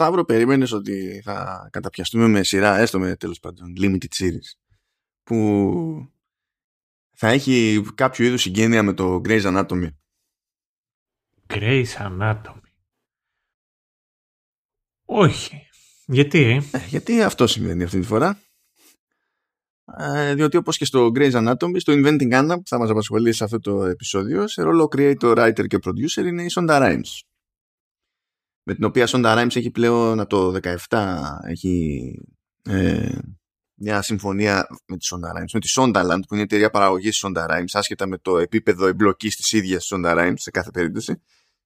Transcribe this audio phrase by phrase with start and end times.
[0.00, 4.58] Σταύρο, περίμενες ότι θα καταπιαστούμε με σειρά, έστω με τέλος πάντων, limited series,
[5.22, 6.12] που
[7.14, 9.88] θα έχει κάποιο είδους συγγένεια με το Grey's Anatomy.
[11.46, 12.70] Grey's Anatomy.
[15.04, 15.68] Όχι.
[16.06, 18.42] Γιατί; Ε, γιατί αυτό συμβαίνει αυτή τη φορά.
[19.98, 23.44] Ε, διότι όπως και στο Grey's Anatomy, στο Inventing Anna που θα μας απασχολήσει σε
[23.44, 27.27] αυτό το επεισόδιο, σε ρόλο creator, writer και producer είναι η Sonda Rhimes.
[28.70, 30.58] Με την οποία Sonda Rhimes έχει πλέον από το
[30.88, 31.08] 17
[31.46, 32.14] έχει
[32.62, 33.18] ε,
[33.74, 37.46] μια συμφωνία με τη Sonda Rhimes, με τη Sondaland που είναι η εταιρεία παραγωγής Sonda
[37.50, 41.22] Rhimes, άσχετα με το επίπεδο εμπλοκής της ίδιας Sonda Rhimes σε κάθε περίπτωση.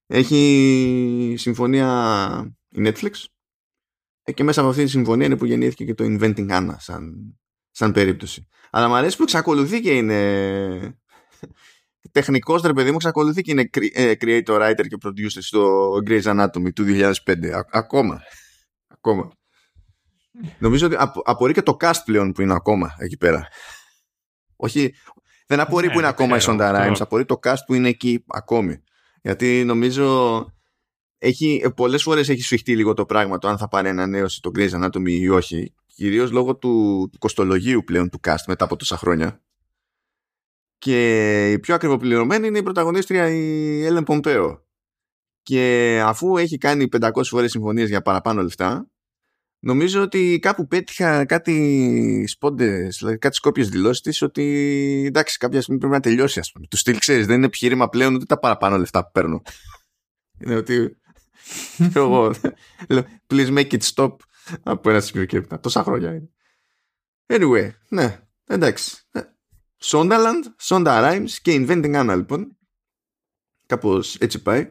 [0.06, 3.10] Έχει συμφωνία η Netflix
[4.22, 7.34] ε, και μέσα από αυτή τη συμφωνία είναι που γεννήθηκε και το Inventing Anna σαν
[7.70, 8.48] σαν περίπτωση.
[8.70, 10.98] Αλλά μου αρέσει που εξακολουθεί και είναι
[12.10, 16.72] τεχνικός ρε παιδί μου, εξακολουθεί και είναι ε, creator, writer και producer στο Grey's Anatomy
[16.74, 17.12] του 2005.
[17.70, 18.20] ακόμα.
[18.86, 19.32] Ακόμα.
[20.58, 23.48] Νομίζω ότι απορεί και το cast πλέον που είναι ακόμα εκεί πέρα.
[24.56, 24.94] Όχι,
[25.46, 28.82] δεν απορεί που είναι ακόμα η Sonda Rhimes, απορεί το cast που είναι εκεί ακόμη.
[29.22, 30.46] Γιατί νομίζω
[31.18, 34.70] έχει, πολλές φορές έχει σφιχτεί λίγο το πράγμα το αν θα πάρει ανανέωση το Grey's
[34.70, 39.42] Anatomy ή όχι κυρίως λόγω του, του κοστολογίου πλέον του cast μετά από τόσα χρόνια.
[40.82, 44.66] Και η πιο ακριβοπληρωμένη είναι η πρωταγωνίστρια η Έλεν Πομπέο.
[45.42, 48.90] Και αφού έχει κάνει 500 φορές συμφωνίες για παραπάνω λεφτά,
[49.58, 54.44] νομίζω ότι κάπου πέτυχα κάτι σπόντες, δηλαδή κάτι σκόπιες δηλώσεις της ότι
[55.06, 56.66] εντάξει κάποια στιγμή πρέπει να τελειώσει ας πούμε.
[56.66, 59.42] Του στυλ ξέρεις, δεν είναι επιχείρημα πλέον ούτε τα παραπάνω λεφτά που παίρνω.
[60.44, 60.96] είναι ότι
[61.94, 62.34] εγώ
[63.26, 64.16] please make it stop
[64.62, 65.60] από ένα σημείο και έπειτα.
[65.60, 66.30] Τόσα χρόνια είναι.
[67.26, 68.96] Anyway, ναι, εντάξει.
[69.82, 72.56] Sondaland, Sonda Rhymes και Inventing Anna λοιπόν.
[73.66, 74.70] Κάπως έτσι πάει.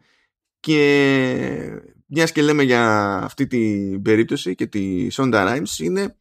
[0.59, 6.17] Και μιας και λέμε για αυτή την περίπτωση και τη Sonda Rhymes είναι,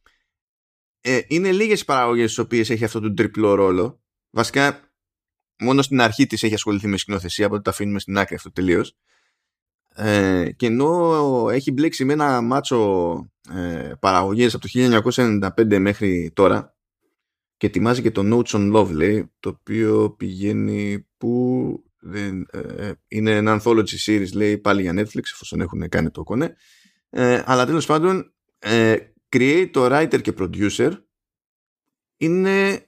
[1.01, 4.01] ε, είναι λίγες οι παραγωγές στις οποίες έχει αυτό το τριπλό ρόλο.
[4.29, 4.79] Βασικά
[5.59, 8.97] μόνο στην αρχή της έχει ασχοληθεί με σκηνοθεσία, οπότε το αφήνουμε στην άκρη αυτό τελείως.
[9.95, 13.13] Ε, και ενώ έχει μπλέξει με ένα μάτσο
[13.53, 14.69] ε, παραγωγές από το
[15.57, 16.75] 1995 μέχρι τώρα
[17.61, 22.93] και ετοιμάζει και το Notes on Love λέει, το οποίο πηγαίνει που δεν, ε, ε,
[23.07, 26.55] είναι ένα anthology series λέει πάλι για Netflix εφόσον έχουν κάνει το κονέ
[27.09, 28.97] ε, αλλά τέλος πάντων ε,
[29.29, 30.91] creator, writer και producer
[32.17, 32.87] είναι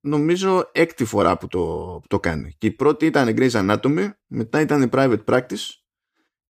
[0.00, 1.60] νομίζω έκτη φορά που το,
[2.00, 2.54] που το κάνει.
[2.58, 5.66] Και η πρώτη ήταν Grey's Anatomy, μετά ήταν Private Practice,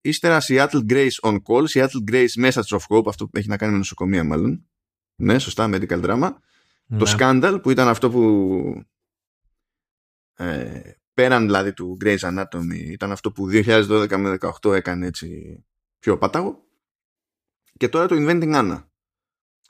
[0.00, 3.72] ύστερα Seattle Grace on Call, Seattle Grace Message of Hope, αυτό που έχει να κάνει
[3.72, 4.66] με νοσοκομεία μάλλον.
[5.16, 6.30] Ναι, σωστά, medical drama.
[6.88, 7.12] Το ναι.
[7.18, 8.84] Scandal που ήταν αυτό που
[10.34, 10.80] ε,
[11.14, 15.58] πέραν δηλαδή του Grey's Anatomy ήταν αυτό που 2012 με 2018 έκανε έτσι
[15.98, 16.64] πιο πάταγο.
[17.76, 18.84] Και τώρα το Inventing Anna.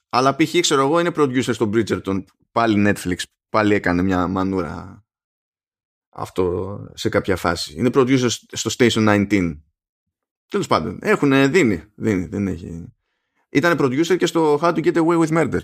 [0.08, 0.60] Αλλά π.χ.
[0.60, 5.04] ξέρω εγώ είναι producer στο Bridgerton πάλι Netflix πάλι έκανε μια μανούρα
[6.08, 7.74] αυτό σε κάποια φάση.
[7.78, 9.60] Είναι producer στο Station 19.
[10.48, 12.92] Τέλος πάντων, έχουν δίνει, δίνει, δεν έχει.
[13.48, 15.60] Ήταν producer και στο How to Get Away with Murder.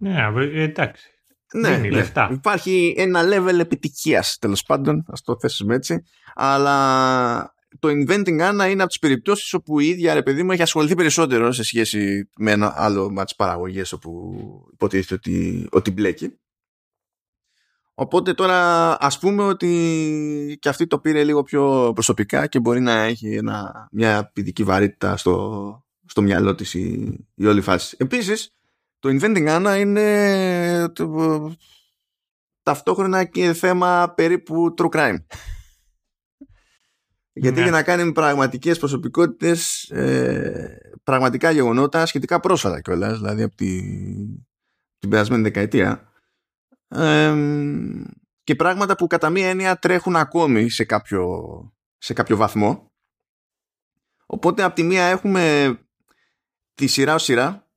[0.00, 1.10] Ναι, εντάξει.
[1.52, 1.90] Ναι, ναι.
[1.90, 2.28] Λεφτά.
[2.32, 6.02] Υπάρχει ένα level επιτυχίας τέλος πάντων, ας το θέσουμε έτσι.
[6.34, 10.62] Αλλά το Inventing Anna είναι από τις περιπτώσεις όπου η ίδια ρε παιδί μου έχει
[10.62, 14.34] ασχοληθεί περισσότερο σε σχέση με ένα άλλο με τι παραγωγέ όπου
[14.72, 16.38] υποτίθεται ότι, ότι μπλέκει.
[17.94, 22.92] Οπότε τώρα ας πούμε ότι και αυτή το πήρε λίγο πιο προσωπικά και μπορεί να
[22.92, 27.96] έχει ένα, μια πηδική βαρύτητα στο, στο μυαλό της η, η όλη φάση.
[27.98, 28.54] Επίσης,
[29.00, 31.54] το Inventing Anna είναι το,
[32.62, 35.18] ταυτόχρονα και θέμα περίπου true crime.
[37.32, 37.62] Γιατί ναι.
[37.62, 43.80] για να κάνει πραγματικές προσωπικότητες ε, πραγματικά γεγονότα σχετικά πρόσφατα κιόλας, δηλαδή από τη,
[44.98, 46.10] την περασμένη δεκαετία
[48.44, 51.34] και πράγματα που κατά μία έννοια τρέχουν ακόμη σε κάποιο,
[51.98, 52.92] σε κάποιο βαθμό.
[54.26, 55.74] Οπότε από τη μία έχουμε
[56.74, 57.69] τη σειρά ως σειρά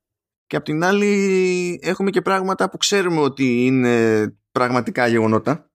[0.54, 5.70] και από την άλλη έχουμε και πράγματα που ξέρουμε ότι είναι πραγματικά γεγονότα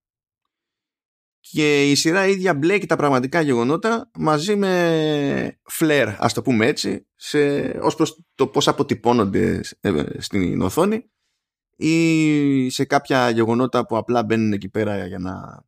[1.40, 7.08] και η σειρά ίδια μπλέκει τα πραγματικά γεγονότα μαζί με φλερ, ας το πούμε έτσι,
[7.16, 11.12] σε, ως προς το πώς αποτυπώνονται ε, στην οθόνη
[11.76, 15.64] ή σε κάποια γεγονότα που απλά μπαίνουν εκεί πέρα για να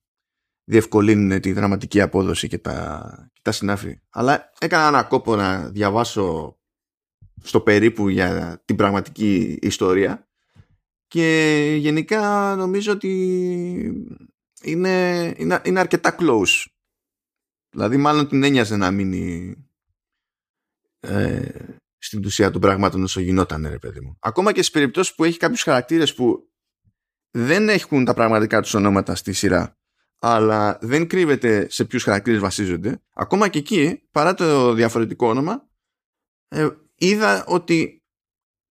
[0.63, 3.99] διευκολύνουν τη δραματική απόδοση και τα, και τα συνάφη.
[4.09, 6.55] Αλλά έκανα ένα κόπο να διαβάσω
[7.41, 10.27] στο περίπου για την πραγματική ιστορία
[11.07, 13.11] και γενικά νομίζω ότι
[14.61, 16.65] είναι, είναι, είναι αρκετά close.
[17.69, 19.55] Δηλαδή μάλλον την έννοιαζε να μείνει
[20.99, 21.49] ε,
[21.97, 24.17] στην ουσία των πραγμάτων όσο γινόταν, ρε παιδί μου.
[24.19, 26.51] Ακόμα και στις περιπτώσεις που έχει κάποιους χαρακτήρες που
[27.31, 29.77] δεν έχουν τα πραγματικά τους ονόματα στη σειρά,
[30.19, 35.69] αλλά δεν κρύβεται σε ποιους χαρακτήρες βασίζονται, ακόμα και εκεί, παρά το διαφορετικό όνομα,
[36.47, 36.67] ε,
[37.01, 38.03] είδα ότι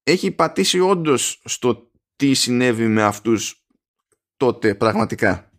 [0.03, 3.67] έχει πατήσει όντως στο τι συνέβη με αυτούς
[4.37, 5.51] τότε πραγματικά.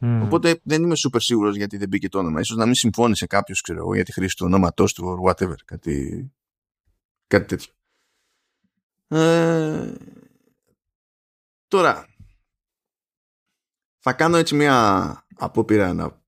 [0.00, 2.40] Οπότε δεν είμαι super σίγουρος γιατί δεν μπήκε το όνομα.
[2.40, 5.54] Ίσως να μην συμφώνησε κάποιος, ξέρω εγώ, για τη χρήση του ονόματός του or whatever.
[5.64, 6.26] Κάτι,
[7.26, 7.72] κάτι τέτοιο.
[9.08, 9.94] Ε,
[11.68, 12.06] τώρα,
[13.98, 16.22] θα κάνω έτσι μια απόπειρα να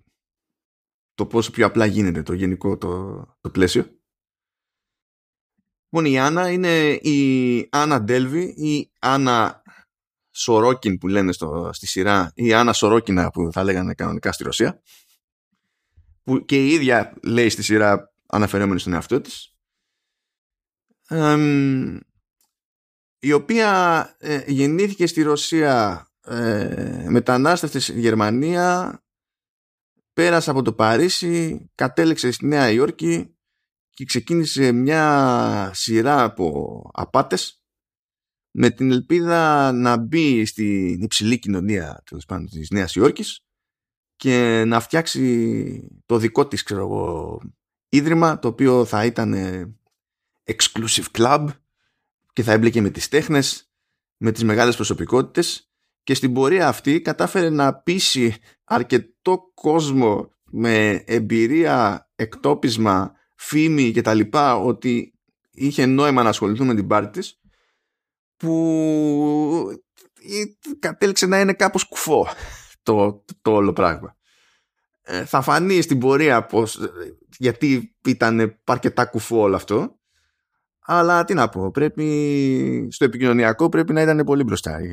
[1.14, 3.97] το πόσο πιο απλά γίνεται το γενικό το, το πλαίσιο.
[5.90, 9.62] Λοιπόν, η Άννα είναι η Άννα Ντέλβι ή Άννα
[10.30, 14.82] Σορόκιν που λένε στο, στη σειρά ή Άννα Σορόκινα που θα λέγανε κανονικά στη Ρωσία
[16.22, 19.52] που και η ίδια λέει στη σειρά αναφερόμενη στον εαυτό της.
[23.18, 29.00] Η οποία ε, γεννήθηκε στη Ρωσία ε, μετανάστευσε στη Γερμανία
[30.12, 33.37] πέρασε από το Παρίσι κατέληξε στη Νέα Υόρκη
[33.98, 37.62] και ξεκίνησε μια σειρά από απάτες
[38.50, 43.40] με την ελπίδα να μπει στην υψηλή κοινωνία τέλος πάντων, της Νέας Υόρκης
[44.16, 47.40] και να φτιάξει το δικό της ξέρω εγώ,
[47.88, 49.34] ίδρυμα το οποίο θα ήταν
[50.44, 51.46] exclusive club
[52.32, 53.72] και θα έμπλεκε με τις τέχνες
[54.16, 55.70] με τις μεγάλες προσωπικότητες
[56.02, 58.34] και στην πορεία αυτή κατάφερε να πείσει
[58.64, 65.14] αρκετό κόσμο με εμπειρία, εκτόπισμα, φήμη και τα λοιπά ότι
[65.50, 67.40] είχε νόημα να ασχοληθούν με την πάρτη της
[68.36, 69.82] που
[70.78, 72.26] κατέληξε να είναι κάπως κουφό
[72.82, 74.16] το, το όλο πράγμα.
[75.02, 76.80] Ε, θα φανεί στην πορεία πως,
[77.38, 79.98] γιατί ήταν αρκετά κουφό όλο αυτό
[80.90, 84.88] αλλά τι να πω πρέπει στο επικοινωνιακό πρέπει να ήταν πολύ μπροστά η,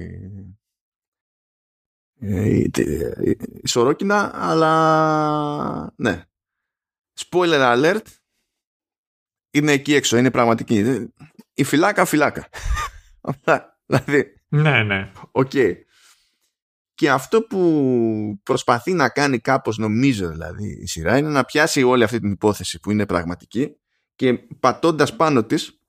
[2.19, 2.71] η,
[3.61, 6.23] η Σορόκινα αλλά ναι
[7.19, 8.05] spoiler alert
[9.55, 11.07] είναι εκεί έξω, είναι πραγματική
[11.53, 12.49] η φυλάκα φυλάκα
[13.85, 15.73] δηλαδή ναι ναι OK okay.
[16.93, 22.03] Και αυτό που προσπαθεί να κάνει κάπως νομίζω δηλαδή η σειρά είναι να πιάσει όλη
[22.03, 23.75] αυτή την υπόθεση που είναι πραγματική
[24.15, 25.79] και πατώντας πάνω της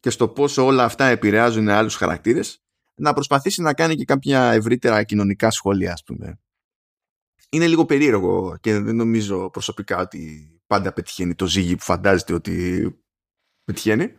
[0.00, 2.64] και στο πόσο όλα αυτά επηρεάζουν άλλους χαρακτήρες
[2.94, 6.38] να προσπαθήσει να κάνει και κάποια ευρύτερα κοινωνικά σχόλια ας πούμε.
[7.48, 12.88] Είναι λίγο περίεργο και δεν νομίζω προσωπικά ότι πάντα πετυχαίνει το ζύγι που φαντάζεται ότι
[13.64, 14.14] πετυχαίνει.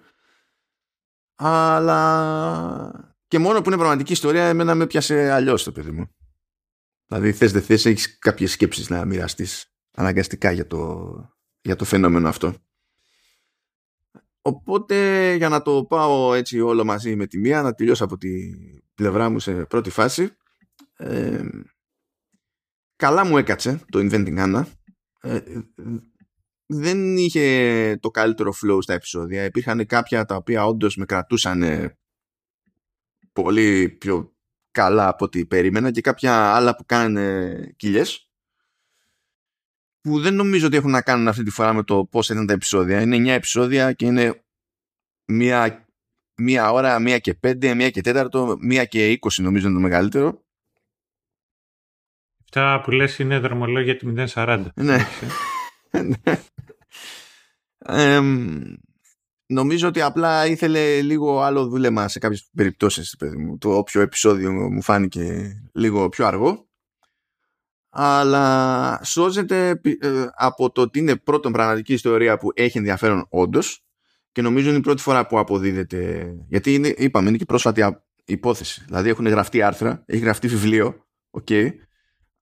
[1.35, 6.09] Αλλά και μόνο που είναι πραγματική ιστορία εμένα με πιάσε αλλιώς το παιδί μου.
[7.05, 11.13] Δηλαδή θες δεν θες έχεις κάποιες σκέψεις να μοιραστείς αναγκαστικά για το,
[11.61, 12.55] για το φαινόμενο αυτό.
[14.41, 18.29] Οπότε για να το πάω έτσι όλο μαζί με τη μία να τελειώσω από τη
[18.95, 20.35] πλευρά μου σε πρώτη φάση
[20.95, 21.43] ε,
[22.95, 24.63] καλά μου έκατσε το Inventing Anna
[25.21, 25.41] ε,
[26.65, 31.91] δεν είχε το καλύτερο flow στα επεισόδια υπήρχαν κάποια τα οποία όντως με κρατούσαν
[33.33, 34.33] πολύ πιο
[34.71, 37.17] καλά από ό,τι περίμενα και κάποια άλλα που κάνουν
[37.75, 38.29] κοιλιές
[40.05, 42.53] που δεν νομίζω ότι έχουν να κάνουν αυτή τη φορά με το πώς ήταν τα
[42.53, 43.01] επεισόδια.
[43.01, 44.43] Είναι 9 επεισόδια και είναι
[45.25, 45.87] μία,
[46.35, 50.43] μία ώρα, μία και πέντε, μία και τέταρτο, μία και είκοσι νομίζω είναι το μεγαλύτερο.
[52.43, 54.65] Αυτά που λες είναι δρομολόγια του 040.
[54.75, 54.97] Ναι.
[56.03, 56.39] Ναι.
[59.47, 63.57] Νομίζω ότι απλά ήθελε λίγο άλλο δούλεμα σε κάποιες περιπτώσεις παιδί μου.
[63.57, 66.65] Το όποιο επεισόδιο μου φάνηκε λίγο πιο αργό
[67.97, 73.85] αλλά σώζεται ε, από το ότι είναι πρώτον πραγματική ιστορία που έχει ενδιαφέρον όντως
[74.31, 78.83] και νομίζω είναι η πρώτη φορά που αποδίδεται γιατί είναι, είπαμε είναι και πρόσφατη υπόθεση
[78.85, 81.69] δηλαδή έχουν γραφτεί άρθρα, έχει γραφτεί βιβλίο okay,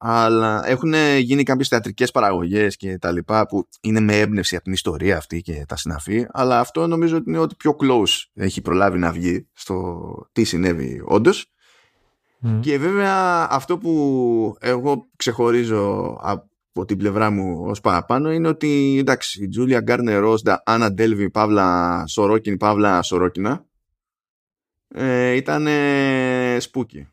[0.05, 4.73] αλλά έχουν γίνει κάποιες θεατρικές παραγωγές και τα λοιπά που είναι με έμπνευση από την
[4.73, 6.25] ιστορία αυτή και τα συναφή.
[6.31, 11.01] Αλλά αυτό νομίζω ότι είναι ότι πιο close έχει προλάβει να βγει στο τι συνέβη
[11.05, 11.51] όντως.
[12.59, 19.43] και βέβαια αυτό που εγώ ξεχωρίζω από την πλευρά μου ως παραπάνω είναι ότι εντάξει
[19.43, 23.65] η Τζούλια Γκάρνερ Ρόσντα, Άννα Ντέλβι, Παύλα Σορόκιν, Παύλα Σορόκινα
[24.87, 25.67] ε, ήταν
[26.59, 27.07] spooky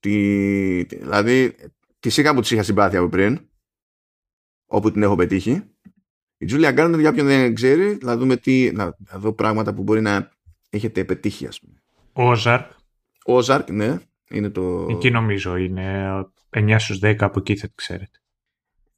[0.00, 1.54] Τη, δηλαδή,
[2.00, 3.48] τη είχα που της είχα συμπάθεια από πριν,
[4.66, 5.62] όπου την έχω πετύχει.
[6.38, 10.00] Η Τζούλια Γκάρνερ, για όποιον δεν ξέρει, να δούμε τι, να, δω πράγματα που μπορεί
[10.00, 10.30] να
[10.70, 11.82] έχετε πετύχει, ας πούμε.
[12.12, 12.70] Ozark.
[13.24, 13.98] Ozark, ναι.
[14.30, 14.86] Είναι το...
[14.90, 16.10] Εκεί νομίζω είναι
[16.50, 18.18] 9 στους 10 από εκεί θα τη ξέρετε.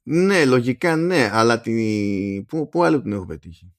[0.03, 2.45] Ναι, λογικά ναι, αλλά τη...
[2.47, 3.73] πού, πού άλλο την έχω πετύχει;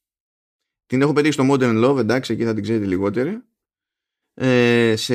[0.86, 3.42] Την έχω πετύχει στο Modern Love, εντάξει, εκεί θα την ξέρετε λιγότερη.
[4.34, 5.14] Ε, σε...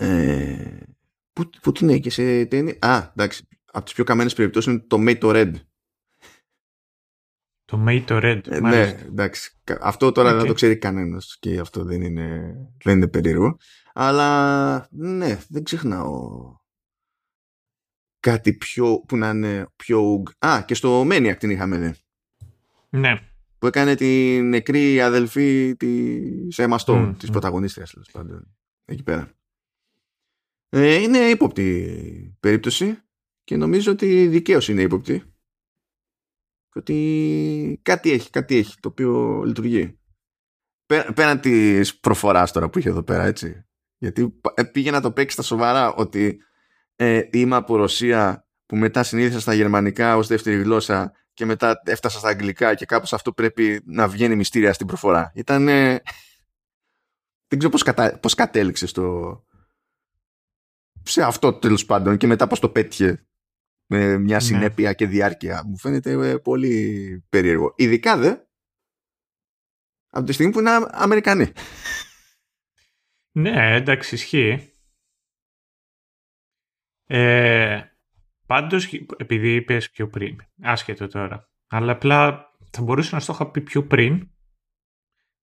[0.00, 0.80] Ε,
[1.32, 2.76] πού, πού την έχει σε ταινία.
[2.80, 5.52] Α, εντάξει, από τις πιο καμένες περιπτώσεις είναι το Mate to Red.
[7.64, 9.52] Το Mate to Red, ε, Ναι, εντάξει.
[9.80, 10.36] Αυτό τώρα okay.
[10.36, 13.56] δεν το ξέρει κανένας και αυτό δεν είναι, δεν είναι περίεργο.
[13.92, 16.54] Αλλά ναι, δεν ξεχνάω
[18.20, 20.22] κάτι πιο, που να είναι πιο...
[20.38, 21.94] Α, και στο Maniac την είχαμε δει.
[22.88, 23.20] Ναι.
[23.58, 27.32] Που έκανε τη νεκρή αδελφή της Emma Stone, mm, της mm.
[27.32, 29.39] πρωταγωνίστριας, πάντων, εκεί πέρα.
[30.72, 32.98] Ε, είναι ύποπτη περίπτωση
[33.44, 35.24] και νομίζω ότι δικαίως είναι ύποπτη.
[36.74, 39.98] Ότι κάτι έχει, κάτι έχει το οποίο λειτουργεί.
[41.14, 43.64] Πέραν της προφοράς τώρα που είχε εδώ πέρα, έτσι.
[43.96, 46.40] Γιατί ε, πήγε να το παίξει στα σοβαρά ότι
[46.96, 52.18] ε, είμαι από Ρωσία που μετά συνήθισα στα γερμανικά ως δεύτερη γλώσσα και μετά έφτασα
[52.18, 55.32] στα αγγλικά και κάπως αυτό πρέπει να βγαίνει μυστήρια στην προφορά.
[55.34, 55.64] Ήταν...
[57.48, 58.18] δεν ξέρω πώς, κατα...
[58.18, 59.44] πώς κατέληξε στο...
[61.02, 63.26] σε αυτό τέλος πάντων και μετά πώς το πέτυχε
[63.86, 64.42] με μια ναι.
[64.42, 65.62] συνέπεια και διάρκεια.
[65.66, 67.74] Μου φαίνεται ε, πολύ περίεργο.
[67.76, 68.34] Ειδικά δε
[70.10, 71.52] από τη στιγμή που είναι Αμερικανοί.
[73.32, 74.72] Ναι, εντάξει, ισχύει.
[77.06, 77.82] Ε,
[78.46, 83.60] πάντως, επειδή είπες πιο πριν, άσχετο τώρα, αλλά απλά θα μπορούσα να στο είχα πει
[83.60, 84.30] πιο πριν,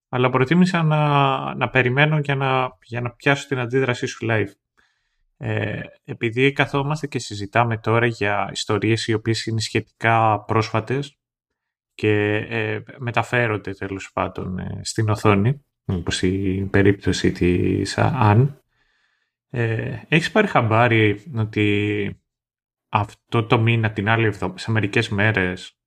[0.08, 4.50] αλλά προτίμησα να, να περιμένω για να, για να πιάσω την αντίδρασή σου live.
[5.40, 11.18] Ε, επειδή καθόμαστε και συζητάμε τώρα για ιστορίες οι οποίες είναι σχετικά πρόσφατες
[11.94, 18.62] και ε, μεταφέρονται τέλος πάντων ε, στην οθόνη, όπως η περίπτωση της Αν,
[19.50, 22.20] ε, έχεις πάρει χαμπάρι ότι
[22.88, 25.78] αυτό το μήνα την άλλη εβδομάδα, σε μερικές μέρες,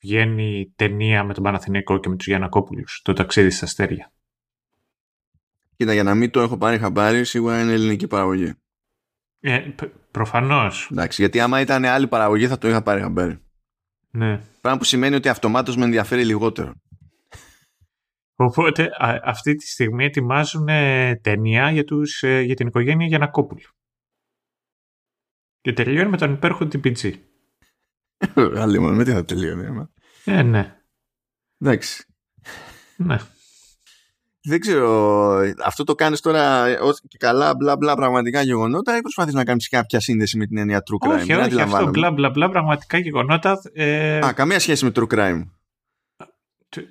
[0.00, 4.12] βγαίνει ταινία με τον Παναθηναϊκό και με τους Γιανακόπουλους, το ταξίδι στα αστέρια;
[5.76, 8.54] Κοίτα, για να μην το έχω πάρει χαμπάρι, σίγουρα είναι ελληνική παραγωγή.
[9.44, 9.74] Ε,
[10.10, 10.88] προφανώς.
[10.92, 13.38] Εντάξει, γιατί άμα ήταν άλλη παραγωγή θα το είχα πάρει χαμπάρι.
[14.10, 14.40] Ναι.
[14.60, 16.72] Πράγμα που σημαίνει ότι αυτομάτως με ενδιαφέρει λιγότερο.
[18.34, 18.90] Οπότε
[19.24, 23.68] αυτή τη στιγμή ετοιμάζουν ε, ταινία για, τους, ε, για την οικογένεια Γιανακόπουλου.
[25.60, 27.12] Και τελειώνει με τον υπέροχο TPG.
[28.56, 29.88] Άλλη μόνο, με τι θα τελειώνει.
[30.24, 30.76] Ε, ναι.
[31.58, 32.06] Εντάξει.
[32.96, 33.16] Ναι.
[34.44, 36.66] Δεν ξέρω, αυτό το κάνεις τώρα
[37.08, 40.82] και καλά μπλα μπλα πραγματικά γεγονότα ή προσπαθείς να κάνεις κάποια σύνδεση με την έννοια
[40.90, 43.60] true crime; Όχι, όχι, αυτό μπλα μπλα μπλα πραγματικά γεγονότα.
[43.72, 44.18] Ε...
[44.18, 45.42] Α, καμία σχέση με true crime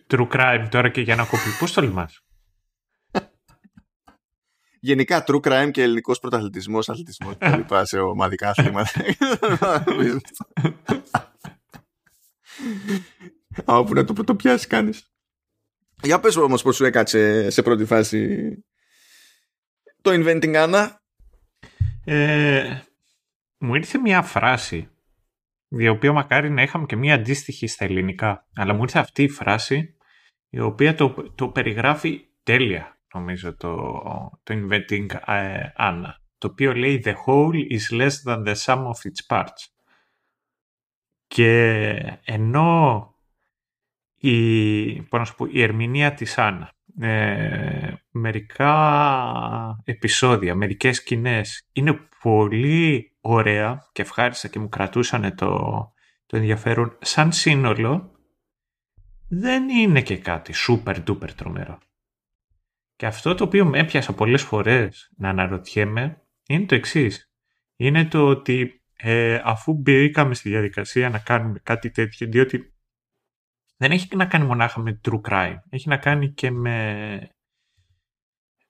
[0.08, 1.50] true crime τώρα και για να κοπεί.
[1.60, 2.24] Πώς το λυμάς.
[4.80, 8.92] Γενικά true crime και ελληνικός πρωταθλητισμός, αθλητισμός και λοιπά σε ομαδικά αθλήματα.
[13.66, 15.11] Όπου να το πρωτοπιάσει κάνεις.
[16.04, 18.52] Για πες όμως πώς σου έκατσε σε πρώτη φάση
[20.02, 20.88] το Inventing Anna.
[22.06, 22.80] Ε,
[23.58, 24.90] μου ήρθε μια φράση
[25.68, 28.48] η οποία μακάρι να είχαμε και μία αντίστοιχη στα ελληνικά.
[28.56, 29.96] Αλλά μου ήρθε αυτή η φράση
[30.50, 34.02] η οποία το, το περιγράφει τέλεια νομίζω το,
[34.44, 39.00] το Inventing uh, Anna το οποίο λέει The whole is less than the sum of
[39.04, 39.68] its parts.
[41.28, 43.11] Και ενώ
[44.22, 48.74] η, πώς πω, η ερμηνεία της Άννα ε, μερικά
[49.84, 55.58] επεισόδια, μερικές σκηνές είναι πολύ ωραία και ευχάριστα και μου κρατούσαν το,
[56.26, 58.12] το ενδιαφέρον σαν σύνολο
[59.30, 61.78] δεν είναι και κάτι super duper τρομερό.
[62.96, 67.32] Και αυτό το οποίο με έπιασα πολλές φορές να αναρωτιέμαι είναι το εξής.
[67.76, 72.71] Είναι το ότι ε, αφού μπήκαμε στη διαδικασία να κάνουμε κάτι τέτοιο, διότι
[73.82, 75.58] δεν έχει να κάνει μονάχα με true crime.
[75.70, 77.30] Έχει να κάνει και με...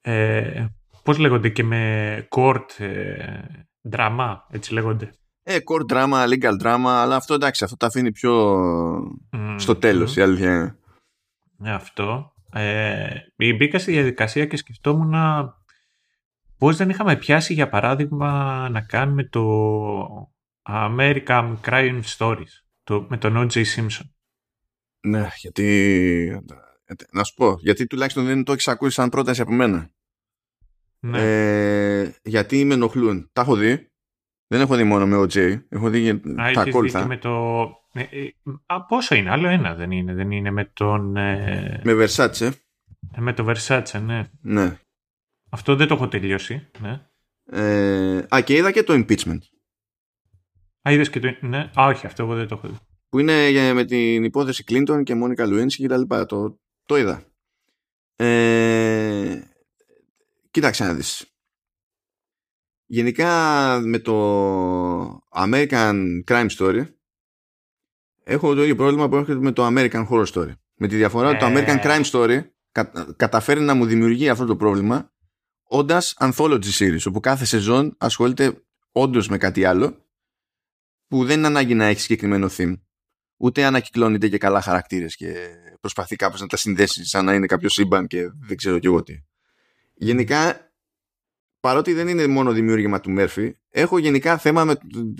[0.01, 0.65] Ε,
[1.03, 3.39] πώς λέγονται και με court ε,
[3.91, 5.13] drama, έτσι λέγονται.
[5.43, 8.33] Ε, court drama, legal drama, αλλά αυτό εντάξει, αυτό το αφήνει πιο
[9.55, 10.75] στο τέλος η αλήθεια είναι.
[11.57, 12.33] Ναι, αυτό.
[12.53, 15.13] Ε, μπήκα στη διαδικασία και σκεφτόμουν
[16.57, 20.31] πώς δεν είχαμε πιάσει για παράδειγμα να κάνουμε το
[20.69, 23.63] American Crime Stories το, με τον O.J.
[23.75, 24.05] Simpson.
[25.01, 26.43] Ναι, γιατί.
[27.11, 29.89] Να σου πω, γιατί τουλάχιστον δεν το έχεις ακούσει σαν πρόταση από μένα.
[30.99, 31.19] Ναι.
[31.21, 33.29] Ε, γιατί με ενοχλούν.
[33.33, 33.91] Τα έχω δει.
[34.47, 35.65] Δεν έχω δει μόνο με ο Τζέι.
[35.69, 36.21] Έχω δει Α,
[36.53, 37.07] τα ακόλουθα.
[37.07, 37.63] με το...
[37.93, 38.33] Ε, ε,
[38.65, 40.13] α, πόσο είναι, άλλο ένα δεν είναι.
[40.13, 41.17] Δεν είναι με τον.
[41.17, 41.81] Ε...
[41.83, 42.51] Με Versace.
[43.11, 44.29] Ε, με το Versace, ναι.
[44.41, 44.77] Ναι.
[45.49, 46.69] Αυτό δεν το έχω τελειώσει.
[46.79, 47.01] Ναι.
[47.45, 49.39] Ε, α, και είδα και το impeachment.
[50.87, 51.35] Α, είδες και το...
[51.41, 51.69] Ναι.
[51.79, 52.77] Α, όχι, αυτό εγώ δεν το έχω δει.
[53.11, 56.25] Που είναι με την υπόθεση Κλίντον και Μόνικα Λουένση και τα λοιπά.
[56.25, 57.23] Το, το είδα.
[58.15, 59.41] Ε,
[60.51, 61.25] κοίταξε να δεις.
[62.85, 64.15] Γενικά με το
[65.29, 65.95] American
[66.27, 66.85] Crime Story
[68.23, 70.53] έχω το ίδιο πρόβλημα που έχω με το American Horror Story.
[70.75, 71.53] Με τη διαφορά ότι το ε.
[71.53, 72.41] American Crime Story
[73.15, 75.13] καταφέρει να μου δημιουργεί αυτό το πρόβλημα
[75.63, 80.05] όντας anthology series, όπου κάθε σεζόν ασχολείται όντως με κάτι άλλο
[81.07, 82.75] που δεν είναι ανάγκη να έχει συγκεκριμένο theme.
[83.43, 87.69] Ούτε ανακυκλώνεται και καλά χαρακτήρες και προσπαθεί κάπως να τα συνδέσει σαν να είναι κάποιο
[87.69, 89.23] σύμπαν και δεν ξέρω κι εγώ τι.
[89.93, 90.71] Γενικά,
[91.59, 94.75] παρότι δεν είναι μόνο δημιούργημα του Μέρφυ, έχω γενικά θέμα με,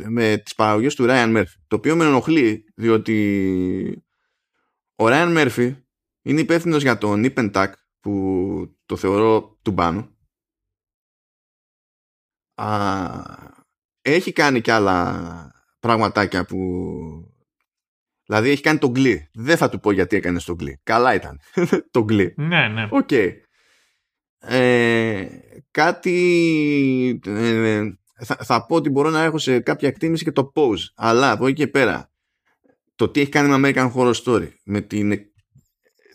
[0.08, 1.58] με τις παραγωγές του Ryan Μέρφυ.
[1.68, 4.04] Το οποίο με ενοχλεί, διότι
[4.96, 5.76] ο Ryan Μέρφυ
[6.22, 10.18] είναι υπεύθυνο για το Nip Tack που το θεωρώ του μπάνου.
[14.02, 16.58] έχει κάνει κι άλλα πραγματάκια που...
[18.32, 19.30] Δηλαδή έχει κάνει τον Glee.
[19.34, 20.80] Δεν θα του πω γιατί έκανε τον Glee.
[20.84, 21.40] Καλά ήταν.
[21.92, 22.34] το Glee.
[22.38, 22.88] Ναι, ναι.
[22.90, 23.08] OK.
[23.12, 23.30] Okay.
[24.40, 25.26] Ε,
[25.72, 27.20] κάτι...
[27.26, 27.82] Ε,
[28.24, 30.84] θα, θα πω ότι μπορώ να έχω σε κάποια εκτίμηση και το pose.
[30.96, 32.12] Αλλά από εκεί και πέρα
[32.96, 35.12] το τι έχει κάνει με American Horror Story με την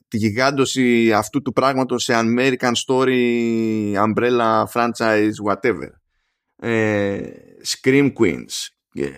[0.09, 5.89] τη γιγάντωση αυτού του πράγματος σε American Story, Umbrella, Franchise, whatever.
[6.57, 7.21] Ε,
[7.67, 9.09] Scream Queens, ε,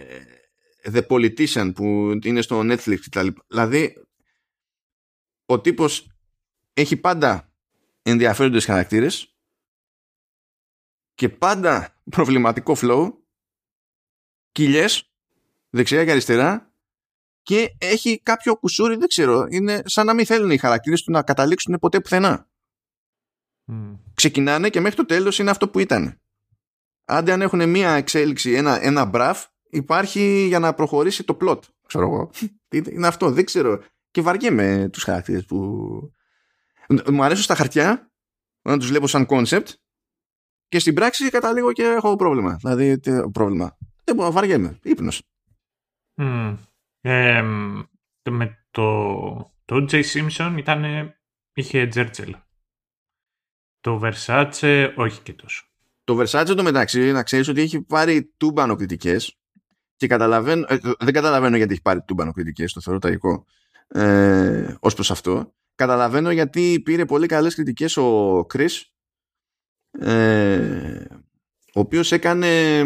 [0.83, 2.99] The Politician που είναι στο Netflix
[3.49, 4.07] Δηλαδή,
[5.47, 6.11] ο τύπος
[6.73, 7.53] έχει πάντα
[8.03, 9.37] ενδιαφέροντες χαρακτήρες
[11.15, 13.13] και πάντα προβληματικό flow,
[14.53, 15.13] κοιλιές,
[15.71, 16.73] δεξιά και αριστερά
[17.43, 21.23] και έχει κάποιο κουσούρι, δεν ξέρω, είναι σαν να μην θέλουν οι χαρακτήρες του να
[21.23, 22.49] καταλήξουν ποτέ πουθενά.
[23.73, 23.99] Mm.
[24.15, 26.21] Ξεκινάνε και μέχρι το τέλος είναι αυτό που ήταν.
[27.05, 31.59] Άντε αν έχουν μία εξέλιξη, ένα, ένα μπραφ, υπάρχει για να προχωρήσει το plot.
[31.87, 32.31] Ξέρω εγώ.
[32.93, 33.83] είναι αυτό, δεν ξέρω.
[34.11, 35.57] Και βαριέμαι τους χαρακτήρες που...
[37.11, 38.11] Μου αρέσουν στα χαρτιά,
[38.62, 39.66] να τους βλέπω σαν concept
[40.69, 42.57] και στην πράξη καταλήγω και έχω πρόβλημα.
[42.57, 43.01] Δηλαδή,
[43.33, 43.77] πρόβλημα.
[44.05, 44.79] Δεν μπορώ, βαριέμαι.
[44.83, 45.23] Ύπνος.
[46.16, 46.57] Mm.
[47.01, 47.42] Ε,
[48.31, 50.03] με το, το J.
[50.05, 51.12] Simpson ήταν,
[51.53, 52.37] είχε Τζέρτζελ.
[53.81, 55.66] Το Versace όχι και τόσο.
[56.05, 59.38] Το Versace το μεταξύ να ξέρεις ότι έχει πάρει τούμπανο κριτικές
[59.99, 63.45] και καταλαβαίνω, ε, δεν καταλαβαίνω γιατί έχει πάρει τούμπανο κριτικές, το θεωρώ τραγικό
[63.89, 65.55] ε, ως προς αυτό.
[65.75, 68.83] Καταλαβαίνω γιατί πήρε πολύ καλές κριτικές ο Criss
[69.91, 71.05] ε,
[71.75, 72.79] ο οποίος έκανε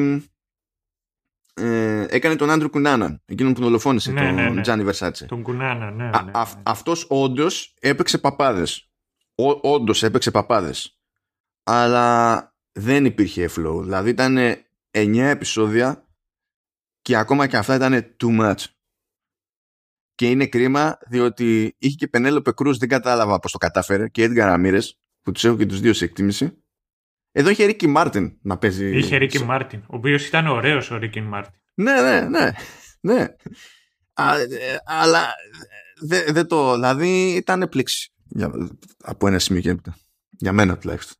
[1.55, 4.61] ε, έκανε τον Άντριου Κουνάναν, εκείνον που δολοφόνησε ναι, τον ναι, ναι.
[4.61, 5.27] Τζάνι Βερσάτσε.
[5.27, 6.05] Τον Κουνάναν, ναι.
[6.05, 6.31] ναι, ναι.
[6.63, 8.91] αυτός όντως έπαιξε παπάδες.
[9.61, 10.99] όντως έπαιξε παπάδες.
[11.63, 13.81] Αλλά δεν υπήρχε flow.
[13.83, 14.39] Δηλαδή ήταν
[14.91, 16.07] 9 επεισόδια
[17.03, 18.65] και ακόμα και αυτά ήταν too much.
[20.15, 24.55] Και είναι κρίμα διότι είχε και Πενέλοπε Κρουζ δεν κατάλαβα πώς το κατάφερε και Edgar
[24.55, 24.89] Ramirez
[25.23, 26.63] που τους έχω και τους δύο σε εκτίμηση
[27.33, 28.97] εδώ είχε Ρίκι Μάρτιν να παίζει.
[28.97, 31.61] Είχε Ρίκι Μάρτιν, ο οποίος ήταν ωραίος ο Ρίκι Μάρτιν.
[31.75, 32.51] Ναι, ναι, ναι.
[33.01, 33.27] ναι.
[34.13, 34.47] Α, ε,
[34.85, 35.35] αλλά
[36.01, 36.73] δεν δε το.
[36.73, 38.09] Δηλαδή ήταν πλήξης.
[38.25, 38.51] Για,
[39.03, 39.97] από ένα σημείο και έπειτα.
[40.31, 41.17] Για μένα τουλάχιστον.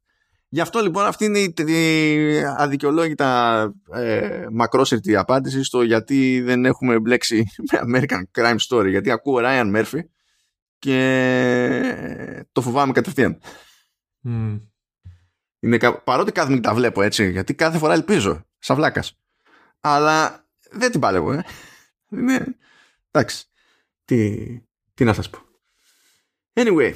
[0.55, 3.63] Γι' αυτό λοιπόν αυτή είναι η, η αδικαιολόγητα
[3.93, 8.89] ε, μακρόσυρτη απάντηση στο γιατί δεν έχουμε μπλέξει με American Crime Story.
[8.89, 10.01] Γιατί ακούω Ryan Murphy
[10.79, 13.41] και το φοβάμαι κατευθείαν.
[14.25, 14.61] Mm.
[15.61, 19.19] Είναι, παρότι κάθε τα βλέπω έτσι, γιατί κάθε φορά ελπίζω, σαν βλάκας.
[19.81, 21.45] Αλλά δεν την παλεύω, ε.
[22.11, 22.57] Είναι,
[23.11, 23.47] εντάξει,
[24.05, 24.47] τι,
[24.95, 25.39] τι να σας πω.
[26.55, 26.95] Anyway,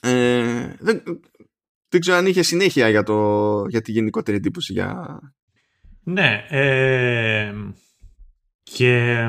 [0.00, 1.02] ε, δεν,
[1.90, 5.18] δεν ξέρω αν είχε συνέχεια για, το, για τη γενικότερη εντύπωση για...
[6.02, 7.54] Ναι, ε,
[8.62, 9.28] και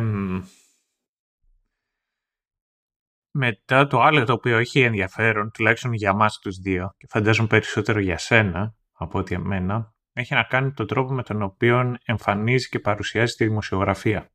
[3.31, 7.99] μετά το άλλο το οποίο έχει ενδιαφέρον, τουλάχιστον για μας τους δύο, και φαντάζομαι περισσότερο
[7.99, 12.79] για σένα από ότι εμένα, έχει να κάνει τον τρόπο με τον οποίο εμφανίζει και
[12.79, 14.31] παρουσιάζει τη δημοσιογραφία.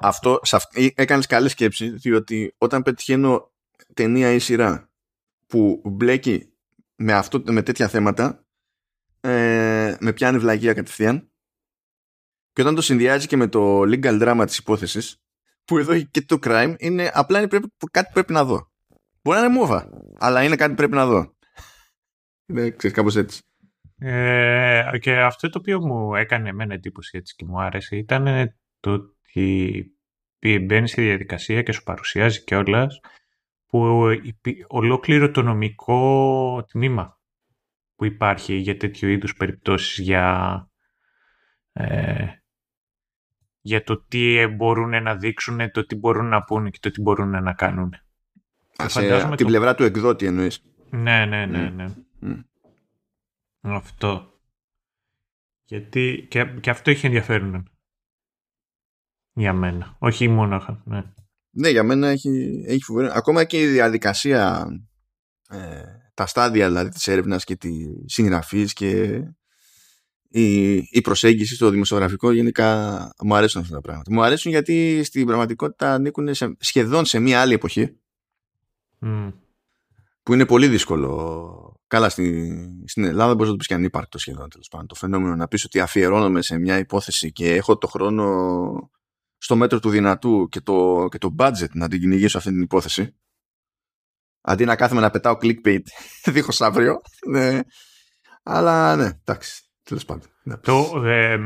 [0.00, 0.40] Αυτό,
[0.72, 3.52] ε, έκανες καλή σκέψη, διότι όταν πετυχαίνω
[3.94, 4.87] ταινία ή σειρά
[5.48, 6.52] που μπλέκει
[6.96, 8.46] με, αυτό, με τέτοια θέματα,
[9.20, 11.30] ε, με πιάνει βλαγία κατευθείαν,
[12.52, 15.22] και όταν το συνδυάζει και με το legal drama της υπόθεσης,
[15.64, 18.72] που εδώ έχει και το crime είναι απλά είναι πρέπει, κάτι πρέπει να δω.
[19.22, 21.36] Μπορεί να είναι μούβα, αλλά είναι κάτι πρέπει να δω.
[22.46, 23.42] Είναι, ξέρεις, κάπως έτσι.
[23.98, 28.92] Ε, και αυτό το οποίο μου έκανε εμένα εντύπωση έτσι και μου άρεσε ήταν το
[28.92, 29.92] ότι
[30.60, 33.00] μπαίνει στη διαδικασία και σου παρουσιάζει κιόλας
[33.68, 34.06] που
[34.66, 37.18] ολόκληρο το νομικό τμήμα
[37.94, 40.68] που υπάρχει για τέτοιου είδους περιπτώσεις για
[41.72, 42.26] ε,
[43.60, 47.42] για το τι μπορούν να δείξουν, το τι μπορούν να πούνε και το τι μπορούν
[47.42, 47.94] να κάνουν.
[48.86, 50.62] Σε την πλευρά του εκδότη εννοείς.
[50.90, 52.44] Ναι, ναι, ναι, ναι.
[53.60, 54.40] Αυτό.
[55.64, 57.70] Γιατί και, και αυτό έχει ενδιαφέρον.
[59.32, 59.96] Για μένα.
[59.98, 60.82] Όχι μόνο.
[60.84, 61.02] Ναι.
[61.58, 63.10] Ναι, για μένα έχει, έχει φοβερό.
[63.12, 64.66] Ακόμα και η διαδικασία,
[65.50, 65.58] ε,
[66.14, 67.70] τα στάδια δηλαδή της έρευνας και τη
[68.04, 69.22] συγγραφής και
[70.28, 74.12] η, η προσέγγιση στο δημοσιογραφικό γενικά μου αρέσουν αυτά τα πράγματα.
[74.12, 77.98] Μου αρέσουν γιατί στην πραγματικότητα ανήκουν σε, σχεδόν σε μια άλλη εποχή
[80.22, 81.80] που είναι πολύ δύσκολο.
[81.86, 82.54] Καλά, στη,
[82.86, 84.86] στην Ελλάδα μπορείς να το πεις και ανύπαρκτο σχεδόν τέλος πάντων.
[84.86, 88.90] Το φαινόμενο να πεις ότι αφιερώνομαι σε μια υπόθεση και έχω το χρόνο
[89.38, 93.16] στο μέτρο του δυνατού και το, και το budget να την κυνηγήσω αυτή την υπόθεση.
[94.40, 95.82] Αντί να κάθομαι να πετάω clickbait
[96.32, 97.00] δίχως αύριο.
[97.28, 97.60] Ναι.
[98.42, 99.62] Αλλά ναι, εντάξει.
[99.82, 100.28] Τέλος πάντων.
[100.42, 100.56] Ναι.
[100.56, 101.38] Το, ε,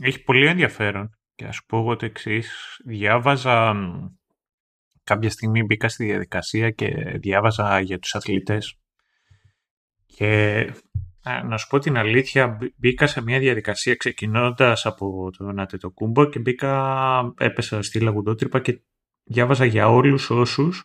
[0.00, 1.10] έχει πολύ ενδιαφέρον.
[1.34, 2.80] Και ας πω εγώ το εξής.
[2.84, 3.74] Διάβαζα
[5.04, 8.78] κάποια στιγμή μπήκα στη διαδικασία και διάβαζα για τους αθλητές
[10.06, 10.64] και
[11.48, 17.34] να σου πω την αλήθεια, μπήκα σε μια διαδικασία ξεκινώντας από τον Ατετοκούμπο και μπήκα,
[17.38, 18.80] έπεσα στη Λαγουδότρυπα και
[19.24, 20.84] διάβαζα για όλους όσους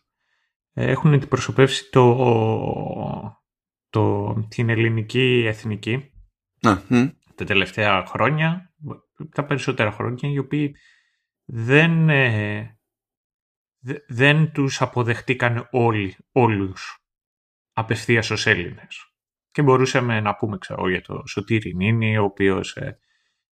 [0.73, 2.15] έχουν αντιπροσωπεύσει το,
[3.89, 6.09] το, την ελληνική εθνική
[7.35, 8.73] τα τελευταία χρόνια,
[9.31, 10.75] τα περισσότερα χρόνια, οι οποίοι
[11.45, 12.79] δεν, ε,
[14.07, 17.05] δεν τους αποδεχτήκαν όλοι, όλους
[17.73, 19.14] απευθείας ως Έλληνες.
[19.55, 22.99] Και μπορούσαμε να πούμε ξέρω, για το Σωτήρι Νίνη, ο οποίος ε,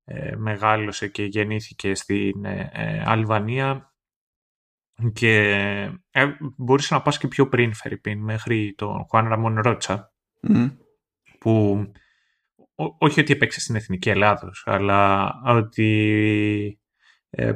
[0.03, 3.93] ε, μεγάλωσε και γεννήθηκε στην ε, ε Αλβανία
[5.13, 5.51] και
[6.11, 6.25] ε,
[6.57, 10.13] μπορούσε να πας και πιο πριν, Φερρυπίν, μέχρι τον Χουάν Ραμόν Ρότσα,
[11.39, 11.83] που
[12.97, 16.79] όχι ότι έπαιξε στην Εθνική Ελλάδος, αλλά ότι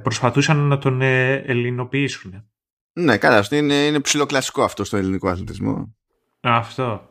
[0.02, 2.50] προσπαθούσαν να τον ελληνοποιήσουν.
[2.94, 5.96] Ναι, καλά, είναι, είναι ψηλοκλασικό αυτό στο ελληνικό αθλητισμό.
[6.40, 7.10] Αυτό.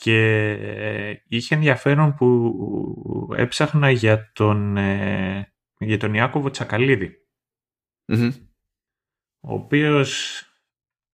[0.00, 6.50] Και ε, είχε ενδιαφέρον που έψαχνα για τον, ε, για τον Ιάκωβο
[9.40, 10.42] Ο οποίος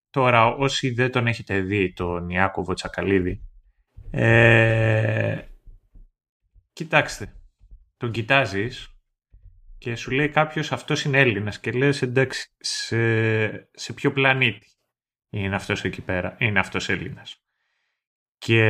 [0.09, 3.43] τώρα όσοι δεν τον έχετε δει τον Ιάκωβο Τσακαλίδη
[4.11, 5.41] ε,
[6.73, 7.33] κοιτάξτε,
[7.97, 8.89] τον κοιτάζεις
[9.77, 14.67] και σου λέει κάποιος αυτός είναι Έλληνας και λες εντάξει, σε, σε ποιο πλανήτη
[15.29, 17.44] είναι αυτός εκεί πέρα, είναι αυτός Έλληνας.
[18.37, 18.63] Και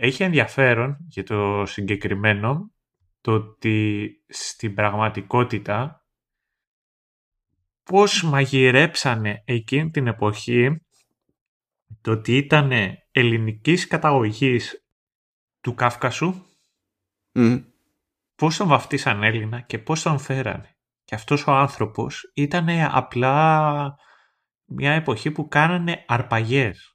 [0.00, 2.72] έχει ενδιαφέρον για το συγκεκριμένο
[3.20, 6.06] το ότι στην πραγματικότητα
[7.82, 10.80] πώς μαγειρέψανε εκείνη την εποχή
[12.00, 12.70] το ότι ήταν
[13.10, 14.86] ελληνικής καταγωγής
[15.60, 16.34] του Κάφκασου
[18.34, 20.76] πώς τον βαφτίσαν Έλληνα και πώς τον φέρανε.
[21.04, 23.96] Και αυτός ο άνθρωπος ήταν απλά
[24.64, 26.93] μια εποχή που κάνανε αρπαγές.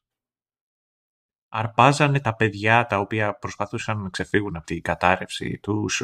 [1.50, 5.60] Αρπάζανε τα παιδιά τα οποία προσπαθούσαν να ξεφύγουν από την κατάρρευση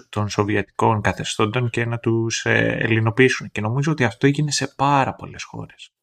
[0.09, 3.51] των σοβιετικών καθεστώτων και να τους ε, ελληνοποιήσουν.
[3.51, 5.93] Και νομίζω ότι αυτό έγινε σε πάρα πολλές χώρες.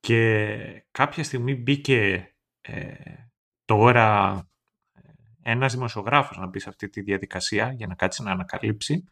[0.00, 0.56] Και
[0.90, 2.28] κάποια στιγμή μπήκε
[2.60, 2.92] ε,
[3.64, 4.36] τώρα
[5.42, 9.04] ένας δημοσιογράφος να μπει σε αυτή τη διαδικασία για να κάτσει να ανακαλύψει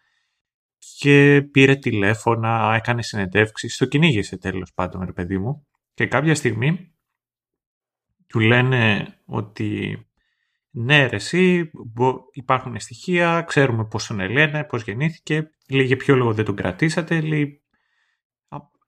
[0.99, 6.95] και πήρε τηλέφωνα, έκανε συνεντεύξεις, το κυνήγησε τέλος πάντων ρε παιδί μου και κάποια στιγμή
[8.31, 9.99] του λένε ότι
[10.71, 11.71] ναι ρε εσύ
[12.33, 17.21] υπάρχουν στοιχεία, ξέρουμε πώς τον ελένε, πώς γεννήθηκε, λέει για ποιο λόγο δεν τον κρατήσατε,
[17.21, 17.63] λέει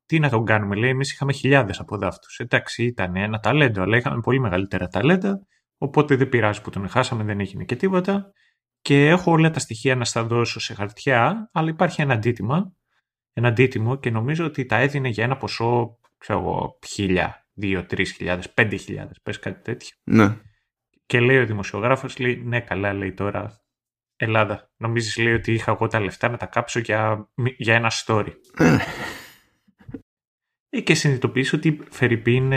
[0.06, 3.96] τι να τον κάνουμε, λέει εμείς είχαμε χιλιάδες από δάφτους, εντάξει ήταν ένα ταλέντο αλλά
[3.96, 5.46] είχαμε πολύ μεγαλύτερα ταλέντα
[5.82, 8.32] Οπότε δεν πειράζει που τον χάσαμε, δεν έγινε και τίποτα.
[8.80, 12.76] Και έχω όλα τα στοιχεία να στα δώσω σε χαρτιά, αλλά υπάρχει ένα αντίτιμο,
[13.32, 18.12] ένα αντίτιμο και νομίζω ότι τα έδινε για ένα ποσό, ξέρω εγώ, χίλια, δύο, τρεις
[18.12, 19.96] χιλιάδες, πέντε χιλιάδες, πες κάτι τέτοιο.
[20.04, 20.36] Ναι.
[21.06, 23.60] Και λέει ο δημοσιογράφος, λέει, ναι καλά, λέει τώρα,
[24.16, 28.32] Ελλάδα, νομίζεις λέει ότι είχα εγώ τα λεφτά να τα κάψω για, για ένα story;
[28.58, 28.76] Ε.
[30.68, 32.52] Ε, και συνειδητοποιήσω ότι Φερρυπίν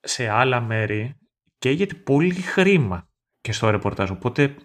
[0.00, 1.18] σε άλλα μέρη
[1.58, 4.10] καίγεται πολύ χρήμα και στο ρεπορτάζ.
[4.10, 4.56] Οπότε,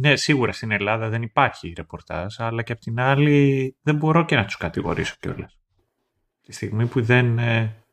[0.00, 4.36] ναι, σίγουρα στην Ελλάδα δεν υπάρχει ρεπορτάζ, αλλά και απ' την άλλη δεν μπορώ και
[4.36, 5.57] να τους κατηγορήσω κιόλας.
[6.48, 7.38] Τη στιγμή που δεν...
[7.38, 7.84] Ε,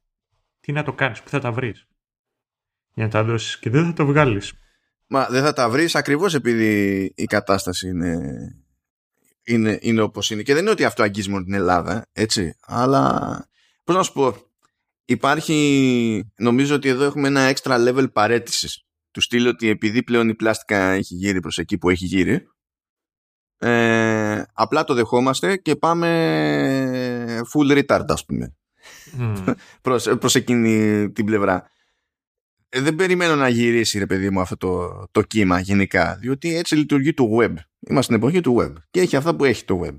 [0.59, 1.87] τι να το κάνεις, πού θα τα βρεις.
[2.93, 4.53] Για να τα δώσεις και δεν θα το βγάλεις.
[5.07, 8.19] Μα δεν θα τα βρεις ακριβώς επειδή η κατάσταση είναι,
[9.43, 10.41] είναι, είναι όπως είναι.
[10.41, 12.55] Και δεν είναι ότι αυτό αγγίζει μόνο την Ελλάδα, έτσι.
[12.61, 13.47] Αλλά,
[13.83, 14.35] πώς να σου πω,
[15.05, 20.35] υπάρχει, νομίζω ότι εδώ έχουμε ένα extra level παρέτησης του στείλω ότι επειδή πλέον η
[20.35, 22.47] πλάστικα έχει γύρει προς εκεί που έχει γύρει
[23.57, 26.09] ε, απλά το δεχόμαστε και πάμε
[27.53, 28.55] full retard ας πούμε.
[29.19, 29.53] Mm.
[29.81, 31.69] προς, προς εκείνη την πλευρά.
[32.69, 36.75] Ε, δεν περιμένω να γυρίσει ρε παιδί μου αυτό το, το κύμα γενικά διότι έτσι
[36.75, 37.53] λειτουργεί το web.
[37.79, 39.95] Είμαστε στην εποχή του web και έχει αυτά που έχει το web.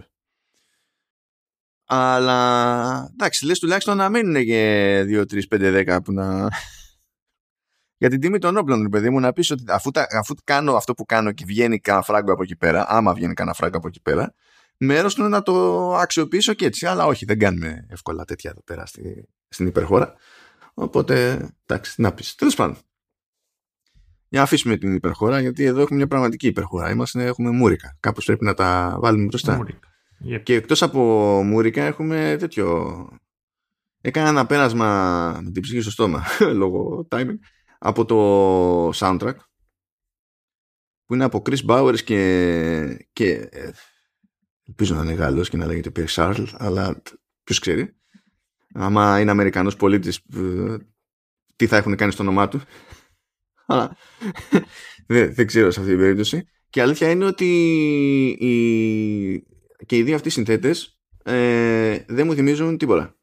[1.89, 6.49] Αλλά εντάξει λες τουλάχιστον να μείνουν και 2, 3, 5, 10 που να
[7.99, 10.95] για την τιμή των όπλων, παιδί μου, να πεις ότι αφού, τα, αφού κάνω αυτό
[10.95, 14.01] που κάνω και βγαίνει κανένα φράγκο από εκεί πέρα, άμα βγαίνει κανένα φράγκο από εκεί
[14.03, 14.35] πέρα,
[14.79, 16.87] μέρος του είναι να το αξιοποιήσω και έτσι.
[16.87, 20.15] Αλλά όχι, δεν κάνουμε εύκολα τέτοια εδώ πέρα στη, στην υπερχώρα.
[20.75, 22.35] Οπότε, εντάξει, να πεις.
[22.35, 22.77] Τέλος πάντων.
[24.29, 26.91] Για να αφήσουμε την υπερχώρα, γιατί εδώ έχουμε μια πραγματική υπερχώρα.
[26.91, 27.97] Είμαστε, έχουμε μούρικα.
[28.01, 29.67] Κάπως πρέπει να τα βάλουμε μπροστά.
[30.29, 30.43] Yep.
[30.43, 31.01] Και εκτός από
[31.45, 33.09] μούρικα, έχουμε τέτοιο.
[34.01, 36.25] Έκανα ένα πέρασμα με την ψυχή στο στόμα
[36.61, 37.39] λόγω timing
[37.79, 39.37] από το soundtrack
[41.07, 43.71] που είναι από Chris Bowers και, και ε,
[44.67, 47.03] ελπίζω να είναι Γάλλος και να λέγεται Pierre Charles αλλά
[47.43, 47.97] ποιος ξέρει.
[48.75, 50.77] Άμα είναι Αμερικανός πολίτης ε,
[51.57, 52.61] τι θα έχουν κάνει στο όνομά του.
[53.67, 53.97] Αλλά
[55.07, 56.49] δεν, δεν ξέρω σε αυτή την περίπτωση.
[56.71, 57.47] Και αλήθεια είναι ότι
[58.39, 58.55] οι,
[59.87, 63.17] και οι δύο αυτοί συνθέτες ε, δεν μου θυμίζουν τίποτα.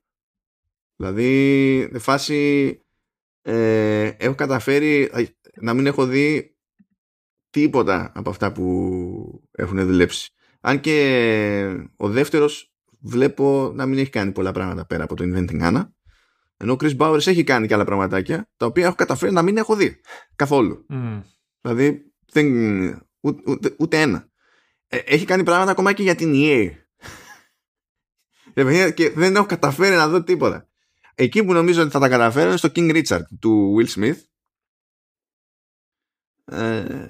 [0.95, 2.79] Δηλαδή φάση
[3.41, 5.11] ε, έχω καταφέρει
[5.61, 6.57] να μην έχω δει
[7.49, 10.33] τίποτα από αυτά που έχουν δουλέψει.
[10.65, 15.61] Αν και ο δεύτερος βλέπω να μην έχει κάνει πολλά πράγματα πέρα από το Inventing
[15.61, 15.87] Anna.
[16.57, 19.57] Ενώ ο Chris Bowers έχει κάνει και άλλα πραγματάκια τα οποία έχω καταφέρει να μην
[19.57, 20.01] έχω δει
[20.35, 20.85] καθόλου.
[21.61, 22.47] Δηλαδή δεν,
[23.19, 24.29] ούτε, ούτε, ένα.
[24.87, 26.71] Ε, έχει κάνει πράγματα ακόμα και για την EA.
[28.93, 30.69] και δεν έχω καταφέρει να δω τίποτα.
[31.15, 34.17] Εκεί που νομίζω ότι θα τα καταφέρω είναι στο King Richard του Will Smith
[36.45, 37.07] ε,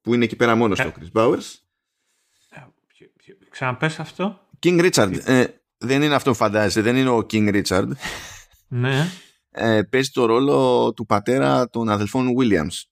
[0.00, 0.92] που είναι εκεί πέρα μόνος στο ε.
[0.98, 1.67] Chris Bowers.
[3.58, 4.40] Ε, ξαναπες αυτό.
[4.62, 5.18] King Richard.
[5.24, 5.44] Ε,
[5.78, 6.80] δεν είναι αυτό που φαντάζεσαι.
[6.80, 7.88] Δεν είναι ο King Richard.
[8.68, 9.06] Ναι.
[9.50, 12.82] Ε, παίζει το ρόλο του πατέρα των αδελφών Williams.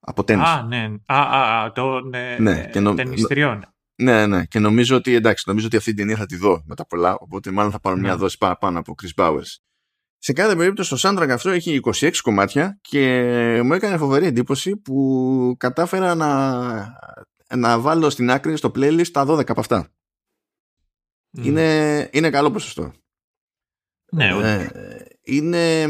[0.00, 0.46] Από τέννις.
[0.46, 0.88] Α, ναι.
[1.06, 2.94] Α, α, το ναι, ναι, και νο...
[2.94, 3.74] ταινιστριών.
[3.94, 4.44] Ναι, ναι.
[4.44, 7.16] Και νομίζω ότι εντάξει, νομίζω ότι αυτή την ταινία θα τη δω μετά πολλά.
[7.18, 8.16] Οπότε μάλλον θα πάρω μια ναι.
[8.16, 9.56] δόση παραπάνω από Chris Bowers.
[10.18, 15.54] Σε κάθε περίπτωση το soundtrack αυτό έχει 26 κομμάτια και μου έκανε φοβερή εντύπωση που
[15.58, 16.28] κατάφερα να,
[17.56, 19.92] να βάλω στην άκρη στο playlist τα 12 από αυτά.
[21.30, 22.92] Είναι, είναι καλό ποσοστό.
[24.12, 24.66] Ναι, ε,
[25.22, 25.84] είναι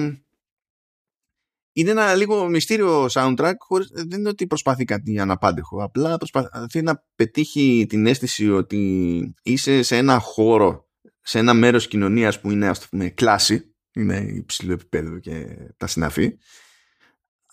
[1.73, 7.05] είναι ένα λίγο μυστήριο soundtrack χωρίς, δεν είναι ότι προσπαθεί κάτι αναπάντεχο απλά προσπαθεί να
[7.15, 10.89] πετύχει την αίσθηση ότι είσαι σε ένα χώρο
[11.21, 15.47] σε ένα μέρος κοινωνίας που είναι ας το πούμε κλάση είναι υψηλό επίπεδο και
[15.77, 16.37] τα συναφή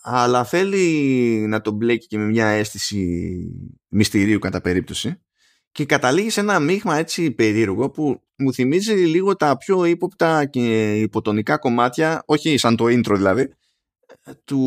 [0.01, 3.37] αλλά θέλει να τον μπλέκει και με μια αίσθηση
[3.87, 5.21] μυστηρίου κατά περίπτωση
[5.71, 10.95] και καταλήγει σε ένα μείγμα έτσι περίεργο που μου θυμίζει λίγο τα πιο ύποπτα και
[10.99, 13.53] υποτονικά κομμάτια όχι σαν το intro δηλαδή
[14.43, 14.61] του...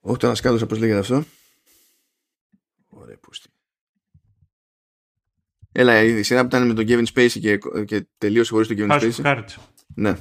[0.00, 1.24] Όχι το ανασκάλωσα πώς λέγεται αυτό.
[2.88, 3.48] Ωραία πούστη.
[5.72, 8.90] Έλα, η σειρά που ήταν με τον Kevin Spacey και, και τελείωσε χωρίς τον Kevin
[8.90, 9.44] House Spacey.
[9.94, 10.16] Ναι.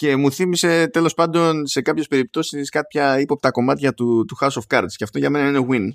[0.00, 4.62] Και μου θύμισε τέλος πάντων σε κάποιες περιπτώσεις κάποια ύποπτα κομμάτια του, του House of
[4.74, 5.88] Cards και αυτό για μένα είναι win.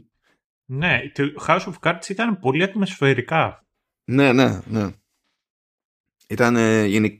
[0.65, 3.65] Ναι, το House of Cards ήταν πολύ ατμοσφαιρικά.
[4.04, 4.89] Ναι, ναι, ναι.
[6.28, 6.56] Ήταν,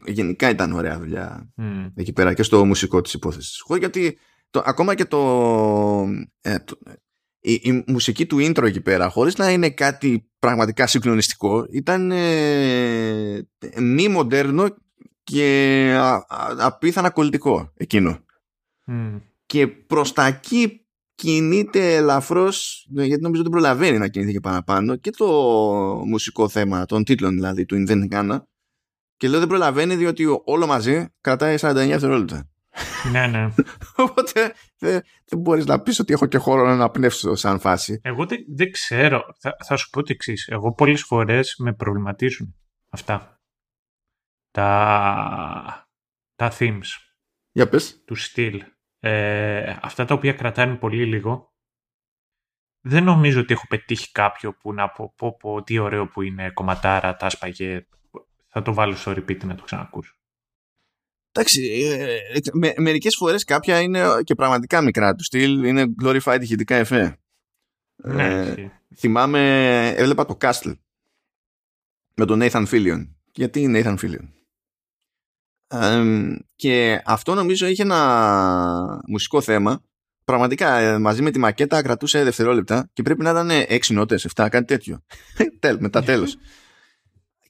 [0.06, 1.92] γενικά ήταν ωραία δουλειά mm.
[1.96, 3.64] εκεί πέρα και στο μουσικό της υπόθεσης.
[3.78, 4.18] Γιατί
[4.50, 5.20] το, ακόμα και το,
[6.42, 6.78] ε, το
[7.40, 13.48] η, η, μουσική του intro εκεί πέρα χωρίς να είναι κάτι πραγματικά συγκλονιστικό ήταν ε,
[13.80, 14.68] μη μοντέρνο
[15.26, 16.26] και α,
[16.58, 18.20] απίθανα κολλητικό εκείνο.
[18.88, 19.22] Mm.
[19.46, 20.86] Και προς τα εκεί
[21.16, 25.26] κινείται ελαφρώς γιατί νομίζω δεν προλαβαίνει να κινηθεί και παραπάνω και το
[26.06, 28.38] μουσικό θέμα των τίτλων δηλαδή του Inventing Anna
[29.18, 32.50] και λέω δεν προλαβαίνει διότι όλο μαζί κρατάει 49 δευτερόλεπτα.
[33.12, 33.50] Ναι, ναι.
[34.06, 38.00] Οπότε δεν, δεν μπορείς να πεις ότι έχω και χώρο να αναπνεύσω σαν φάση.
[38.04, 39.24] Εγώ δεν, δεν ξέρω.
[39.40, 40.48] Θα, θα σου πω το εξής.
[40.48, 42.56] Εγώ πολλές φορές με προβληματίζουν
[42.90, 43.35] αυτά.
[44.56, 45.90] Τα,
[46.36, 46.86] τα themes.
[47.52, 48.04] Για πες.
[48.06, 48.64] Του στυλ.
[49.00, 51.54] Ε, αυτά τα οποία κρατάνε πολύ λίγο.
[52.82, 56.50] Δεν νομίζω ότι έχω πετύχει κάποιο που να πω, πω, πω τι ωραίο που είναι
[56.50, 57.88] κομματάρα, τα σπαγέ,
[58.48, 60.16] θα το βάλω στο repeat να το ξανακούσω.
[61.32, 66.40] Εντάξει, ε, ε, με, μερικές φορές κάποια είναι και πραγματικά μικρά του στυλ, είναι glorified
[66.42, 67.20] ηχητικά εφέ.
[67.96, 70.78] Ναι, ε, θυμάμαι, έβλεπα το Castle
[72.14, 73.08] με τον Nathan Fillion.
[73.32, 74.35] Γιατί είναι Nathan Fillion;
[75.82, 76.04] Ε,
[76.56, 79.82] και αυτό νομίζω είχε ένα μουσικό θέμα
[80.26, 84.48] πραγματικά ε, μαζί με τη μακέτα κρατούσε δευτερόλεπτα και πρέπει να ήταν 6 νότες, 7,
[84.50, 85.04] κάτι τέτοιο.
[85.60, 86.38] Τέλ, μετά τέλος.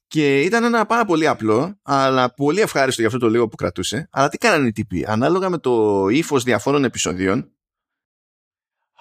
[0.08, 4.08] Και ήταν ένα πάρα πολύ απλό, αλλά πολύ ευχάριστο για αυτό το λίγο που κρατούσε.
[4.12, 5.06] Αλλά τι κάνανε οι τύποι.
[5.08, 7.52] Ανάλογα με το ύφος διαφόρων επεισοδίων.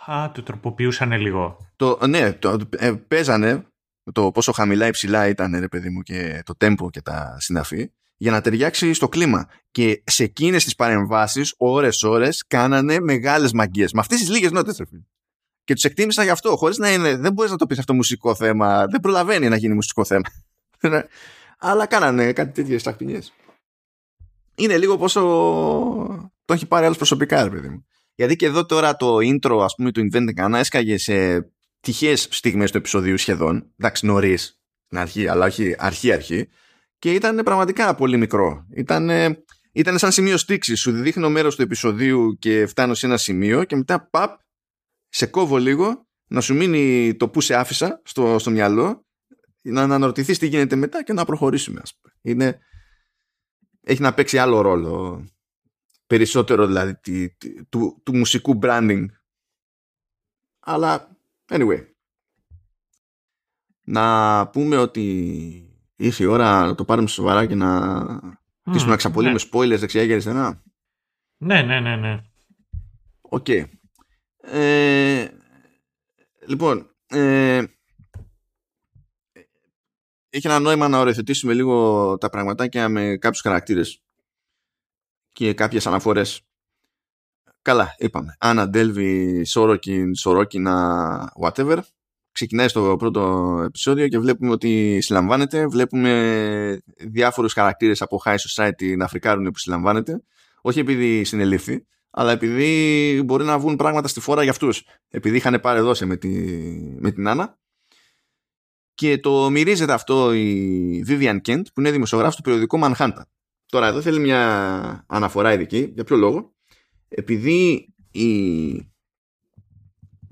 [0.06, 1.56] Α, το τροποποιούσαν λίγο.
[1.76, 3.66] Το, ναι, το, ε, παίζανε
[4.12, 7.90] το πόσο χαμηλά ή ψηλά ήταν, ρε παιδί μου, και το τέμπο και τα συναφή,
[8.16, 9.48] για να ταιριάξει στο κλίμα.
[9.70, 13.86] Και σε εκείνες τις παρεμβάσεις, ώρε-ώρε, κάνανε μεγάλες μαγκίε.
[13.92, 14.82] Με αυτές τις λίγες νότες,
[15.64, 17.16] Και τους εκτίμησα γι' αυτό, χωρίς να είναι.
[17.16, 18.86] Δεν μπορείς να το πεις αυτό μουσικό θέμα.
[18.86, 20.22] Δεν προλαβαίνει να γίνει μουσικό θέμα.
[21.58, 23.32] Αλλά κάνανε κάτι τέτοιες τακτινιές.
[24.54, 25.20] Είναι λίγο πόσο
[26.44, 27.86] το έχει πάρει άλλος προσωπικά, ρε παιδί μου.
[28.14, 31.46] Γιατί και εδώ τώρα το intro, ας πούμε, του Inventing Anna έσκαγε σε
[31.80, 33.72] τυχαίες στιγμές του επεισοδίου σχεδόν.
[33.78, 36.48] Εντάξει, νωρίς στην αρχή, αλλά όχι αρχή-αρχή.
[36.98, 38.66] Και ήταν πραγματικά πολύ μικρό.
[38.70, 39.10] Ήταν,
[39.72, 40.80] ήταν σαν σημείο στήξης.
[40.80, 44.40] Σου δείχνω μέρος του επεισοδίου και φτάνω σε ένα σημείο και μετά παπ,
[45.08, 49.06] σε κόβω λίγο να σου μείνει το που σε άφησα στο, στο μυαλό
[49.60, 52.14] να αναρωτηθείς τι γίνεται μετά και να προχωρήσουμε ας πούμε.
[52.20, 52.58] Είναι,
[53.80, 55.24] έχει να παίξει άλλο ρόλο
[56.06, 56.98] περισσότερο δηλαδή
[57.68, 59.04] του, του μουσικού branding
[60.60, 61.16] αλλά
[61.48, 61.86] anyway
[63.84, 65.63] να πούμε ότι
[65.96, 68.04] ήρθε η ώρα να το πάρουμε σοβαρά και να
[68.64, 69.48] mm, να ξαπολύουμε ναι.
[69.52, 70.62] spoilers δεξιά και αριστερά
[71.36, 72.20] ναι ναι ναι ναι
[73.20, 73.64] OK okay.
[74.40, 75.28] ε,
[76.46, 77.62] λοιπόν ε,
[80.28, 84.02] έχει ένα νόημα να οριοθετήσουμε λίγο τα πραγματάκια με κάποιους χαρακτήρες
[85.32, 86.40] και κάποιες αναφορές.
[87.62, 88.36] Καλά, είπαμε.
[88.38, 91.78] Άννα, Ντέλβι, Σόροκιν, Σορόκινα, whatever.
[92.34, 95.66] Ξεκινάει στο πρώτο επεισόδιο και βλέπουμε ότι συλλαμβάνεται.
[95.66, 100.22] Βλέπουμε διάφορους χαρακτήρες από High Society να φρικάρουν που συλλαμβάνεται.
[100.60, 104.86] Όχι επειδή συνελήφθη, αλλά επειδή μπορεί να βγουν πράγματα στη φόρα για αυτούς.
[105.08, 106.28] Επειδή είχαν πάρει δόση με, τη,
[106.98, 107.58] με την Άννα
[108.94, 113.22] και το μυρίζεται αυτό η Vivian Kent που είναι δημοσιογράφος του περιοδικού Manhattan.
[113.66, 115.90] Τώρα εδώ θέλει μια αναφορά ειδική.
[115.94, 116.54] Για ποιο λόγο;
[117.08, 118.28] Επειδή η,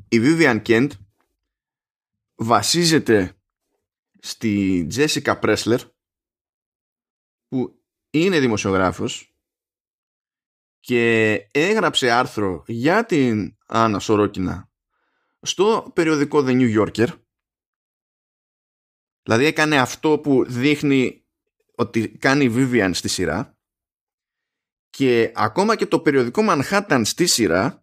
[0.09, 0.88] η Vivian Kent
[2.35, 3.37] βασίζεται
[4.18, 5.79] στη Jessica Pressler
[7.49, 9.37] που είναι δημοσιογράφος
[10.81, 14.71] και έγραψε άρθρο για την Άννα Σορόκινα
[15.40, 17.09] στο περιοδικό The New Yorker.
[19.23, 21.27] Δηλαδή έκανε αυτό που δείχνει
[21.75, 23.57] ότι κάνει η Vivian στη σειρά.
[24.90, 27.82] Και ακόμα και το περιοδικό Manhattan στη σειρά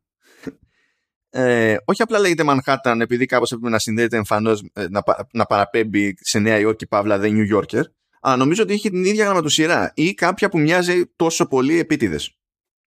[1.30, 6.16] ε, όχι απλά λέγεται Manhattan επειδή κάπως έπρεπε να συνδέεται εμφανώς ε, να, να παραπέμπει
[6.20, 7.84] σε Νέα Υόρκη Παύλα The New Yorker
[8.22, 12.38] αλλά νομίζω ότι έχει την ίδια γραμματοσυρά ή κάποια που μοιάζει τόσο πολύ επίτηδες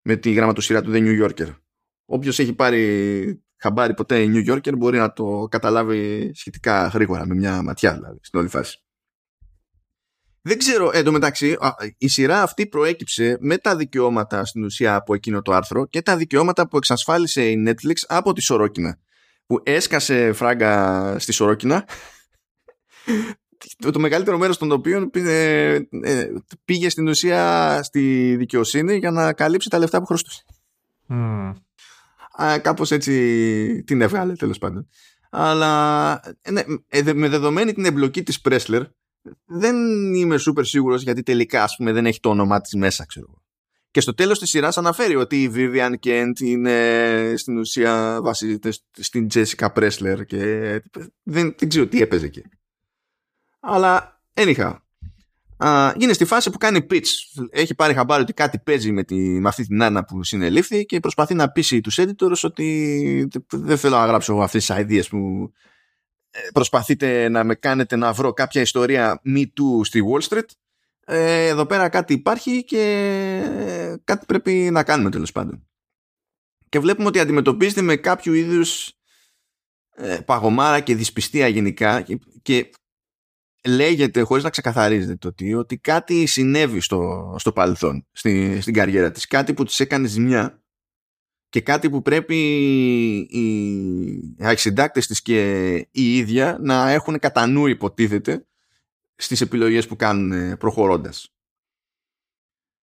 [0.03, 1.55] με τη γραμματοσυρά του The New Yorker.
[2.05, 7.35] Όποιος έχει πάρει χαμπάρι ποτέ η New Yorker μπορεί να το καταλάβει σχετικά γρήγορα με
[7.35, 8.83] μια ματιά δηλαδή στην όλη φάση.
[10.43, 11.57] Δεν ξέρω, εντωμεταξύ,
[11.99, 16.17] η σειρά αυτή προέκυψε με τα δικαιώματα στην ουσία από εκείνο το άρθρο και τα
[16.17, 18.99] δικαιώματα που εξασφάλισε η Netflix από τη Σορόκινα.
[19.47, 21.89] Που έσκασε φράγκα στη Σορόκινα,
[23.79, 26.29] το, το μεγαλύτερο μέρος των οποίων πήγε, ε,
[26.65, 30.43] πήγε στην ουσία στη δικαιοσύνη για να καλύψει τα λεφτά που χρωστούσε.
[31.09, 31.53] Mm
[32.63, 34.89] κάπως έτσι την έβγαλε τέλος πάντων.
[35.31, 38.83] Αλλά ναι, ε, με δεδομένη την εμπλοκή της Πρέσλερ
[39.47, 39.77] δεν
[40.15, 43.43] είμαι σούπερ σίγουρος γιατί τελικά ας πούμε δεν έχει το όνομά της μέσα ξέρω
[43.93, 49.27] και στο τέλος της σειράς αναφέρει ότι η Vivian Kent είναι στην ουσία βασίζεται στην
[49.35, 50.39] Jessica Pressler και
[51.23, 52.43] δεν, δεν ξέρω τι έπαιζε εκεί.
[53.61, 54.77] Αλλά anyhow,
[55.65, 57.07] Uh, είναι στη φάση που κάνει pitch.
[57.51, 61.01] Έχει πάρει χαμπάρι ότι κάτι παίζει με, τη, με αυτή την Άννα που συνελήφθη και
[61.01, 65.57] προσπαθεί να πείσει τους editors ότι δεν θέλω να γράψω αυτές τις ideas που ε,
[66.53, 70.47] προσπαθείτε να με κάνετε να βρω κάποια ιστορία me too στη Wall Street.
[71.05, 72.81] Ε, εδώ πέρα κάτι υπάρχει και
[74.05, 75.67] κάτι πρέπει να κάνουμε τέλος πάντων.
[76.69, 78.93] Και βλέπουμε ότι αντιμετωπίζεται με κάποιο είδους
[79.95, 82.71] ε, παγωμάρα και δυσπιστία γενικά και, και
[83.65, 89.11] λέγεται χωρίς να ξεκαθαρίζεται το τι ότι κάτι συνέβη στο, στο παρελθόν στη, στην καριέρα
[89.11, 90.62] της κάτι που της έκανε ζημιά
[91.53, 92.37] και κάτι που πρέπει
[93.31, 98.47] οι αξιντάκτες της και η ίδια να έχουν κατά νου υποτίθεται
[99.15, 101.35] στις επιλογές που κάνουν προχωρώντας.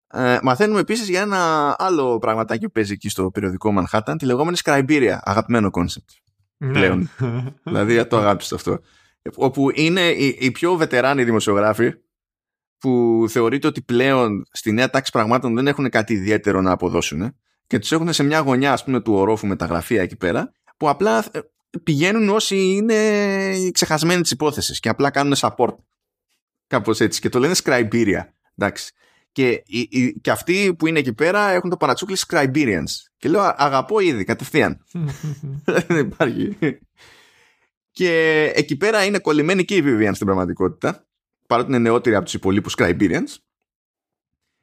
[0.08, 4.58] Ε, μαθαίνουμε επίσης για ένα άλλο πραγματάκι που παίζει εκεί στο περιοδικό Manhattan τη λεγόμενη
[4.64, 6.10] Scriberia, αγαπημένο concept
[6.58, 6.72] ναι.
[6.72, 7.10] πλέον.
[7.64, 8.80] δηλαδή το αγάπησε αυτό
[9.36, 11.94] όπου είναι οι, πιο βετεράνοι δημοσιογράφοι
[12.78, 17.36] που θεωρείται ότι πλέον στη νέα τάξη πραγμάτων δεν έχουν κάτι ιδιαίτερο να αποδώσουν
[17.68, 20.52] και τους έχουν σε μια γωνιά ας πούμε του ορόφου με τα γραφεία εκεί πέρα
[20.78, 21.40] που απλά ε,
[21.84, 25.76] πηγαίνουν όσοι είναι ξεχασμένοι της υπόθεσης και απλά κάνουν support.
[26.68, 27.22] Κάπως έτσι.
[27.22, 28.22] Και το λένε Scriberia.
[28.56, 28.94] Εντάξει.
[29.32, 29.64] Και,
[30.22, 32.92] και αυτοί που είναι εκεί πέρα έχουν το παρατσούκλι Scriberians.
[33.18, 34.86] Και λέω αγαπώ ήδη κατευθείαν
[35.88, 36.58] δεν υπάρχει.
[37.92, 41.08] Και εκεί πέρα είναι κολλημένη και η Vivian στην πραγματικότητα.
[41.48, 43.36] Παρότι είναι νεότερη από τους υπολείπους Scriberians.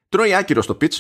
[0.09, 0.98] Τρώει άκυρο στο pitch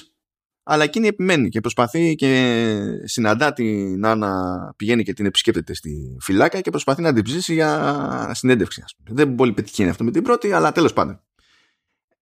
[0.66, 6.60] αλλά εκείνη επιμένει και προσπαθεί και συναντά την Άννα, πηγαίνει και την επισκέπτεται στη φυλάκα
[6.60, 8.84] και προσπαθεί να την ψήσει για συνέντευξη.
[9.08, 11.22] Δεν είναι πολύ πετυχαίνει αυτό με την πρώτη, αλλά τέλος πάντων.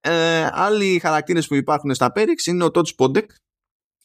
[0.00, 3.30] Ε, άλλοι χαρακτήρες που υπάρχουν στα Πέριξ είναι ο Τότς Σπόντεκ,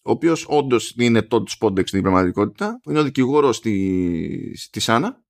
[0.02, 5.24] ο οποίος όντως είναι Τότς Σπόντεκ στην πραγματικότητα, που είναι ο δικηγόρος της, της Άννα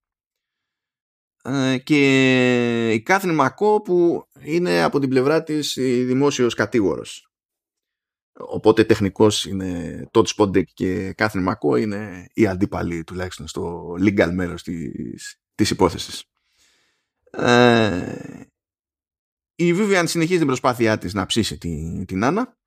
[1.44, 7.27] ε, και η Κάθριν Μακό που είναι από την πλευρά της δημόσιος κατήγορος
[8.40, 14.64] Οπότε τεχνικός είναι Todd Spondek και Κάθριν Μακό είναι οι αντίπαλοι τουλάχιστον στο legal μέρος
[14.64, 16.24] της, της υπόθεσης.
[17.30, 18.46] Ε,
[19.56, 22.58] η Vivian συνεχίζει την προσπάθειά της να ψήσει την, την Άννα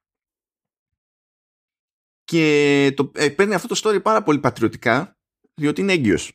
[2.24, 5.18] και το, ε, παίρνει αυτό το story πάρα πολύ πατριωτικά
[5.54, 6.32] διότι είναι έγκυος.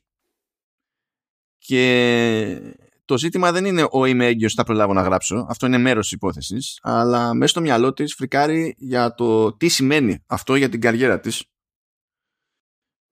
[1.57, 6.03] Και το ζήτημα δεν είναι ο είμαι έγκυος θα προλάβω να γράψω αυτό είναι μέρος
[6.03, 6.79] της υπόθεσης.
[6.81, 11.45] Αλλά μέσα στο μυαλό της φρικάρει για το τι σημαίνει αυτό για την καριέρα της.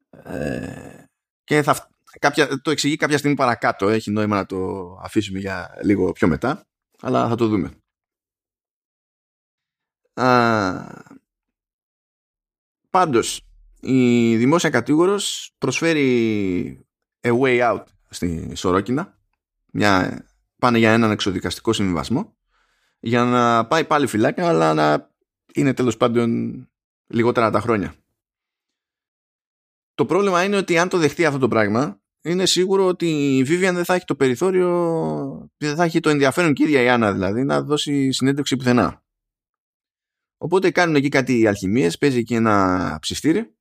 [0.09, 1.03] Ε,
[1.43, 1.89] και θα,
[2.19, 3.89] κάποια, το εξηγεί κάποια στιγμή παρακάτω.
[3.89, 6.67] Έχει νόημα να το αφήσουμε για λίγο πιο μετά
[7.03, 7.71] αλλά θα το δούμε.
[10.13, 11.13] Α,
[12.89, 13.47] πάντως
[13.79, 16.87] η δημόσια κατήγορος προσφέρει
[17.21, 19.17] a way out στη Σορόκινα
[19.73, 20.25] μια,
[20.59, 22.37] πάνε για έναν εξοδικαστικό συμβιβασμό
[22.99, 25.11] για να πάει πάλι φυλάκα αλλά να
[25.53, 26.57] είναι τέλος πάντων
[27.07, 27.95] λιγότερα τα χρόνια.
[29.93, 33.73] Το πρόβλημα είναι ότι αν το δεχτεί αυτό το πράγμα είναι σίγουρο ότι η Vivian
[33.73, 37.13] δεν θα έχει το περιθώριο δεν θα έχει το ενδιαφέρον και η ίδια η Άννα
[37.13, 39.03] δηλαδή να δώσει συνέντευξη πουθενά.
[40.37, 43.55] Οπότε κάνουν εκεί κάτι αλχημίες, παίζει εκεί ένα ψιστήρι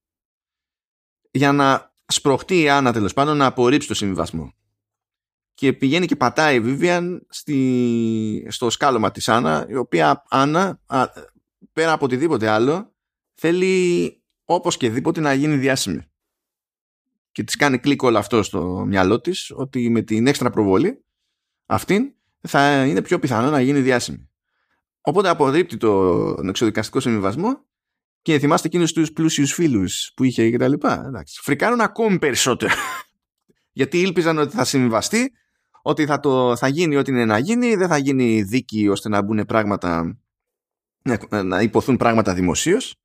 [1.31, 4.55] για να σπροχτεί η Άννα τέλος πάντων να απορρίψει το συμβιβασμό
[5.63, 10.81] και πηγαίνει και πατάει η Vivian στη, στο σκάλωμα της Άννα η οποία Άννα
[11.73, 12.95] πέρα από οτιδήποτε άλλο
[13.35, 16.03] θέλει όπως και δίποτε να γίνει διάσημη.
[17.33, 21.05] Και της κάνει κλικ όλο αυτό στο μυαλό της ότι με την έξτρα προβολή
[21.67, 24.31] αυτήν θα είναι πιο πιθανό να γίνει διάσημη.
[25.01, 27.67] Οπότε απορρίπτει τον εξοδικαστικό συμβιβασμό
[28.23, 31.11] και θυμάστε εκείνους τους πλούσιους φίλους που είχε και τα λοιπά.
[31.43, 32.75] Φρικάρουν ακόμη περισσότερο.
[33.79, 35.33] Γιατί ήλπιζαν ότι θα συμβιβαστεί
[35.83, 39.23] ότι θα, το, θα γίνει ό,τι είναι να γίνει, δεν θα γίνει δίκη ώστε να
[39.23, 40.19] μπουν πράγματα,
[41.45, 42.97] να υποθούν πράγματα δημοσίως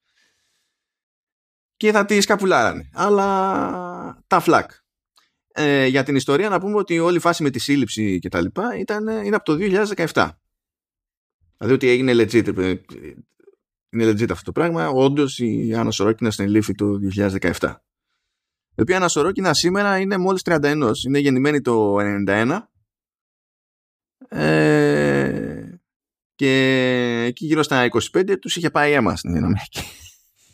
[1.78, 2.90] και θα τη σκαπουλάρανε.
[2.94, 4.72] Αλλά τα φλακ.
[5.52, 8.42] Ε, για την ιστορία να πούμε ότι όλη η φάση με τη σύλληψη και τα
[8.42, 9.58] λοιπά ήταν, είναι από το
[10.14, 10.30] 2017.
[11.58, 12.58] Δηλαδή ότι έγινε legit.
[12.58, 12.76] Ε,
[13.90, 14.90] είναι legit αυτό το πράγμα.
[14.90, 17.76] Όντως η Άννα Σορόκινα συνελήφθη το 2017.
[18.78, 20.92] Η οποία Άννα Σορόκινα σήμερα είναι μόλις 31.
[21.08, 21.96] Είναι γεννημένη το
[22.28, 22.60] 91.
[24.30, 25.80] Ε,
[26.36, 29.82] και εκεί γύρω στα 25 τους είχε πάει αίμα στην Αμερική.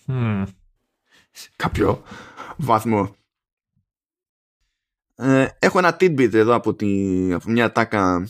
[0.08, 0.46] Mm.
[1.56, 2.04] Κάποιο
[2.58, 3.16] βάθμο.
[5.16, 8.28] Ε, έχω ένα tidbit εδώ από, τη, από μια τάκα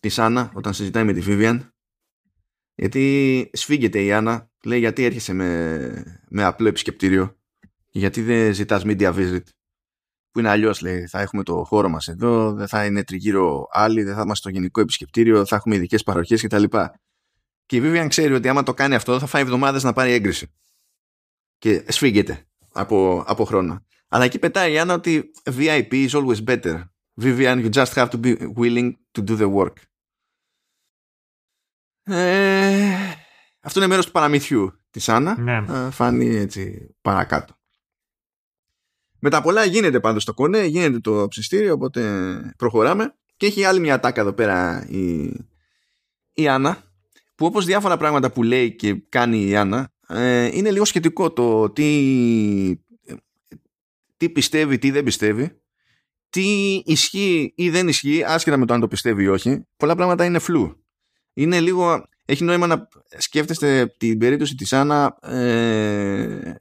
[0.00, 1.60] της Άννα όταν συζητάει με τη Vivian
[2.74, 7.37] γιατί σφίγγεται η Άννα λέει γιατί έρχεσαι με, με απλό επισκεπτήριο;
[7.90, 9.42] Γιατί δεν ζητάς media visit;
[10.30, 11.06] Που είναι αλλιώς, λέει.
[11.06, 14.48] Θα έχουμε το χώρο μας εδώ, δεν θα είναι τριγύρω άλλοι, δεν θα είμαστε στο
[14.48, 16.64] γενικό επισκεπτήριο, θα έχουμε ειδικές παροχές κτλ.
[17.66, 20.54] Και η Vivian ξέρει ότι άμα το κάνει αυτό θα φάει εβδομάδες να πάρει έγκριση.
[21.58, 23.86] Και σφίγγεται από, από χρόνο.
[24.08, 26.82] Αλλά εκεί πετάει η Άννα ότι VIP is always better.
[27.20, 29.72] Vivian, you just have to be willing to do the work.
[32.02, 32.94] Ε,
[33.60, 35.40] αυτό είναι μέρος του παραμυθιού της Άννα.
[35.40, 35.56] Ναι.
[35.56, 37.57] Ε, φάνει έτσι παρακάτω.
[39.20, 42.02] Με τα πολλά γίνεται πάντως το κονέ, γίνεται το ψιστήριο, οπότε
[42.56, 43.14] προχωράμε.
[43.36, 45.32] Και έχει άλλη μια τάκα εδώ πέρα η,
[46.32, 46.82] η Άννα,
[47.34, 51.70] που όπως διάφορα πράγματα που λέει και κάνει η Άννα, ε, είναι λίγο σχετικό το
[51.70, 52.80] τι,
[54.16, 55.60] τι πιστεύει, τι δεν πιστεύει,
[56.30, 59.66] τι ισχύει ή δεν ισχύει, άσχετα με το αν το πιστεύει ή όχι.
[59.76, 60.84] Πολλά πράγματα είναι φλού.
[61.32, 62.88] Είναι λίγο, έχει νόημα να
[63.18, 66.54] σκέφτεστε την περίπτωση της Άννα ε,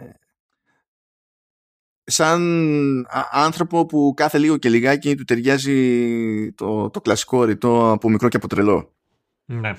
[2.09, 8.27] σαν άνθρωπο που κάθε λίγο και λιγάκι του ταιριάζει το, το κλασικό ρητό από μικρό
[8.29, 8.95] και από τρελό.
[9.45, 9.75] Ναι.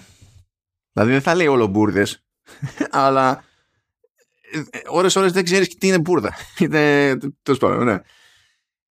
[0.92, 2.24] Δηλαδή δεν θα λέει όλο μπουρδες,
[2.90, 3.44] αλλά
[4.88, 6.34] ώρες ώρες δεν ξέρεις τι είναι μπουρδα.
[6.58, 7.98] Είναι, τέλος πάντων, ναι.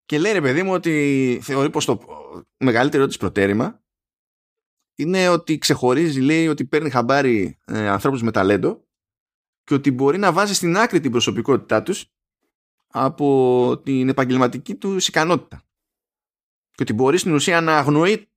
[0.07, 2.01] Και λέει ρε παιδί μου ότι θεωρεί πως το
[2.57, 3.82] μεγαλύτερο της προτέρημα
[4.95, 8.85] είναι ότι ξεχωρίζει, λέει ότι παίρνει χαμπάρι ε, ανθρώπους με ταλέντο
[9.64, 12.14] και ότι μπορεί να βάζει στην άκρη την προσωπικότητά τους
[12.97, 15.63] από την επαγγελματική τους ικανότητα.
[16.71, 18.29] Και ότι μπορεί στην ουσία να αγνοεί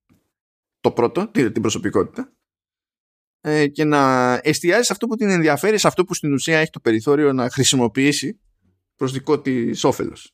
[0.80, 2.32] το πρώτο, την προσωπικότητα
[3.40, 6.70] ε, και να εστιάζει σε αυτό που την ενδιαφέρει, σε αυτό που στην ουσία έχει
[6.70, 8.40] το περιθώριο να χρησιμοποιήσει
[8.94, 10.32] προς δικό της όφελος.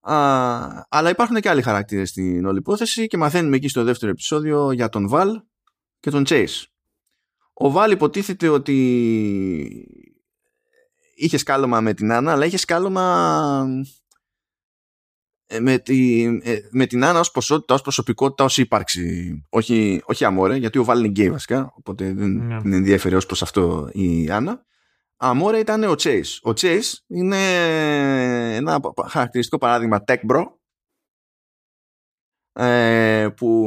[0.00, 4.72] Α, αλλά υπάρχουν και άλλοι χαρακτήρες στην όλη υπόθεση και μαθαίνουμε εκεί στο δεύτερο επεισόδιο
[4.72, 5.42] για τον Βαλ
[6.00, 6.64] και τον Chase.
[7.52, 10.13] Ο Βαλ υποτίθεται ότι
[11.14, 13.66] είχες σκάλωμα με την Άννα, αλλά είχες σκάλωμα
[15.46, 19.42] ε, με, τη, ε, με την Άννα ως ποσότητα, ως προσωπικότητα, ως ύπαρξη.
[19.48, 22.62] Όχι, όχι αμόρε, γιατί ο Βαλ είναι γκέι βασικά, οπότε δεν yeah.
[22.64, 22.76] Ναι.
[22.76, 24.64] ενδιαφέρει ως προς αυτό η Άννα.
[25.16, 26.38] Αμόρε ήταν ο Chase.
[26.42, 27.36] Ο Chase είναι
[28.54, 30.44] ένα χαρακτηριστικό παράδειγμα tech bro,
[32.52, 33.66] ε, που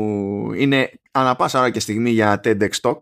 [0.56, 2.98] είναι ανά πάσα ώρα και στιγμή για TEDx Talk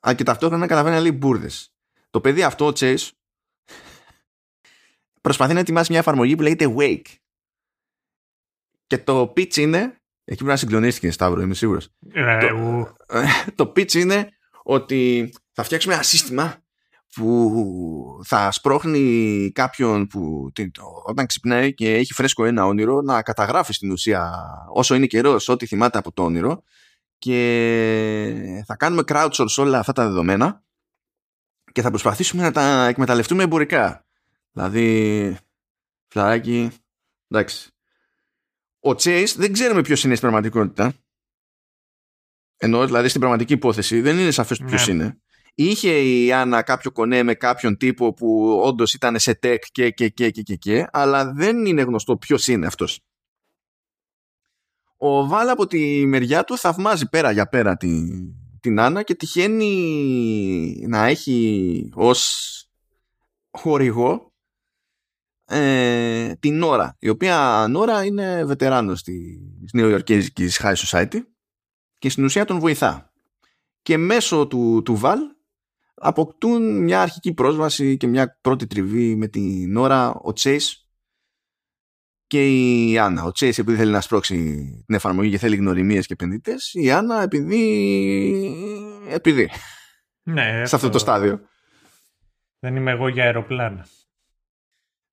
[0.00, 1.72] αλλά και ταυτόχρονα καταλαβαίνει να λέει μπουρδες.
[2.10, 3.08] Το παιδί αυτό, ο Chase,
[5.20, 7.14] προσπαθεί να ετοιμάσει μια εφαρμογή που λέγεται Wake.
[8.86, 9.78] Και το pitch είναι.
[10.24, 11.88] Εκεί πρέπει να συγκλονίστηκες, Σταύρο, είμαι σίγουρος.
[12.12, 12.94] Ε, το,
[13.64, 14.28] το pitch είναι
[14.62, 16.62] ότι θα φτιάξουμε ένα σύστημα
[17.14, 20.52] που θα σπρώχνει κάποιον που
[21.04, 24.32] όταν ξυπνάει και έχει φρέσκο ένα όνειρο να καταγράφει στην ουσία
[24.72, 26.62] όσο είναι καιρός ό,τι θυμάται από το όνειρο
[27.18, 30.62] και θα κάνουμε crowdsource όλα αυτά τα δεδομένα
[31.72, 34.04] και θα προσπαθήσουμε να τα εκμεταλλευτούμε εμπορικά.
[34.52, 35.36] Δηλαδή,
[36.08, 36.70] φλαράκι,
[37.28, 37.70] εντάξει.
[38.80, 40.92] Ο Chase δεν ξέρουμε ποιος είναι στην πραγματικότητα.
[42.56, 44.92] Ενώ δηλαδή στην πραγματική υπόθεση δεν είναι σαφές ποιος ναι.
[44.92, 45.20] είναι.
[45.54, 50.08] Είχε η Άννα κάποιο κονέ με κάποιον τύπο που όντως ήταν σε tech και, και,
[50.08, 53.00] και, και, και, και, αλλά δεν είναι γνωστό ποιος είναι αυτός.
[54.96, 60.84] Ο Βάλ από τη μεριά του θαυμάζει πέρα για πέρα την, την Άννα και τυχαίνει
[60.88, 62.48] να έχει ως
[63.50, 64.32] χορηγό
[65.44, 71.20] ε, την Νόρα η οποία Νόρα είναι βετεράνος της νεοϊορκέζικης High Society
[71.98, 73.12] και στην ουσία τον βοηθά.
[73.82, 75.18] Και μέσω του, του Βαλ
[75.94, 80.89] αποκτούν μια αρχική πρόσβαση και μια πρώτη τριβή με την Νόρα ο Τσέις
[82.30, 83.22] και η Άννα.
[83.22, 84.34] Ο Chase επειδή θέλει να σπρώξει
[84.86, 86.70] την εφαρμογή και θέλει γνωριμίες και επενδυτές.
[86.72, 87.62] Η Άννα επειδή.
[89.08, 89.50] επειδή.
[90.22, 91.40] Ναι, σε αυτό το στάδιο.
[92.58, 93.86] Δεν είμαι εγώ για αεροπλάνα.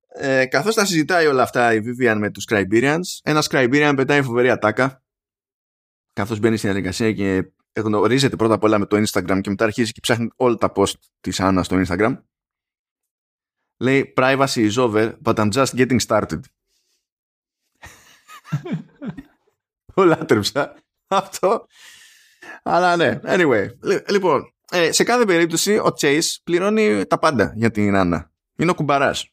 [0.08, 4.50] Ε, καθώς τα συζητάει όλα αυτά η Vivian με τους Cryberians, ένας Cryberian πετάει φοβερή
[4.50, 5.02] ατάκα
[6.12, 9.92] καθώς μπαίνει στην διαδικασία και γνωρίζεται πρώτα απ' όλα με το Instagram και μετά αρχίζει
[9.92, 12.18] και ψάχνει όλα τα post της Άννας στο Instagram.
[13.80, 16.40] Λέει privacy is over, but I'm just getting started.
[19.94, 20.74] Το λάτρεψα
[21.06, 21.66] αυτό.
[22.62, 23.68] Αλλά ναι, anyway.
[24.08, 28.32] Λοιπόν, ε, σε κάθε περίπτωση ο Chase πληρώνει τα πάντα για την Άννα.
[28.56, 29.28] Είναι ο κουμπαράς.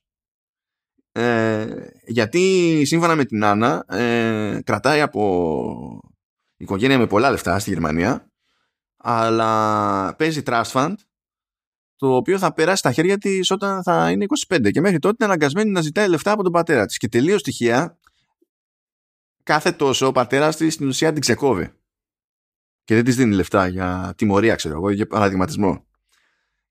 [1.11, 1.67] Ε,
[2.05, 5.99] γιατί σύμφωνα με την Άννα ε, κρατάει από
[6.57, 8.29] οικογένεια με πολλά λεφτά στη Γερμανία
[8.97, 10.93] αλλά παίζει trust fund
[11.95, 15.33] το οποίο θα περάσει στα χέρια της όταν θα είναι 25 και μέχρι τότε είναι
[15.33, 17.97] αναγκασμένη να ζητάει λεφτά από τον πατέρα της και τελείως στοιχεία
[19.45, 21.71] κάθε τόσο ο πατέρας της στην ουσία την ξεκόβει.
[22.83, 25.87] Και δεν της δίνει λεφτά για τιμωρία, ξέρω εγώ, για παραδειγματισμό.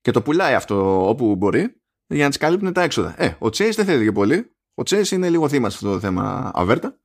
[0.01, 3.21] Και το πουλάει αυτό όπου μπορεί για να της καλύπτουν τα έξοδα.
[3.21, 4.55] Ε, ο Τσέις δεν θέλει και πολύ.
[4.73, 6.99] Ο Τσέις είναι λίγο θύμα σε αυτό το θέμα αβέρτα.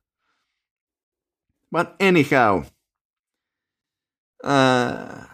[1.69, 2.63] But anyhow.
[4.43, 5.25] Uh,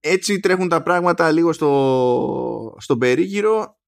[0.00, 3.79] έτσι τρέχουν τα πράγματα λίγο στο, στον περίγυρο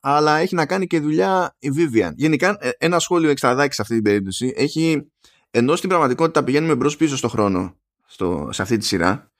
[0.00, 2.10] αλλά έχει να κάνει και δουλειά η Vivian.
[2.14, 5.10] Γενικά, ε, ένα σχόλιο εξτραδάκι σε αυτή την περίπτωση έχει,
[5.50, 7.76] ενώ στην πραγματικότητα πηγαίνουμε μπρος πίσω στο χρόνο
[8.06, 9.30] στο, σε αυτή τη σειρά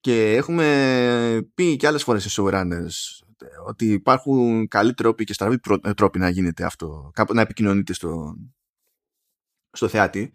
[0.00, 3.24] και έχουμε πει και άλλες φορές σε showrunners
[3.66, 8.36] ότι υπάρχουν καλοί τρόποι και στραβοί ε, τρόποι να γίνεται αυτό, να επικοινωνείτε στο,
[9.70, 10.32] στο θεάτη.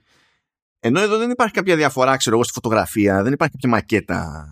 [0.79, 4.47] Ενώ εδώ δεν υπάρχει κάποια διαφορά, ξέρω εγώ, στη φωτογραφία, δεν υπάρχει κάποια μακέτα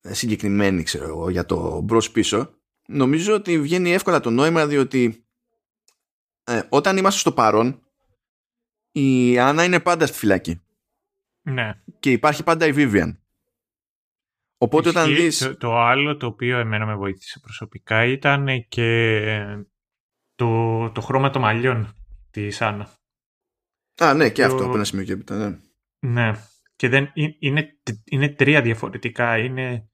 [0.00, 2.57] ε, συγκεκριμένη, ξέρω εγώ, για το μπρος πίσω
[2.92, 5.24] νομίζω ότι βγαίνει εύκολα το νόημα διότι
[6.44, 7.82] ε, όταν είμαστε στο παρόν
[8.92, 10.62] η Άννα είναι πάντα στη φυλακή.
[11.42, 11.82] Ναι.
[11.98, 13.16] Και υπάρχει πάντα η Vivian.
[14.58, 15.38] Οπότε όταν δεις...
[15.38, 19.64] Το, το, άλλο το οποίο εμένα με βοήθησε προσωπικά ήταν και
[20.34, 21.94] το, το χρώμα των μαλλιών
[22.30, 22.90] της Άννα.
[24.00, 25.58] Α, ναι, και αυτό από ένα σημείο και έπειτα, ναι.
[25.98, 26.32] Ναι.
[26.76, 29.38] Και δεν, είναι, είναι τρία διαφορετικά.
[29.38, 29.90] Είναι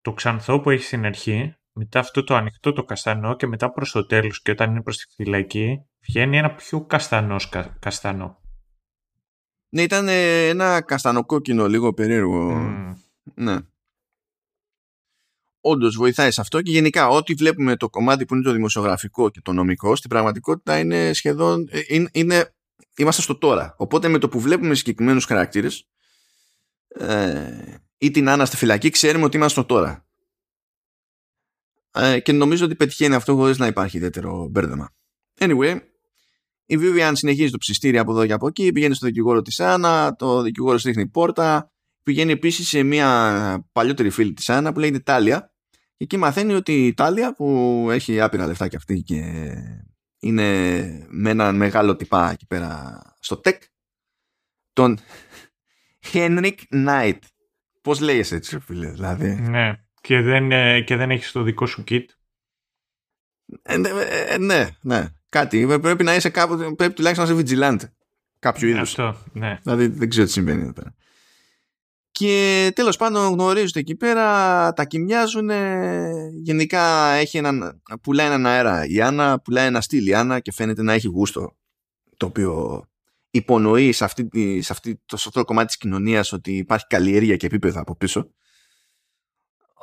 [0.00, 3.90] το ξανθό που έχει στην αρχή, μετά αυτό το ανοιχτό το καστανό και μετά προς
[3.90, 7.48] το τέλος και όταν είναι προς τη φυλακή, βγαίνει ένα πιο καστανός
[7.78, 8.42] καστανό.
[9.68, 12.72] Ναι, ήταν ε, ένα καστανοκόκκινο λίγο περίεργο.
[13.34, 13.56] Ναι.
[15.60, 19.40] Όντως βοηθάει σε αυτό και γενικά ό,τι βλέπουμε το κομμάτι που είναι το δημοσιογραφικό και
[19.40, 21.68] το νομικό στην πραγματικότητα είναι σχεδόν.
[21.70, 22.54] Ε, είναι, είναι,
[22.96, 23.74] είμαστε στο τώρα.
[23.78, 25.88] Οπότε με το που βλέπουμε συγκεκριμένους χαρακτήρες
[26.88, 30.06] ε, ή την Άννα στη φυλακή, ξέρουμε ότι είμαστε στο τώρα.
[31.94, 34.90] Ε, και νομίζω ότι πετυχαίνει αυτό χωρίς να υπάρχει ιδιαίτερο μπέρδεμα.
[35.40, 35.80] Anyway,
[36.66, 40.16] η Vivian συνεχίζει το ψιστήρι από εδώ και από εκεί, πηγαίνει στο δικηγόρο της Άννα,
[40.16, 41.72] το δικηγόρο ρίχνει πόρτα,
[42.02, 45.52] πηγαίνει επίσης σε μια παλιότερη φίλη της Άννα που λέγεται Τάλια.
[45.96, 49.22] Και εκεί μαθαίνει ότι η Τάλια που έχει άπειρα λεφτά και αυτή και
[50.18, 53.62] είναι με έναν μεγάλο τυπά εκεί πέρα στο τεκ,
[54.72, 54.98] τον
[56.12, 57.18] Henrik Knight.
[57.82, 59.34] Πώς λέγεσαι έτσι, φίλε, δηλαδή.
[59.34, 62.04] Ναι, και δεν, ε, και δεν έχεις το δικό σου kit.
[63.62, 63.88] Ε, ναι,
[64.28, 65.66] ε, ναι, ναι, κάτι.
[65.66, 67.78] Πρέπει να είσαι κάπου, πρέπει τουλάχιστον να είσαι vigilant.
[68.38, 68.98] Κάποιο είδους.
[68.98, 69.58] Αυτό, ναι.
[69.62, 70.94] Δηλαδή δεν ξέρω τι συμβαίνει εδώ πέρα.
[72.10, 75.50] Και τέλος πάντων γνωρίζονται εκεί πέρα, τα κοιμιάζουν,
[76.42, 80.82] γενικά έχει έναν, πουλάει έναν αέρα η Άννα, πουλάει ένα στυλ η Άννα και φαίνεται
[80.82, 81.56] να έχει γούστο
[82.16, 82.84] το οποίο
[83.30, 84.28] υπονοεί σε, αυτή,
[84.62, 87.96] σε, αυτή, το, σε αυτό το κομμάτι της κοινωνίας ότι υπάρχει καλλιέργεια και επίπεδα από
[87.96, 88.30] πίσω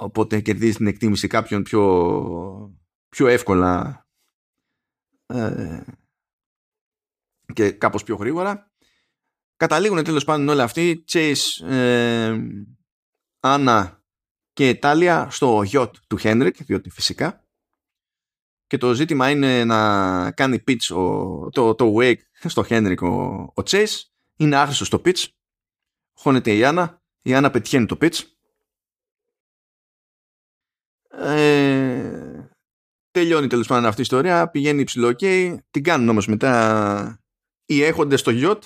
[0.01, 2.79] οπότε κερδίζεις την εκτίμηση κάποιων πιο,
[3.09, 4.05] πιο εύκολα
[5.25, 5.83] ε,
[7.53, 8.71] και κάπως πιο γρήγορα.
[9.55, 12.37] Καταλήγουν τέλος πάντων όλοι αυτοί Chase, ε,
[13.39, 14.03] Άννα
[14.53, 17.45] και Τάλια στο γιότ του Χένρικ διότι φυσικά.
[18.67, 23.07] Και το ζήτημα είναι να κάνει pitch ο, το, το Wake στο Χένρικ ο,
[23.55, 23.95] ο Chase.
[24.35, 25.25] Είναι άχρηστο στο pitch.
[26.13, 28.19] Χώνεται η Άννα η Άννα πετυχαίνει το pitch
[31.11, 32.49] ε,
[33.11, 37.21] τελειώνει τέλος πάντων αυτή η ιστορία πηγαίνει υψηλό okay, την κάνουν όμως μετά
[37.65, 38.63] οι έχοντες στο γιότ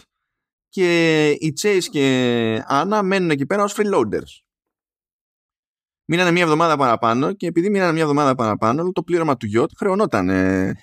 [0.70, 4.43] και οι Chase και Άννα μένουν εκεί πέρα ως freeloaders.
[6.08, 10.30] Μείνανε μια εβδομάδα παραπάνω και επειδή μείνανε μια εβδομάδα παραπάνω το πλήρωμα του γιότ χρεωνόταν
[10.30, 10.76] ε,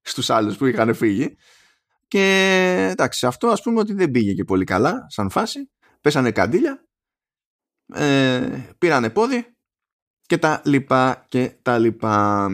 [0.00, 1.36] στους άλλους που είχαν φύγει
[2.08, 6.86] και εντάξει αυτό ας πούμε ότι δεν πήγε και πολύ καλά σαν φάση πέσανε καντήλια
[7.94, 9.55] ε, πήρανε πόδι
[10.26, 12.48] και τα λοιπά και τα λοιπά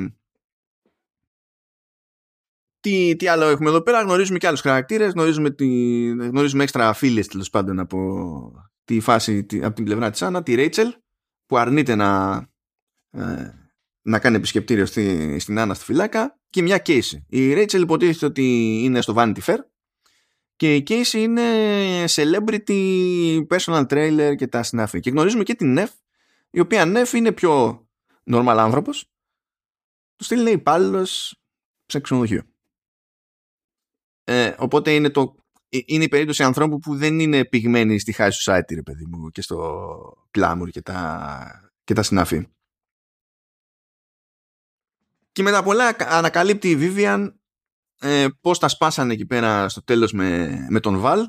[2.81, 5.67] τι, τι άλλο έχουμε εδώ πέρα, γνωρίζουμε και άλλους χαρακτήρες, γνωρίζουμε, τη,
[6.09, 8.53] γνωρίζουμε έξτρα φίλες τέλος πάντων από
[8.85, 10.95] τη φάση από την πλευρά της Άννα, τη Ρέιτσελ
[11.47, 12.35] που αρνείται να,
[13.11, 13.23] ε,
[14.03, 17.23] να κάνει επισκεπτήριο στη, στην Άννα στη φυλάκα και μια Casey.
[17.27, 19.59] Η Ρέιτσελ υποτίθεται ότι είναι στο Vanity Fair
[20.57, 21.43] και η Casey είναι
[22.09, 25.01] celebrity personal trailer και τα συνάφη.
[25.01, 25.91] Και γνωρίζουμε και την Νεφ,
[26.53, 27.87] η οποία Νεφ είναι πιο
[28.31, 29.07] normal άνθρωπος.
[30.17, 31.41] Του στείλει υπάλληλος
[31.87, 32.43] σε ξενοδοχείο.
[34.25, 35.37] Ε, οπότε είναι, το,
[35.69, 39.31] ε, είναι η περίπτωση ανθρώπου που δεν είναι πυγμένοι στη high society, ρε παιδί μου,
[39.31, 42.47] και στο glamour και τα, και τα συναφή.
[45.33, 47.33] Και μετά πολλά ανακαλύπτει η Vivian
[47.99, 51.25] ε, πώς τα σπάσανε εκεί πέρα στο τέλος με, με τον Val,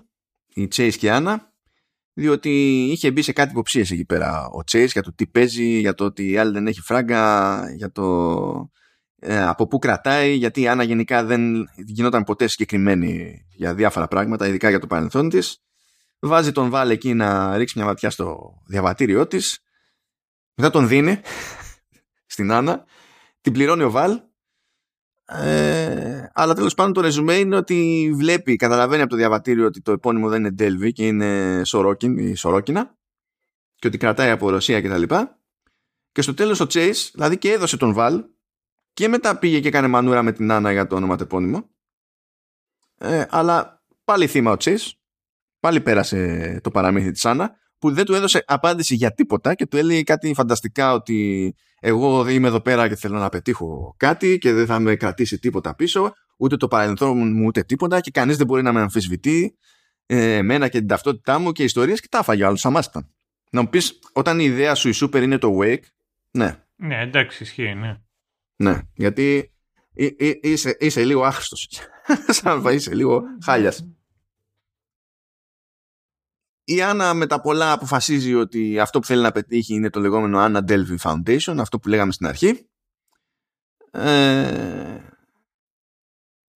[0.47, 1.37] η Chase και η Anna,
[2.13, 5.93] διότι είχε μπει σε κάτι υποψίες εκεί πέρα ο Chase για το τι παίζει, για
[5.93, 8.71] το ότι η άλλη δεν έχει φράγκα, για το
[9.19, 14.47] ε, από πού κρατάει, γιατί η Άννα γενικά δεν γινόταν ποτέ συγκεκριμένη για διάφορα πράγματα,
[14.47, 15.63] ειδικά για το παρελθόν της.
[16.19, 19.59] Βάζει τον Βάλ εκεί να ρίξει μια ματιά στο διαβατήριό της.
[20.55, 21.19] Μετά τον δίνει
[22.33, 22.85] στην Άννα.
[23.41, 24.21] Την πληρώνει ο Βάλ.
[25.25, 29.91] Ε, αλλά τέλος πάντων το ρεζουμέ είναι ότι βλέπει, καταλαβαίνει από το διαβατήριο ότι το
[29.91, 32.97] επώνυμο δεν είναι Delvi και είναι Σορόκιν ή Σορόκινα
[33.75, 35.03] και ότι κρατάει από Ρωσία κτλ.
[35.03, 35.27] Και,
[36.11, 38.25] και στο τέλος ο Chase, δηλαδή και έδωσε τον Βάλ
[38.93, 41.69] και μετά πήγε και έκανε μανούρα με την Άννα για το όνομα τεπώνυμο.
[42.97, 44.97] Ε, αλλά πάλι θύμα ο Τσίς.
[45.59, 49.77] Πάλι πέρασε το παραμύθι της Άννα που δεν του έδωσε απάντηση για τίποτα και του
[49.77, 54.65] έλεγε κάτι φανταστικά ότι εγώ είμαι εδώ πέρα και θέλω να πετύχω κάτι και δεν
[54.65, 58.61] θα με κρατήσει τίποτα πίσω ούτε το παρελθόν μου ούτε τίποτα και κανείς δεν μπορεί
[58.61, 59.57] να με αμφισβητεί
[60.05, 63.09] ε, εμένα και την ταυτότητά μου και ιστορίες και τα έφαγε άλλος αμάστα.
[63.51, 65.83] Να μου πεις όταν η ιδέα σου η super είναι το wake
[66.31, 66.63] ναι.
[66.75, 67.97] Ναι εντάξει ισχύει ναι.
[68.55, 69.51] Ναι, γιατί
[70.41, 71.69] είσαι, είσαι λίγο άχρηστος.
[72.27, 73.87] Σαν είσαι λίγο χάλιας.
[76.63, 80.39] Η Άννα με τα πολλά αποφασίζει ότι αυτό που θέλει να πετύχει είναι το λεγόμενο
[80.45, 82.67] Anna Delvey Foundation, αυτό που λέγαμε στην αρχή.
[83.91, 84.97] Ε,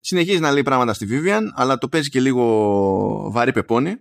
[0.00, 3.96] συνεχίζει να λέει πράγματα στη Vivian, αλλά το παίζει και λίγο βαρύ πεπόνι.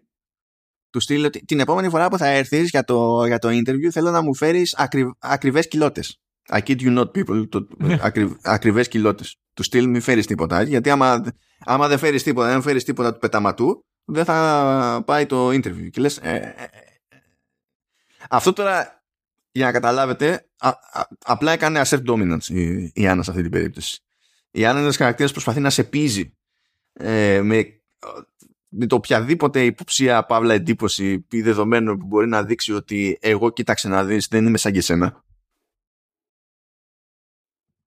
[0.89, 4.11] του στείλει ότι την επόμενη φορά που θα έρθεις για το, για το interview θέλω
[4.11, 6.19] να μου φέρεις ακρι, ακριβές κοιλώτες.
[6.49, 7.97] I kid you not people, το, Ναι.
[8.01, 9.37] ακρι, ακριβές κοιλώτες.
[9.53, 13.19] Του στείλει μη φέρεις τίποτα, γιατί άμα, άμα δεν φέρεις τίποτα, δεν φέρεις τίποτα του
[13.19, 15.89] πεταματού, δεν θα πάει το interview.
[15.91, 16.63] Και λες, ε, ε, ε,
[17.09, 17.17] ε.
[18.29, 19.03] αυτό τώρα,
[19.51, 23.51] για να καταλάβετε, α, α- απλά έκανε assert dominance η, η Άννα σε αυτή την
[23.51, 23.99] περίπτωση.
[24.51, 26.37] Η Άννα είναι ένας χαρακτήρας που προσπαθεί να σε πείζει
[26.93, 27.81] ε, με,
[28.67, 33.87] με το οποιαδήποτε υποψία, παύλα εντύπωση ή δεδομένο που μπορεί να δείξει ότι εγώ κοίταξε
[33.87, 35.23] να δεις δεν είμαι σαν και εσένα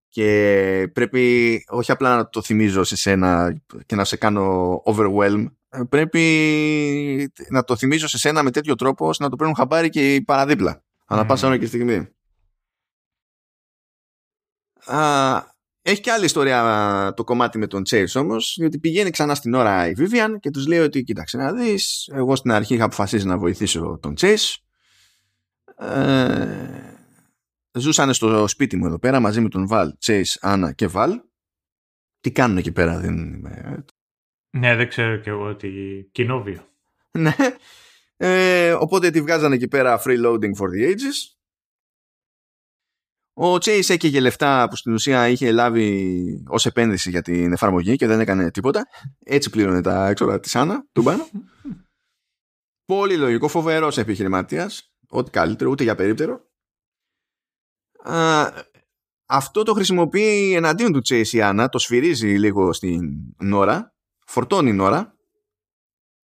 [0.09, 5.58] και πρέπει όχι απλά να το θυμίζω σε σένα και να σε κάνω overwhelm ε,
[5.89, 10.15] πρέπει να το θυμίζω σε σένα με τέτοιο τρόπο ώστε να το παίρνουν χαμπάρι και
[10.15, 10.83] οι παραδίπλα.
[11.07, 11.29] Ανά Μμμ.
[11.29, 12.09] πάσα ώρα και στιγμή.
[14.85, 19.55] Α, έχει και άλλη ιστορία το κομμάτι με τον Chase όμως διότι πηγαίνει ξανά στην
[19.55, 23.27] ώρα η Vivian και τους λέει ότι κοίταξε να δεις εγώ στην αρχή είχα αποφασίσει
[23.27, 24.55] να βοηθήσω τον Chase.
[25.77, 26.99] Ε,
[27.73, 31.21] ζούσαν στο σπίτι μου εδώ πέρα μαζί με τον Βαλ, Chase, Άννα και Βαλ
[32.21, 33.85] τι κάνουν εκεί πέρα δεν είμαι...
[34.51, 36.69] Ναι, δεν ξέρω κι εγώ ότι κοινόβιο.
[37.19, 37.35] ναι
[38.17, 41.39] ε, οπότε τη βγάζανε εκεί πέρα freeloading for the ages
[43.41, 48.07] ο Chase έκαιγε λεφτά που στην ουσία είχε λάβει ως επένδυση για την εφαρμογή και
[48.07, 48.87] δεν έκανε τίποτα.
[49.25, 51.29] Έτσι πλήρωνε τα έξοδα της Άννα, του μπάνα.
[52.85, 54.93] Πολύ λογικό, φοβερός επιχειρηματίας.
[55.09, 56.41] Ό,τι καλύτερο, ούτε για περίπτερο.
[57.99, 58.51] Α,
[59.27, 63.01] αυτό το χρησιμοποιεί εναντίον του Chase η Άννα, το σφυρίζει λίγο στην
[63.39, 63.95] Νόρα,
[64.29, 65.17] φορτώνει η Νόρα,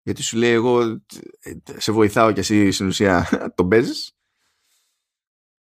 [0.02, 4.14] γιατί σου λέει εγώ ε, σε βοηθάω και εσύ στην ουσία τον παίζεις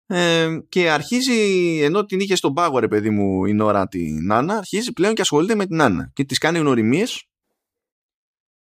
[0.06, 4.58] ε, και αρχίζει, ενώ την είχε στον πάγο ρε παιδί μου η Νόρα την Νάνα,
[4.58, 7.30] αρχίζει πλέον και ασχολείται με την Νάνα και της κάνει γνωριμίες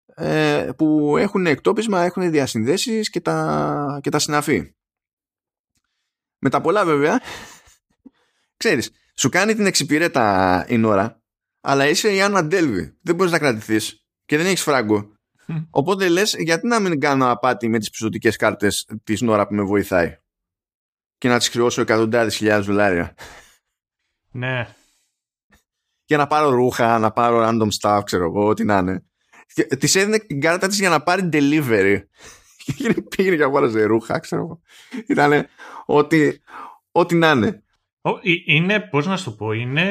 [0.06, 4.76] ε, που έχουν εκτόπισμα, έχουν διασυνδέσεις και τα, και τα συναφή.
[6.39, 7.22] Με τα πολλά βέβαια,
[8.58, 11.24] ξέρεις, σου κάνει την εξυπηρέτα η Νόρα,
[11.68, 15.13] αλλά είσαι η Άννα Ντέλβι, δεν μπορείς να κρατηθείς και δεν έχεις φράγκο.
[15.70, 19.63] Οπότε λες, γιατί να μην κάνω απάτη με τις πιστοτικές κάρτες της Νόρα που με
[19.63, 20.18] βοηθάει
[21.18, 23.16] και να τις χρεώσω εκατοντάδες χιλιάδες δολάρια;
[24.32, 24.68] Ναι.
[26.05, 29.03] Για να πάρω ρούχα, να πάρω random stuff, ξέρω εγώ, ό,τι να είναι.
[29.80, 31.99] Τη έδινε την κάρτα της για να πάρει delivery.
[32.78, 34.61] Και πήγαινε και αγόραζε ρούχα, ξέρω εγώ.
[35.07, 35.47] Ήταν
[35.86, 36.32] ό,τι,
[36.91, 37.63] ό,τι να είναι.
[38.01, 39.88] Ο, ε- είναι, πώς να σου το πω, είναι...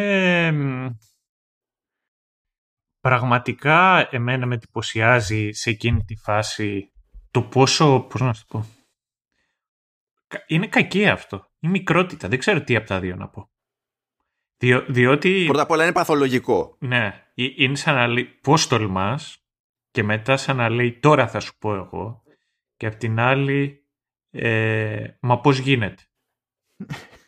[3.05, 6.93] μ, Πραγματικά εμένα με εντυπωσιάζει σε εκείνη τη φάση
[7.31, 8.67] το πόσο, πώς να σου το πω,
[10.27, 11.51] κα- είναι κακή αυτό.
[11.59, 13.51] Η μικρότητα, δεν ξέρω τι από τα δύο να πω.
[14.57, 15.45] Διό, διότι...
[15.47, 16.77] Πρώτα απ' όλα είναι παθολογικό.
[16.81, 19.45] Ναι, ε- είναι σαν να λέει πώς τολμάς
[19.91, 22.23] και μετά σαν να λέει τώρα θα σου πω εγώ
[22.77, 23.87] και απ' την άλλη
[24.31, 26.03] ε, μα πώς γίνεται.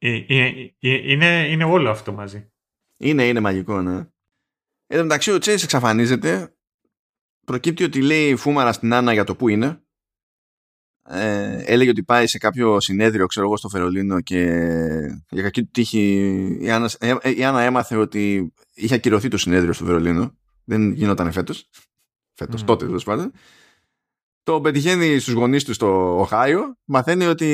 [0.00, 2.52] Ε, ε, ε, είναι, είναι όλο αυτό μαζί.
[2.98, 3.96] Είναι, είναι μαγικό, ναι.
[4.86, 6.52] Εν τω μεταξύ, ο Τσέις εξαφανίζεται.
[7.44, 9.82] Προκύπτει ότι λέει φούμαρα στην Άννα για το που είναι.
[11.10, 14.44] Ε, έλεγε ότι πάει σε κάποιο συνέδριο, ξέρω εγώ, στο Φερολίνο και
[15.30, 19.36] για κακή του τύχη η Άννα, ε, ε, η Άννα έμαθε ότι είχε ακυρωθεί το
[19.38, 20.36] συνέδριο στο Βερολίνο.
[20.64, 21.68] Δεν γινόταν φέτος.
[22.34, 22.66] Φέτος, Μμ.
[22.66, 23.32] τότε τέλος πάντων.
[24.42, 26.76] Το πετυχαίνει στους γονείς του στο Οχάιο.
[26.84, 27.46] Μαθαίνει ότι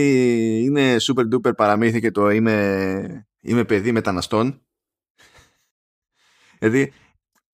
[0.65, 4.67] είναι super duper παραμύθι και το είμαι, είμαι παιδί μεταναστών.
[6.69, 6.93] Δηλαδή,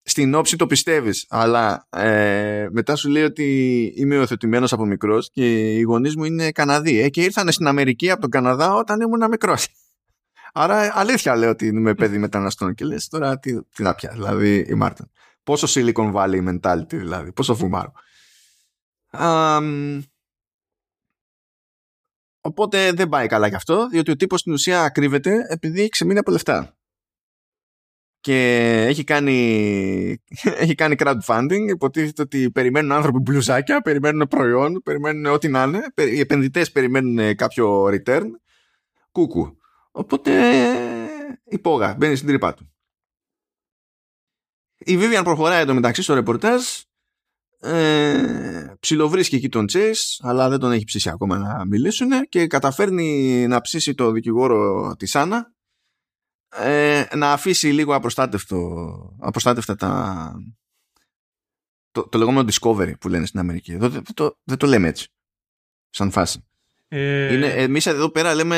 [0.02, 3.44] στην όψη το πιστεύεις, αλλά ε, μετά σου λέει ότι
[3.96, 8.10] είμαι οθετημένο από μικρός και οι γονείς μου είναι Καναδοί ε, και ήρθαν στην Αμερική
[8.10, 9.68] από τον Καναδά όταν ήμουν μικρός.
[10.52, 14.66] Άρα αλήθεια λέω ότι είμαι παιδί μεταναστών και λες τώρα τι, τι να πια, δηλαδή
[14.68, 15.06] η Μάρτιν.
[15.42, 17.92] Πόσο Silicon Valley mentality δηλαδή, πόσο φουμάρο.
[19.10, 20.02] Αμ,
[22.40, 26.18] οπότε δεν πάει καλά γι' αυτό, διότι ο τύπος στην ουσία κρύβεται επειδή έχει ξεμείνει
[26.18, 26.74] από λεφτά
[28.20, 28.36] και
[28.88, 30.22] έχει κάνει,
[30.62, 31.68] έχει κάνει crowdfunding.
[31.68, 35.86] Υποτίθεται ότι περιμένουν άνθρωποι μπλουζάκια, περιμένουν προϊόν, περιμένουν ό,τι να είναι.
[35.94, 38.26] Οι επενδυτές περιμένουν κάποιο return.
[39.12, 39.56] Κούκου.
[39.90, 40.32] Οπότε
[41.44, 42.72] υπόγα, μπαίνει στην τρύπα του.
[44.78, 46.62] Η Vivian προχωράει εδώ μεταξύ στο ρεπορτάζ.
[47.62, 53.46] Ε, ψιλοβρίσκει εκεί τον Chase αλλά δεν τον έχει ψήσει ακόμα να μιλήσουν και καταφέρνει
[53.46, 55.52] να ψήσει το δικηγόρο της Άννα
[56.56, 60.32] ε, να αφήσει λίγο απροστάτευτο, απροστάτευτα τα,
[61.90, 63.72] το, το λεγόμενο discovery που λένε στην Αμερική.
[63.72, 65.08] Εδώ δεν το, δεν το λέμε έτσι.
[65.90, 66.44] Σαν φάση.
[66.88, 68.56] Ε, Είναι, εμείς εδώ πέρα λέμε,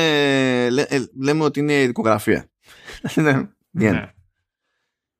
[0.70, 2.51] λέ, ε, λέμε ότι είναι δικογραφία.
[3.14, 3.49] ναι.
[3.70, 4.12] ναι.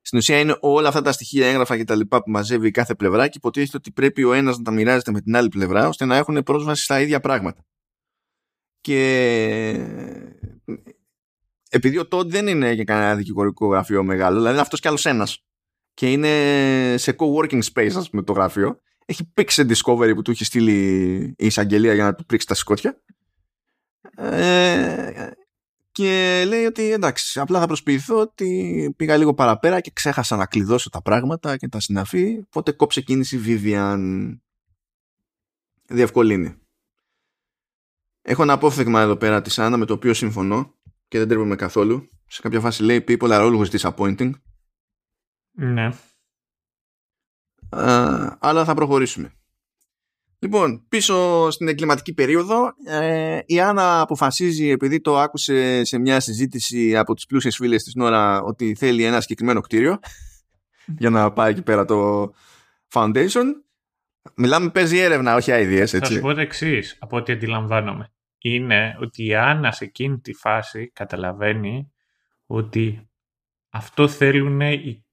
[0.01, 2.95] Στην ουσία είναι όλα αυτά τα στοιχεία, έγγραφα και τα λοιπά που μαζεύει η κάθε
[2.95, 6.05] πλευρά και υποτίθεται ότι πρέπει ο ένας να τα μοιράζεται με την άλλη πλευρά ώστε
[6.05, 7.65] να έχουν πρόσβαση στα ίδια πράγματα.
[8.81, 9.07] Και
[11.75, 15.07] επειδή ο Todd δεν είναι για κανένα δικηγορικό γραφείο μεγάλο, δηλαδή είναι αυτός κι άλλος
[15.07, 15.45] ένας.
[15.95, 20.45] Και είναι σε co-working space ας πούμε το γραφείο, έχει πήξει Discovery που του έχει
[20.45, 23.03] στείλει η εισαγγελία για να του πρίξει τα σκότια.
[24.17, 25.31] Ε,
[25.93, 30.91] και λέει ότι εντάξει απλά θα προσποιηθώ ότι πήγα λίγο παραπέρα και ξέχασα να κλειδώσω
[30.91, 32.39] τα πράγματα και τα συναφή.
[32.47, 34.01] Οπότε κόψε κίνηση Vivian.
[35.89, 36.57] Διευκολύνει.
[38.23, 40.75] Έχω ένα απόφθεγμα εδώ πέρα της Άννα με το οποίο συμφωνώ
[41.13, 44.31] και δεν τρέπομαι καθόλου σε κάποια φάση λέει people are always disappointing
[45.51, 45.91] ναι
[48.39, 49.33] αλλά θα προχωρήσουμε
[50.39, 56.97] Λοιπόν, πίσω στην εγκληματική περίοδο, ε, η Άννα αποφασίζει, επειδή το άκουσε σε μια συζήτηση
[56.97, 59.99] από τις πλούσιες φίλες της Νόρα, ότι θέλει ένα συγκεκριμένο κτίριο
[60.99, 62.31] για να πάει εκεί πέρα το
[62.93, 63.45] foundation.
[64.35, 65.99] Μιλάμε, παίζει έρευνα, όχι ideas, έτσι.
[65.99, 68.13] Θα σου πω το εξής, από ό,τι αντιλαμβάνομαι.
[68.43, 71.93] Είναι ότι η Άννα σε εκείνη τη φάση καταλαβαίνει
[72.47, 73.11] ότι
[73.71, 75.05] αυτό θέλουν οι,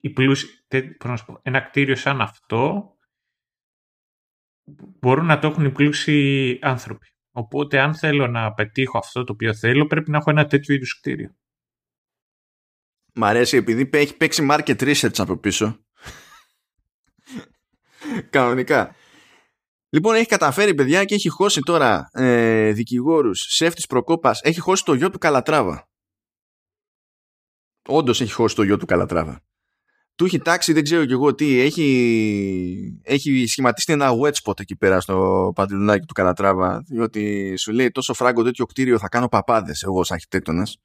[0.00, 0.48] οι πλούσιοι,
[1.42, 2.88] ένα κτίριο σαν αυτό
[5.00, 7.06] μπορούν να το έχουν οι πλούσιοι άνθρωποι.
[7.30, 10.98] Οπότε αν θέλω να πετύχω αυτό το οποίο θέλω πρέπει να έχω ένα τέτοιο είδους
[10.98, 11.36] κτίριο.
[13.14, 15.84] Μ' αρέσει επειδή έχει παίξει market research από πίσω.
[18.30, 18.94] Κανονικά.
[19.94, 24.40] Λοιπόν, έχει καταφέρει παιδιά και έχει χώσει τώρα ε, δικηγόρους, σεφ προκόπας.
[24.42, 25.88] Έχει χώσει το γιο του Καλατράβα.
[27.88, 29.42] Όντως έχει χώσει το γιο του Καλατράβα
[30.14, 34.76] του έχει τάξει δεν ξέρω και εγώ τι έχει, έχει σχηματιστεί ένα wet spot εκεί
[34.76, 39.82] πέρα στο παντελονάκι του Καλατράβα διότι σου λέει τόσο φράγκο τέτοιο κτίριο θα κάνω παπάδες
[39.82, 40.78] εγώ σαν αρχιτέκτονας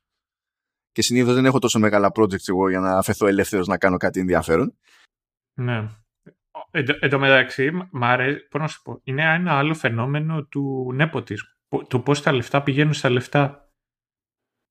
[0.92, 4.20] και συνήθως δεν έχω τόσο μεγάλα projects εγώ για να αφαιθώ ελεύθερος να κάνω κάτι
[4.20, 4.78] ενδιαφέρον
[5.54, 5.90] ναι
[6.72, 11.50] Εν τω μεταξύ, μ' αρέσει, να σου πω, είναι ένα άλλο φαινόμενο του νεποτισμού.
[11.88, 13.70] Του πώς τα λεφτά πηγαίνουν στα λεφτά.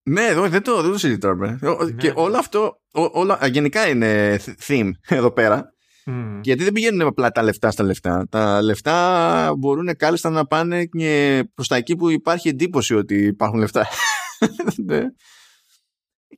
[0.02, 1.58] Ναι, εδώ δεν το, δεν το συζητάμε.
[1.60, 2.12] Ναι, και ναι.
[2.16, 5.72] όλο αυτό, όλα, γενικά είναι theme εδώ πέρα.
[6.06, 6.40] Mm.
[6.42, 8.26] Γιατί δεν πηγαίνουν απλά τα λεφτά στα λεφτά.
[8.30, 13.58] Τα λεφτά μπορούν κάλλιστα να πάνε και προς τα εκεί που υπάρχει εντύπωση ότι υπάρχουν
[13.58, 13.86] λεφτά.
[14.86, 15.02] ναι.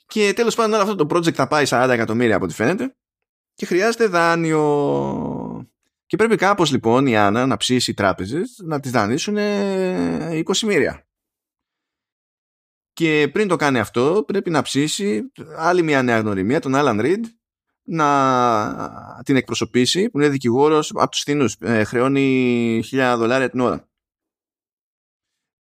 [0.07, 2.95] Και τέλος πάντων όλο αυτό το project θα πάει 40 εκατομμύρια από ό,τι φαίνεται
[3.55, 4.61] και χρειάζεται δάνειο.
[6.11, 11.07] Και πρέπει κάπως λοιπόν η Άννα να ψήσει οι τράπεζες να τις δανείσουν 20 μοίρια.
[12.93, 17.25] Και πριν το κάνει αυτό πρέπει να ψήσει άλλη μια νέα γνωριμία, τον Άλαν Ριντ,
[17.83, 23.89] να την εκπροσωπήσει, που είναι δικηγόρος από τους Θήνους, ε, χρεώνει χιλιάδε δολάρια την ώρα.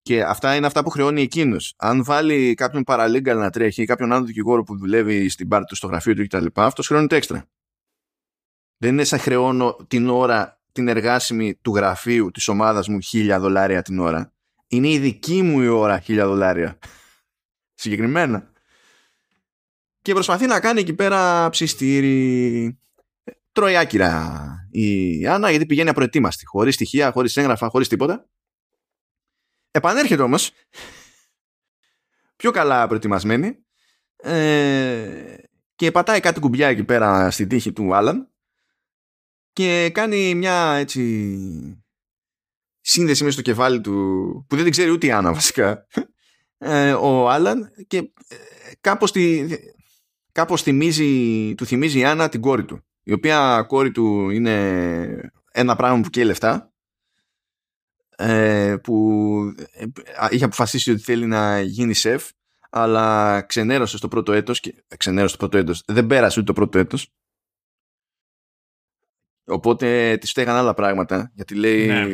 [0.02, 1.74] Και αυτά είναι αυτά που χρεώνει εκείνος.
[1.76, 5.74] Αν βάλει κάποιον παραλίγκα να τρέχει ή κάποιον άλλο δικηγόρο που δουλεύει στην πάρτη του,
[5.74, 7.48] στο γραφείο του κτλ., αυτός χρεώνει το έξτρα.
[8.82, 13.82] Δεν είναι σαν χρεώνω την ώρα την εργάσιμη του γραφείου της ομάδας μου χίλια δολάρια
[13.82, 14.32] την ώρα.
[14.66, 16.78] Είναι η δική μου η ώρα χίλια δολάρια
[17.74, 18.52] συγκεκριμένα.
[20.02, 22.78] Και προσπαθεί να κάνει εκεί πέρα ψιστήρι.
[23.52, 26.46] Τρώει άκυρα η Άννα γιατί πηγαίνει απροετοίμαστη.
[26.46, 28.28] Χωρίς στοιχεία, χωρίς έγγραφα, χωρίς τίποτα.
[29.70, 30.50] Επανέρχεται όμως.
[32.36, 33.64] Πιο καλά προετοιμασμένη.
[34.16, 35.34] Ε,
[35.74, 38.29] και πατάει κάτι κουμπιά εκεί πέρα στην τύχη του Άλαν.
[39.60, 41.82] Και κάνει μια έτσι
[42.80, 43.92] σύνδεση μέσα στο κεφάλι του
[44.48, 45.86] που δεν την ξέρει ούτε η Άννα βασικά.
[46.58, 48.36] Ε, ο Άλαν και ε,
[48.80, 49.46] κάπως, τη,
[50.32, 55.76] κάπως θυμίζει, του θυμίζει η Άννα την κόρη του η οποία κόρη του είναι ένα
[55.76, 56.72] πράγμα που καίει λεφτά
[58.16, 59.36] ε, που
[59.72, 59.86] ε,
[60.30, 62.28] είχε αποφασίσει ότι θέλει να γίνει σεφ
[62.70, 66.78] αλλά ξενέρωσε στο πρώτο έτος και ξενέρωσε το πρώτο έτος δεν πέρασε ούτε το πρώτο
[66.78, 67.12] έτος
[69.50, 71.30] Οπότε τη φταίγαν άλλα πράγματα.
[71.34, 72.06] Γιατί λέει, ναι.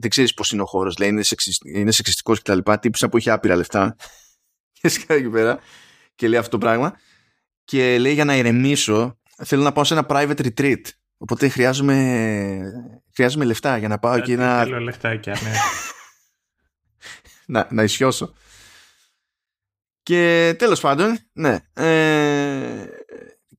[0.00, 0.98] δεν ξέρεις πώς είναι ο χώρος.
[0.98, 2.58] Λέει, είναι, σεξισ, είναι σεξιστικός κτλ.
[2.80, 3.96] Τύπησα που έχει άπειρα λεφτά.
[4.80, 5.58] και σκάει εκεί πέρα
[6.14, 6.96] και λέει αυτό το πράγμα.
[7.64, 10.80] Και λέει, για να ηρεμήσω, θέλω να πάω σε ένα private retreat.
[11.16, 12.60] Οπότε χρειάζομαι,
[13.14, 14.62] χρειάζομαι λεφτά για να πάω εκεί να.
[14.62, 15.52] Θέλω λεφτάκια, ναι.
[17.58, 18.34] να, να ισιώσω.
[20.02, 21.58] Και τέλος πάντων, ναι.
[21.72, 22.86] Ε,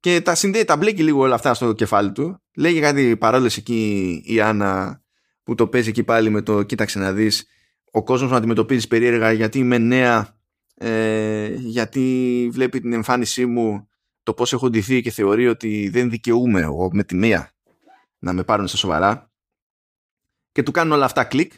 [0.04, 2.42] και τα συνδέει, τα μπλέκει λίγο όλα αυτά στο κεφάλι του.
[2.56, 5.02] Λέγει κάτι παρόλες εκεί η Άννα
[5.44, 7.48] που το παίζει εκεί πάλι με το κοίταξε να δεις
[7.92, 10.38] ο κόσμος να αντιμετωπίζει περίεργα γιατί είμαι νέα
[10.76, 13.88] ε, γιατί βλέπει την εμφάνισή μου
[14.24, 17.52] το πώς έχω ντυθεί και θεωρεί ότι δεν δικαιούμαι εγώ με τη μία
[18.20, 19.32] να με πάρουν στα σοβαρά
[20.52, 21.52] και του κάνουν όλα αυτά κλικ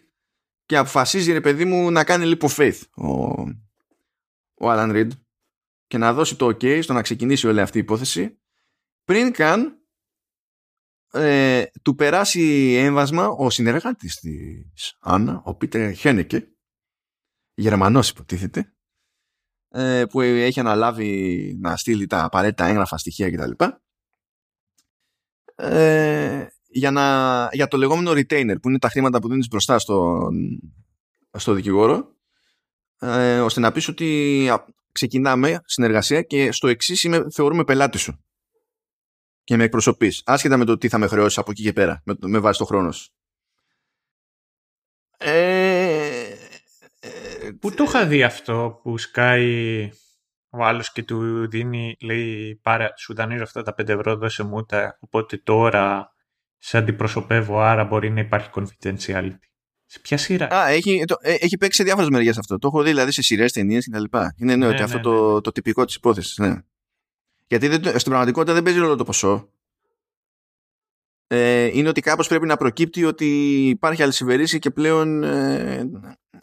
[0.66, 3.08] και αποφασίζει ρε παιδί μου να κάνει λίγο faith ο,
[4.54, 5.10] ο Alan Reed
[5.88, 8.40] και να δώσει το ok στο να ξεκινήσει όλη αυτή η υπόθεση
[9.04, 9.80] πριν καν
[11.12, 16.48] ε, του περάσει έμβασμα ο συνεργάτης της Άννα, ο Πίτερ Χένεκε,
[17.54, 18.74] Γερμανός υποτίθεται,
[19.70, 23.52] ε, που έχει αναλάβει να στείλει τα απαραίτητα έγγραφα, στοιχεία κτλ.
[25.56, 30.30] Ε, για, να, για το λεγόμενο retainer που είναι τα χρήματα που δίνεις μπροστά στο,
[31.38, 32.16] στο δικηγόρο
[33.00, 34.50] ε, ώστε να πεις ότι
[34.96, 38.24] ξεκινάμε συνεργασία και στο εξής θεωρούμε πελάτη σου.
[39.44, 42.16] Και με εκπροσωπείς άσχετα με το τι θα με χρεώσεις από εκεί και πέρα με,
[42.20, 42.98] με βάση το χρόνος.
[42.98, 43.12] Σου
[45.18, 46.36] ε,
[47.00, 49.90] ε, Πού το είχα δει αυτό που σκάει
[50.50, 54.66] ο άλλος και του δίνει, λέει, πάρε, σου δανείζω αυτά τα 5 ευρώ, δώσε μου
[54.66, 56.14] τα, οπότε τώρα
[56.58, 59.55] σε αντιπροσωπεύω, άρα μπορεί να υπάρχει confidentiality.
[59.86, 62.58] Σε ποια σειρά; Α, έχει, το, ε, έχει παίξει σε διάφορες μεριές αυτό.
[62.58, 64.04] Το έχω δει δηλαδή σε σειρές, ταινίες κτλ.
[64.38, 65.42] Είναι ναι, ναι, αυτό ναι, το, ναι.
[65.42, 66.38] το τυπικό της υπόθεσης.
[66.38, 66.56] Ναι.
[67.48, 69.50] Γιατί δεν, στην πραγματικότητα δεν παίζει ρόλο το ποσό.
[71.28, 73.26] Ε, είναι ότι κάπως πρέπει να προκύπτει ότι
[73.70, 75.90] υπάρχει αλυσιβερήση και πλέον ε,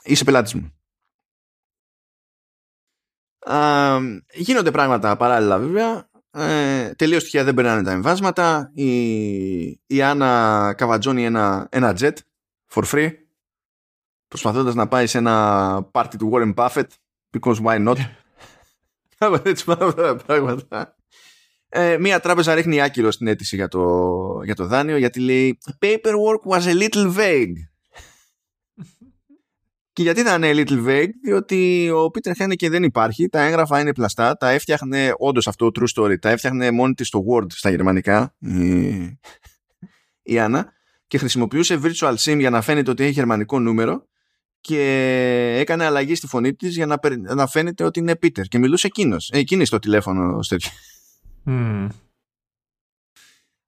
[0.03, 0.75] είσαι πελάτης μου.
[3.41, 3.99] Α,
[4.33, 6.11] γίνονται πράγματα παράλληλα βέβαια.
[6.31, 8.71] Ε, Τελείως τυχαία δεν περνάνε τα εμβάσματα.
[8.75, 12.15] Η, η Άννα καβατζώνει ένα, ένα jet
[12.75, 13.11] for free
[14.33, 16.87] προσπαθώντας να πάει σε ένα πάρτι του Warren Buffett
[17.39, 17.97] because why not;
[19.43, 19.65] Έτσι
[20.27, 20.97] πράγματα.
[21.69, 23.81] Ε, μία τράπεζα ρίχνει άκυρο στην αίτηση για το,
[24.45, 27.53] για το δάνειο γιατί λέει paperwork was a little vague.
[29.93, 34.37] Και γιατί ήταν little vague, διότι ο Peter Haneke δεν υπάρχει, τα έγγραφα είναι πλαστά,
[34.37, 39.19] τα έφτιαχνε, όντως αυτό true story, τα έφτιαχνε μόνη της στο Word στα γερμανικά, η,
[40.23, 40.73] η Άννα,
[41.07, 44.07] και χρησιμοποιούσε virtual sim για να φαίνεται ότι έχει γερμανικό νούμερο
[44.63, 46.99] και έκανε αλλαγή στη φωνή της για να,
[47.35, 50.57] να φαίνεται ότι είναι Peter και μιλούσε εκείνος, ε, εκείνη στο τηλέφωνο στο
[51.47, 51.89] mm.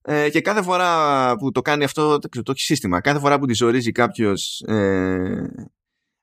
[0.02, 3.46] ε, και κάθε φορά που το κάνει αυτό το, το έχει σύστημα κάθε φορά που
[3.46, 5.68] τη ζορίζει κάποιος ε,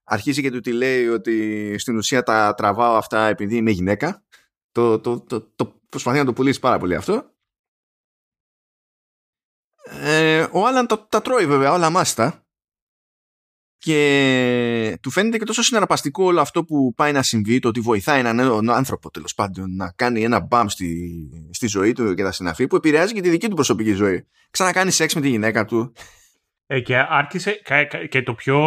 [0.03, 4.23] αρχίζει και του τη λέει ότι στην ουσία τα τραβάω αυτά επειδή είμαι γυναίκα.
[4.71, 7.31] Το, το, το, το προσπαθεί να το πουλήσει πάρα πολύ αυτό.
[9.83, 12.45] Ε, ο Άλαν τα, τα τρώει βέβαια όλα μάστα
[13.83, 18.19] και του φαίνεται και τόσο συναρπαστικό όλο αυτό που πάει να συμβεί, το ότι βοηθάει
[18.19, 21.09] έναν άνθρωπο τέλος πάντων να κάνει ένα μπαμ στη,
[21.51, 24.27] στη ζωή του και τα συναφή που επηρεάζει και τη δική του προσωπική ζωή.
[24.51, 25.93] Ξανακάνει σεξ με τη γυναίκα του.
[26.65, 27.61] Ε, και άρχισε,
[28.09, 28.59] και το πιο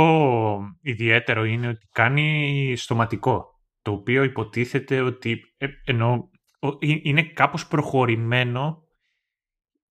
[0.81, 3.45] ιδιαίτερο είναι ότι κάνει στοματικό,
[3.83, 6.31] το οποίο υποτίθεται ότι ε, ενώ
[6.79, 8.83] είναι κάπως προχωρημένο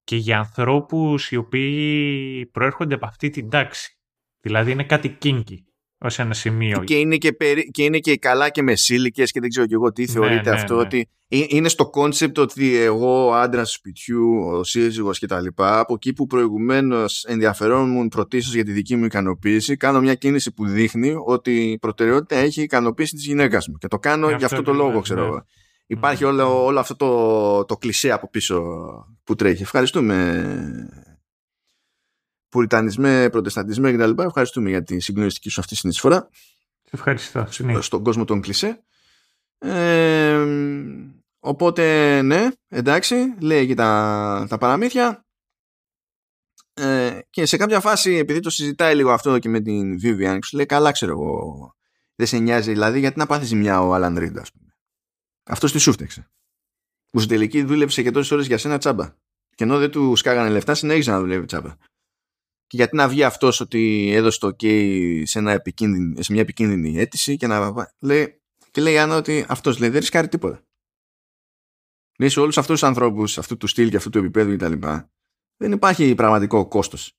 [0.03, 3.97] και για ανθρώπους οι οποίοι προέρχονται από αυτή την τάξη.
[4.43, 5.65] Δηλαδή είναι κάτι kinky
[5.97, 6.83] ως ένα σημείο.
[6.83, 7.71] Και είναι και, περι...
[7.71, 10.49] και, είναι και καλά και με σύλλικες και δεν ξέρω και εγώ τι ναι, θεωρείται
[10.49, 10.75] ναι, αυτό.
[10.75, 10.81] Ναι.
[10.81, 15.79] Ότι είναι στο concept ότι εγώ, ο άντρας του σπιτιού, ο σύζυγος και τα λοιπά,
[15.79, 20.65] από εκεί που προηγουμένως ενδιαφερόμουν πρωτίστως για τη δική μου ικανοποίηση, κάνω μια κίνηση που
[20.65, 23.77] δείχνει ότι η προτεραιότητα έχει η ικανοποίηση της γυναίκας μου.
[23.77, 25.45] Και το κάνω για αυτό το λόγο, ξέρω εγώ.
[25.87, 28.63] Υπάρχει όλο, όλο αυτό το, το κλισέ από πίσω
[29.23, 29.61] που τρέχει.
[29.61, 30.43] Ευχαριστούμε
[32.53, 34.21] πουριτανισμέ, προτεσταντισμέ κτλ.
[34.21, 36.29] Ευχαριστούμε για τη συγκλονιστική σου αυτή συνεισφορά.
[36.91, 37.47] Ευχαριστώ.
[37.81, 38.83] Στον κόσμο των κλισέ.
[39.57, 40.45] Ε,
[41.39, 45.25] οπότε, ναι, εντάξει, λέει και τα, τα παραμύθια.
[46.73, 50.55] Ε, και σε κάποια φάση, επειδή το συζητάει λίγο αυτό και με την Vivian, σου
[50.55, 51.75] λέει, καλά ξέρω εγώ,
[52.15, 54.77] δεν σε νοιάζει δηλαδή, γιατί να πάθεις ζημιά ο Alan Reed, ας πούμε.
[55.43, 56.31] Αυτός τη σούφτεξε.
[57.09, 59.15] Που στην τελική δούλεψε και τόσες ώρες για σένα τσάμπα.
[59.55, 61.75] Και ενώ δεν του σκάγανε λεφτά, συνέχιζε να δουλεύει τσάμπα.
[62.73, 65.61] Και γιατί να βγει αυτός ότι έδωσε το OK σε, ένα
[66.19, 70.27] σε μια επικίνδυνη αίτηση και να λέει, και λέει Άννα ότι αυτός λέει δεν ρισκάρει
[70.27, 70.65] τίποτα.
[72.19, 74.87] Λέει σε όλους αυτούς τους ανθρώπους, αυτού του στυλ και αυτού του επίπεδου κτλ.
[75.57, 77.17] Δεν υπάρχει πραγματικό κόστος.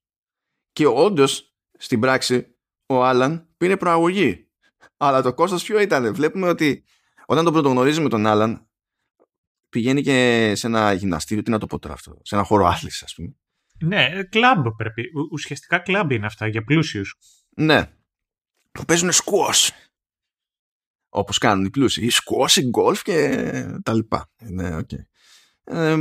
[0.73, 4.49] Και όντως στην πράξη ο Άλαν πήρε προαγωγή.
[4.97, 6.15] Αλλά το κόστος ποιο ήταν.
[6.15, 6.85] Βλέπουμε ότι
[7.27, 8.69] όταν τον πρωτογνωρίζουμε τον Άλαν
[9.69, 13.03] πηγαίνει και σε ένα γυμναστήριο, τι να το πω τώρα αυτό, σε ένα χώρο άθλησης,
[13.03, 13.35] ας πούμε.
[13.81, 15.03] Ναι, κλαμπ πρέπει.
[15.31, 17.17] Ουσιαστικά κλαμπ είναι αυτά για πλούσιους.
[17.57, 17.91] Ναι.
[18.73, 19.73] Που παίζουν σκουός.
[21.09, 22.05] Όπως κάνουν οι πλούσιοι.
[22.05, 23.47] Ή σκουός, ή γκολφ και
[23.83, 24.31] τα λοιπά.
[24.39, 25.03] Ναι, okay.
[25.65, 25.97] Ε,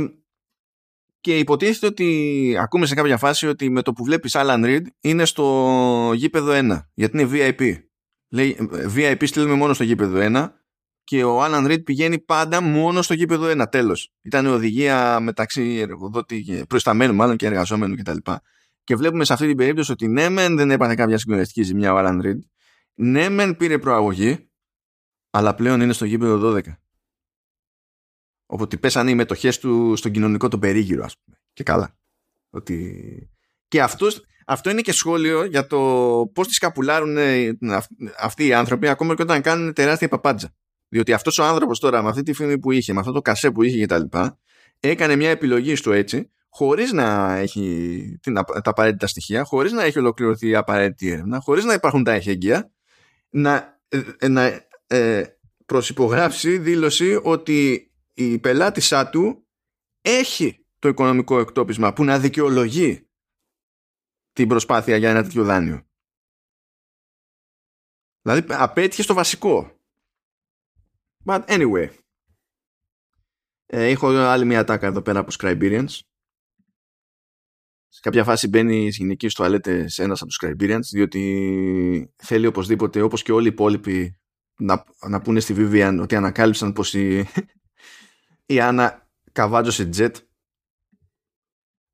[1.20, 5.24] και υποτίθεται ότι ακούμε σε κάποια φάση ότι με το που βλέπεις Alan Reed είναι
[5.24, 6.78] στο γήπεδο 1.
[6.94, 7.78] Γιατί είναι VIP.
[8.28, 10.52] Λέει VIP στείλουμε μόνο στο γήπεδο 1
[11.04, 14.12] και ο Άλαν Ρίτ πηγαίνει πάντα μόνο στο γήπεδο 1 τέλος.
[14.22, 18.16] Ήταν οδηγία μεταξύ εργοδότη και προϊσταμένου μάλλον και εργαζόμενου κτλ.
[18.16, 18.32] Και,
[18.84, 21.96] και βλέπουμε σε αυτή την περίπτωση ότι ναι μεν δεν έπαθε κάποια συγκλονιστική ζημιά ο
[21.96, 22.42] Άλαν Ρίτ,
[22.94, 24.48] ναι μεν πήρε προαγωγή,
[25.30, 26.60] αλλά πλέον είναι στο γήπεδο 12.
[28.46, 31.36] Οπότε πέσανε οι μετοχές του στον κοινωνικό τον περίγυρο, ας πούμε.
[31.52, 31.98] Και καλά.
[32.50, 33.30] Ότι...
[33.68, 35.78] Και αυτός, αυτό είναι και σχόλιο για το
[36.34, 37.16] πώς τις καπουλάρουν
[38.18, 40.54] αυτοί οι άνθρωποι ακόμα και όταν κάνουν τεράστια παπάντζα.
[40.94, 43.50] Διότι αυτός ο άνθρωπος τώρα με αυτή τη φήμη που είχε, με αυτό το κασέ
[43.50, 44.02] που είχε κτλ.
[44.80, 50.48] έκανε μια επιλογή στο έτσι χωρίς να έχει τα απαραίτητα στοιχεία, χωρίς να έχει ολοκληρωθεί
[50.48, 52.72] η απαραίτητη έρευνα, χωρίς να υπάρχουν τα εχέγγυα,
[53.30, 53.80] να,
[54.18, 55.24] ε, να ε,
[55.66, 59.46] προσυπογράψει δήλωση ότι η πελάτησά του
[60.00, 63.08] έχει το οικονομικό εκτόπισμα που να δικαιολογεί
[64.32, 65.86] την προσπάθεια για ένα τέτοιο δάνειο.
[68.22, 69.73] Δηλαδή απέτυχε στο βασικό.
[71.24, 71.88] But anyway.
[73.66, 75.98] Ε, έχω άλλη μια τάκα εδώ πέρα από Scriberians.
[77.88, 83.22] Σε κάποια φάση μπαίνει στι γυναικείε τουαλέτε ένας από τους Scriberians, διότι θέλει οπωσδήποτε, όπως
[83.22, 84.18] και όλοι οι υπόλοιποι,
[84.56, 87.28] να, να πούνε στη Vivian ότι ανακάλυψαν πως η,
[88.46, 90.12] η Άννα καβάτζωσε jet.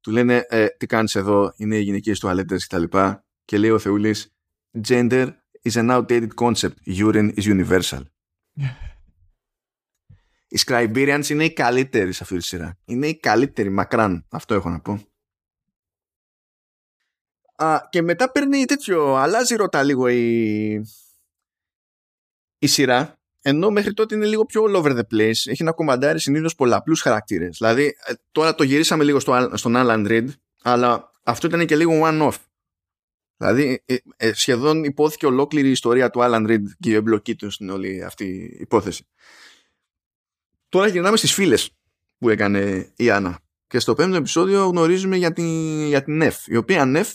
[0.01, 2.85] Του λένε ε, τι κάνεις εδώ, είναι οι γυναικείες τουαλέτες κτλ.
[2.85, 4.35] Και, και λέει ο Θεούλης
[4.89, 5.31] gender
[5.63, 8.03] is an outdated concept, urine is universal.
[10.51, 12.79] οι Scriberians είναι οι καλύτεροι σε αυτή τη σειρά.
[12.85, 14.27] Είναι οι καλύτεροι μακράν.
[14.31, 15.05] Αυτό έχω να πω.
[17.55, 20.73] Α, και μετά παίρνει τέτοιο, αλλάζει ρωτά λίγο η,
[22.59, 25.51] η σειρά ενώ μέχρι τότε είναι λίγο πιο all over the place.
[25.51, 27.57] Έχει να κομμαντάρει συνήθως πολλαπλούς χαρακτήρες.
[27.59, 30.29] Δηλαδή, ε, τώρα το γυρίσαμε λίγο στο, στον Alan Reed,
[30.63, 32.37] αλλά αυτό ήταν και λίγο one-off.
[33.37, 37.51] Δηλαδή, ε, ε, σχεδόν υπόθηκε ολόκληρη η ιστορία του Alan Reed και η εμπλοκή του
[37.51, 39.07] στην όλη αυτή η υπόθεση.
[40.71, 41.71] Τώρα γυρνάμε στις φίλες
[42.19, 43.41] που έκανε η Άννα.
[43.67, 47.09] Και στο πέμπτο επεισόδιο γνωρίζουμε για την, για την Νεφ, η οποία Νεφ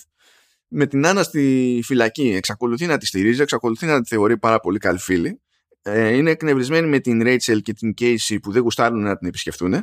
[0.67, 4.77] με την Άννα στη φυλακή εξακολουθεί να τη στηρίζει, εξακολουθεί να τη θεωρεί πάρα πολύ
[4.77, 5.39] καλή φίλη
[5.87, 9.73] ε, είναι εκνευρισμένοι με την Rachel και την Casey που δεν γουστάρουν να την επισκεφτούν.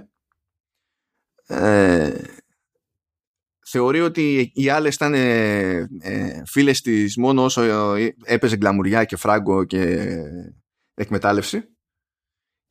[1.46, 2.24] Ε,
[3.66, 7.94] θεωρεί ότι οι άλλες ήταν ε, ε, φίλες της μόνο όσο
[8.24, 10.08] έπαιζε γκλαμουριά και φράγκο και
[10.94, 11.71] εκμετάλλευση.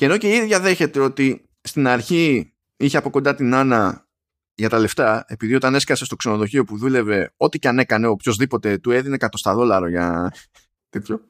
[0.01, 4.07] Και ενώ και η ίδια δέχεται ότι στην αρχή είχε από κοντά την Άννα
[4.53, 8.77] για τα λεφτά, επειδή όταν έσκασε στο ξενοδοχείο που δούλευε, ό,τι και αν έκανε οποιοδήποτε
[8.77, 10.33] του έδινε εκατοστά δόλαρο για
[10.89, 11.29] τέτοιο.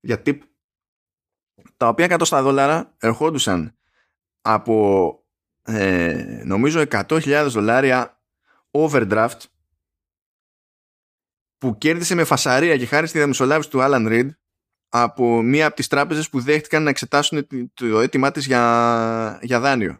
[0.00, 0.38] Για tip
[1.76, 3.76] τα οποία εκατοστά δόλαρα ερχόντουσαν
[4.40, 5.08] από
[5.62, 8.22] ε, νομίζω 100.000 δολάρια
[8.70, 9.40] overdraft
[11.58, 14.28] που κέρδισε με φασαρία και χάρη στη διαμεσολάβηση του Alan Reed
[14.96, 19.98] από μία από τις τράπεζες που δέχτηκαν να εξετάσουν το αίτημά της για, για δάνειο.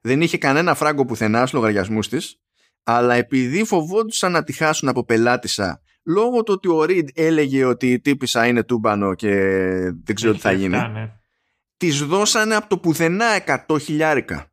[0.00, 2.40] Δεν είχε κανένα φράγκο πουθενά στους λογαριασμούς της
[2.82, 7.90] αλλά επειδή φοβόντουσαν να τη χάσουν από πελάτησα λόγω του ότι ο Reed έλεγε ότι
[7.90, 9.34] η τύπησα είναι τούμπανο και
[10.04, 11.12] δεν ξέρω τι θα γίνει ναι.
[11.76, 14.52] της δώσανε από το πουθενά 100 χιλιάρικα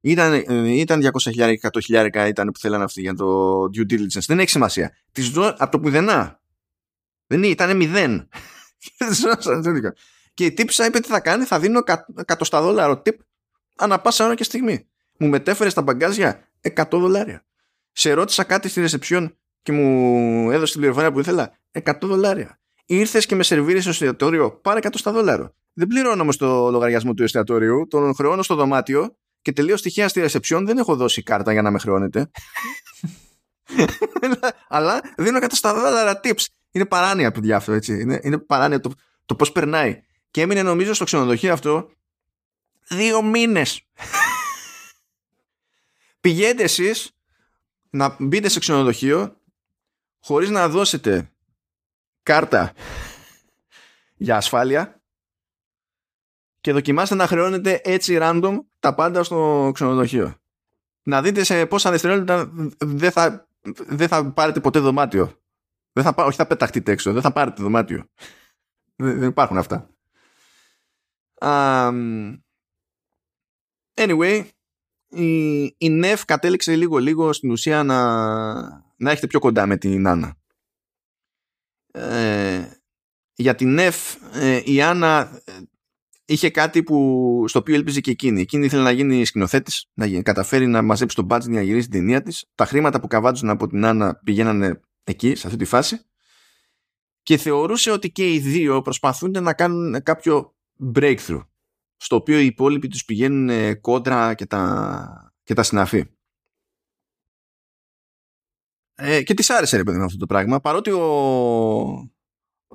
[0.00, 4.24] ήταν, ε, ήταν 200 χιλιάρικα, 100 χιλιάρικα ήταν που θέλανε αυτοί για το due diligence.
[4.26, 4.96] Δεν έχει σημασία.
[5.12, 6.40] Της δώ, από το πουθενά.
[7.26, 8.28] Δεν ήταν μηδέν
[10.34, 11.80] και η τύπησα είπε τι θα κάνει θα δίνω
[12.26, 13.20] 100 στα δόλαρο τύπ
[13.76, 17.44] ανά πάσα ώρα και στιγμή μου μετέφερε στα μπαγκάζια 100 δολάρια
[17.92, 22.60] σε ρώτησα κάτι στη ρεσεψιόν και μου έδωσε την πληροφορία που ήθελα 100 δολάρια.
[22.86, 25.54] Ήρθες και με σερβίρεις στο εστιατόριο, πάρε 100 στα δόλαρο.
[25.72, 30.20] Δεν πληρώνω όμως το λογαριασμό του εστιατόριου, τον χρεώνω στο δωμάτιο και τελείως στοιχεία στη
[30.20, 32.30] ρεσεψιόν δεν έχω δώσει κάρτα για να με χρεώνετε.
[34.68, 36.44] Αλλά δίνω 100 στα δόλαρα tips.
[36.74, 38.00] Είναι παράνοια, παιδιά, αυτό έτσι.
[38.00, 38.92] Είναι, είναι παράνοια το,
[39.24, 40.02] το πώς περνάει.
[40.30, 41.90] Και έμεινε νομίζω στο ξενοδοχείο αυτό
[42.88, 43.86] δύο μήνες.
[46.20, 47.10] Πηγαίνετε εσείς
[47.90, 49.40] να μπείτε σε ξενοδοχείο
[50.20, 51.30] χωρίς να δώσετε
[52.22, 52.72] κάρτα
[54.16, 55.02] για ασφάλεια
[56.60, 60.36] και δοκιμάστε να χρεώνετε έτσι random τα πάντα στο ξενοδοχείο.
[61.02, 63.48] Να δείτε σε πόσα δευτερόλεπτα δεν θα,
[63.86, 65.43] δεν θα πάρετε ποτέ δωμάτιο.
[65.96, 68.04] Δεν θα, όχι θα πεταχτείτε έξω, δεν θα πάρετε δωμάτιο.
[68.96, 69.90] δεν, δεν υπάρχουν αυτά.
[71.40, 72.38] Um,
[73.94, 74.44] anyway,
[75.08, 78.02] η, η ΝΕΦ κατέληξε λίγο λίγο στην ουσία να,
[78.96, 80.36] να έχετε πιο κοντά με την Άννα.
[81.92, 82.68] Ε,
[83.34, 85.52] για την ΝΕΦ ε, η Άννα ε,
[86.24, 88.40] είχε κάτι που, στο οποίο έλπιζε και εκείνη.
[88.40, 92.00] Εκείνη ήθελε να γίνει σκηνοθέτης, να καταφέρει να μαζέψει τον budget για να γυρίσει την
[92.00, 92.46] ταινία της.
[92.54, 96.00] Τα χρήματα που καβάτζουν από την Άννα πηγαίνανε εκεί, σε αυτή τη φάση.
[97.22, 100.56] Και θεωρούσε ότι και οι δύο προσπαθούν να κάνουν κάποιο
[100.94, 101.46] breakthrough
[101.96, 106.04] στο οποίο οι υπόλοιποι τους πηγαίνουν κόντρα και τα, και τα συναφή.
[108.94, 112.12] Ε, και της άρεσε ρε παιδί αυτό το πράγμα παρότι ο,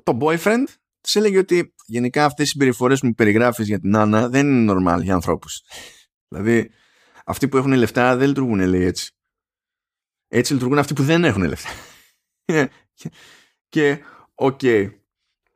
[0.02, 0.64] το boyfriend
[1.00, 5.02] Της έλεγε ότι γενικά αυτές οι συμπεριφορές που περιγράφεις για την Άννα δεν είναι normal
[5.02, 5.62] για ανθρώπους.
[6.28, 6.70] δηλαδή,
[7.24, 9.12] αυτοί που έχουν λεφτά δεν λειτουργούν, λέει έτσι.
[10.28, 11.68] Έτσι λειτουργούν αυτοί που δεν έχουν λεφτά.
[13.68, 13.98] Και,
[14.34, 14.60] ok.
[14.62, 14.88] Okay.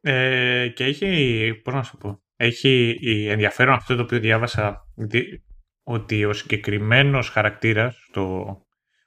[0.00, 2.98] Ε, και έχει, πώς να σου πω, έχει
[3.28, 4.88] ενδιαφέρον αυτό το οποίο διάβασα
[5.82, 8.56] ότι ο συγκεκριμένος χαρακτήρας, το,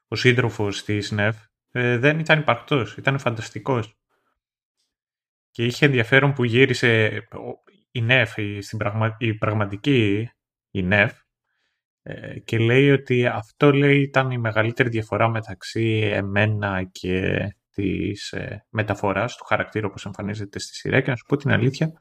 [0.08, 1.38] ο σύντροφος της Neff,
[1.72, 3.98] ε, δεν ήταν υπαρκτός, ήταν φανταστικός.
[5.52, 7.22] Και είχε ενδιαφέρον που γύρισε
[7.92, 8.80] η ΝΕΦ, η, στην
[9.18, 10.30] η πραγματική
[10.72, 11.14] η ΝΕΦ,
[12.02, 17.38] ε, και λέει ότι αυτό λέει ήταν η μεγαλύτερη διαφορά μεταξύ εμένα και
[17.78, 21.92] της ε, μεταφοράς του χαρακτήρα όπως εμφανίζεται στη σειρά και να σου πω την αλήθεια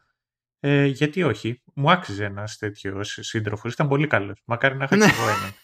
[0.61, 3.73] ε, γιατί όχι, μου άξιζε ένας τέτοιος σύντροφος.
[3.73, 4.43] Ήταν πολύ καλός.
[4.47, 5.55] Μακάρι να είχα και εγώ έναν.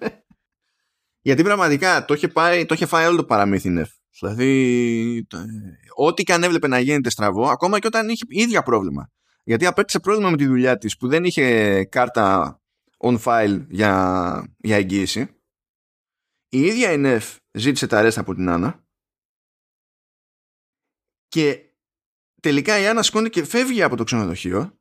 [1.24, 3.90] Γιατί πραγματικά το είχε, πάει, το είχε φάει όλο το παραμύθι νεφ.
[4.18, 5.26] Δηλαδή,
[5.94, 9.10] ό,τι και αν έβλεπε να γίνεται στραβό, ακόμα και όταν είχε ίδια πρόβλημα.
[9.44, 12.56] Γιατί απέκτησε πρόβλημα με τη δουλειά της που δεν είχε κάρτα
[12.98, 15.20] on file για, για εγγύηση.
[16.48, 18.81] Η ίδια η ΝΕΦ ζήτησε τα ρέστα από την Άννα
[21.32, 21.60] και
[22.40, 24.78] τελικά η Άννα σκόνη και φεύγει από το ξενοδοχείο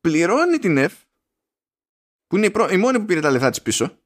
[0.00, 0.94] πληρώνει την ΕΦ
[2.26, 3.98] που είναι η, η μόνη που πήρε τα λεφτά της πίσω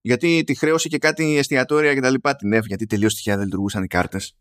[0.00, 3.44] γιατί τη χρέωσε και κάτι εστιατόρια και τα λοιπά την ΕΦ γιατί τελείως τυχαία δεν
[3.44, 4.36] λειτουργούσαν οι κάρτες.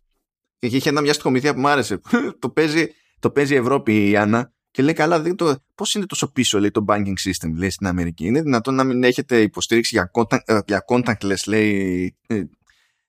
[0.60, 2.00] Και είχε ένα μια στοιχομηθεία που μου άρεσε
[2.40, 2.88] το, παίζει,
[3.20, 6.60] το παίζει η Ευρώπη η Άννα και λέει καλά δεν το, πώς είναι τόσο πίσω
[6.60, 8.26] λέει το banking system λέει στην Αμερική.
[8.26, 12.44] Είναι δυνατόν να μην έχετε υποστήριξη για, contact, ε, για contactless λέει ε,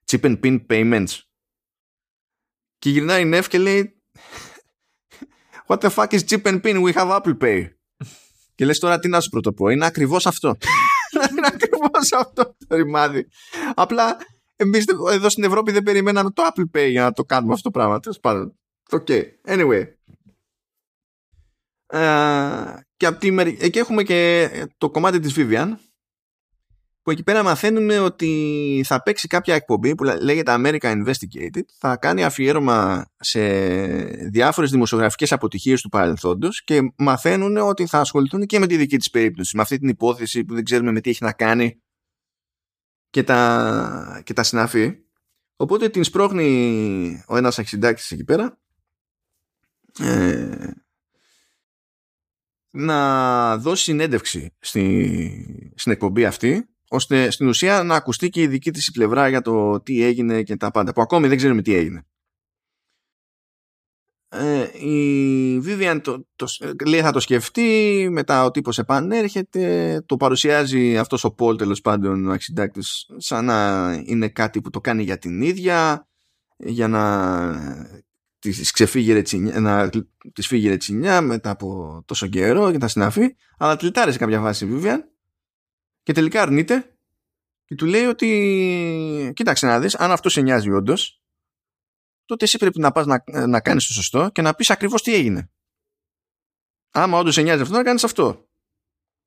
[0.04, 1.27] chip and pin payments
[2.78, 4.02] και γυρνάει η Νεφ και λέει
[5.66, 6.82] What the fuck is chip and pin?
[6.82, 7.68] We have Apple Pay.
[8.54, 9.68] και λες τώρα τι να σου πρωτοπώ.
[9.68, 10.56] Είναι ακριβώς αυτό.
[11.30, 13.28] είναι ακριβώς αυτό το ρημάδι.
[13.74, 14.16] Απλά
[14.56, 17.78] εμείς εδώ στην Ευρώπη δεν περιμέναμε το Apple Pay για να το κάνουμε αυτό το
[17.78, 18.00] πράγμα.
[18.00, 18.58] Τέλος πάντων.
[18.90, 19.22] Okay.
[19.46, 19.84] Anyway.
[21.92, 23.28] Uh, και, από τη,
[23.58, 25.72] εκεί έχουμε και το κομμάτι της Vivian
[27.08, 31.62] που εκεί πέρα μαθαίνουμε ότι θα παίξει κάποια εκπομπή που λέγεται America Investigated.
[31.78, 33.40] Θα κάνει αφιέρωμα σε
[34.28, 39.10] διάφορες δημοσιογραφικές αποτυχίες του παρελθόντος και μαθαίνουν ότι θα ασχοληθούν και με τη δική της
[39.10, 41.82] περίπτωση με αυτή την υπόθεση που δεν ξέρουμε με τι έχει να κάνει
[43.10, 44.98] και τα, και τα συναφή.
[45.56, 48.58] Οπότε την σπρώχνει ο ένας αξιντάκτης εκεί πέρα
[49.98, 50.70] ε,
[52.70, 58.70] να δώσει συνέντευξη στη, στην εκπομπή αυτή ώστε στην ουσία να ακουστεί και η δική
[58.70, 62.06] της πλευρά για το τι έγινε και τα πάντα που ακόμη δεν ξέρουμε τι έγινε.
[64.30, 66.46] Ε, η Vivian το, το,
[66.86, 72.26] λέει θα το σκεφτεί μετά ο τύπος επανέρχεται το παρουσιάζει αυτός ο Πολ τέλος πάντων
[72.26, 76.08] ο αξιντάκτης σαν να είναι κάτι που το κάνει για την ίδια
[76.56, 77.88] για να
[78.38, 79.90] της ξεφύγει ρετσινιά, να
[80.32, 84.66] της φύγει ρετσινιά μετά από τόσο καιρό και τα συναφή αλλά τλιτάρει σε κάποια φάση
[84.66, 84.98] η Vivian
[86.08, 86.96] και τελικά αρνείται
[87.64, 91.22] και του λέει ότι κοίταξε να δεις, αν αυτό σε νοιάζει όντως,
[92.24, 95.14] τότε εσύ πρέπει να πας να, να κάνεις το σωστό και να πεις ακριβώς τι
[95.14, 95.50] έγινε.
[96.90, 98.48] Άμα όντως σε νοιάζει αυτό, να κάνεις αυτό.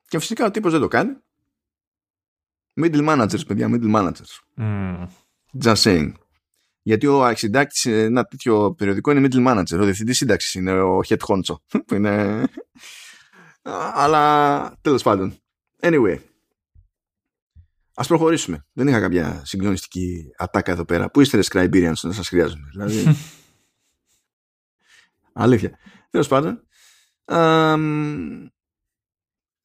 [0.08, 1.18] Και φυσικά ο τύπος δεν το κάνει.
[2.82, 4.40] Middle managers, παιδιά, middle managers.
[4.58, 5.08] Mm.
[5.64, 6.12] Just saying.
[6.82, 9.80] Γιατί ο αρχιντάκτη σε ένα τέτοιο περιοδικό είναι middle manager.
[9.80, 11.56] Ο διευθυντής σύνταξης είναι ο head honcho.
[11.96, 12.44] είναι...
[14.04, 15.38] Αλλά τέλος πάντων.
[15.80, 16.31] Anyway.
[18.02, 18.66] Α προχωρήσουμε.
[18.74, 21.12] Δεν είχα κάποια συγκλονιστική ατάκα εδώ πέρα.
[21.12, 22.68] Πού είστε ρε Scriberians να σας χρειάζομαι.
[22.72, 23.04] Δηλαδή...
[25.34, 25.78] Αλήθεια.
[26.10, 26.68] Τέλος πάντων.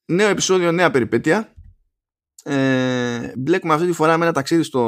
[0.06, 1.52] νέο επεισόδιο, νέα περιπέτεια.
[2.44, 4.80] Ε, μπλέκουμε αυτή τη φορά με ένα ταξίδι στο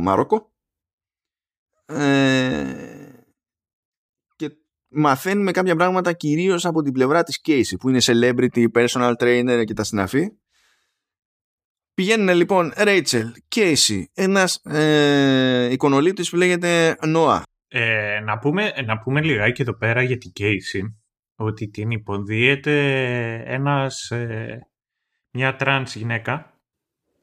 [0.00, 0.52] Μαρόκο.
[1.86, 3.12] Ε,
[4.36, 4.50] και
[4.88, 9.74] μαθαίνουμε κάποια πράγματα κυρίως από την πλευρά της Casey που είναι celebrity, personal trainer και
[9.74, 10.30] τα συναφή
[11.96, 17.42] Πηγαίνουν λοιπόν Rachel, Kacy, ένας ε, εικονολήπτης που λέγεται Noah.
[17.68, 20.96] Ε, να, πούμε, να πούμε λιγάκι εδώ πέρα για την Kacy
[21.36, 22.74] ότι την υποδύεται
[23.46, 24.68] ένας, ε,
[25.30, 26.60] μια τρανς γυναίκα.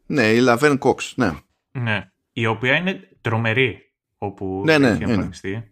[0.06, 1.32] Ναι, η Laverne Cox, ναι.
[1.72, 5.64] Ναι, η οποία είναι τρομερή όπου ναι, ναι, έχει εμφανιστεί.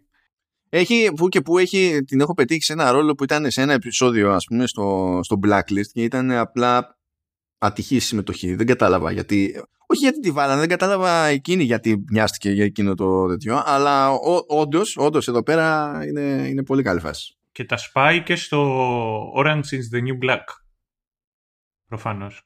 [0.68, 3.72] Έχει, που και που έχει, την έχω πετύχει σε ένα ρόλο που ήταν σε ένα
[3.72, 6.96] επεισόδιο ας πούμε στο, στο Blacklist και ήταν απλά
[7.62, 8.54] ατυχή συμμετοχή.
[8.54, 9.64] Δεν κατάλαβα γιατί.
[9.86, 13.62] Όχι γιατί τη βάλανε, δεν κατάλαβα εκείνη γιατί μοιάστηκε για εκείνο το τέτοιο.
[13.64, 14.10] Αλλά
[14.46, 17.36] όντως, όντως εδώ πέρα είναι, είναι πολύ καλή φάση.
[17.52, 20.44] Και τα σπάει και στο Orange is the New Black.
[21.86, 22.42] Προφανώς.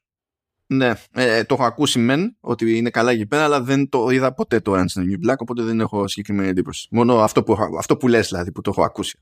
[0.67, 4.35] Ναι, ε, το έχω ακούσει μεν ότι είναι καλά εκεί πέρα, αλλά δεν το είδα
[4.35, 6.89] ποτέ το Orange is the New Black, οπότε δεν έχω συγκεκριμένη εντύπωση.
[6.91, 9.19] Μόνο αυτό που, αυτό που λες δηλαδή, που το έχω ακούσει.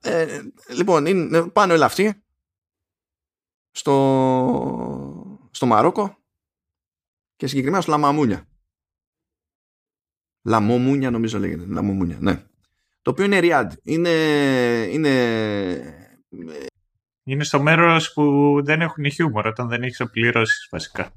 [0.00, 0.40] ε,
[0.76, 2.21] λοιπόν, είναι, πάνε όλα αυτοί
[3.72, 6.16] στο, στο Μαρόκο
[7.36, 8.46] και συγκεκριμένα στο Λαμαμούνια.
[10.44, 11.64] Λαμομούνια νομίζω λέγεται.
[11.66, 12.44] Λαμομούνια, ναι.
[13.02, 13.72] Το οποίο είναι Ριάντ.
[13.82, 14.10] Είναι,
[14.90, 15.12] είναι
[17.24, 21.12] είναι στο μέρος που δεν έχουν χιούμορ όταν δεν έχεις οπληρώσεις βασικά.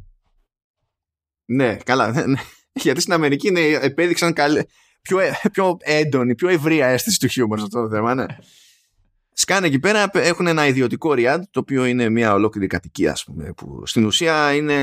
[1.45, 2.11] Ναι, καλά.
[2.11, 2.40] Ναι, ναι.
[2.72, 4.64] Γιατί στην Αμερική είναι, επέδειξαν καλέ,
[5.02, 5.19] πιο,
[5.52, 8.15] πιο έντονη, πιο ευρία αίσθηση του χιούμορ σε αυτό το θέμα.
[8.15, 8.26] Ναι.
[9.37, 13.53] Σκάνε εκεί πέρα, έχουν ένα ιδιωτικό ριάντ, το οποίο είναι μια ολόκληρη κατοικία, ας πούμε,
[13.53, 14.77] που στην ουσία είναι,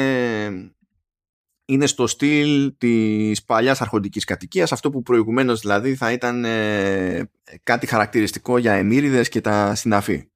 [1.65, 7.31] είναι στο στυλ της παλιάς αρχοντικής κατοικίας, αυτό που προηγουμένως δηλαδή θα ήταν ε,
[7.63, 10.29] κάτι χαρακτηριστικό για εμμύριδες και τα συναφή.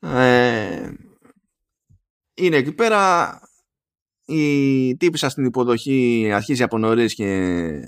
[0.00, 0.90] Ε,
[2.34, 3.32] είναι εκεί πέρα
[4.24, 7.80] η τύπησα στην υποδοχή αρχίζει από νωρίς και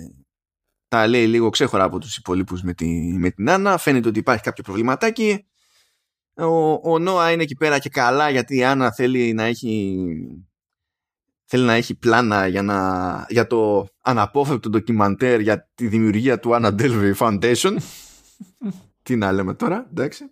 [0.90, 2.86] τα λέει λίγο ξέχωρα από τους υπολείπους με, τη,
[3.18, 3.78] με την Άννα.
[3.78, 5.46] Φαίνεται ότι υπάρχει κάποιο προβληματάκι.
[6.34, 9.96] Ο, ο Νόα είναι εκεί πέρα και καλά γιατί η Άννα θέλει να έχει
[11.44, 16.74] θέλει να έχει πλάνα για, να, για το αναπόφευκτο ντοκιμαντέρ για τη δημιουργία του Anna
[16.80, 17.76] Delvey Foundation.
[19.02, 20.24] Τι να λέμε τώρα εντάξει.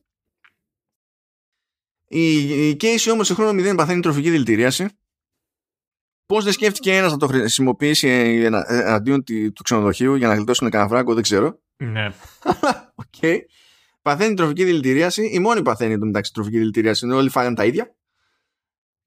[2.09, 4.89] Η, η Casey όμως σε χρόνο 0 παθαίνει τροφική δηλητηρίαση.
[6.28, 8.09] Πώς δεν σκέφτηκε ένας να το χρησιμοποιήσει
[8.68, 11.59] εναντίον του ξενοδοχείου για να γλιτώσουν κανένα φράγκο, δεν ξέρω.
[11.76, 12.12] Ναι.
[13.05, 13.38] okay.
[14.02, 15.30] Παθαίνει τροφική δηλητηρίαση.
[15.32, 17.06] Η μόνη παθαίνει το μεταξύ τροφική δηλητηρίαση.
[17.06, 17.94] Είναι όλοι φάγανε τα ίδια.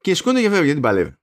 [0.02, 1.16] Και σκούνται και φεύγει γιατί παλεύει.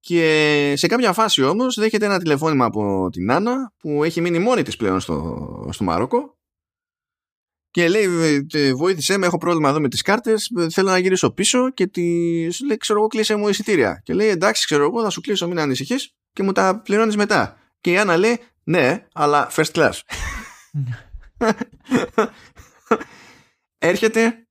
[0.00, 4.62] Και σε κάποια φάση όμως δέχεται ένα τηλεφώνημα από την Άννα που έχει μείνει μόνη
[4.62, 6.37] της πλέον στο, στο Μαρόκο
[7.70, 8.06] και λέει
[8.52, 12.02] «Ε, βοήθησέ με έχω πρόβλημα εδώ με τις κάρτες θέλω να γυρίσω πίσω και τη
[12.64, 14.00] λέει ξέρω εγώ κλείσε μου εισιτήρια.
[14.04, 17.58] Και λέει εντάξει ξέρω εγώ θα σου κλείσω μην ανησυχείς και μου τα πληρώνεις μετά.
[17.80, 19.92] Και η Άννα λέει ναι αλλά first class.
[23.78, 24.46] Έρχεται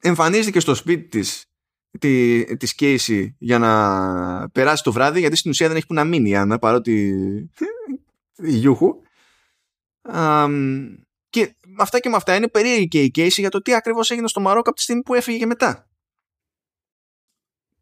[0.00, 1.44] εμφανίζεται στο σπίτι της
[1.98, 6.04] τη, της Casey για να περάσει το βράδυ γιατί στην ουσία δεν έχει που να
[6.04, 7.08] μείνει η Άννα παρότι
[8.36, 9.02] η Γιούχου
[11.76, 14.28] και αυτά και με αυτά είναι περίεργη και η Casey για το τι ακριβώς έγινε
[14.28, 15.90] στο Μαρόκο από τη στιγμή που έφυγε και μετά.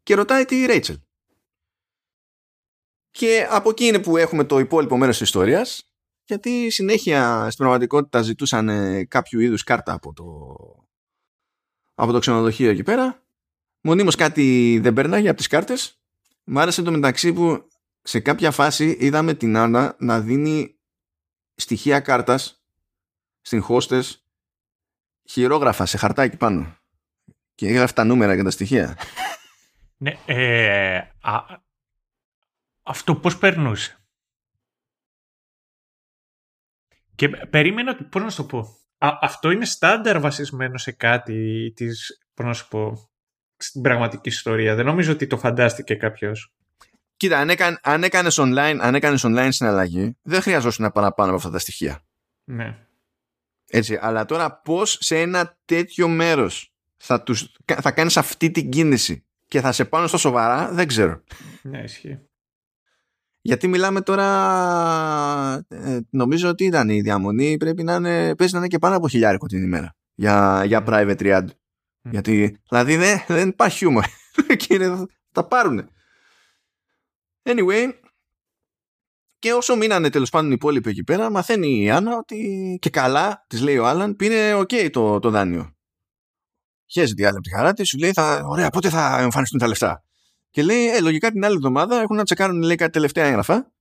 [0.03, 0.99] Και ρωτάει τη Ρέιτσελ.
[3.11, 5.89] Και από εκεί είναι που έχουμε το υπόλοιπο μέρος της ιστορίας
[6.29, 8.67] γιατί συνέχεια στην πραγματικότητα ζητούσαν
[9.07, 10.25] κάποιο είδους κάρτα από το,
[11.93, 13.23] από το ξενοδοχείο εκεί πέρα.
[13.81, 15.99] Μονίμως κάτι δεν πέρναγε από τις κάρτες.
[16.43, 17.67] Μ' άρεσε το μεταξύ που
[18.01, 20.79] σε κάποια φάση είδαμε την Άννα να δίνει
[21.55, 22.58] στοιχεία κάρτας
[23.49, 24.03] στην hostess
[25.29, 26.77] χειρόγραφα σε χαρτάκι πάνω
[27.55, 28.97] και έγραφε τα νούμερα και τα στοιχεία.
[30.01, 31.43] Ναι, ε, α,
[32.83, 33.97] αυτό πώς περνούσε;
[37.15, 42.45] Και περίμενα, πώς να σου το πω, αυτό είναι στάνταρ βασισμένο σε κάτι της, πώς
[42.45, 43.09] να σου πω,
[43.57, 44.75] στην πραγματική ιστορία.
[44.75, 46.53] Δεν νομίζω ότι το φαντάστηκε κάποιος.
[47.17, 51.37] Κοίτα, αν, έκανε, αν, έκανες online, αν έκανες online συναλλαγή, δεν χρειαζόσουν να παραπάνω από
[51.37, 52.01] αυτά τα στοιχεία.
[52.43, 52.88] Ναι.
[53.69, 59.25] Έτσι, αλλά τώρα πώς σε ένα τέτοιο μέρος θα, τους, θα κάνεις αυτή την κίνηση
[59.47, 61.23] και θα σε πάνε στο σοβαρά, δεν ξέρω.
[61.61, 62.19] Ναι, ισχύει.
[63.41, 68.67] Γιατί μιλάμε τώρα, ε, νομίζω ότι ήταν η διαμονή, πρέπει να είναι, παίζει να είναι
[68.67, 71.45] και πάνω από χιλιάρικο την ημέρα για, για private triad.
[72.01, 74.03] Γιατί, δηλαδή δεν, δεν υπάρχει χιούμορ.
[74.67, 74.91] και
[75.31, 75.87] θα πάρουνε.
[77.43, 77.93] Anyway,
[79.39, 83.45] και όσο μείνανε τέλος πάντων οι υπόλοιποι εκεί πέρα, μαθαίνει η Άννα ότι και καλά,
[83.47, 85.73] της λέει ο Άλαν, πήρε OK το, το δάνειο.
[86.91, 89.67] Χαίρεται η άλλη από τη χαρά της, σου λέει: θα, Ωραία, πότε θα εμφανιστούν τα
[89.67, 90.03] λεφτά.
[90.49, 93.71] Και λέει: Ε, λογικά την άλλη εβδομάδα έχουν να τσεκάρουν λέει, κάτι τελευταία έγγραφα.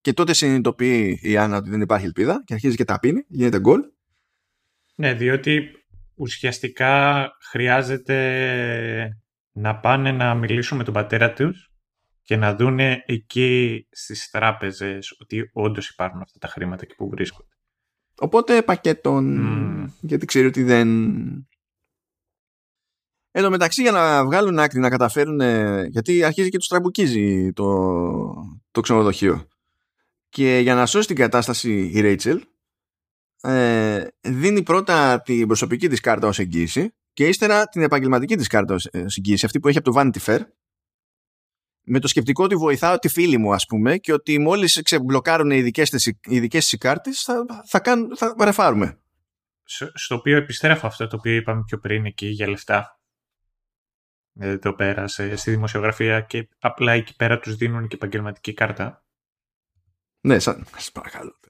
[0.00, 3.60] Και τότε συνειδητοποιεί η Άννα ότι δεν υπάρχει ελπίδα και αρχίζει και τα πίνει, γίνεται
[3.60, 3.80] γκολ.
[4.94, 5.62] Ναι, διότι
[6.14, 8.16] ουσιαστικά χρειάζεται
[9.52, 11.71] να πάνε να μιλήσουν με τον πατέρα τους
[12.22, 17.48] και να δούνε εκεί στις τράπεζες ότι όντως υπάρχουν αυτά τα χρήματα και που βρίσκονται.
[18.18, 20.88] Οπότε πακέτον, γιατί ξέρει ότι δεν...
[23.34, 25.40] Εν τω μεταξύ για να βγάλουν άκρη, να καταφέρουν,
[25.88, 27.64] γιατί αρχίζει και τους τραμπουκίζει το,
[28.70, 29.48] το ξενοδοχείο.
[30.28, 32.42] Και για να σώσει την κατάσταση η Ρέιτσελ,
[33.42, 38.74] ε, δίνει πρώτα την προσωπική της κάρτα ως εγγύηση και ύστερα την επαγγελματική της κάρτα
[38.74, 40.40] ως εγγύηση, αυτή που έχει από το Vanity Fair,
[41.84, 45.62] με το σκεπτικό ότι βοηθάω τη φίλη μου ας πούμε και ότι μόλις ξεμπλοκάρουν οι
[45.62, 48.98] δικές της, οι δικές της κάρτες θα, θα, κάνουν, θα ρεφάρουμε.
[49.94, 53.00] Στο οποίο επιστρέφω αυτό το οποίο είπαμε πιο πριν εκεί για λεφτά.
[54.38, 59.04] Ε, το πέρασε στη δημοσιογραφία και απλά εκεί πέρα τους δίνουν και επαγγελματική κάρτα.
[60.20, 61.40] Ναι, σαν, σας παρακαλώ.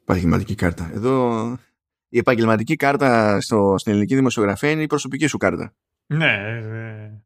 [0.00, 0.90] επαγγελματική κάρτα.
[0.92, 1.58] Εδώ
[2.08, 5.74] η επαγγελματική κάρτα στο, στην ελληνική δημοσιογραφία είναι η προσωπική σου κάρτα.
[6.06, 7.20] Ναι, ναι.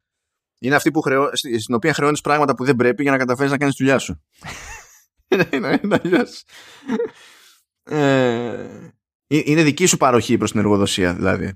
[0.65, 3.57] Είναι αυτή που χρεώ, στην οποία χρεώνεις πράγματα που δεν πρέπει για να καταφέρεις να
[3.57, 4.23] κάνεις τη δουλειά σου.
[5.31, 6.25] είναι, είναι,
[7.83, 8.67] ε,
[9.27, 11.53] είναι δική σου παροχή προς την εργοδοσία, δηλαδή.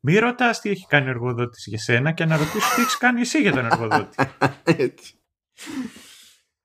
[0.00, 3.20] Μη ρωτάς τι έχει κάνει ο εργοδότης για σένα και να ρωτήσει τι έχεις κάνει
[3.20, 4.16] εσύ για τον εργοδότη.
[4.84, 5.14] Έτσι.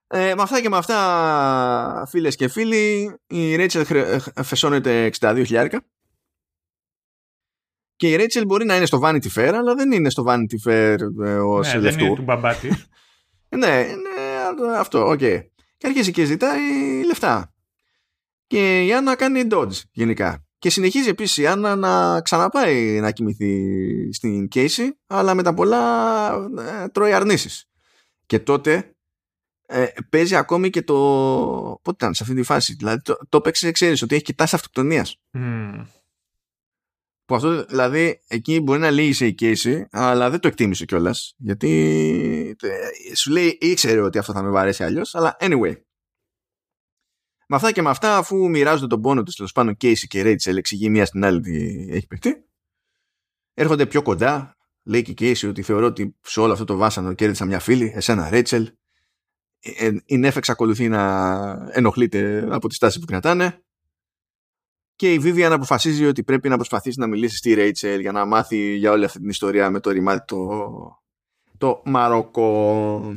[0.07, 5.85] Ε, με αυτά και με αυτά, φίλες και φίλοι, η Rachel φεσώνεται 62 χιλιάρικα.
[8.01, 10.97] Και η Rachel μπορεί να είναι στο Vanity Fair, αλλά δεν είναι στο Vanity Fair
[11.23, 12.51] ε, ως ναι, δεν είναι του μπαμπά
[13.49, 15.19] ναι, ναι, αυτό, ok.
[15.21, 15.39] Okay.
[15.77, 16.59] Και αρχίζει και ζητάει
[17.05, 17.53] λεφτά.
[18.47, 20.45] Και η Άννα κάνει dodge γενικά.
[20.57, 26.31] Και συνεχίζει επίσης η Άννα να ξαναπάει να κοιμηθεί στην Kacy, αλλά με τα πολλά
[26.83, 27.69] ε, τρώει αρνήσεις.
[28.25, 28.95] Και τότε
[29.65, 30.95] ε, παίζει ακόμη και το.
[31.81, 32.73] Πότε ήταν σε αυτή τη φάση.
[32.73, 35.17] Δηλαδή το, το παίξει, ξέρεις ότι έχει κοιτάσει αυτοκτονίας.
[35.33, 35.85] Mm.
[37.31, 41.33] Που αυτό δηλαδή εκεί μπορεί να λύγει η Casey, αλλά δεν το εκτίμησε κιόλας.
[41.37, 45.15] Γιατί ε, σου λέει ήξερε ότι αυτό θα με βαρέσει αλλιώς.
[45.15, 45.75] Αλλά anyway.
[47.47, 50.57] Με αυτά και με αυτά, αφού μοιράζονται τον πόνο τους τέλος πάνω Casey και Rachel,
[50.57, 52.45] εξηγεί μία στην άλλη τι έχει παιχτεί.
[53.53, 54.57] Έρχονται πιο κοντά.
[54.83, 57.91] Λέει και η Casey ότι θεωρώ ότι σε όλο αυτό το βάσανο κέρδισα μια φίλη,
[57.95, 58.65] εσένα Rachel,
[59.59, 63.63] ε, η Νεφ εξακολουθεί να ενοχλείται από τη στάση που κρατάνε
[65.01, 68.75] και η Vivian αποφασίζει ότι πρέπει να προσπαθήσει να μιλήσει στη Rachel για να μάθει
[68.75, 71.01] για όλη αυτή την ιστορία με το ρημάδι το,
[71.57, 73.15] το Μαροκό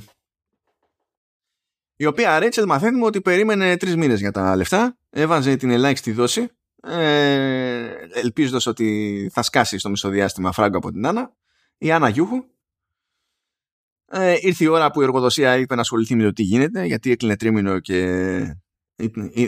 [1.96, 4.98] η οποία Rachel μαθαίνουμε ότι περίμενε τρεις μήνες για τα λεφτά.
[5.10, 6.48] Έβαζε την ελάχιστη δόση.
[6.82, 11.32] Ε, ελπίζοντας ότι θα σκάσει στο μισοδιάστημα φράγκο από την Άννα
[11.78, 12.44] η Άννα Γιούχου.
[14.10, 17.10] Ε, ήρθε η ώρα που η εργοδοσία είπε να ασχοληθεί με το τι γίνεται, γιατί
[17.10, 18.63] έκλεινε τρίμηνο και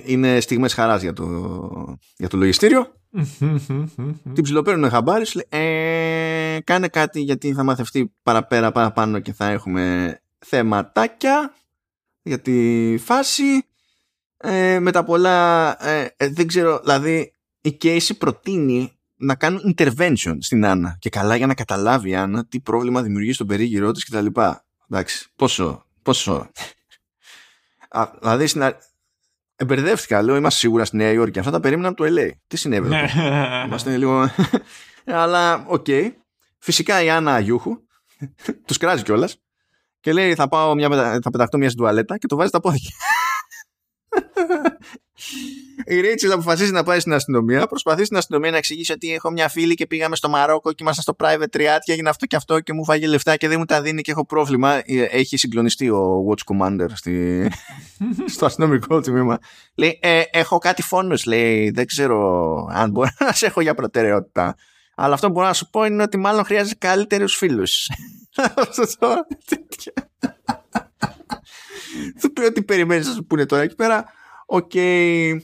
[0.04, 2.92] είναι στιγμές χαράς για το, για το λογιστήριο.
[4.34, 11.54] Την ψιλοπαίρνουν χαμπάρις, ε, κάνε κάτι γιατί θα μαθευτεί παραπέρα παραπάνω και θα έχουμε θεματάκια
[12.22, 13.64] για τη φάση.
[14.36, 20.36] Ε, με τα πολλά, ε, ε, δεν ξέρω, δηλαδή η Kacy προτείνει να κάνουν intervention
[20.38, 24.04] στην Άννα και καλά για να καταλάβει η Άννα τι πρόβλημα δημιουργεί στον περίγυρό της
[24.04, 24.26] κτλ.
[24.90, 26.50] Εντάξει, πόσο, πόσο.
[27.88, 28.62] Α, δηλαδή στην
[29.56, 31.38] Μπερδεύτηκα, λέω, είμαστε σίγουρα στη Νέα Υόρκη.
[31.38, 32.30] Αυτά τα περίμενα από το LA.
[32.46, 33.06] Τι συνέβη εδώ.
[33.66, 34.30] είμαστε λίγο.
[35.06, 35.84] Αλλά, ok.
[35.88, 36.10] Okay.
[36.58, 37.76] Φυσικά η Άννα Αγιούχου
[38.66, 39.36] τους κράζει κιόλας
[40.00, 40.88] και λέει: Θα, πάω μια,
[41.22, 42.90] θα πεταχτώ μια στην τουαλέτα και το βάζει τα πόδια.
[45.84, 47.66] Η Ρέιτσελ αποφασίζει να πάει στην αστυνομία.
[47.66, 51.02] Προσπαθεί στην αστυνομία να εξηγήσει ότι έχω μια φίλη και πήγαμε στο Μαρόκο και ήμασταν
[51.02, 53.64] στο private triad και έγινε αυτό και αυτό και μου φάγε λεφτά και δεν μου
[53.64, 54.72] τα δίνει και έχω πρόβλημα.
[54.74, 57.46] Ε, έχει συγκλονιστεί ο Watch Commander στη...
[58.34, 59.38] στο αστυνομικό τμήμα.
[59.74, 61.70] Λέει, ε, έχω κάτι φόνος, λέει.
[61.70, 64.56] Δεν ξέρω αν μπορώ να σε έχω για προτεραιότητα.
[64.94, 67.88] Αλλά αυτό που μπορώ να σου πω είναι ότι μάλλον χρειάζεται καλύτερους φίλους.
[72.16, 74.04] Θα πει ότι περιμένεις να σου πούνε τώρα εκεί πέρα.
[74.46, 74.70] Ok.
[74.74, 75.36] Okay.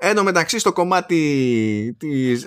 [0.00, 1.96] Εν μεταξύ στο κομμάτι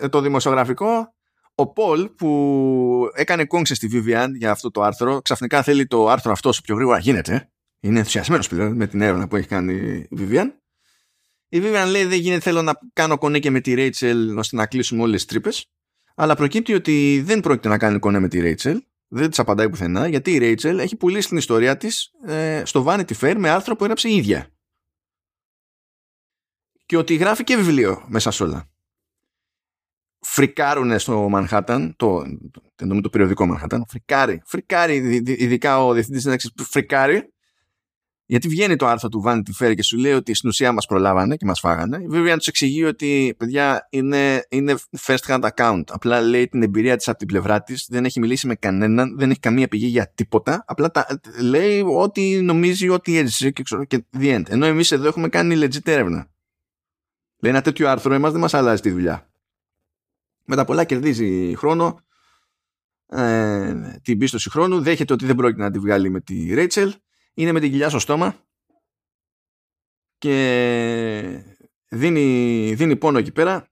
[0.10, 1.14] το δημοσιογραφικό
[1.56, 6.32] ο Paul που έκανε κόνξες στη Vivian για αυτό το άρθρο ξαφνικά θέλει το άρθρο
[6.32, 7.52] αυτό όσο πιο γρήγορα γίνεται.
[7.80, 9.74] Είναι ενθουσιασμένος πλέον με την έρευνα που έχει κάνει
[10.10, 10.48] η Vivian.
[11.48, 14.66] Η Vivian λέει δεν γίνεται θέλω να κάνω κονέ και με τη Rachel ώστε να
[14.66, 15.72] κλείσουμε όλες τις τρύπες.
[16.16, 18.78] Αλλά προκύπτει ότι δεν πρόκειται να κάνει κονέ με τη Rachel.
[19.14, 23.14] Δεν της απαντάει πουθενά γιατί η Rachel έχει πουλήσει την ιστορία της ε, στο Vanity
[23.20, 24.48] Fair με άρθρο που έγραψε η ίδια
[26.86, 28.70] και ότι γράφει και βιβλίο μέσα σε όλα.
[30.20, 32.24] Φρικάρουνε στο Manhattan, το,
[32.76, 37.31] το, το περιοδικό Manhattan, φρικάρει, φρικάρει, ειδικά ο διευθυντής σύνταξης φρικάρει,
[38.32, 41.36] γιατί βγαίνει το άρθρο του Vanity Fair και σου λέει ότι στην ουσία μας προλάβανε
[41.36, 42.06] και μας φάγανε.
[42.08, 45.84] Βέβαια, τους εξηγεί ότι, παιδιά, είναι, είναι first hand account.
[45.90, 49.30] Απλά λέει την εμπειρία της από την πλευρά της, δεν έχει μιλήσει με κανέναν, δεν
[49.30, 50.64] έχει καμία πηγή για τίποτα.
[50.68, 54.49] Απλά τα, λέει ότι νομίζει ότι έζησε και, και the end.
[54.49, 56.28] Ενώ εμείς εδώ έχουμε κάνει legit έρευνα.
[57.40, 59.32] Λέει ένα τέτοιο άρθρο εμάς δεν μας αλλάζει τη δουλειά.
[60.45, 61.99] Με τα πολλά κερδίζει χρόνο,
[63.08, 66.94] ε, την πίστοση χρόνου, δέχεται ότι δεν πρόκειται να τη βγάλει με τη Ρέιτσελ,
[67.34, 68.45] είναι με την κοιλιά στο στόμα
[70.18, 71.44] και
[71.88, 73.72] δίνει, δίνει πόνο εκεί πέρα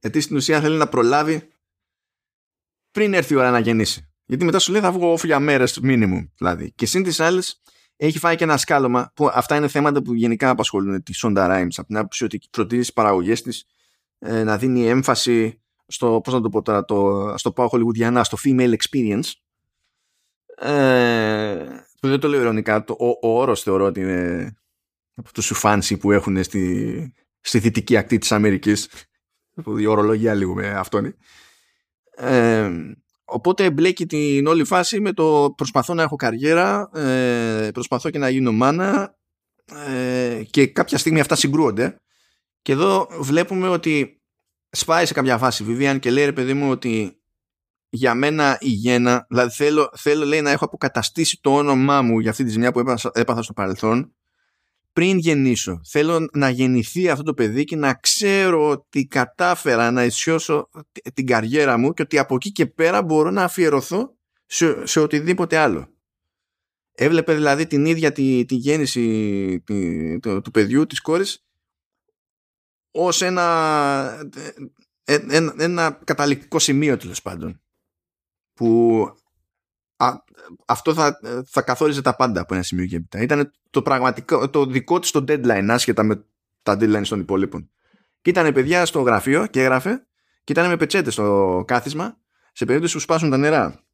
[0.00, 1.48] γιατί στην ουσία θέλει να προλάβει
[2.90, 4.08] πριν έρθει η ώρα να γεννήσει.
[4.24, 6.72] Γιατί μετά σου λέει θα βγω off για μέρες minimum δηλαδή.
[6.72, 7.62] Και συν τις άλλες
[7.96, 11.74] έχει φάει και ένα σκάλωμα που αυτά είναι θέματα που γενικά απασχολούν τη Sonda Rhimes
[11.76, 13.66] από την άποψη ότι φροντίζει τις παραγωγές της
[14.18, 18.38] ε, να δίνει έμφαση στο, πώς να το πω τώρα, το, στο πάω Hollywoodiana, στο
[18.44, 19.32] female experience.
[20.56, 21.64] Ε,
[22.00, 24.54] που δεν το λέω ειρωνικά, το, ο, ο όρος θεωρώ ότι είναι
[25.14, 28.88] από τους φάνσι που έχουν στη, στη δυτική ακτή της Αμερικής
[29.78, 31.16] η ορολογία λίγο με αυτόν
[32.16, 32.70] ε,
[33.24, 38.28] οπότε μπλέκει την όλη φάση με το προσπαθώ να έχω καριέρα ε, προσπαθώ και να
[38.28, 39.16] γίνω μάνα
[39.64, 42.00] ε, και κάποια στιγμή αυτά συγκρούονται.
[42.62, 44.22] Και εδώ βλέπουμε ότι
[44.70, 47.22] σπάει σε κάποια φάση Βιβίαν και λέει ρε παιδί μου ότι
[47.94, 52.30] για μένα η γένα, δηλαδή θέλω, θέλω λέει να έχω αποκαταστήσει το όνομά μου για
[52.30, 54.14] αυτή τη ζημιά που έπαθα, έπαθα στο παρελθόν
[54.92, 55.80] πριν γεννήσω.
[55.84, 60.68] Θέλω να γεννηθεί αυτό το παιδί και να ξέρω ότι κατάφερα να ισιώσω
[61.14, 64.16] την καριέρα μου και ότι από εκεί και πέρα μπορώ να αφιερωθώ
[64.46, 65.88] σε, σε οτιδήποτε άλλο.
[66.94, 71.46] Έβλεπε δηλαδή την ίδια τη, τη γέννηση τη, το, του παιδιού, της κόρης
[72.90, 74.28] ως ένα,
[75.04, 77.58] ε, ένα, ένα καταληκτικό σημείο τέλος πάντων
[78.54, 79.06] που
[80.66, 83.22] αυτό θα, θα καθόριζε τα πάντα από ένα σημείο και έπειτα.
[83.22, 86.24] Ήταν το πραγματικό, το δικό της το deadline άσχετα με
[86.62, 87.70] τα deadlines των υπόλοιπων.
[88.22, 90.06] Και ήταν παιδιά στο γραφείο και έγραφε
[90.44, 92.18] και ήταν με πετσέτες στο κάθισμα
[92.52, 93.84] σε περίπτωση που σπάσουν τα νερά.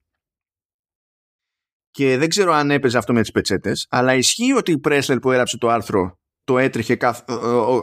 [1.91, 5.31] Και δεν ξέρω αν έπαιζε αυτό με τις πετσέτες, αλλά ισχύει ότι η Πρέσλερ που
[5.31, 7.23] έγραψε το άρθρο το έτρεχε καθ...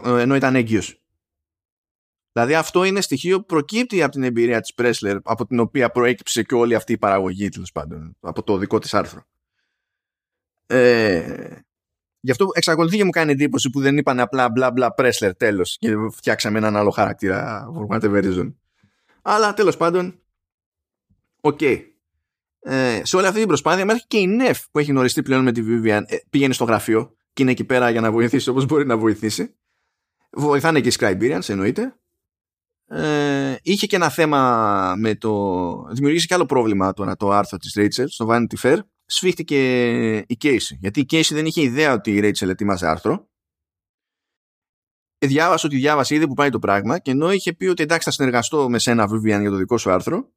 [0.06, 1.02] ενώ ήταν έγκυος.
[2.38, 6.44] Δηλαδή αυτό είναι στοιχείο που προκύπτει από την εμπειρία της Πρέσλερ από την οποία προέκυψε
[6.44, 9.24] και όλη αυτή η παραγωγή τέλος πάντων από το δικό της άρθρο.
[10.66, 11.56] Ε,
[12.20, 15.78] γι' αυτό εξακολουθεί και μου κάνει εντύπωση που δεν είπαν απλά μπλα μπλα Pressler τέλος
[15.78, 18.52] και φτιάξαμε έναν άλλο χαρακτήρα for
[19.22, 20.20] Αλλά τέλος πάντων
[21.42, 21.60] ok.
[21.62, 21.82] Okay.
[22.60, 25.52] Ε, σε όλη αυτή την προσπάθεια μέχρι και η Neff που έχει γνωριστεί πλέον με
[25.52, 28.86] τη Vivian ε, πήγαινε στο γραφείο και είναι εκεί πέρα για να βοηθήσει όπως μπορεί
[28.86, 29.56] να βοηθήσει.
[30.32, 31.96] Βοηθάνε και οι Scriberians εννοείται
[32.88, 35.84] ε, είχε και ένα θέμα με το...
[35.92, 38.78] Δημιουργήσε και άλλο πρόβλημα τώρα το άρθρο της Rachel στο Vanity Fair.
[39.06, 40.78] Σφίχτηκε η Casey.
[40.80, 43.30] Γιατί η Casey δεν είχε ιδέα ότι η Rachel ετοίμαζε άρθρο.
[45.18, 48.10] Ε, διάβασε ότι διάβασε, είδε που πάει το πράγμα και ενώ είχε πει ότι εντάξει
[48.10, 50.32] θα συνεργαστώ με σένα Vivian για το δικό σου άρθρο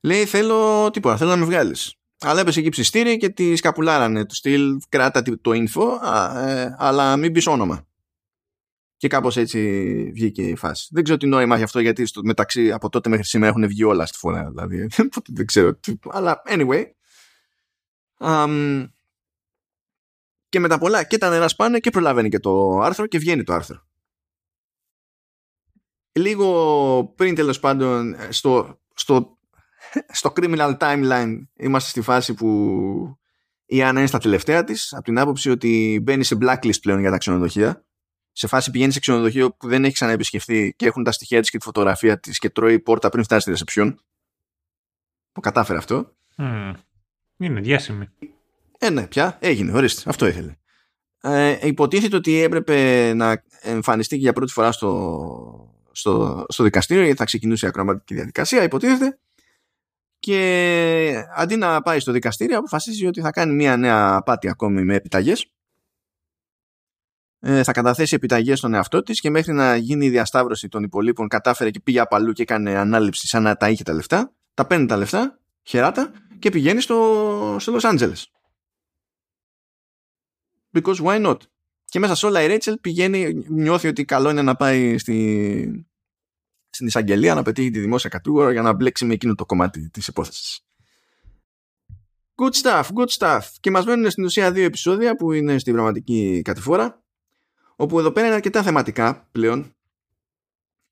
[0.00, 1.94] λέει θέλω τίποτα, θέλω να με βγάλεις.
[2.20, 5.98] Αλλά έπεσε εκεί ψιστήρι και τη σκαπουλάρανε του στυλ κράτα το info
[6.46, 7.86] ε, αλλά μην πεις όνομα.
[8.98, 9.60] Και κάπως έτσι
[10.14, 10.88] βγήκε η φάση.
[10.90, 13.84] Δεν ξέρω τι νόημα έχει αυτό γιατί στο μεταξύ από τότε μέχρι σήμερα έχουν βγει
[13.84, 14.48] όλα στη φορά.
[14.48, 14.86] Δηλαδή.
[15.36, 15.74] δεν ξέρω.
[15.74, 16.84] Τι, αλλά anyway.
[18.18, 18.88] Um,
[20.48, 23.42] και με τα πολλά και τα νερά σπάνε και προλαβαίνει και το άρθρο και βγαίνει
[23.42, 23.86] το άρθρο.
[26.12, 29.38] Λίγο πριν τέλος πάντων στο, στο,
[30.08, 33.18] στο criminal timeline είμαστε στη φάση που
[33.64, 37.10] η Άννα είναι στα τελευταία της από την άποψη ότι μπαίνει σε blacklist πλέον για
[37.10, 37.87] τα ξενοδοχεία
[38.38, 41.58] σε φάση πηγαίνει σε ξενοδοχείο που δεν έχει ξαναεπισκεφθεί και έχουν τα στοιχεία της και
[41.58, 44.00] τη φωτογραφία της και τρώει πόρτα πριν φτάσει στη ρεσεψιόν.
[45.32, 46.12] Που κατάφερε αυτό.
[46.36, 46.72] Mm.
[47.36, 48.08] Είναι διάσημη.
[48.78, 50.10] Ε, ναι, πια έγινε, ορίστε.
[50.10, 50.56] Αυτό ήθελε.
[51.20, 57.18] Ε, υποτίθεται ότι έπρεπε να εμφανιστεί και για πρώτη φορά στο, στο, στο δικαστήριο γιατί
[57.18, 59.18] θα ξεκινούσε η ακροαματική διαδικασία, υποτίθεται.
[60.18, 64.94] Και αντί να πάει στο δικαστήριο, αποφασίζει ότι θα κάνει μια νέα απάτη ακόμη με
[64.94, 65.57] επιταγές ε,
[67.40, 71.70] θα καταθέσει επιταγές στον εαυτό της και μέχρι να γίνει η διασταύρωση των υπολείπων κατάφερε
[71.70, 74.32] και πήγε απαλού και έκανε ανάληψη σαν να τα είχε τα λεφτά.
[74.54, 78.22] Τα παίρνει τα λεφτά, χεράτα και πηγαίνει στο, στο Los Angeles.
[80.72, 81.36] Because why not?
[81.84, 85.86] Και μέσα σε όλα η Ρέιτσελ πηγαίνει, νιώθει ότι καλό είναι να πάει στη,
[86.70, 90.08] στην εισαγγελία να πετύχει τη δημόσια κατούγορα για να μπλέξει με εκείνο το κομμάτι της
[90.08, 90.60] υπόθεσης.
[92.34, 93.40] Good stuff, good stuff.
[93.60, 97.02] Και μας μένουν στην ουσία δύο επεισόδια που είναι στην πραγματική κατηφόρα
[97.80, 99.76] όπου εδώ πέρα είναι αρκετά θεματικά πλέον.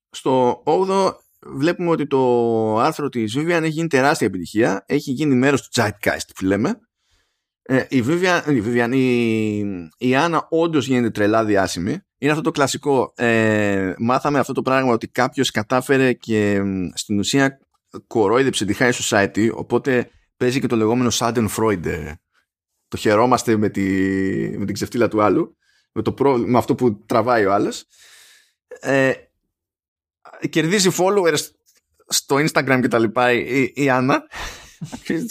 [0.09, 5.61] Στο 8ο βλέπουμε ότι το άρθρο της Vivian έχει γίνει τεράστια επιτυχία, έχει γίνει μέρος
[5.61, 6.79] του Zeitgeist που λέμε.
[7.61, 9.57] Ε, η Vivian, η, Vivian, η,
[9.97, 11.99] η Άννα όντως γίνεται τρελά διάσημη.
[12.17, 16.61] Είναι αυτό το κλασικό, ε, μάθαμε αυτό το πράγμα ότι κάποιος κατάφερε και
[16.93, 17.59] στην ουσία
[18.07, 22.13] κορόιδεψε τη High Society, οπότε παίζει και το λεγόμενο Sudden Freud.
[22.87, 23.81] Το χαιρόμαστε με, τη,
[24.57, 25.56] με την ξεφτύλα του άλλου
[25.97, 27.85] με, το πρόβλημα, με αυτό που τραβάει ο άλλος.
[28.79, 29.13] Ε,
[30.49, 31.39] κερδίζει followers
[32.07, 34.27] στο Instagram και τα λοιπά η, η Άννα.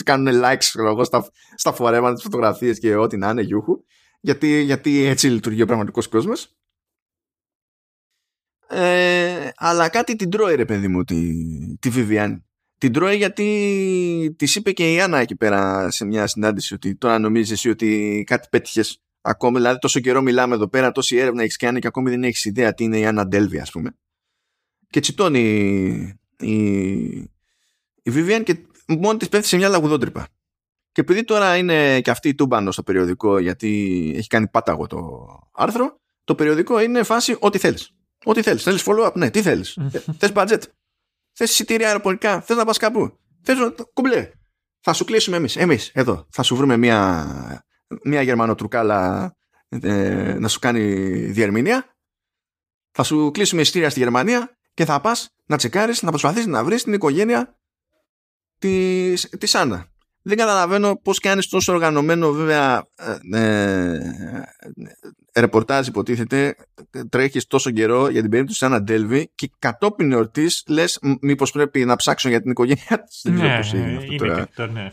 [0.05, 3.84] Κάνουν likes εγώ, στα, στα φορέματα τις φωτογραφίες και ό,τι να είναι γιούχου.
[4.20, 6.56] Γιατί, γιατί έτσι λειτουργεί ο πραγματικός κόσμος.
[8.68, 11.32] Ε, αλλά κάτι την τρώει ρε παιδί μου τη,
[11.76, 12.40] τη Vivian.
[12.78, 17.18] Την τρώει γιατί της είπε και η Άννα εκεί πέρα σε μια συνάντηση ότι τώρα
[17.18, 21.57] νομίζεις εσύ ότι κάτι πέτυχες Ακόμη, δηλαδή, τόσο καιρό μιλάμε εδώ πέρα, τόση έρευνα έχεις
[21.57, 23.97] κάνει και ακόμη δεν έχεις ιδέα τι είναι η Άννα Ντέλβι, ας πούμε.
[24.90, 25.40] Και τσιτώνει
[26.39, 26.57] η,
[28.03, 30.28] η Vivian και μόνη της πέφτει σε μια λαγουδότρυπα.
[30.93, 35.27] Και επειδή τώρα είναι και αυτή η τούμπανο στο περιοδικό γιατί έχει κάνει πάταγο το
[35.53, 37.90] άρθρο, το περιοδικό είναι φάση ό,τι θέλεις.
[38.24, 38.62] Ό,τι θέλεις.
[38.62, 39.78] Θέλεις follow-up, ναι, τι θέλεις.
[40.19, 40.62] Θες budget;
[41.32, 43.19] Θες εισιτήρια αεροπορικά; Θες να πας κάπου.
[43.43, 43.74] Θες να...
[43.93, 44.31] Κουμπλέ.
[44.81, 45.57] Θα σου κλείσουμε εμείς.
[45.57, 46.27] Εμείς, εδώ.
[46.31, 47.65] Θα σου βρούμε μια,
[48.02, 49.32] μια γερμανοτρουκάλα
[49.68, 51.96] ε, να σου κάνει διερμηνία.
[52.90, 56.82] Θα σου κλείσουμε εισιτήρια στη Γερμανία και θα πας να τσεκάρεις, να προσπαθήσεις να βρεις
[56.82, 57.58] την οικογένεια
[58.58, 59.86] της, της Άννα.
[60.22, 62.86] Δεν καταλαβαίνω πώς κάνεις τόσο οργανωμένο βέβαια
[63.32, 66.56] ε, ε, ρεπορτάζ υποτίθεται
[67.08, 71.96] τρέχεις τόσο καιρό για την περίπτωση σαν Αντέλβη και κατόπιν εορτής λες μήπως πρέπει να
[71.96, 73.20] ψάξω για την οικογένειά της.
[73.22, 74.48] Δεν ναι, είναι αυτό τώρα.
[74.54, 74.92] Το, ναι.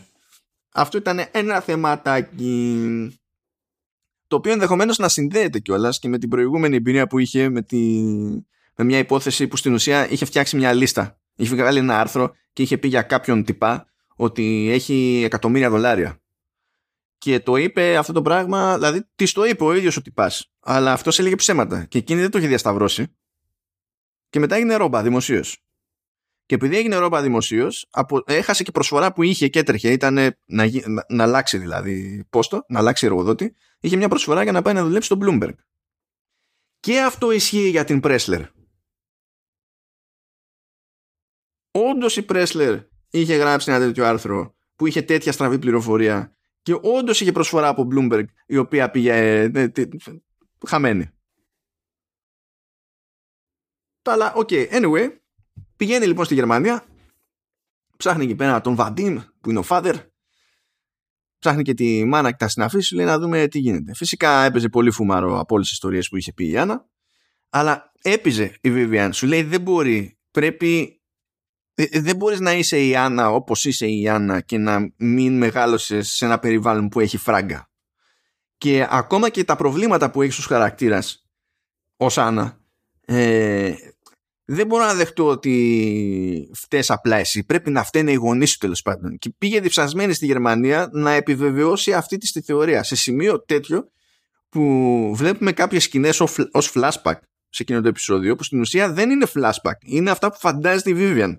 [0.74, 3.20] Αυτό ήταν ένα θεματάκι
[4.28, 8.04] το οποίο ενδεχομένως να συνδέεται κιόλας και με την προηγούμενη εμπειρία που είχε με, τη,
[8.76, 11.20] με μια υπόθεση που στην ουσία είχε φτιάξει μια λίστα.
[11.36, 16.22] Είχε βγάλει ένα άρθρο και είχε πει για κάποιον τυπά ότι έχει εκατομμύρια δολάρια.
[17.18, 20.52] Και το είπε αυτό το πράγμα, δηλαδή της το είπε ο ίδιος ο τυπάς.
[20.60, 21.86] Αλλά αυτός έλεγε ψέματα.
[21.86, 23.16] Και εκείνη δεν το είχε διασταυρώσει.
[24.30, 25.63] Και μετά έγινε ρόμπα δημοσίως.
[26.54, 27.90] Και επειδή έγινε ρόμπα δημοσίως,
[28.26, 29.92] έχασε και προσφορά που είχε και έτρεχε.
[29.92, 33.56] Ήταν να, να, να αλλάξει δηλαδή πόστο, να αλλάξει εργοδότη.
[33.80, 35.54] Είχε μια προσφορά για να πάει να δουλέψει στο Bloomberg.
[36.80, 38.42] Και αυτό ισχύει για την Pressler.
[41.72, 42.80] Όντως η Pressler
[43.10, 47.88] είχε γράψει ένα τέτοιο άρθρο που είχε τέτοια στραβή πληροφορία και όντως είχε προσφορά από
[47.92, 49.72] Bloomberg η οποία πήγε ε,
[50.68, 51.10] χαμένη.
[54.04, 55.23] Αλλά, ok, okay, anyway,
[55.84, 56.86] πηγαίνει λοιπόν στη Γερμανία,
[57.98, 59.96] ψάχνει εκεί πέρα τον Vadim που είναι ο father,
[61.40, 63.94] ψάχνει και τη μάνα και τα συναφή, σου λέει να δούμε τι γίνεται.
[63.94, 66.86] Φυσικά έπαιζε πολύ φουμάρο από όλες τις ιστορίες που είχε πει η Άννα,
[67.50, 71.02] αλλά έπαιζε η Vivian, σου λέει δεν μπορεί, πρέπει
[71.74, 75.38] ε, ε, δεν μπορείς να είσαι η Άννα όπως είσαι η Άννα και να μην
[75.38, 77.72] μεγάλωσες σε ένα περιβάλλον που έχει φράγκα.
[78.58, 81.28] Και ακόμα και τα προβλήματα που έχεις ως χαρακτήρας
[81.98, 82.58] ως Άννα
[83.06, 83.74] ε,
[84.46, 87.46] δεν μπορώ να δεχτώ ότι φταίς απλά εσύ.
[87.46, 89.18] Πρέπει να φταίνε οι γονείς σου τέλος πάντων.
[89.18, 92.84] Και πήγε διψασμένη στη Γερμανία να επιβεβαιώσει αυτή της θεωρία.
[92.84, 93.92] Σε σημείο τέτοιο
[94.50, 96.20] που βλέπουμε κάποιες σκηνές
[96.52, 97.18] ως flashback
[97.50, 99.78] σε εκείνο το επεισόδιο που στην ουσία δεν είναι flashback.
[99.86, 101.38] Είναι αυτά που φαντάζεται η Vivian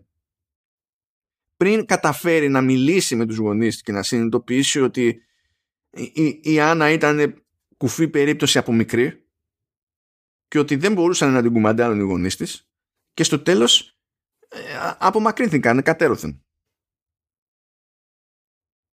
[1.56, 5.22] πριν καταφέρει να μιλήσει με τους γονείς και να συνειδητοποιήσει ότι
[5.90, 7.44] η, η Άννα ήταν
[7.76, 9.24] κουφή περίπτωση από μικρή
[10.48, 12.68] και ότι δεν μπορούσαν να την κουμαντάρουν οι γονείς της
[13.14, 13.98] και στο τέλος
[14.48, 14.58] ε,
[14.98, 16.44] απομακρύνθηκαν κατέρωθεν.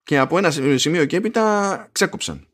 [0.04, 2.48] Και από ένα σημείο και έπειτα ξέκοψαν.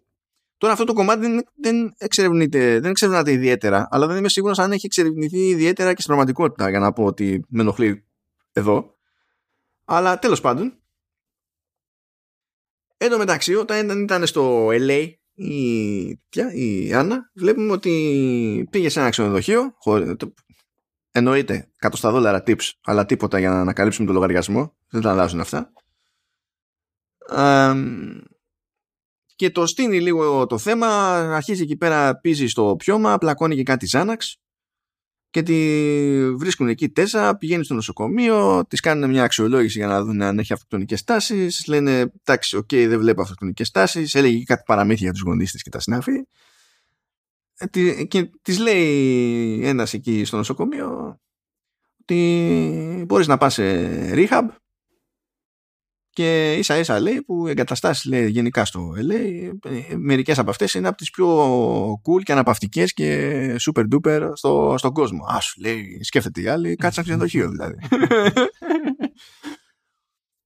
[0.58, 4.72] Τώρα αυτό το κομμάτι δεν, δεν εξερευνείται, δεν εξερευνάται ιδιαίτερα, αλλά δεν είμαι σίγουρος αν
[4.72, 8.06] έχει εξερευνηθεί ιδιαίτερα και στην πραγματικότητα για να πω ότι με ενοχλεί
[8.52, 8.96] εδώ.
[9.86, 10.80] Αλλά τέλος πάντων,
[12.98, 19.00] εν τω μεταξύ, όταν ήταν στο LA η, ποια, η Άννα, βλέπουμε ότι πήγε σε
[19.00, 19.76] ένα ξενοδοχείο,
[21.16, 25.72] εννοείται 100 δόλαρα tips, αλλά τίποτα για να ανακαλύψουμε το λογαριασμό, δεν τα αλλάζουν αυτά.
[29.36, 30.88] και το στήνει λίγο το θέμα,
[31.36, 34.38] αρχίζει εκεί πέρα, πήζει στο πιόμα, πλακώνει και κάτι Xanax
[35.30, 40.22] και τη βρίσκουν εκεί τέσσερα, πηγαίνει στο νοσοκομείο, της κάνουν μια αξιολόγηση για να δουν
[40.22, 45.12] αν έχει αυτοκτονικές τάσεις, λένε εντάξει, οκ, δεν βλέπω αυτοκτονικές τάσεις, έλεγε κάτι παραμύθια για
[45.12, 46.12] τους γονείς της και τα συνάφη.
[47.58, 51.20] Ε, και της λέει ένας εκεί στο νοσοκομείο
[52.02, 53.64] ότι μπορείς να πας σε
[54.14, 54.48] rehab
[56.10, 59.50] και ίσα ίσα λέει που εγκαταστάσεις λέει γενικά στο LA
[59.90, 64.76] ε, μερικές από αυτές είναι από τις πιο cool και αναπαυτικές και super duper στο,
[64.78, 65.26] στον κόσμο.
[65.26, 67.76] Α σου λέει σκέφτεται η άλλη κάτσε ένα ξενοδοχείο δηλαδή.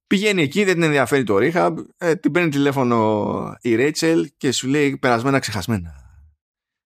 [0.07, 4.67] Πηγαίνει εκεί, δεν την ενδιαφέρει το rehab, ε, την παίρνει τηλέφωνο η Rachel και σου
[4.67, 6.08] λέει περασμένα ξεχασμένα.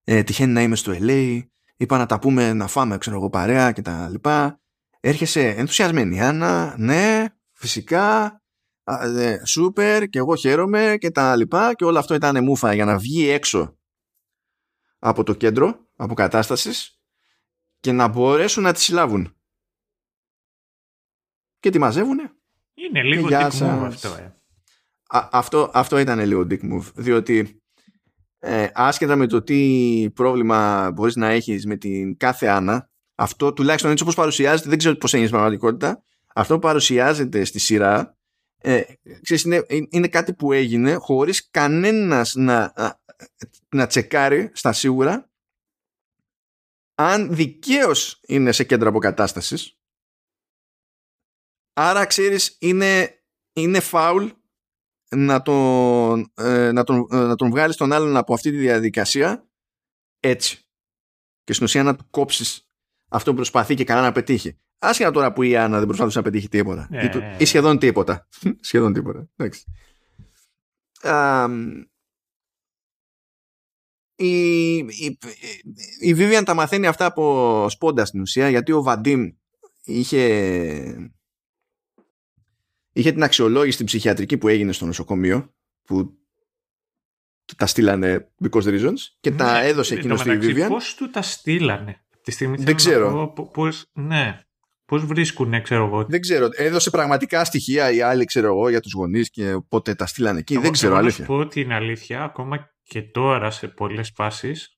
[0.03, 1.41] Ε, τυχαίνει να είμαι στο LA,
[1.75, 4.61] είπα να τα πούμε να φάμε ξέρω εγώ παρέα και τα λοιπά.
[4.99, 8.41] Έρχεσαι ενθουσιασμένη Άννα, ναι, φυσικά,
[9.45, 13.27] σούπερ και εγώ χαίρομαι και τα λοιπά και όλο αυτό ήταν μούφα για να βγει
[13.27, 13.77] έξω
[14.99, 16.99] από το κέντρο αποκατάστασης
[17.79, 19.37] και να μπορέσουν να τη συλλάβουν.
[21.59, 22.31] Και τη μαζεύουνε.
[22.73, 24.35] Είναι λίγο dick move αυτό, ε.
[25.09, 27.62] αυτό, αυτό ήταν λίγο dick move, διότι
[28.45, 33.91] ε, άσχετα με το τι πρόβλημα μπορείς να έχεις με την κάθε Άννα, αυτό τουλάχιστον
[33.91, 36.03] έτσι όπως παρουσιάζεται, δεν ξέρω πώς έγινε στην πραγματικότητα,
[36.35, 38.17] αυτό που παρουσιάζεται στη σειρά
[38.65, 38.81] ε,
[39.21, 42.73] ξέρεις, είναι, είναι κάτι που έγινε χωρίς κανένας να,
[43.69, 45.29] να τσεκάρει στα σίγουρα
[46.95, 49.77] αν δικαίως είναι σε κέντρο αποκατάστασης.
[51.73, 54.27] Άρα ξέρεις είναι, είναι φάουλ
[55.15, 59.47] να τον, ε, να τον, ε, να τον βγάλεις τον άλλον από αυτή τη διαδικασία
[60.19, 60.65] έτσι.
[61.43, 62.67] Και στην ουσία να του κόψεις
[63.09, 64.57] αυτό που προσπαθεί και καλά να πετύχει.
[64.79, 66.87] Άσχετα τώρα που η Άννα δεν προσπαθούσε να πετύχει τίποτα.
[66.91, 67.03] Ναι.
[67.03, 68.27] Ή, ή σχεδόν τίποτα.
[68.59, 69.29] σχεδόν τίποτα.
[69.35, 69.63] Εντάξει.
[71.01, 71.47] Α,
[74.15, 75.17] η, η,
[75.99, 79.29] η Vivian τα μαθαίνει αυτά από σπόντα στην ουσία γιατί ο Βαντίμ
[79.83, 81.11] είχε
[82.93, 85.53] είχε την αξιολόγηση στην ψυχιατρική που έγινε στο νοσοκομείο
[85.83, 86.17] που
[87.57, 90.95] τα στείλανε because reasons και τα Ναι, έδωσε εν εκείνος τω στη μεταξύ, Vivian Πώς
[90.95, 92.05] του τα στείλανε.
[92.23, 93.11] Τη στιγμή Δεν θέλω ξέρω.
[93.11, 94.39] να πω Πώς, ναι.
[94.85, 96.05] Πώς βρίσκουνε, ξέρω εγώ.
[96.05, 100.05] δεν ξέρω, έδωσε πραγματικά στοιχεία οι άλλοι ξέρω εγώ για τους γονείς και πότε τα
[100.05, 103.51] στείλανε εκεί, Εγώ- δεν ξέρω εγώ να αλήθεια σου πω την αλήθεια, ακόμα και τώρα
[103.51, 104.77] σε πολλές φάσεις,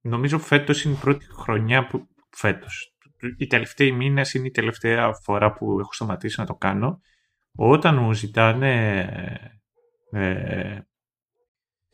[0.00, 2.06] νομίζω φέτος είναι η πρώτη χρονιά που...
[2.30, 2.96] Φέτος.
[3.38, 7.00] Οι τελευταίοι μήνες είναι η τελευταία φορά που έχω σταματήσει να το κάνω.
[7.56, 9.00] Όταν μου ζητάνε
[10.10, 10.78] ε,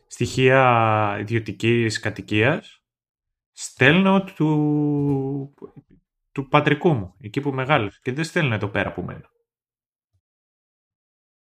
[0.06, 2.82] στοιχεία ιδιωτικής κατοικίας,
[3.52, 5.54] στέλνω του,
[6.32, 7.98] του πατρικού μου, εκεί που μεγάλωσε.
[8.02, 9.30] Και δεν στέλνω εδώ πέρα που μένω.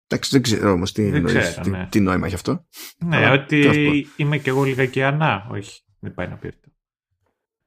[0.07, 1.87] Εντάξει, δεν ξέρω όμως τι, Δεν εννοείς, ξέρω, τι, ναι.
[1.91, 2.65] τι νόημα έχει αυτό
[2.97, 5.47] Ναι, Αλλά, τι να σου ότι είμαι κι εγώ λιγάκι ανά.
[5.51, 6.69] Όχι, δεν πάει να πει αυτό.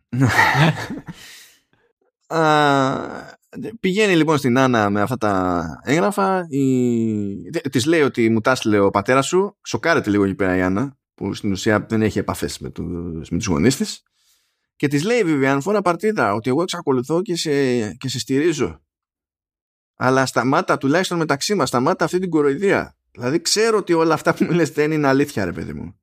[2.29, 3.37] Α,
[3.81, 6.47] πηγαίνει λοιπόν στην Άννα με αυτά τα έγγραφα.
[6.49, 7.51] Η...
[7.51, 9.57] Της λέει ότι μου τα έστειλε ο πατέρας σου.
[9.67, 12.83] Σοκάρεται λίγο εκεί πέρα η Άννα, που στην ουσία δεν έχει επαφές με του
[13.31, 14.03] με τους γονείς της.
[14.77, 17.51] Και της λέει Βιβιάν, φορά παρτίδα, ότι εγώ εξακολουθώ και σε,
[17.93, 18.83] και σε στηρίζω.
[19.97, 22.97] Αλλά σταμάτα, τουλάχιστον μεταξύ μας, σταμάτα αυτή την κοροϊδία.
[23.11, 26.01] Δηλαδή ξέρω ότι όλα αυτά που μου λες δεν είναι αλήθεια, ρε παιδί μου.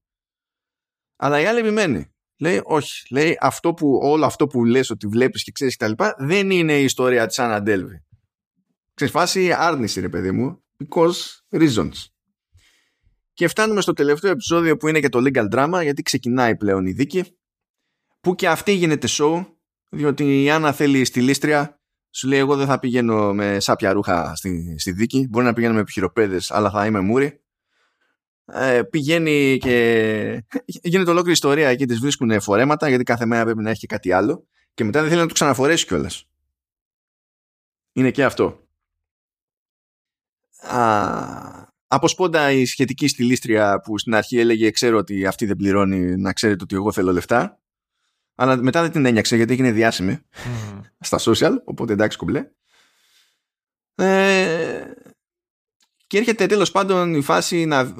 [1.16, 2.15] Αλλά η άλλη επιμένει.
[2.38, 3.14] Λέει όχι.
[3.14, 5.92] Λέει αυτό που, όλο αυτό που λες ότι βλέπεις και ξέρεις κτλ.
[6.18, 8.04] δεν είναι η ιστορία της Άννα Ντέλβη.
[8.94, 10.64] Ξέρεις φάση άρνηση ρε παιδί μου.
[10.80, 12.06] Because reasons.
[13.34, 16.92] Και φτάνουμε στο τελευταίο επεισόδιο που είναι και το legal drama γιατί ξεκινάει πλέον η
[16.92, 17.24] δίκη
[18.22, 19.46] που και αυτή γίνεται show
[19.90, 21.80] διότι η Άννα θέλει στη λίστρια
[22.12, 25.74] σου λέει εγώ δεν θα πηγαίνω με σάπια ρούχα στη, στη δίκη μπορεί να πηγαίνω
[25.74, 27.45] με επιχειροπέδες αλλά θα είμαι μούρη
[28.46, 33.70] ε, πηγαίνει και γίνεται ολόκληρη ιστορία εκεί τις βρίσκουν φορέματα γιατί κάθε μέρα πρέπει να
[33.70, 36.28] έχει και κάτι άλλο και μετά δεν θέλει να το ξαναφορέσει κιόλας.
[37.94, 38.60] Είναι και αυτό.
[40.62, 46.18] Α, από σπόντα η σχετική στιλίστρια που στην αρχή έλεγε ξέρω ότι αυτή δεν πληρώνει
[46.18, 47.60] να ξέρετε ότι εγώ θέλω λεφτά
[48.36, 50.12] αλλά μετά δεν την ένιαξε γιατί έγινε διάσημη
[50.46, 50.82] Μμμ.
[51.00, 52.50] στα social, οπότε εντάξει κουμπλέ.
[53.96, 54.84] Ε,
[56.08, 57.96] και έρχεται τέλος πάντων η φάση να,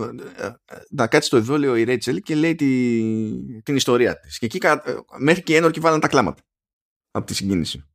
[0.90, 4.38] να κάτσει στο εδόλιο η Ρέιτσελ και λέει τη, την ιστορία της.
[4.38, 4.84] Και εκεί κα-
[5.20, 6.42] μέχρι και οι ένορκοι βάλαν τα κλάματα
[7.12, 7.86] από τη συγκίνηση.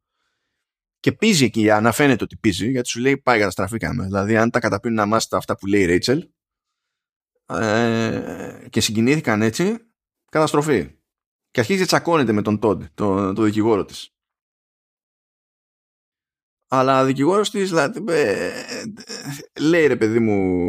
[1.01, 4.05] Και πίζει εκεί, αναφέρεται ότι πίζει, γιατί σου λέει πάει καταστραφήκαμε.
[4.05, 6.29] Δηλαδή αν τα καταπίνουν αμάστα αυτά που λέει η Ρέιτσελ
[7.47, 9.77] ε, και συγκινήθηκαν έτσι,
[10.31, 10.99] καταστροφή.
[11.51, 14.15] Και αρχίζει και τσακώνεται με τον Τόντ, τον, τον δικηγόρο της.
[16.73, 18.85] Αλλά ο δικηγόρος της δηλαδή, ε, ε,
[19.61, 20.69] λέει ρε παιδί μου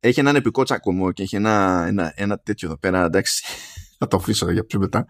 [0.00, 3.44] έχει έναν επικό τσακωμό και έχει ένα, ένα, ένα τέτοιο εδώ πέρα εντάξει
[3.98, 5.06] θα το αφήσω για πιο μετά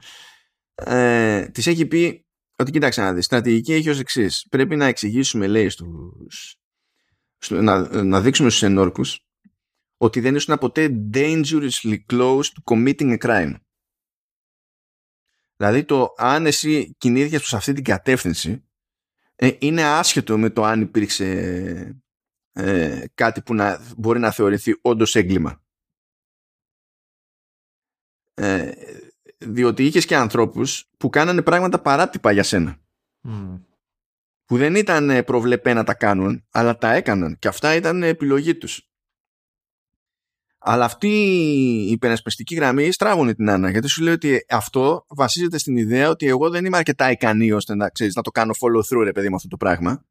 [0.74, 2.26] ε, της έχει πει
[2.56, 4.46] ότι κοίταξε να δεις στρατηγική έχει ως εξής.
[4.50, 6.56] πρέπει να εξηγήσουμε λέει στους,
[7.38, 9.20] στο- να, να δείξουμε στους ενόρκους
[9.96, 13.54] ότι δεν ήσουν ποτέ dangerously close to committing a crime
[15.56, 18.67] δηλαδή το αν εσύ κινήθηκες προς αυτή την κατεύθυνση
[19.40, 22.00] ε, είναι άσχετο με το αν υπήρξε
[22.52, 25.62] ε, κάτι που να, μπορεί να θεωρηθεί όντως έγκλημα.
[28.34, 28.72] Ε,
[29.38, 32.78] διότι είχες και ανθρώπους που κάνανε πράγματα παράτυπα για σένα.
[33.20, 33.56] Μμ.
[34.44, 37.38] Που δεν ήταν ε, προβλεπέ να τα κάνουν, αλλά τα έκαναν.
[37.38, 38.90] Και αυτά ήταν επιλογή τους.
[40.58, 45.76] Αλλά αυτή η υπερασπιστική γραμμή στράβωνε την Άννα γιατί σου λέει ότι αυτό βασίζεται στην
[45.76, 49.04] ιδέα ότι εγώ δεν είμαι αρκετά ικανή ώστε να, ξέρεις, να το κάνω follow through
[49.04, 50.04] ρε παιδί με αυτό το πράγμα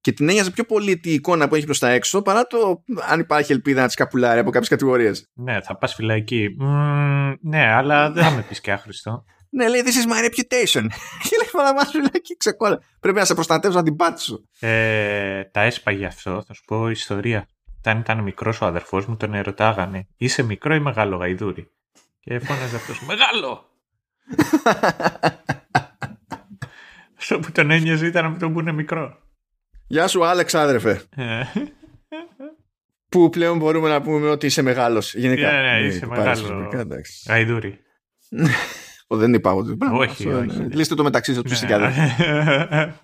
[0.00, 3.20] και την ένοιαζε πιο πολύ τη εικόνα που έχει προς τα έξω παρά το αν
[3.20, 5.30] υπάρχει ελπίδα να της καπουλάρει από κάποιες κατηγορίες.
[5.34, 6.54] Ναι, θα πας φυλακή.
[6.58, 9.24] Μμμ, ναι, αλλά δεν θα με πεις και άχρηστο.
[9.50, 10.86] Ναι, λέει, this is my reputation.
[11.28, 12.80] και λέει, μα μας φυλακή ξεκόλλα.
[13.00, 14.48] Πρέπει να σε προστατεύσω να την πάτη σου.
[14.60, 17.48] Ε, τα έσπαγε αυτό, θα σου πω ιστορία.
[17.78, 21.70] Όταν ήταν μικρός ο αδερφός μου τον ερωτάγανε Είσαι μικρό ή μεγάλο γαϊδούρι;
[22.20, 23.70] Και φώναζε αυτός Μεγάλο
[27.18, 29.18] Αυτό που τον ένοιαζε ήταν με τον που είναι μικρό
[29.86, 31.02] Γεια σου, Άλεξ, άδερφε.
[31.16, 31.42] Ε,
[33.08, 35.14] Που πλέον μπορούμε να πούμε ότι είσαι μεγάλος.
[35.14, 35.52] Γενικά.
[35.52, 36.24] Ναι, ναι, είσαι το μεγάλο.
[36.26, 37.24] πάρεις γενικά, εντάξει.
[37.28, 37.78] Γαϊδούρι
[39.06, 39.76] Ω, δεν είπα εγώ.
[39.92, 40.58] Όχι, Αυτό, όχι.
[40.58, 40.74] ναι.
[40.74, 42.94] Λύστε το μεταξύ σας του Ναι.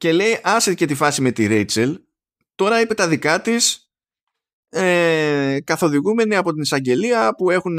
[0.00, 0.24] Συγκάδε.
[0.24, 2.00] Αμ, ε, και λέει άσε και τη φάση με τη Ρέιτσελ
[2.54, 3.90] τώρα είπε τα δικά της
[4.68, 7.78] ε, καθοδηγούμενοι από την εισαγγελία που έχουν,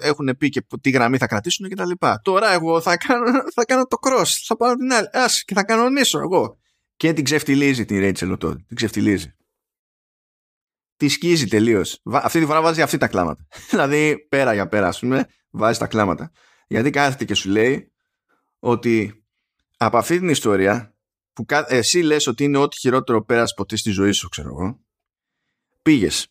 [0.00, 2.20] έχουν πει και τι γραμμή θα κρατήσουν και τα λοιπά.
[2.24, 5.64] Τώρα εγώ θα κάνω, θα κάνω το cross, θα πάω την άλλη, ας και θα
[5.64, 6.58] κανονίσω εγώ.
[6.96, 9.34] Και την ξεφτιλίζει την Ρέιτσελ τότε, την ξεφτιλίζει.
[10.96, 12.00] Τη σκίζει τελείως.
[12.04, 13.46] Αυτή τη φορά βάζει αυτή τα κλάματα.
[13.70, 16.30] δηλαδή πέρα για πέρα, ας πούμε, βάζει τα κλάματα.
[16.66, 17.92] Γιατί κάθεται και σου λέει
[18.58, 19.24] ότι
[19.76, 20.94] από αυτή την ιστορία
[21.32, 24.80] που εσύ λες ότι είναι ό,τι χειρότερο πέρασε ποτέ στη ζωή σου, ξέρω εγώ,
[25.82, 26.26] πήγες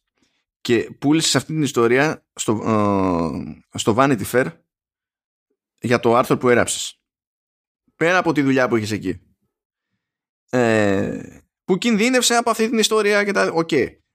[0.61, 2.51] και πούλησες αυτή την ιστορία στο,
[3.73, 4.51] ε, στο Vanity Fair
[5.79, 7.01] για το άρθρο που έγραψες.
[7.95, 9.21] Πέρα από τη δουλειά που έχεις εκεί.
[10.49, 13.51] Ε, που κινδύνευσε από αυτή την ιστορία και τα...
[13.53, 13.69] Οκ.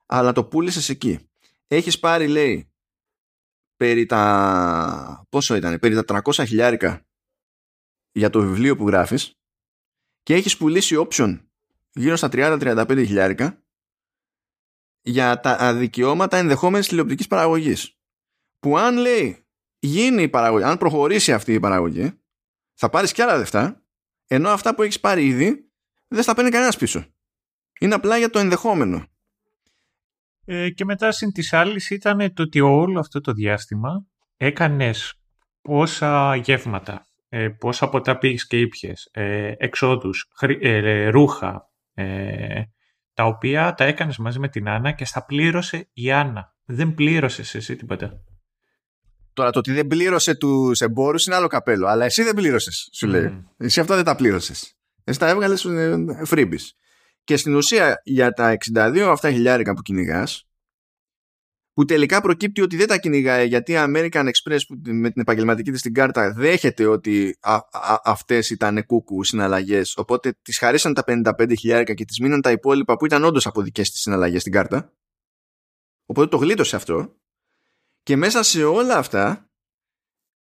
[0.07, 1.29] Αλλά το πούλησες εκεί.
[1.67, 2.73] Έχεις πάρει, λέει,
[3.77, 5.27] περί τα...
[5.29, 7.07] Πόσο ήταν, περί τα 300 χιλιάρικα
[8.13, 9.36] για το βιβλίο που γράφεις
[10.27, 11.41] και έχεις πουλήσει option
[11.93, 13.63] γύρω στα 30-35 χιλιάρικα
[15.03, 17.99] για τα δικαιώματα ενδεχόμενης τηλεοπτικής παραγωγής.
[18.59, 19.47] Που αν λέει
[19.79, 22.21] γίνει η παραγωγή, αν προχωρήσει αυτή η παραγωγή,
[22.75, 23.85] θα πάρεις και άλλα λεφτά,
[24.27, 25.71] ενώ αυτά που έχεις πάρει ήδη
[26.09, 27.07] δεν θα παίρνει κανένας πίσω.
[27.81, 29.07] Είναι απλά για το ενδεχόμενο.
[30.45, 35.21] Ε, και μετά συν της άλλης ήταν το ότι όλο αυτό το διάστημα έκανες
[35.61, 37.07] πόσα γεύματα,
[37.39, 40.29] ε, πόσα ποτά πήγες και ήπιες, ε, εξόδους,
[40.61, 42.63] ε, ρούχα, ε,
[43.15, 46.55] τα οποία τα έκανες μαζί με την Άννα και στα πλήρωσε η Άννα.
[46.65, 48.23] Δεν πλήρωσες εσύ τίποτα.
[49.33, 51.87] Τώρα το ότι δεν πλήρωσε τους εμπόρους είναι άλλο καπέλο.
[51.87, 53.45] Αλλά εσύ δεν πλήρωσες, σου λέει.
[53.57, 54.77] Εσύ αυτά δεν τα πλήρωσες.
[55.05, 55.67] Εσύ τα έβγαλες
[56.25, 56.59] φρίμπη.
[57.25, 60.49] Και στην ουσία για τα 62 αυτά χιλιάρικα που κυνηγάς,
[61.77, 65.71] που τελικά προκύπτει ότι δεν τα κυνηγάει γιατί η American Express που με την επαγγελματική
[65.71, 71.05] της την κάρτα δέχεται ότι α, α, αυτές ήταν κούκου συναλλαγές οπότε τις χαρίσαν τα
[71.07, 74.53] 55 χιλιάρικα και τις μείναν τα υπόλοιπα που ήταν όντως από δικές της συναλλαγές στην
[74.53, 74.93] κάρτα.
[76.07, 77.17] Οπότε το γλίτωσε αυτό.
[78.03, 79.51] Και μέσα σε όλα αυτά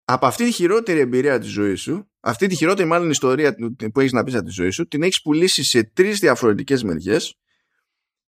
[0.03, 3.55] από αυτή τη χειρότερη εμπειρία της ζωής σου αυτή τη χειρότερη μάλλον ιστορία
[3.93, 7.39] που έχεις να πεις από τη ζωή σου την έχεις πουλήσει σε τρεις διαφορετικές μεριές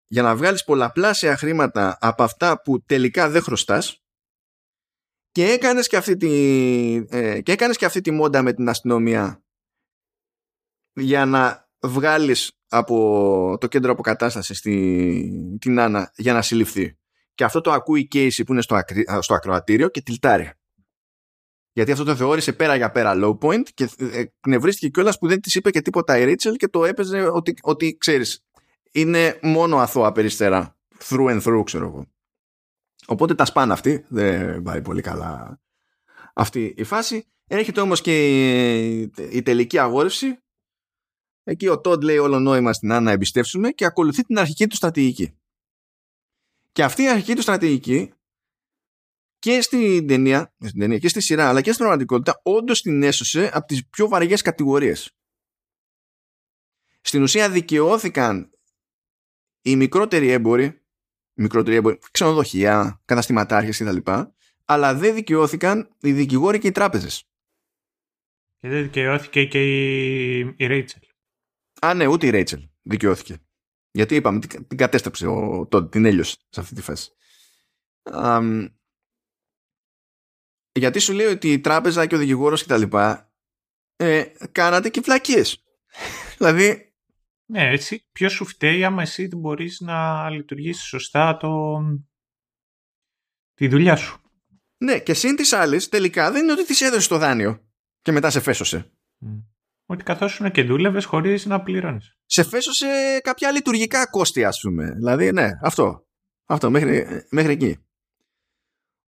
[0.08, 4.02] για να βγάλεις πολλαπλάσια χρήματα από αυτά που τελικά δεν χρωστάς
[5.32, 6.30] και έκανες και αυτή τη,
[7.10, 9.44] ε, και έκανες και αυτή τη μόντα με την αστυνομία
[10.94, 16.98] για να βγάλεις από το κέντρο αποκατάστασης στη, την Άννα για να συλληφθεί.
[17.34, 18.80] Και αυτό το ακούει η Casey που είναι στο,
[19.20, 20.52] στο ακροατήριο και τυλτάρει.
[21.72, 25.42] Γιατί αυτό το θεώρησε πέρα για πέρα low point και ε, κνευρίστηκε κιόλας που δεν
[25.42, 28.47] της είπε και τίποτα η Ρίτσελ και το έπαιζε ότι, ότι ξέρεις,
[28.92, 30.78] είναι μόνο αθώα περιστέρα.
[31.04, 32.08] Through and through, ξέρω εγώ.
[33.08, 34.06] Οπότε τα σπάνε αυτοί.
[34.08, 35.60] Δεν πάει πολύ καλά
[36.34, 37.28] αυτή η φάση.
[37.48, 39.00] Έρχεται όμως και
[39.32, 40.40] η, τελική αγόρευση.
[41.44, 45.38] Εκεί ο Τόντ λέει όλο νόημα στην Άννα εμπιστεύσουμε και ακολουθεί την αρχική του στρατηγική.
[46.72, 48.14] Και αυτή η αρχική του στρατηγική
[49.40, 53.50] και στην ταινία, στην ταινία και στη σειρά αλλά και στην πραγματικότητα όντως την έσωσε
[53.54, 55.12] από τις πιο βαριές κατηγορίες.
[57.02, 58.57] Στην ουσία δικαιώθηκαν
[59.68, 60.82] οι μικρότεροι έμποροι,
[61.34, 64.12] μικρότεροι έμποροι, ξενοδοχεία, καταστηματάρχες κτλ.
[64.66, 67.30] Αλλά δεν δικαιώθηκαν οι δικηγόροι και οι τράπεζες.
[68.60, 69.62] Και δεν δικαιώθηκε και
[70.58, 71.02] η Ρέιτσελ.
[71.82, 73.38] Α, ναι, ούτε η Ρέιτσελ δικαιώθηκε.
[73.92, 77.12] Γιατί είπαμε, την κατέστρεψε ο τότε, την έλειωσε σε αυτή τη φάση.
[80.72, 82.84] γιατί σου λέει ότι η τράπεζα και ο δικηγόρος κτλ.
[83.96, 85.64] Ε, κάνατε και φλακίες.
[86.38, 86.87] δηλαδή
[87.50, 88.06] ναι, έτσι.
[88.12, 91.80] Ποιος σου φταίει άμα εσύ δεν μπορείς να λειτουργήσεις σωστά το...
[93.54, 94.22] τη δουλειά σου;
[94.78, 97.68] Ναι, και σύν της άλλης, τελικά δεν είναι ότι της έδωσες το δάνειο
[98.02, 98.92] και μετά σε φέσωσε.
[99.26, 99.44] Mm.
[99.86, 102.18] Ότι καθόσουν και δούλευες χωρίς να πληρώνεις.
[102.26, 104.92] Σε φέσωσε κάποια λειτουργικά κόστη, ας πούμε.
[104.92, 106.08] Δηλαδή, ναι, αυτό.
[106.46, 107.78] Αυτό, μέχρι, μέχρι εκεί.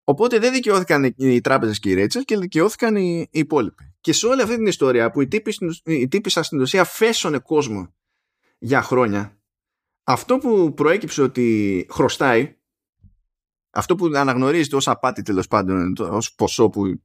[0.04, 3.96] Οπότε δεν δικαιώθηκαν οι τράπεζες και οι Ρέιτσελ και δικαιώθηκαν οι, οι υπόλοιποι.
[4.02, 5.28] Και σε όλη αυτή την ιστορία που η
[6.08, 7.94] τύπη, στην ουσία φέσωνε κόσμο
[8.60, 9.40] για χρόνια
[10.04, 12.58] αυτό που προέκυψε ότι χρωστάει
[13.70, 16.96] αυτό που αναγνωρίζεται ως απάτη τέλος πάντων ως ποσό που ε,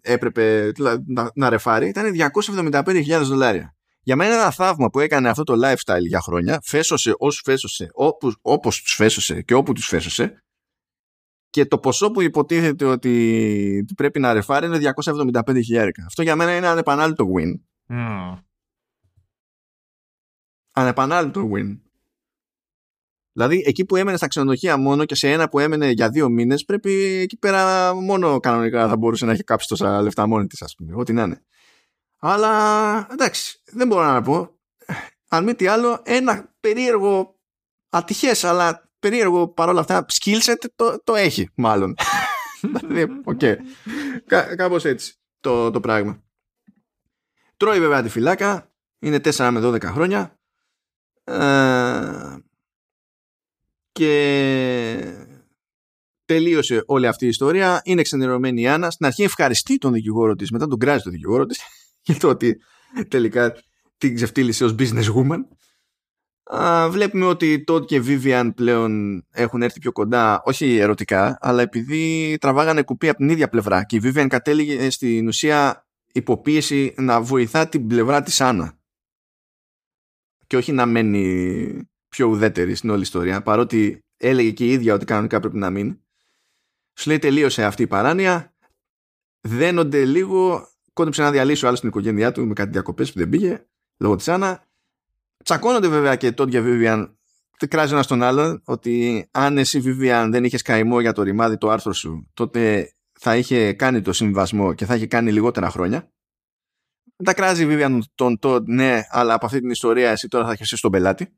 [0.00, 0.72] έπρεπε
[1.06, 2.14] να, να ρεφάρει ήταν
[2.44, 3.76] 275.000 δολάρια.
[4.00, 7.88] Για μένα είναι ένα θαύμα που έκανε αυτό το lifestyle για χρόνια φέσωσε όσου φέσωσε
[7.92, 10.44] όπως, όπως τους φέσωσε και όπου τους φέσωσε
[11.50, 15.88] και το ποσό που υποτίθεται ότι πρέπει να ρεφάρει είναι 275.000.
[16.06, 17.52] Αυτό για μένα είναι ανεπανάληπτο win.
[17.88, 18.38] Mm
[20.74, 21.78] ανεπανάληπτο win.
[23.32, 26.64] Δηλαδή εκεί που έμενε στα ξενοδοχεία μόνο και σε ένα που έμενε για δύο μήνες
[26.64, 30.74] πρέπει εκεί πέρα μόνο κανονικά θα μπορούσε να έχει κάψει τόσα λεφτά μόνη της ας
[30.74, 30.94] πούμε.
[30.96, 31.42] Ό,τι να είναι.
[32.18, 34.58] Αλλά εντάξει δεν μπορώ να πω.
[35.28, 37.38] αν μη τι άλλο, ένα περίεργο,
[37.88, 41.94] ατυχές, αλλά περίεργο παρόλα αυτά, skill set το, το έχει, μάλλον.
[42.60, 43.40] Δηλαδή, ok.
[43.42, 43.56] okay.
[44.56, 46.22] κάπως έτσι το, το πράγμα.
[47.56, 50.38] Τρώει βέβαια τη φυλακή, είναι 4 με 12 χρόνια.
[51.24, 52.36] Ε,
[53.92, 54.14] και
[56.24, 57.80] τελείωσε όλη αυτή η ιστορία.
[57.84, 58.90] Είναι ξενερωμένη η Άννα.
[58.90, 61.60] Στην αρχή ευχαριστεί τον δικηγόρο της, μετά τον κράζει τον δικηγόρο της
[62.06, 62.56] για το ότι
[63.08, 63.54] τελικά
[63.98, 65.38] την ξεφτύλισε ως business woman.
[66.44, 72.36] Α, βλέπουμε ότι τότε και Vivian πλέον έχουν έρθει πιο κοντά, όχι ερωτικά, αλλά επειδή
[72.40, 77.68] τραβάγανε κουπί από την ίδια πλευρά και η Vivian κατέληγε στην ουσία υποπίεση να βοηθά
[77.68, 78.78] την πλευρά της Άννα
[80.54, 85.04] και όχι να μένει πιο ουδέτερη στην όλη ιστορία παρότι έλεγε και η ίδια ότι
[85.04, 86.00] κανονικά πρέπει να μείνει.
[86.94, 88.54] Σου λέει τελείωσε αυτή η παράνοια.
[89.40, 93.28] Δένονται λίγο κόντεψε να διαλύσει ο άλλος την οικογένειά του με κάτι διακοπές που δεν
[93.28, 93.66] πήγε
[93.96, 94.66] λόγω της Άννα.
[95.44, 97.14] Τσακώνονται βέβαια και τότε για Vivian.
[97.68, 101.68] Κράζει ένας τον άλλον ότι αν εσύ Vivian δεν είχες καημό για το ρημάδι το
[101.68, 106.12] άρθρο σου τότε θα είχε κάνει το συμβασμό και θα είχε κάνει λιγότερα χρόνια
[107.24, 110.82] τα κράζει Vivian τον Todd ναι αλλά από αυτή την ιστορία εσύ τώρα θα χαιρετήσει
[110.82, 111.36] τον πελάτη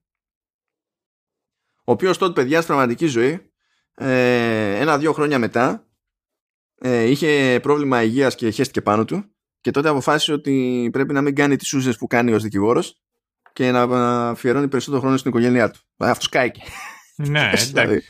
[1.85, 3.51] ο οποίος τότε παιδιά στην πραγματική ζωή
[3.95, 5.87] ε, ένα-δύο χρόνια μετά
[6.75, 11.35] ε, είχε πρόβλημα υγείας και χέστηκε πάνω του και τότε αποφάσισε ότι πρέπει να μην
[11.35, 13.01] κάνει τις σούζες που κάνει ως δικηγόρος
[13.53, 13.83] και να
[14.29, 15.81] αφιερώνει περισσότερο χρόνο στην οικογένειά του.
[15.97, 16.63] Αυτός κάηκε.
[17.17, 17.67] Ναι, εντάξει.
[17.67, 18.03] Δηλαδή.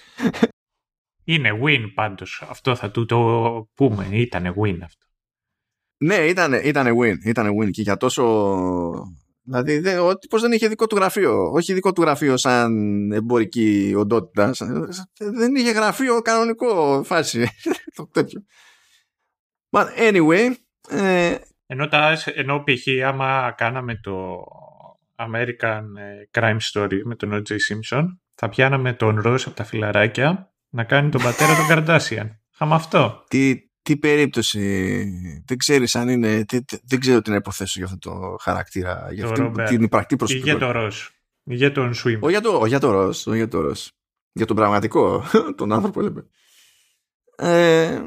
[1.25, 2.45] Είναι win πάντως.
[2.49, 4.09] Αυτό θα του το πούμε.
[4.11, 5.06] Ήτανε win αυτό.
[5.99, 7.17] Ναι, ήταν ήτανε win.
[7.25, 8.25] Ήτανε win και για τόσο...
[9.43, 11.51] Δηλαδή δε, ο τύπος δεν είχε δικό του γραφείο.
[11.51, 12.73] Όχι δικό του γραφείο σαν
[13.13, 14.51] εμπορική οντότητα.
[15.19, 17.49] Δεν είχε γραφείο κανονικό φάση.
[17.97, 18.45] το τέτοιο.
[19.71, 20.51] But anyway...
[20.89, 21.35] Ε...
[21.67, 23.05] Ενώ, τα, ενώ π.χ.
[23.07, 24.45] άμα κάναμε το
[25.17, 27.51] American ε, Crime Story με τον O.J.
[27.53, 28.05] Simpson,
[28.35, 32.41] θα πιάναμε τον Ρος από τα φιλαράκια να κάνει τον πατέρα τον Καρντάσιαν.
[32.53, 33.25] Χάμε αυτό.
[33.29, 34.63] Τι, τι περίπτωση.
[35.47, 36.45] Δεν ξέρεις αν είναι.
[36.45, 39.09] Τι, δεν ξέρω τι να υποθέσω για αυτό το χαρακτήρα.
[39.13, 40.57] Για αυτή την υπαρκτή προσωπικότητα.
[40.57, 41.11] Ή για τον Ρος.
[41.43, 42.23] Ή για τον Σουίμ.
[42.23, 43.27] Όχι για, το, για τον Ρος.
[43.27, 43.93] για, το Ρος.
[44.33, 45.25] για τον πραγματικό.
[45.57, 46.27] τον άνθρωπο λέμε.
[47.37, 48.01] Ε,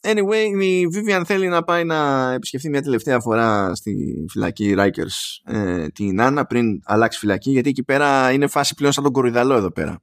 [0.00, 5.88] Anyway, η Vivian θέλει να πάει να επισκεφθεί μια τελευταία φορά στη φυλακή Rikers ε,
[5.88, 9.72] την Άννα πριν αλλάξει φυλακή γιατί εκεί πέρα είναι φάση πλέον σαν τον κορυδαλό εδώ
[9.72, 10.02] πέρα.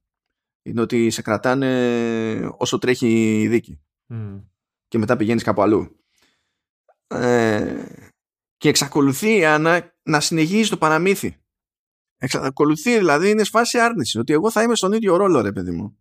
[0.63, 3.81] Είναι ότι σε κρατάνε όσο τρέχει η δίκη.
[4.93, 5.99] Και μετά πηγαίνεις κάπου αλλού.
[7.07, 7.85] Ε,
[8.57, 11.37] και εξακολουθεί η Άννα να συνεχίζει το παραμύθι.
[12.17, 15.97] Εξακολουθεί δηλαδή είναι σφάση άρνησης ότι εγώ θα είμαι στον ίδιο ρόλο ρε παιδί μου.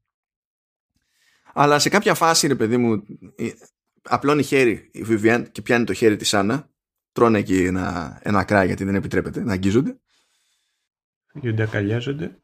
[1.52, 3.02] Αλλά σε κάποια φάση ρε παιδί μου
[4.02, 6.70] απλώνει χέρι η Vivian και πιάνει το χέρι της Άννα
[7.12, 10.00] τρώνε εκεί ένα, ένα κρά γιατί δεν επιτρέπεται να αγγίζονται
[11.32, 12.42] γιατί αγκαλιάζονται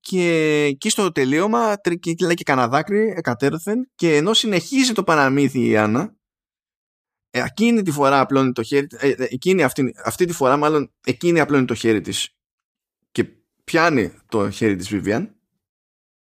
[0.00, 1.76] και εκεί στο τελείωμα
[2.20, 6.14] λέει και κανένα δάκρυ εκατέρωθεν και ενώ συνεχίζει το παραμύθι η Άννα
[7.30, 10.92] ε, εκείνη τη φορά απλώνει το χέρι ε, ε, εκείνη αυτή, αυτή τη φορά μάλλον
[11.04, 12.34] εκείνη απλώνει το χέρι της
[13.10, 13.24] και
[13.64, 15.28] πιάνει το χέρι της Vivian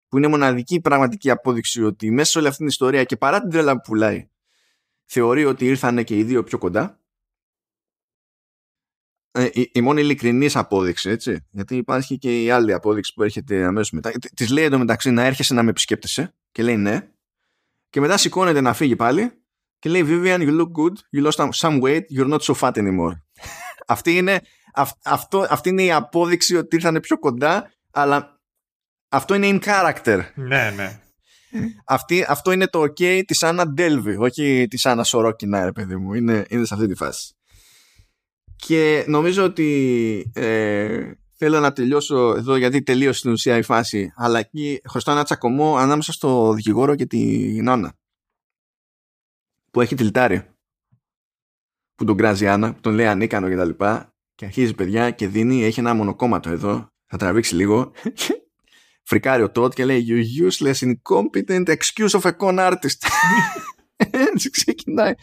[0.07, 3.49] που είναι μοναδική πραγματική απόδειξη ότι μέσα σε όλη αυτή την ιστορία και παρά την
[3.49, 4.30] τρέλα που πουλάει
[5.06, 6.84] θεωρεί ότι ήρθαν και οι δύο πιο κοντά.
[6.84, 7.09] ε,
[9.51, 11.47] η, η μόνη ειλικρινής απόδειξη, έτσι.
[11.49, 14.11] Γιατί υπάρχει και η άλλη απόδειξη που έρχεται αμέσως μετά.
[14.35, 17.07] Της λέει εντωμεταξύ να έρχεσαι να με επισκέπτεσαι και λέει ναι.
[17.89, 19.31] Και μετά σηκώνεται να φύγει πάλι
[19.80, 23.14] και λέει Vivian, you look good, you lost some weight, you're not so fat anymore.
[23.88, 24.41] αυτή, είναι,
[25.03, 28.41] αυτό, αυτή είναι η απόδειξη ότι ήρθαν πιο κοντά, αλλά
[29.10, 30.22] αυτό είναι in character.
[30.35, 30.99] Ναι, ναι.
[31.85, 36.14] Αυτή, αυτό είναι το ok της Άννα Ντέλβι, όχι της Άννα Σορόκινα, ρε παιδί μου.
[36.14, 37.34] Είναι, είναι σε αυτή τη φάση.
[38.60, 44.40] Και νομίζω ότι ε, θέλω να τελειώσω εδώ γιατί τελείωσε στην ουσία η φάση, αλλά
[44.40, 47.94] εκεί χρωστάω ένα τσακωμό ανάμεσα στο δικηγόρο και την Άννα.
[49.72, 50.44] Που έχει τυλτάρει.
[51.95, 54.14] Που τον κράζει η Άννα, που τον λέει ανίκανο και τα λοιπά.
[54.36, 56.88] Και αρχίζει παιδιά και δίνει, έχει ένα μονοκόμματο εδώ.
[57.06, 57.91] Θα τραβήξει λίγο
[59.10, 63.07] φρικάρει ο Τότ και λέει You useless, incompetent excuse of a con artist.
[64.34, 65.14] Έτσι ξεκινάει.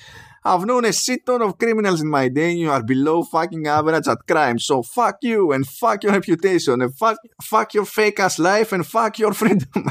[0.47, 3.67] I've known a shit ton of criminals in my day and you are below fucking
[3.67, 4.61] average at crime.
[4.61, 8.87] So fuck you and fuck your reputation and fuck, fuck your fake ass life and
[8.87, 9.91] fuck your freedom.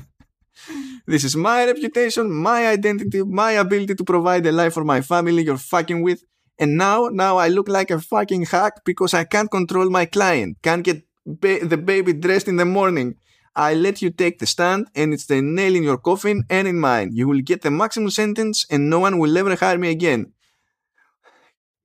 [1.06, 5.44] this is my reputation, my identity, my ability to provide a life for my family
[5.44, 6.24] you're fucking with.
[6.58, 10.60] And now, now I look like a fucking hack because I can't control my client.
[10.62, 13.16] Can't get ba- the baby dressed in the morning.
[13.58, 16.80] I let you take the stand and it's the nail in your coffin and in
[16.80, 17.10] mine.
[17.12, 20.32] You will get the maximum sentence and no one will ever hire me again.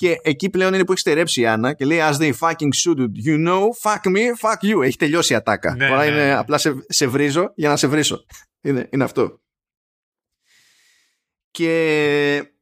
[0.01, 2.99] Και εκεί πλέον είναι που έχεις στερέψει η Άννα και λέει As they fucking should,
[3.25, 4.85] you know, fuck me, fuck you.
[4.85, 5.75] Έχει τελειώσει η ατάκα.
[5.75, 6.11] Ναι, Τώρα ναι.
[6.11, 8.25] είναι απλά σε, σε βρίζω για να σε βρίσω.
[8.61, 9.41] Είναι, είναι αυτό.
[11.51, 12.53] Και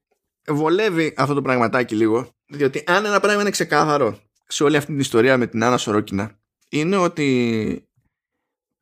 [0.47, 5.01] βολεύει αυτό το πραγματάκι λίγο, διότι αν ένα πράγμα είναι ξεκάθαρο σε όλη αυτή την
[5.01, 6.39] ιστορία με την Άννα Σορόκινα,
[6.69, 7.89] είναι ότι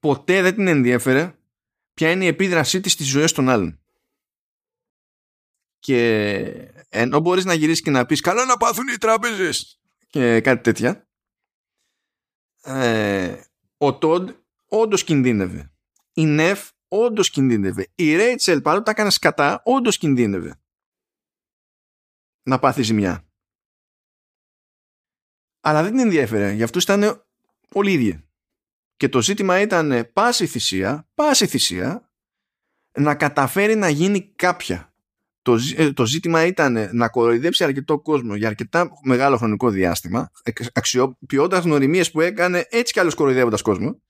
[0.01, 1.35] ποτέ δεν την ενδιέφερε
[1.95, 3.81] ποια είναι η επίδρασή της στις ζωές των άλλων.
[5.79, 10.63] Και ενώ μπορείς να γυρίσεις και να πεις καλά να πάθουν οι τράπεζες και κάτι
[10.63, 11.09] τέτοια.
[12.63, 13.41] Ε,
[13.77, 14.31] ο Τόντ
[14.67, 15.73] όντως κινδύνευε.
[16.13, 17.89] Η Νεφ όντως κινδύνευε.
[17.95, 20.61] Η Ρέιτσελ παρότι τα έκανες σκατά όντως κινδύνευε.
[22.43, 23.29] Να πάθεις ζημιά.
[25.61, 27.27] Αλλά δεν την ενδιαφέρε γι' αυτό ήταν
[27.73, 28.29] όλοι οι ίδιοι.
[28.97, 32.11] Και το ζήτημα ήταν πάση θυσία πάση θυσία
[32.99, 34.96] να καταφέρει να γίνει κάποια
[35.47, 40.31] το, ζ- ε, το ζήτημα ήταν να κοροϊδέψει αρκετό κόσμο για αρκετά μεγάλο χρονικό διάστημα,
[40.43, 44.03] εξ- αξιοποιώντας γνωριμίες που έκανε έτσι κι άλλως κοροϊδεύοντας κόσμο.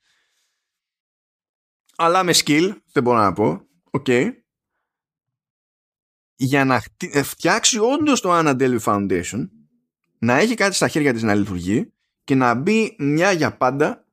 [1.97, 3.61] Αλλά με skill, δεν μπορώ να πω,
[3.91, 4.07] οκ,
[6.35, 9.49] για να χτι- ε, φτιάξει όντως το Anna Delvey Foundation,
[10.19, 11.93] να έχει κάτι στα χέρια της να λειτουργεί
[12.25, 14.05] και να μπει μια για πάντα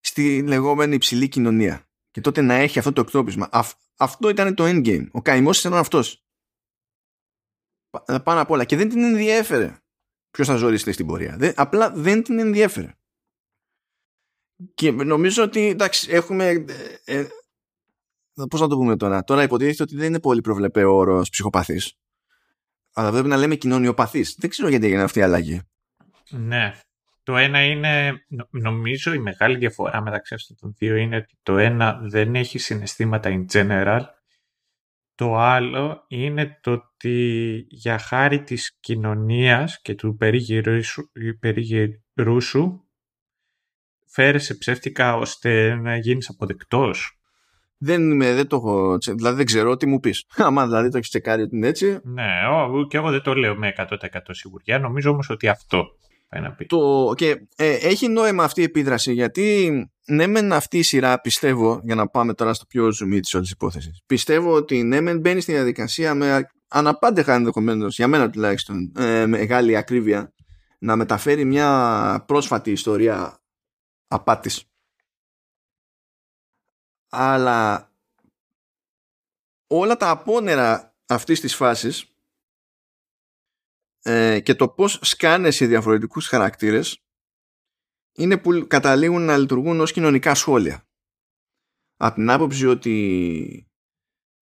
[0.00, 1.88] στη λεγόμενη υψηλή κοινωνία.
[2.10, 3.48] Και τότε να έχει αυτό το εκτόπισμα.
[3.96, 5.08] Αυ- αυτό ήταν το endgame.
[5.10, 6.24] Ο καημός ήταν αυτός.
[8.22, 8.64] Πάνω απ' όλα.
[8.64, 9.78] Και δεν την ενδιέφερε
[10.30, 11.36] ποιος θα ζοριστεί στην πορεία.
[11.36, 12.94] Δεν, απλά δεν την ενδιέφερε.
[14.74, 16.64] Και νομίζω ότι εντάξει, έχουμε.
[17.04, 17.26] Ε, ε,
[18.50, 19.24] Πώς να το πούμε τώρα.
[19.24, 21.94] Τώρα υποτίθεται ότι δεν είναι πολύ προβλεπέ ο όρος ψυχοπαθής.
[22.92, 24.34] Αλλά πρέπει να λέμε κοινωνιοπαθής.
[24.38, 25.62] Δεν ξέρω γιατί έγινε αυτή η αλλαγή.
[26.30, 26.80] Ναι.
[27.26, 31.58] Το ένα είναι, νο- νομίζω η μεγάλη διαφορά μεταξύ αυτών των δύο είναι ότι το
[31.58, 34.00] ένα δεν έχει συναισθήματα in general.
[35.14, 42.88] Το άλλο είναι το ότι για χάρη της κοινωνίας και του περίγυρου σου, περίγυρου σου
[44.06, 47.20] φέρεσαι ψεύτικα ώστε να γίνεις αποδεκτός.
[47.78, 48.98] Δεν, είμαι, δεν το έχω.
[48.98, 50.24] τσε- Δηλαδή δεν ξέρω τι μου πεις.
[50.36, 52.00] Άμα δηλαδή το έχεις τσεκάρει ότι είναι έτσι.
[52.04, 53.96] Ναι, ο, και εγώ δεν το λέω με 100%
[54.30, 54.78] σιγουριά.
[54.78, 55.86] Νομίζω όμως ότι αυτό
[56.28, 56.66] πάει να πει.
[56.66, 59.70] Το, και ε, έχει νόημα αυτή η επίδραση γιατί
[60.06, 63.50] ναι μεν αυτή η σειρά πιστεύω για να πάμε τώρα στο πιο zoom της όλης
[63.50, 69.26] υπόθεσης πιστεύω ότι ναι μεν μπαίνει στη διαδικασία με αναπάντεχα ενδεχομένως για μένα τουλάχιστον ε,
[69.26, 70.34] μεγάλη ακρίβεια
[70.78, 73.40] να μεταφέρει μια πρόσφατη ιστορία
[74.08, 74.64] απάτης
[77.08, 77.90] αλλά
[79.66, 82.15] όλα τα απόνερα αυτής της φάσης
[84.08, 87.04] ε, και το πώς σκάνες σε διαφορετικούς χαρακτήρες
[88.12, 90.86] είναι που καταλήγουν να λειτουργούν ως κοινωνικά σχόλια.
[91.96, 93.68] Από την άποψη ότι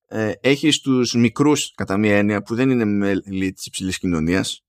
[0.07, 4.65] ε, έχεις τους μικρούς κατά μία έννοια που δεν είναι μέλη της υψηλής κοινωνίας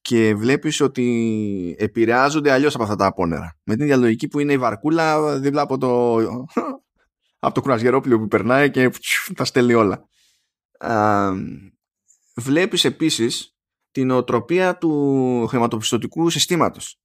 [0.00, 3.58] και βλέπεις ότι επηρεάζονται αλλιώς από αυτά τα απόνερα.
[3.64, 6.16] Με την ίδια λογική που είναι η βαρκούλα δίπλα από το,
[7.46, 8.90] από το κρουαζιερόπλιο που περνάει και
[9.34, 10.08] τα στέλνει όλα.
[10.78, 11.32] Α,
[12.34, 13.57] βλέπεις επίσης
[13.90, 17.00] την οτροπία του χρηματοπιστωτικού συστήματος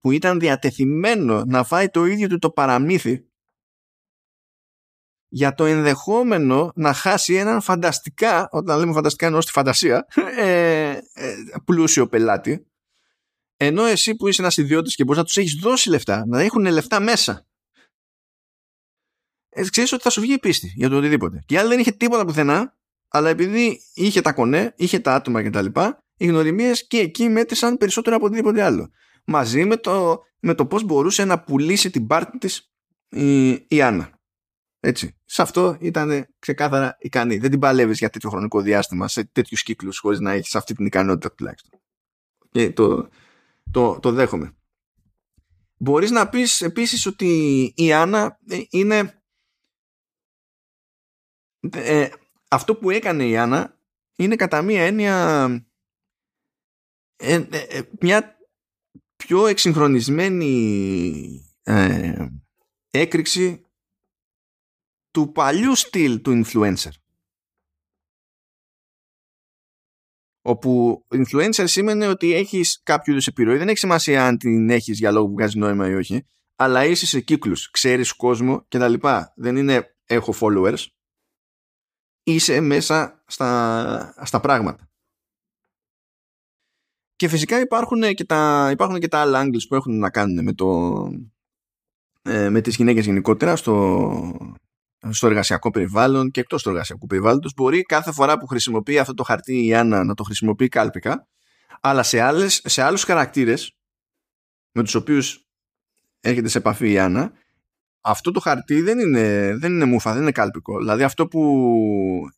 [0.00, 3.28] που ήταν διατεθειμένο να φάει το ίδιο του το παραμύθι
[5.28, 10.06] για το ενδεχόμενο να χάσει έναν φανταστικά, όταν λέμε φανταστικά εννοώ στη φαντασία,
[10.36, 11.34] ε, ε,
[11.64, 12.66] πλούσιο πελάτη,
[13.56, 16.66] ενώ εσύ που είσαι ένας ιδιώτης και μπορείς να τους έχεις δώσει λεφτά, να έχουν
[16.66, 17.46] λεφτά μέσα,
[19.48, 21.42] ε, ξέρεις ότι θα σου βγει η πίστη για το οτιδήποτε.
[21.46, 22.76] Και η άλλη δεν είχε τίποτα πουθενά,
[23.08, 25.66] αλλά επειδή είχε τα κονέ, είχε τα άτομα κτλ.,
[26.18, 28.90] οι γνωριμίες και εκεί μέτρησαν περισσότερο από οτιδήποτε άλλο.
[29.24, 32.72] Μαζί με το, με το πώς μπορούσε να πουλήσει την πάρτη της
[33.08, 34.20] η, η Άννα.
[34.80, 35.16] Έτσι.
[35.24, 37.38] Σε αυτό ήταν ξεκάθαρα ικανή.
[37.38, 40.86] Δεν την παλεύεις για τέτοιο χρονικό διάστημα, σε τέτοιους κύκλους, χωρίς να έχεις αυτή την
[40.86, 41.80] ικανότητα τουλάχιστον.
[42.50, 43.08] Και το,
[43.70, 44.52] το, το δέχομαι.
[45.76, 48.38] Μπορείς να πεις επίσης ότι η Άννα
[48.70, 49.22] είναι
[51.72, 52.08] ε,
[52.48, 53.78] αυτό που έκανε η Άννα
[54.16, 55.67] είναι κατά μία έννοια
[57.20, 58.38] ε, ε, ε, μια
[59.16, 60.52] πιο εξυγχρονισμένη
[61.62, 62.26] ε,
[62.90, 63.66] έκρηξη
[65.10, 66.90] του παλιού στυλ του influencer.
[70.42, 73.56] Όπου influencer σημαίνει ότι έχεις κάποιο είδους επιρροή.
[73.56, 76.26] Δεν έχει σημασία αν την έχεις για λόγο που βγάζει νόημα ή όχι.
[76.56, 79.32] Αλλά είσαι σε κύκλους, ξέρεις κόσμο και τα λοιπά.
[79.36, 80.86] Δεν είναι έχω followers.
[82.22, 84.87] Είσαι μέσα στα, στα πράγματα.
[87.18, 90.52] Και φυσικά υπάρχουν και τα, υπάρχουν και τα άλλα angles που έχουν να κάνουν με,
[90.52, 90.66] το,
[92.22, 94.56] ε, με τις γυναίκες γενικότερα στο,
[95.10, 99.22] στο εργασιακό περιβάλλον και εκτός του εργασιακού περιβάλλοντος μπορεί κάθε φορά που χρησιμοποιεί αυτό το
[99.22, 101.28] χαρτί η Άννα να το χρησιμοποιεί κάλπικα
[101.80, 103.76] Αλλά σε, άλλες, σε άλλους χαρακτήρες
[104.72, 105.46] με τους οποίους
[106.20, 107.32] έρχεται σε επαφή η Άννα
[108.00, 110.78] αυτό το χαρτί δεν είναι, δεν είναι μούφα, δεν είναι κάλπικο.
[110.78, 111.62] Δηλαδή αυτό που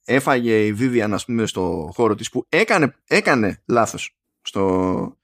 [0.04, 5.18] έφαγε η Vivian ας πούμε στο χώρο της που έκανε, έκανε λάθος στο,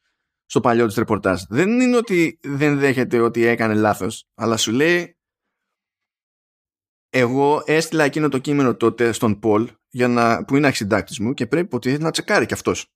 [0.45, 1.43] στο παλιό της ρεπορτάζ.
[1.49, 5.17] Δεν είναι ότι δεν δέχεται ότι έκανε λάθος, αλλά σου λέει
[7.09, 11.47] εγώ έστειλα εκείνο το κείμενο τότε στον Πολ για να, που είναι αξιντάκτης μου και
[11.47, 12.87] πρέπει ότι να τσεκάρει κι αυτός.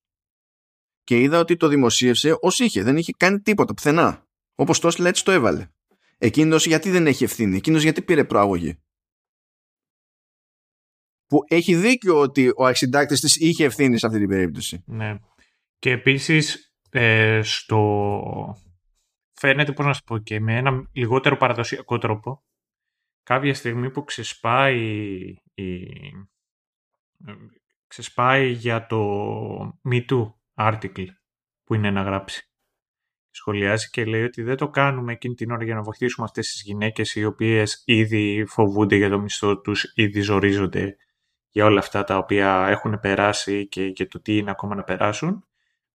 [1.04, 4.26] Και είδα ότι το δημοσίευσε ως είχε, δεν είχε κάνει τίποτα πουθενά.
[4.54, 5.68] Όπως το έστειλα έτσι το έβαλε.
[6.18, 8.78] Εκείνος γιατί δεν έχει ευθύνη, εκείνος γιατί πήρε προαγωγή.
[11.26, 14.82] Που έχει δίκιο ότι ο αξιντάκτης της είχε ευθύνη σε αυτή την περίπτωση.
[14.86, 15.18] Ναι.
[15.80, 18.56] Και επίσης ε, στο...
[19.32, 22.44] φαίνεται, πώς να σου πω, και με ένα λιγότερο παραδοσιακό τρόπο
[23.22, 24.78] κάποια στιγμή που ξεσπάει,
[25.54, 25.86] η,
[27.86, 29.00] ξεσπάει για το
[29.90, 31.06] Me Too article
[31.64, 32.44] που είναι να γράψει.
[33.30, 36.62] Σχολιάζει και λέει ότι δεν το κάνουμε εκείνη την ώρα για να βοηθήσουμε αυτές τις
[36.62, 40.96] γυναίκες οι οποίες ήδη φοβούνται για το μισθό τους, ήδη ζορίζονται
[41.48, 45.44] για όλα αυτά τα οποία έχουν περάσει και, και το τι είναι ακόμα να περάσουν.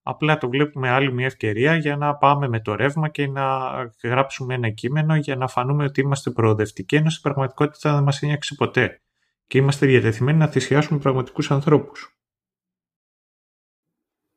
[0.08, 3.68] Απλά το βλέπουμε άλλη μια ευκαιρία για να πάμε με το ρεύμα και να
[4.02, 8.54] γράψουμε ένα κείμενο για να φανούμε ότι είμαστε προοδευτικοί, ενώ στην πραγματικότητα δεν μας ένιωξε
[8.54, 9.02] ποτέ.
[9.46, 12.18] Και είμαστε διατεθειμένοι να θυσιάσουμε πραγματικούς ανθρώπους.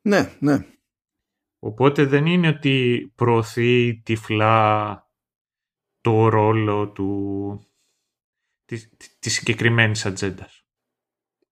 [0.01, 0.65] Ναι, ναι.
[1.59, 5.07] Οπότε δεν είναι ότι προωθεί τυφλά
[6.01, 7.59] το ρόλο του,
[8.65, 8.89] της,
[9.19, 10.58] της συγκεκριμένης ατζέντας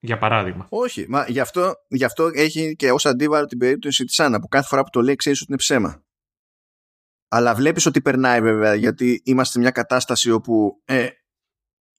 [0.08, 0.68] για παράδειγμα.
[0.70, 4.48] Όχι, μα γι αυτό, γι αυτό έχει και ως αντίβαρο την περίπτωση της Άννα που
[4.48, 6.04] κάθε φορά που το λέει ξέρεις ότι είναι ψέμα.
[7.28, 11.08] Αλλά βλέπεις ότι περνάει βέβαια γιατί είμαστε σε μια κατάσταση όπου ε,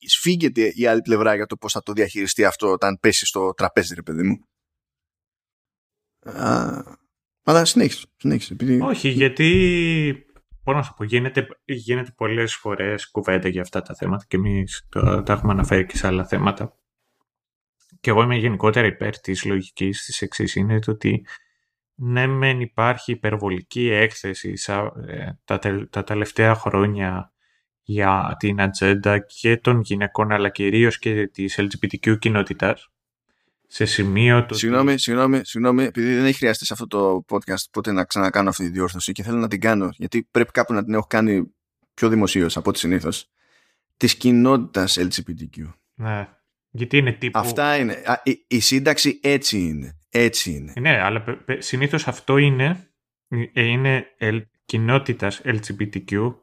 [0.07, 3.95] σφίγγεται η άλλη πλευρά για το πώς θα το διαχειριστεί αυτό όταν πέσει στο τραπέζι
[3.95, 4.39] ρε παιδί μου.
[6.33, 6.83] Α,
[7.43, 8.07] αλλά συνέχισε.
[8.17, 8.81] συνέχισε επειδή...
[8.81, 9.49] Όχι, γιατί
[10.69, 14.87] Πώς να σου πω, γίνεται, γίνεται πολλές φορές κουβέντα για αυτά τα θέματα και εμείς
[14.89, 16.78] τα έχουμε αναφέρει και σε άλλα θέματα
[18.01, 21.27] και εγώ είμαι γενικότερα υπέρ της λογικής της εξής είναι το ότι
[21.95, 24.55] ναι μεν υπάρχει υπερβολική έκθεση
[25.07, 25.59] ε, τα,
[25.91, 27.33] τα τελευταία χρόνια
[27.83, 32.91] για την ατζέντα και των γυναικών αλλά κυρίως και της LGBTQ κοινότητας
[33.67, 34.55] σε σημείο το...
[34.55, 38.65] Συγγνώμη, συγγνώμη, συγγνώμη, επειδή δεν έχει χρειαστεί σε αυτό το podcast ποτέ να ξανακάνω αυτή
[38.65, 41.55] τη διόρθωση και θέλω να την κάνω γιατί πρέπει κάπου να την έχω κάνει
[41.95, 43.31] πιο δημοσίως από ό,τι συνήθως
[43.97, 45.73] της κοινότητας LGBTQ.
[45.95, 46.29] Ναι.
[46.71, 47.39] Γιατί είναι τύπου...
[47.39, 48.03] Αυτά είναι.
[48.23, 49.99] Η, η σύνταξη έτσι είναι.
[50.11, 50.73] Έτσι είναι.
[50.81, 51.25] Ναι, αλλά
[51.59, 52.91] συνήθως αυτό είναι,
[53.53, 54.07] ε, είναι
[54.65, 56.35] κοινότητας LGBTQ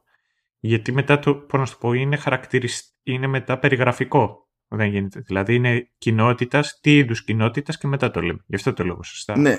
[0.58, 2.98] γιατί μετά το, πώς να σου πω, είναι, χαρακτηρισ...
[3.02, 4.50] είναι μετά περιγραφικό.
[4.68, 5.20] Δεν γίνεται.
[5.20, 8.44] Δηλαδή είναι κοινότητας, τι είδους κοινότητας και μετά το λέμε.
[8.46, 9.38] Γι' αυτό το λόγο σωστά.
[9.38, 9.58] Ναι,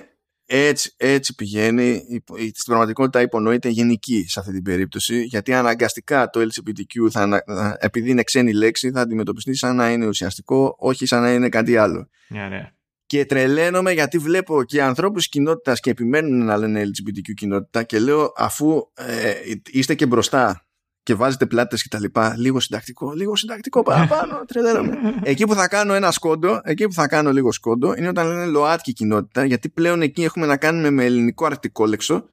[0.50, 2.06] έτσι, έτσι πηγαίνει.
[2.36, 7.44] Στην πραγματικότητα υπονοείται γενική σε αυτή την περίπτωση, γιατί αναγκαστικά το LGBTQ, θα,
[7.80, 11.78] επειδή είναι ξένη λέξη, θα αντιμετωπιστεί σαν να είναι ουσιαστικό, όχι σαν να είναι κάτι
[11.78, 12.10] άλλο.
[12.30, 12.72] Yeah, ναι.
[13.06, 18.34] Και τρελαίνομαι γιατί βλέπω και ανθρώπους κοινότητας και επιμένουν να λένε LGBTQ κοινότητα και λέω
[18.38, 19.34] αφού ε,
[19.72, 20.67] είστε και μπροστά
[21.08, 25.20] και βάζετε πλάτες και τα λοιπά, λίγο συντακτικό, λίγο συντακτικό παραπάνω, τρελαίνομαι.
[25.24, 28.46] εκεί που θα κάνω ένα σκόντο, εκεί που θα κάνω λίγο σκόντο, είναι όταν λένε
[28.46, 32.30] ΛΟΑΤΚΙ κοινότητα, γιατί πλέον εκεί έχουμε να κάνουμε με ελληνικό αρτικόλεξο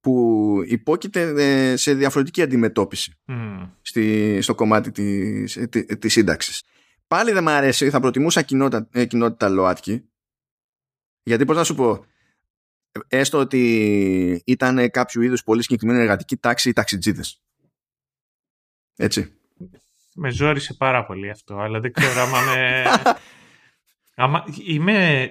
[0.00, 3.18] που υπόκειται ε, σε διαφορετική αντιμετώπιση
[3.82, 5.66] στη, στο κομμάτι της, ε,
[5.98, 6.62] της σύνταξης.
[7.06, 10.04] Πάλι δεν μου αρέσει, θα προτιμούσα κοινότητα, ε, κοινότητα ΛΟΑΤΚΙ,
[11.22, 12.04] γιατί πώς να σου πω,
[13.08, 17.40] έστω ότι ήταν κάποιο είδους πολύ συγκεκριμένη εργατική τάξη οι ταξιτζίδες
[19.00, 19.32] έτσι.
[20.14, 22.84] Με ζόρισε πάρα πολύ αυτό, αλλά δεν ξέρω άμα με...
[24.24, 24.44] άμα...
[24.66, 25.30] Είμαι...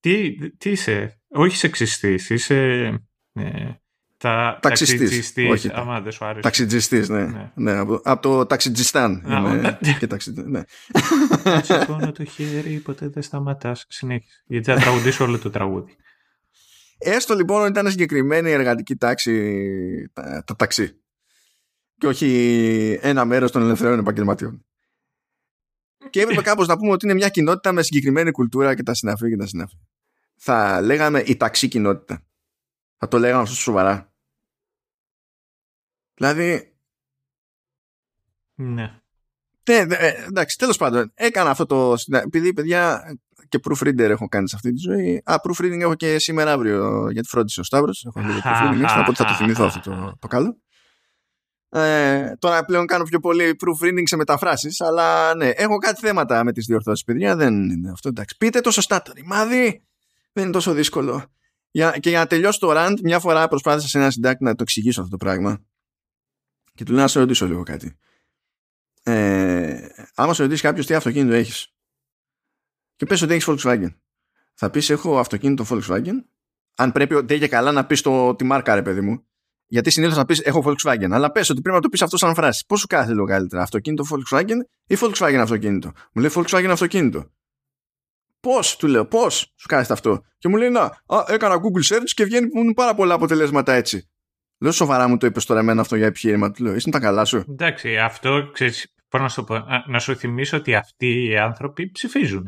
[0.00, 2.54] Τι, τι είσαι, όχι σεξιστής, είσαι...
[3.32, 3.70] Ε,
[4.16, 4.58] τα...
[4.62, 5.70] Ταξιστής, όχι.
[5.72, 6.40] Άμα δεν σου άρεσε.
[6.40, 7.26] Ταξιτζιστής, ναι.
[7.26, 7.50] ναι.
[7.54, 9.24] ναι από, από, το ταξιτζιστάν.
[9.26, 9.78] Είμαι...
[9.98, 10.32] και ταξι...
[10.36, 10.60] ναι.
[11.62, 13.84] Σηκώνω το χέρι, ποτέ δεν σταματάς.
[13.88, 14.42] Συνέχισε.
[14.46, 15.96] Γιατί θα τραγουδήσω όλο το τραγούδι.
[16.98, 21.03] Έστω λοιπόν ότι ήταν συγκεκριμένη εργατική τάξη τα, τα ταξί
[22.04, 24.64] και όχι ένα μέρος των ελευθερών επαγγελματιών.
[26.10, 29.28] Και έπρεπε κάπως να πούμε ότι είναι μια κοινότητα με συγκεκριμένη κουλτούρα και τα συναφή
[29.28, 29.76] και τα συναφή.
[30.36, 32.26] Θα λέγαμε η ταξί κοινότητα.
[32.96, 34.12] Θα το λέγαμε αυτό σοβαρά.
[36.14, 36.74] Δηλαδή...
[38.54, 38.98] Ναι.
[39.70, 41.94] Ναι, ε, εντάξει, τέλος πάντων, έκανα αυτό το...
[42.10, 43.04] Επειδή, παιδιά,
[43.48, 45.22] και proofreader έχω κάνει σε αυτή τη ζωή.
[45.24, 48.04] Α, proofreading έχω και σήμερα αύριο, γιατί φρόντισε ο Σταύρος.
[48.04, 50.58] Έχω λίγο proofreading, οπότε θα το θυμηθώ αυτό το, το καλό.
[51.76, 56.52] Ε, τώρα πλέον κάνω πιο πολύ proofreading σε μεταφράσεις, αλλά ναι, έχω κάτι θέματα με
[56.52, 57.36] τις διορθώσεις, παιδιά.
[57.36, 58.08] Δεν είναι αυτό.
[58.08, 58.36] Εντάξει.
[58.36, 59.82] Πείτε το σωστά το ρημάδι.
[60.32, 61.24] Δεν είναι τόσο δύσκολο.
[61.70, 64.62] για, και για να τελειώσει το rant, μια φορά προσπάθησα σε ένα συντάκτη να το
[64.62, 65.64] εξηγήσω αυτό το πράγμα.
[66.74, 67.98] Και του λέω να σε ρωτήσω λίγο κάτι.
[69.02, 71.74] Ε, άμα σε ρωτήσει κάποιος τι αυτοκίνητο έχεις,
[72.96, 73.94] και πες ότι έχεις Volkswagen,
[74.54, 76.24] θα πεις έχω αυτοκίνητο Volkswagen.
[76.74, 79.26] Αν πρέπει δεν και καλά να πεις το, τη μάρκα, ρε παιδί μου.
[79.66, 81.10] Γιατί συνήθως θα πεις έχω Volkswagen.
[81.10, 82.64] Αλλά πες ότι πρέπει να το πεις αυτό σαν φράση.
[82.68, 87.30] Πώς σου κάθεται λίγο καλύτερα, αυτοκίνητο Volkswagen ή Volkswagen αυτοκίνητο; Μου λέει Volkswagen αυτοκίνητο.
[88.40, 92.10] Πώς, του λέω, πώς σου κάθεται αυτό; Και μου λέει, Να, α, έκανα Google search
[92.14, 94.08] και βγαίνουν πάρα πολλά αποτελέσματα έτσι.
[94.60, 96.50] Λέω σοβαρά μου το είπες τώρα εμένα αυτό για επιχείρημα.
[96.50, 97.44] Του λέω, Είσαι τα καλά σου.
[97.48, 102.44] Εντάξει, αυτό ξέρεις, να σου, πω, να σου θυμίσω ότι αυτοί οι άνθρωποι ψηφίζουν.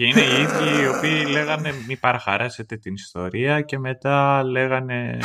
[0.00, 5.18] Και είναι οι ίδιοι οι οποίοι λέγανε μη παραχαράσετε την ιστορία και μετά λέγανε...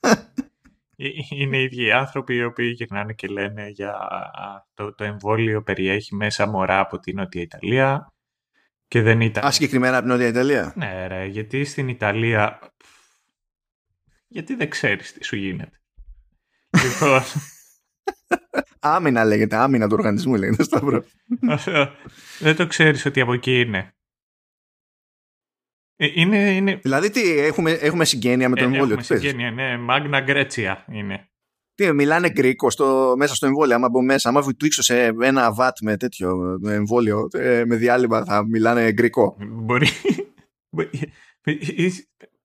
[0.00, 3.94] Ε, είναι οι ίδιοι οι άνθρωποι οι οποίοι γυρνάνε και λένε για
[4.74, 8.12] το, το εμβόλιο περιέχει μέσα μωρά από την Νότια Ιταλία
[8.88, 9.44] και δεν ήταν...
[9.44, 12.58] Α, συγκεκριμένα από την Νότια Ιταλία; Ναι ρε, γιατί στην Ιταλία...
[14.28, 15.80] Γιατί δεν ξέρεις τι σου γίνεται.
[16.82, 17.22] λοιπόν...
[18.82, 21.04] Άμυνα λέγεται, άμυνα του οργανισμού λέγεται Σταύρο.
[22.40, 23.94] Δεν το ξέρεις ότι από εκεί είναι.
[25.96, 26.74] Ε, είναι, είναι...
[26.74, 28.98] Δηλαδή τι, έχουμε, έχουμε συγγένεια με το ε, εμβόλιο.
[28.98, 29.78] Έχουμε συγγένεια, ναι.
[29.78, 31.30] Μάγνα Γκρέτσια είναι.
[31.74, 33.74] Τι, μιλάνε γκρίκο στο, μέσα στο εμβόλιο.
[33.74, 38.24] Άμα μπω μέσα, άμα βουιτουίξω σε ένα βατ με τέτοιο με εμβόλιο, ε, με διάλειμμα
[38.24, 39.36] θα μιλάνε γκρικό.
[39.38, 39.88] Μπορεί.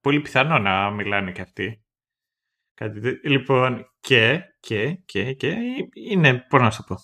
[0.02, 1.84] Πολύ πιθανό να μιλάνε και αυτοί.
[2.74, 5.56] Κάτι Λοιπόν, και, και, και, και,
[5.94, 6.96] είναι, πώς να σου πω,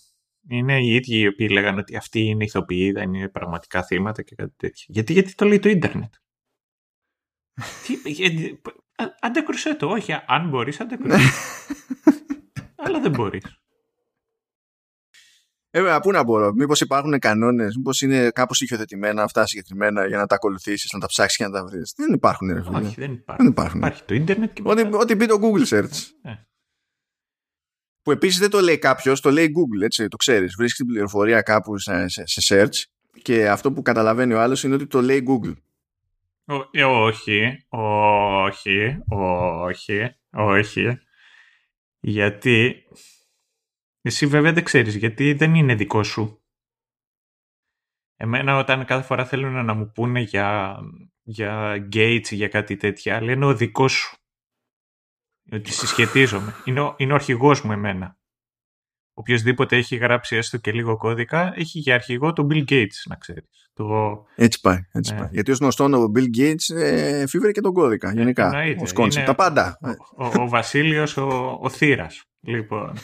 [0.55, 4.35] είναι οι ίδιοι οι οποίοι λέγανε ότι αυτοί είναι ηθοποιοί, δεν είναι πραγματικά θύματα και
[4.35, 4.85] κάτι τέτοιο.
[4.87, 6.13] Γιατί, γιατί το λέει το ίντερνετ;
[7.85, 8.61] Τι, γιατί,
[9.19, 11.17] αντέκρουσέ το, όχι, αν μπορείς αντέκρουσέ
[12.83, 13.61] Αλλά δεν μπορείς.
[15.73, 16.53] Ε, πού να μπορώ.
[16.53, 21.07] Μήπως υπάρχουν κανόνες, μήπως είναι κάπως ηχιοθετημένα αυτά συγκεκριμένα για να τα ακολουθήσεις, να τα
[21.07, 21.93] ψάξεις και να τα βρεις.
[21.97, 22.77] Δεν υπάρχουν, ρε φίλε.
[22.77, 23.45] Όχι, δεν υπάρχουν.
[23.45, 23.79] Δεν υπάρχουν.
[23.79, 26.11] Υπάρχει το ίντερνετ και Ό,τι, ό,τι πει το Google Search.
[26.21, 26.33] Ε.
[28.03, 30.55] Που επίσης δεν το λέει κάποιος, το λέει Google, έτσι, το ξέρεις.
[30.57, 32.83] Βρίσκεις την πληροφορία κάπου σε, σε, σε search
[33.21, 35.53] και αυτό που καταλαβαίνει ο άλλος είναι ότι το λέει Google.
[36.71, 40.99] Ε, όχι, όχι, όχι, όχι.
[41.99, 42.83] Γιατί
[44.01, 46.41] εσύ βέβαια δεν ξέρεις γιατί δεν είναι δικό σου.
[48.15, 50.79] Εμένα όταν κάθε φορά θέλουν να μου πούνε για,
[51.21, 54.15] για Gates ή για κάτι τέτοια, λένε ο δικός σου.
[55.51, 56.53] Ότι συσχετίζομαι.
[56.65, 58.17] Είναι ο, είναι ο αρχηγός μου εμένα.
[59.13, 63.69] Οποιοςδήποτε έχει γράψει έστω και λίγο κώδικα, έχει για αρχηγό τον Bill Gates, να ξέρεις.
[63.73, 63.85] Το...
[64.35, 64.77] Έτσι πάει.
[64.91, 65.19] Έτσι ναι.
[65.19, 65.29] πάει.
[65.31, 68.51] Γιατί ως γνωστόν ο Bill Gates ε, φίβρε και τον κώδικα, γενικά.
[68.95, 69.77] Ο τα πάντα.
[69.81, 72.23] Ο, ο, ο Βασίλειος ο, ο Θήρας.
[72.39, 72.97] Λοιπόν.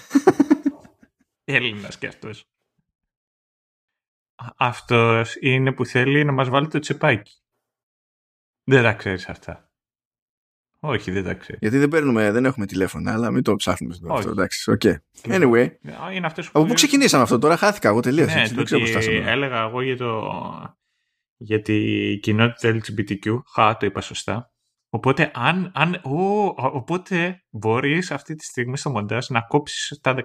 [1.43, 2.49] Έλληνας κι αυτός.
[4.57, 7.41] Αυτός είναι που θέλει να μας βάλει το τσεπάκι.
[8.63, 9.66] Δεν τα ξέρεις αυτά.
[10.87, 11.57] Όχι, δεν τα ξέρει.
[11.61, 14.29] Γιατί δεν παίρνουμε, δεν έχουμε τηλέφωνα, αλλά μην το ψάχνουμε στο αυτό.
[14.29, 14.95] Εντάξει, okay.
[15.21, 15.69] Anyway.
[16.13, 18.25] Είναι αυτές που Από πού ξεκινήσαμε αυτό, τώρα χάθηκα εγώ τελείω.
[18.25, 18.83] Ναι, δεν ξέρω
[19.25, 20.31] Έλεγα εγώ για, το,
[21.37, 23.41] για τη κοινότητα LGBTQ.
[23.53, 24.51] Χα, το είπα σωστά.
[24.89, 30.15] Οπότε, αν, αν, ο, οπότε μπορείς αυτή τη στιγμή στο μοντάζ να κόψεις τα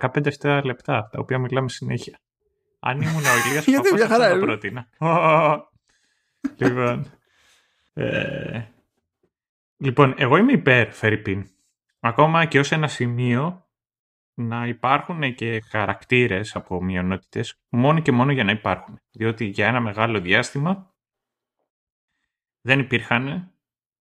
[0.40, 2.18] 15-7 λεπτά, τα οποία μιλάμε συνέχεια.
[2.80, 4.88] Αν ήμουν ο Ηλίας Γιατί μια χαρά, θα το πρότεινα.
[6.60, 7.10] λοιπόν,
[7.92, 8.71] ε,
[9.82, 11.46] λοιπόν, εγώ είμαι υπέρ Φερρυπίν.
[12.00, 13.66] Ακόμα και ως ένα σημείο
[14.34, 19.00] να υπάρχουν και χαρακτήρες από μειονότητες μόνο και μόνο για να υπάρχουν.
[19.10, 20.94] Διότι για ένα μεγάλο διάστημα
[22.60, 23.52] δεν υπήρχαν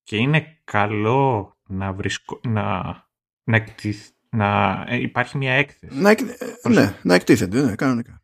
[0.02, 2.40] και είναι καλό να, βρισκο...
[2.42, 2.82] να...
[3.44, 3.64] να...
[4.30, 6.00] να ε, υπάρχει μια έκθεση.
[6.00, 6.14] Να,
[6.68, 8.22] ναι, να εκτίθενται, ναι, κανονικά.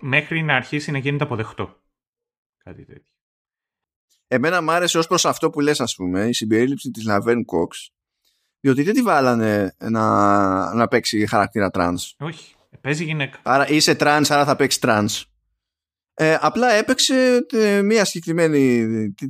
[0.00, 1.82] Μέχρι να αρχίσει να γίνεται αποδεκτό.
[2.64, 3.11] Κάτι τέτοιο.
[4.34, 7.92] Εμένα μου άρεσε ως προς αυτό που λες ας πούμε η συμπερίληψη της Laverne Cox
[8.60, 12.14] διότι δεν τη βάλανε να, να παίξει χαρακτήρα τρανς.
[12.18, 13.38] Όχι, παίζει γυναίκα.
[13.42, 15.26] Άρα είσαι τρανς, άρα θα παίξεις τρανς.
[16.14, 18.84] Ε, απλά έπαιξε ε, μια συγκεκριμένη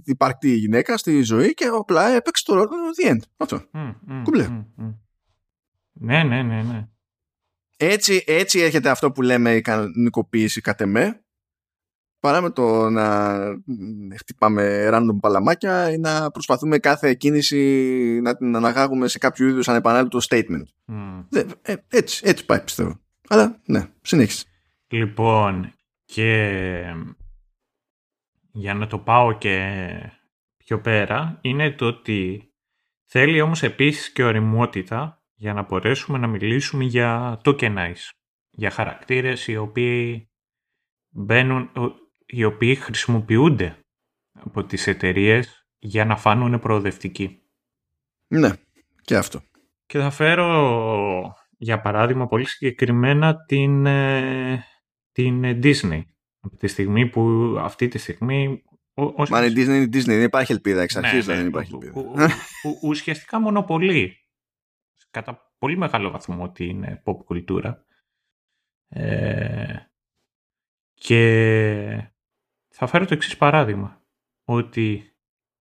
[0.04, 2.70] υπαρκτή γυναίκα στη ζωή και απλά έπαιξε το ρόλο
[3.02, 3.20] The End.
[3.36, 3.62] Αυτό.
[3.74, 4.48] Mm, κομπλέ.
[5.92, 6.88] Ναι, ναι, ναι, ναι.
[7.76, 11.21] Έτσι, έτσι έρχεται αυτό που λέμε η κανονικοποίηση κατ' εμέ
[12.22, 13.36] παρά με το να
[14.18, 20.18] χτυπάμε random παλαμάκια ή να προσπαθούμε κάθε κίνηση να την αναγάγουμε σε κάποιο είδους ανεπανάληπτο
[20.28, 20.62] statement.
[20.86, 21.24] Mm.
[21.62, 23.00] Ε, έτσι, έτσι πάει πιστεύω.
[23.28, 24.44] Αλλά ναι, συνέχισε.
[24.88, 25.72] Λοιπόν,
[26.04, 26.82] και
[28.52, 29.78] για να το πάω και
[30.56, 32.50] πιο πέρα, είναι το ότι
[33.04, 38.10] θέλει όμως επίσης και οριμότητα για να μπορέσουμε να μιλήσουμε για tokenize,
[38.50, 40.30] για χαρακτήρες οι οποίοι
[41.08, 41.70] μπαίνουν,
[42.32, 43.78] οι οποίοι χρησιμοποιούνται
[44.32, 47.42] από τις εταιρείες για να φάνουν προοδευτικοί.
[48.28, 48.50] Ναι,
[49.02, 49.42] και αυτό.
[49.86, 54.64] Και θα φέρω για παράδειγμα πολύ συγκεκριμένα την, ε,
[55.12, 56.02] την Disney.
[56.40, 58.62] Από τη στιγμή που αυτή τη στιγμή...
[59.28, 61.92] Μα η Disney είναι Disney, δεν υπάρχει ελπίδα εξ αρχής, ναι, δεν ναι, υπάρχει ελπίδα.
[61.92, 62.14] Που,
[62.62, 64.16] που, ουσιαστικά μονοπολεί
[65.10, 67.84] κατά πολύ μεγάλο βαθμό την pop κουλτούρα.
[68.88, 69.76] Ε,
[70.94, 72.11] και
[72.72, 74.02] θα φέρω το εξής παράδειγμα,
[74.44, 75.16] ότι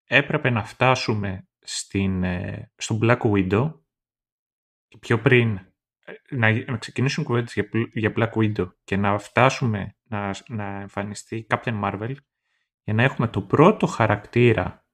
[0.05, 3.73] έπρεπε να φτάσουμε στην, ε, στο Black Widow
[4.89, 5.57] και πιο πριν
[6.05, 11.47] ε, να, να ξεκινήσουν κουβέντες για, για Black Widow και να φτάσουμε να, να εμφανιστεί
[11.51, 12.15] Captain Marvel
[12.83, 14.87] για να έχουμε το πρώτο χαρακτήρα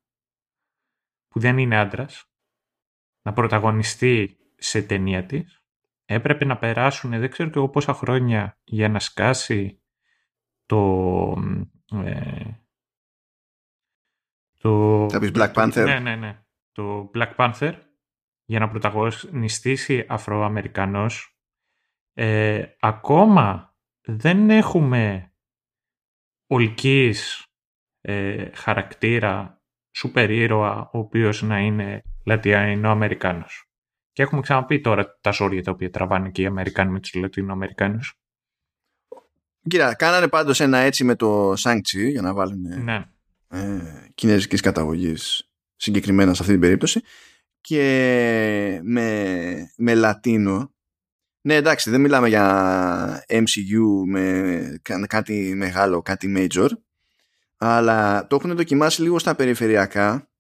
[1.29, 2.31] που δεν είναι άντρας
[3.23, 5.61] να πρωταγωνιστεί σε ταινία της.
[6.05, 9.83] Έπρεπε να περάσουν δεν ξέρω και εγώ πόσα χρόνια για να σκάσει
[10.67, 11.35] το
[11.93, 12.51] ε,
[14.59, 15.07] το...
[15.11, 15.85] Θα πεις Black Panther.
[15.85, 16.45] Ναι, ναι, ναι.
[16.73, 17.73] Το Black Panther
[18.45, 21.37] για να πρωταγωνιστήσει Αφροαμερικανός
[22.13, 25.33] ε, ακόμα δεν έχουμε
[26.47, 27.47] ολκής
[28.01, 29.63] ε, χαρακτήρα
[29.97, 33.71] σούπερ ήρωα ο οποίος να είναι Λατινοαμερικάνος.
[34.13, 38.21] Και έχουμε ξαναπεί τώρα τα ζόρια τα οποία τραβάνε και οι Αμερικάνοι με τους Λατινοαμερικάνους.
[39.69, 43.05] Κοίτα, κάνανε πάντως ένα έτσι με το Σάνκτσι για να βάλουν ναι.
[43.49, 43.81] ε,
[44.15, 47.01] κινέζικης καταγωγής συγκεκριμένα σε αυτή την περίπτωση
[47.61, 50.75] και με, με Λατίνο
[51.41, 56.69] ναι εντάξει δεν μιλάμε για MCU με κάτι μεγάλο, κάτι major
[57.57, 60.31] αλλά το έχουν δοκιμάσει λίγο στα περιφερειακά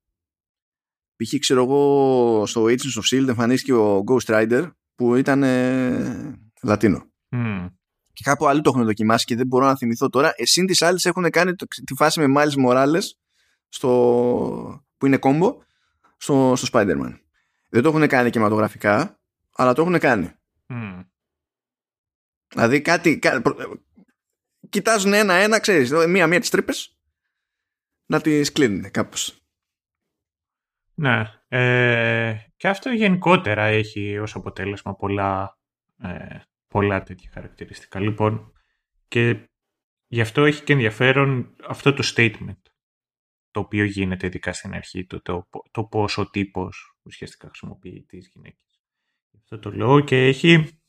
[1.16, 1.38] π.χ.
[1.38, 3.28] ξέρω εγώ στο Agents of S.H.I.E.L.D.
[3.28, 7.04] εμφανίστηκε ο Ghost Rider που ήταν ε, Λατίνο
[7.36, 7.70] mm.
[8.16, 11.04] Και κάπου αλλού το έχουν δοκιμάσει και δεν μπορώ να θυμηθώ τώρα εσύν τις άλλες
[11.04, 13.02] έχουν κάνει το, τη φάση με Miles Morales
[13.68, 15.58] στο, που είναι κόμπο
[16.16, 17.18] στο, στο Spider-Man.
[17.68, 19.20] Δεν το έχουν κάνει κινηματογραφικά,
[19.56, 20.32] αλλά το έχουν κάνει.
[20.68, 21.04] Mm.
[22.48, 23.18] Δηλαδή κάτι...
[23.18, 23.42] Κά,
[24.68, 26.98] κοιτάζουν ένα-ένα, ξέρεις, μία-μία τις τρύπες
[28.06, 29.40] να τις κλείνουν κάπως.
[30.94, 31.22] Ναι.
[31.48, 35.58] Ε, και αυτό γενικότερα έχει ως αποτέλεσμα πολλά,
[36.02, 36.38] ε,
[36.80, 38.00] πολλά τέτοια χαρακτηριστικά.
[38.00, 38.52] Λοιπόν,
[39.08, 39.50] και
[40.06, 42.60] γι' αυτό έχει και ενδιαφέρον αυτό το statement
[43.50, 48.30] το οποίο γίνεται ειδικά στην αρχή, το, το, το πώς ο τύπος ουσιαστικά χρησιμοποιεί τις
[48.32, 48.82] γυναίκες.
[49.36, 50.80] Αυτό το λέω και έχει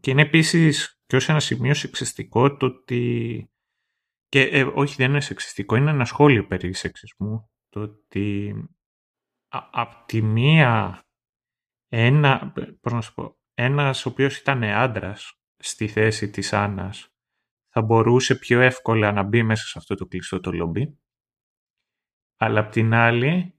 [0.00, 3.50] και είναι επίσης και ως ένα σημείο σεξιστικό το ότι
[4.28, 8.54] και ε, όχι δεν είναι σεξιστικό, είναι ένα σχόλιο περί σεξισμού το ότι
[9.48, 11.00] από τη μία
[11.88, 17.08] ένα, πώς να σου πω, ένας ο οποίος ήταν άντρας στη θέση της Άννας
[17.68, 20.98] θα μπορούσε πιο εύκολα να μπει μέσα σε αυτό το κλειστό το λόμπι
[22.36, 23.54] αλλά απ' την άλλη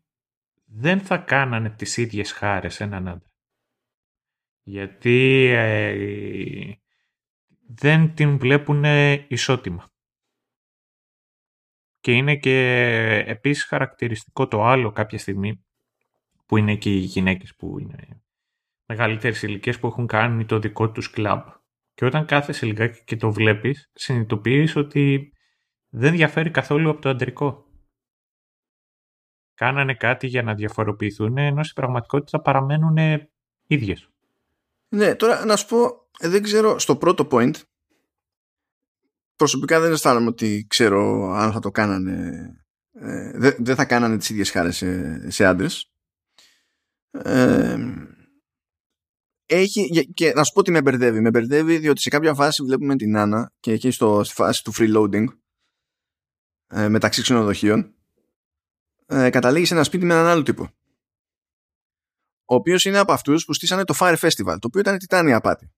[0.66, 3.32] δεν θα κάνανε τις ίδιες χάρες έναν άντρα.
[4.64, 6.74] Γιατί ε,
[7.68, 8.84] δεν την βλέπουν
[9.28, 9.90] ισότιμα.
[12.00, 12.60] Και είναι και
[13.28, 15.66] επίσης χαρακτηριστικό το άλλο κάποια στιγμή
[16.46, 18.24] που είναι και οι γυναίκες που είναι
[18.86, 21.48] μεγαλύτερες ηλικίες που έχουν κάνει το δικό τους κλαμπ.
[21.98, 25.34] Και όταν κάθεσαι λιγάκι και το βλέπεις, συνειδητοποιείς ότι
[25.90, 27.66] δεν διαφέρει καθόλου από το αντρικό
[29.54, 32.98] κάνανε κάτι για να διαφοροποιηθούν, ενώ στην πραγματικότητα παραμένουν
[33.68, 34.10] ίδιες.
[34.90, 37.56] Ναι, τώρα να σου πω, δεν ξέρω, στο πρώτο point,
[39.36, 42.32] προσωπικά δεν αισθάνομαι ότι ξέρω αν θα το κάνανε,
[42.92, 45.92] ε, δεν, θα κάνανε τις ίδιες χάρες σε, σε άντρες.
[47.12, 47.78] Ε,
[49.48, 51.20] έχει, και να σου πω ότι με μπερδεύει.
[51.20, 54.74] Με μπερδεύει διότι σε κάποια φάση βλέπουμε την Άννα και εκεί στο, στη φάση του
[54.78, 55.26] freeloading
[56.68, 57.92] ε, μεταξύ ξενοδοχείων
[59.08, 60.70] ε, καταλήγει σε ένα σπίτι με έναν άλλο τύπο.
[62.46, 65.72] Ο οποίος είναι από αυτούς που στήσανε το Fire Festival, το οποίο ήταν τιτάνια απάτη.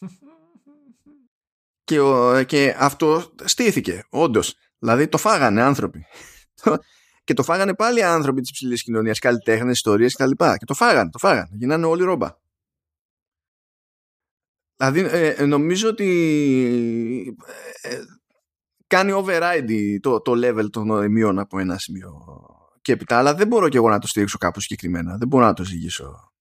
[1.84, 4.56] και, ο, και αυτό στήθηκε, όντως.
[4.78, 6.06] Δηλαδή το φάγανε άνθρωποι.
[7.24, 10.30] και το φάγανε πάλι άνθρωποι της ψηλή κοινωνίας, καλλιτέχνες, ιστορίες κτλ.
[10.30, 11.48] Και, και το φάγανε, το φάγανε.
[11.52, 12.40] Γίνανε όλοι ρόμπα.
[14.90, 17.36] Δηλαδή ε, νομίζω ότι
[17.82, 17.98] ε, ε
[18.86, 22.12] κάνει override το, το level των νοημείων από ένα σημείο
[22.82, 25.16] και έπειτα, αλλά δεν μπορώ και εγώ να το στηρίξω κάπου συγκεκριμένα.
[25.16, 26.32] Δεν μπορώ να το ζυγίσω.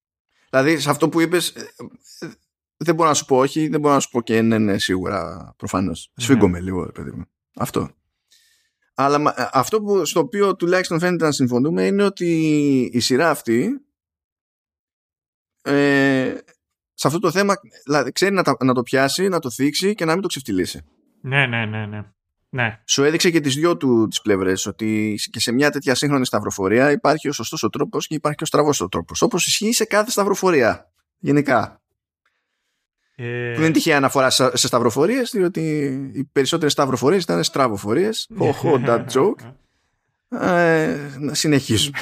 [0.50, 1.74] Δηλαδή, σε αυτό που είπες, ε,
[2.20, 2.30] ε,
[2.78, 5.54] δεν μπορώ να σου πω όχι, δεν μπορώ να σου πω και ναι, ναι, σίγουρα,
[5.58, 6.12] προφανώς.
[6.14, 6.24] Ναι.
[6.24, 7.26] Σφίγγομαι λίγο, παιδί μου.
[7.56, 7.90] Αυτό.
[8.94, 12.30] Αλλά ε, αυτό που, στο οποίο τουλάχιστον φαίνεται να συμφωνούμε είναι ότι
[12.94, 13.86] η σειρά αυτή
[15.62, 16.38] ε,
[17.02, 17.54] σε αυτό το θέμα
[17.86, 20.82] δηλαδή, ξέρει να, να το πιάσει, να το θίξει και να μην το ξεφτυλίσει.
[21.22, 22.04] Ναι, ναι, ναι, ναι.
[22.50, 22.80] Ναι.
[22.86, 26.92] Σου έδειξε και τις δυο του τις πλευρές ότι και σε μια τέτοια σύγχρονη σταυροφορία
[26.92, 29.22] υπάρχει ο σωστός ο τρόπος και υπάρχει και ο στραβός ο τρόπος.
[29.22, 30.92] Όπως ισχύει σε κάθε σταυροφορία.
[31.20, 31.82] Γενικά.
[33.16, 35.62] Ε, Που δεν είναι τυχαία αναφορά σε σε σταυροφορίες διότι
[36.14, 38.30] οι περισσότερες σταυροφορίες ήταν στραβοφορίες.
[38.38, 39.54] Οχο, that joke.
[40.30, 41.98] Ε, να συνεχίσουμε.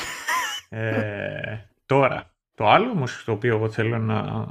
[0.70, 4.48] ε, τώρα, το άλλο όμως το οποίο εγώ θέλω να...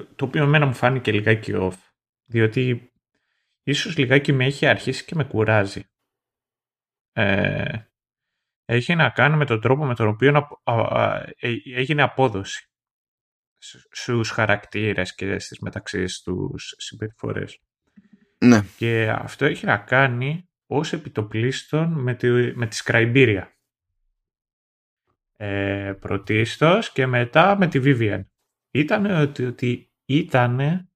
[0.00, 1.76] Το, το οποίο εμένα μου φάνηκε λιγάκι off.
[2.24, 2.92] Διότι
[3.62, 5.84] ίσως λιγάκι με έχει αρχίσει και με κουράζει.
[7.12, 7.78] Ε,
[8.64, 12.70] έχει να κάνει με τον τρόπο με τον οποίο απο- α- α- ε- έγινε απόδοση
[13.58, 17.58] σ- στους χαρακτήρες και στις μεταξύ τους συμπεριφορές.
[18.38, 18.60] ναι.
[18.76, 23.54] Και αυτό έχει να κάνει ως επιτοπλίστων με τη, με τη Σκραϊμπήρια.
[25.36, 28.20] Ε, πρωτίστως και μετά με τη Vivian.
[28.70, 30.88] Ήταν ότι, ότι ήταν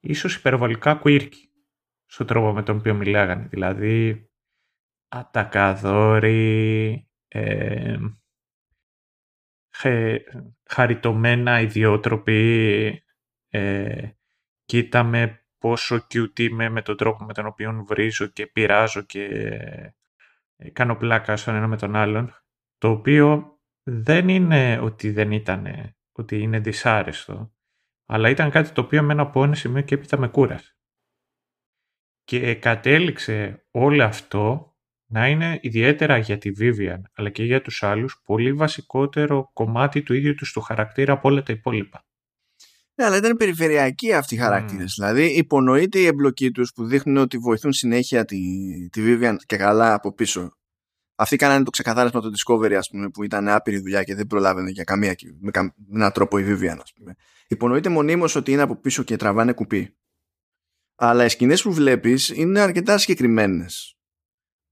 [0.00, 1.50] ίσως υπερβολικά κουίρκι
[2.06, 3.46] στον τρόπο με τον οποίο μιλάγανε.
[3.50, 4.24] Δηλαδή,
[5.08, 6.28] ατακαδόροι,
[7.28, 7.98] ε,
[9.76, 10.24] χε,
[10.68, 13.02] χαριτωμένα ιδιότροποι,
[13.48, 14.08] ε,
[14.64, 19.24] κοίταμε πόσο cute είμαι με τον τρόπο με τον οποίο βρίζω και πειράζω και
[20.56, 22.34] ε, κάνω πλάκα στον ένα με τον άλλον,
[22.78, 25.66] το οποίο δεν είναι ότι δεν ήταν,
[26.12, 27.52] ότι είναι δυσάρεστο,
[28.12, 30.76] αλλά ήταν κάτι το οποίο εμένα από ένα σημείο και έπειτα με κούρασε.
[32.24, 34.74] Και κατέληξε όλο αυτό
[35.06, 40.14] να είναι ιδιαίτερα για τη Vivian, αλλά και για τους άλλους, πολύ βασικότερο κομμάτι του
[40.14, 42.04] ίδιου τους του χαρακτήρα από όλα τα υπόλοιπα.
[42.94, 44.94] Ναι, αλλά ήταν περιφερειακοί αυτοί οι χαρακτήρες.
[44.98, 48.38] Δηλαδή, υπονοείται η εμπλοκή τους που δείχνουν ότι βοηθούν συνέχεια τη,
[48.88, 50.59] τη Vivian και καλά από πίσω.
[51.20, 54.70] Αυτοί κάνανε το ξεκαθάρισμα το Discovery, ας πούμε, που ήταν άπειρη δουλειά και δεν προλάβαινε
[54.70, 57.16] για καμία με κανέναν τρόπο η Vivian, ας πούμε.
[57.48, 59.96] Υπονοείται μονίμως ότι είναι από πίσω και τραβάνε κουπί.
[60.94, 63.96] Αλλά οι σκηνές που βλέπεις είναι αρκετά συγκεκριμένες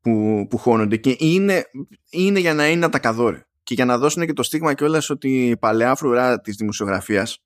[0.00, 1.64] που, που χώνονται και είναι,
[2.10, 3.46] είναι για να είναι ατακαδόρε.
[3.62, 7.44] Και για να δώσουν και το στίγμα κιόλας ότι η παλαιά φρουρά της δημοσιογραφίας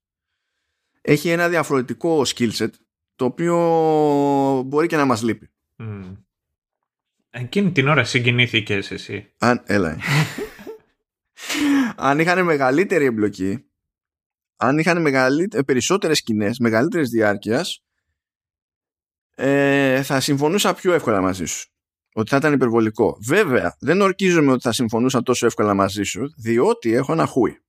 [1.01, 2.71] έχει ένα διαφορετικό skill set
[3.15, 3.57] το οποίο
[4.67, 5.51] μπορεί και να μας λείπει.
[5.79, 6.17] Mm.
[7.35, 9.33] Εκείνη την ώρα συγκινήθηκες εσύ.
[9.39, 9.99] Αν, έλα.
[11.97, 13.65] αν είχαν μεγαλύτερη εμπλοκή,
[14.57, 17.85] αν είχαν μεγαλύτερες, περισσότερες σκηνές, μεγαλύτερες διάρκειας,
[19.35, 21.71] ε, θα συμφωνούσα πιο εύκολα μαζί σου.
[22.13, 23.19] Ότι θα ήταν υπερβολικό.
[23.27, 27.63] Βέβαια, δεν ορκίζομαι ότι θα συμφωνούσα τόσο εύκολα μαζί σου, διότι έχω ένα χούι.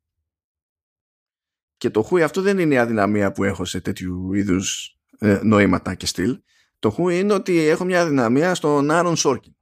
[1.77, 5.95] Και το χούι αυτό δεν είναι η αδυναμία που έχω σε τέτοιου είδους ε, νοήματα
[5.95, 6.41] και στυλ.
[6.83, 9.53] Το χούι είναι ότι έχω μια αδυναμία στον Άρον Σόρκιν.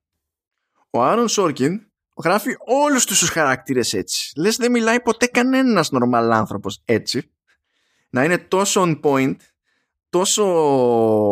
[0.89, 1.81] Ο Άρον Σόρκιν
[2.23, 4.31] γράφει όλους τους χαρακτήρες έτσι.
[4.35, 7.31] Λες δεν μιλάει ποτέ κανένας normal άνθρωπος έτσι.
[8.09, 9.35] Να είναι τόσο on point,
[10.09, 10.43] τόσο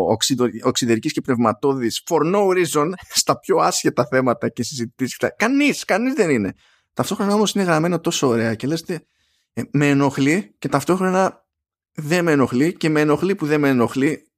[0.06, 2.90] οξυδο, οξυδερικής και πνευματώδης for no reason
[3.22, 5.18] στα πιο άσχετα θέματα και συζητήσεις.
[5.36, 6.54] Κανείς, κανείς δεν είναι.
[6.94, 11.46] Ταυτόχρονα όμως είναι γραμμένο τόσο ωραία και λες ε, με ενοχλεί και ταυτόχρονα
[11.94, 14.29] δεν με ενοχλεί και με ενοχλεί που δεν με ενοχλεί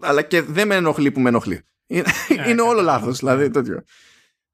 [0.00, 1.62] αλλά και δεν με ενοχλεί που με ενοχλεί.
[1.86, 2.04] Είναι,
[2.48, 3.82] είναι όλο λάθος δηλαδή τέτοιο.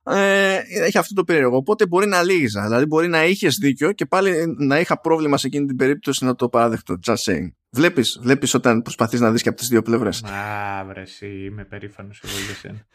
[0.03, 1.57] Ε, έχει αυτό το περίεργο.
[1.57, 2.63] Οπότε μπορεί να λύγιζα.
[2.63, 6.35] Δηλαδή μπορεί να είχες δίκιο και πάλι να είχα πρόβλημα σε εκείνη την περίπτωση να
[6.35, 6.99] το παραδεχτώ.
[7.07, 7.49] Just saying.
[7.71, 10.25] Βλέπεις βλέπεις όταν προσπαθείς να δεις και από τις δύο πλευρές.
[10.25, 12.87] Α, βρε, εσύ είμαι περήφανος εγώ για σένα.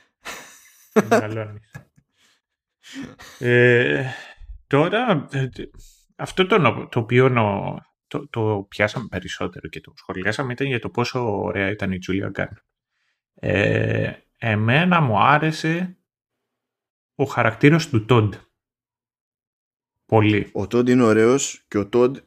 [1.10, 1.72] Μεγαλώνεις.
[3.40, 4.06] ε,
[4.68, 5.28] τώρα,
[6.16, 7.76] αυτό το, το οποίο νο,
[8.07, 12.30] το, το πιάσαμε περισσότερο και το σχολιάσαμε ήταν για το πόσο ωραία ήταν η Τζούλια
[12.30, 12.64] Γκάν.
[13.34, 15.98] Ε, εμένα μου άρεσε
[17.15, 18.34] ο χαρακτήρας του Τόντ.
[20.06, 20.49] Πολύ.
[20.53, 22.18] Ο Τόντ είναι ωραίος και ο Τόντ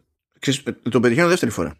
[0.90, 1.76] τον πετυχαίνω δεύτερη φορά.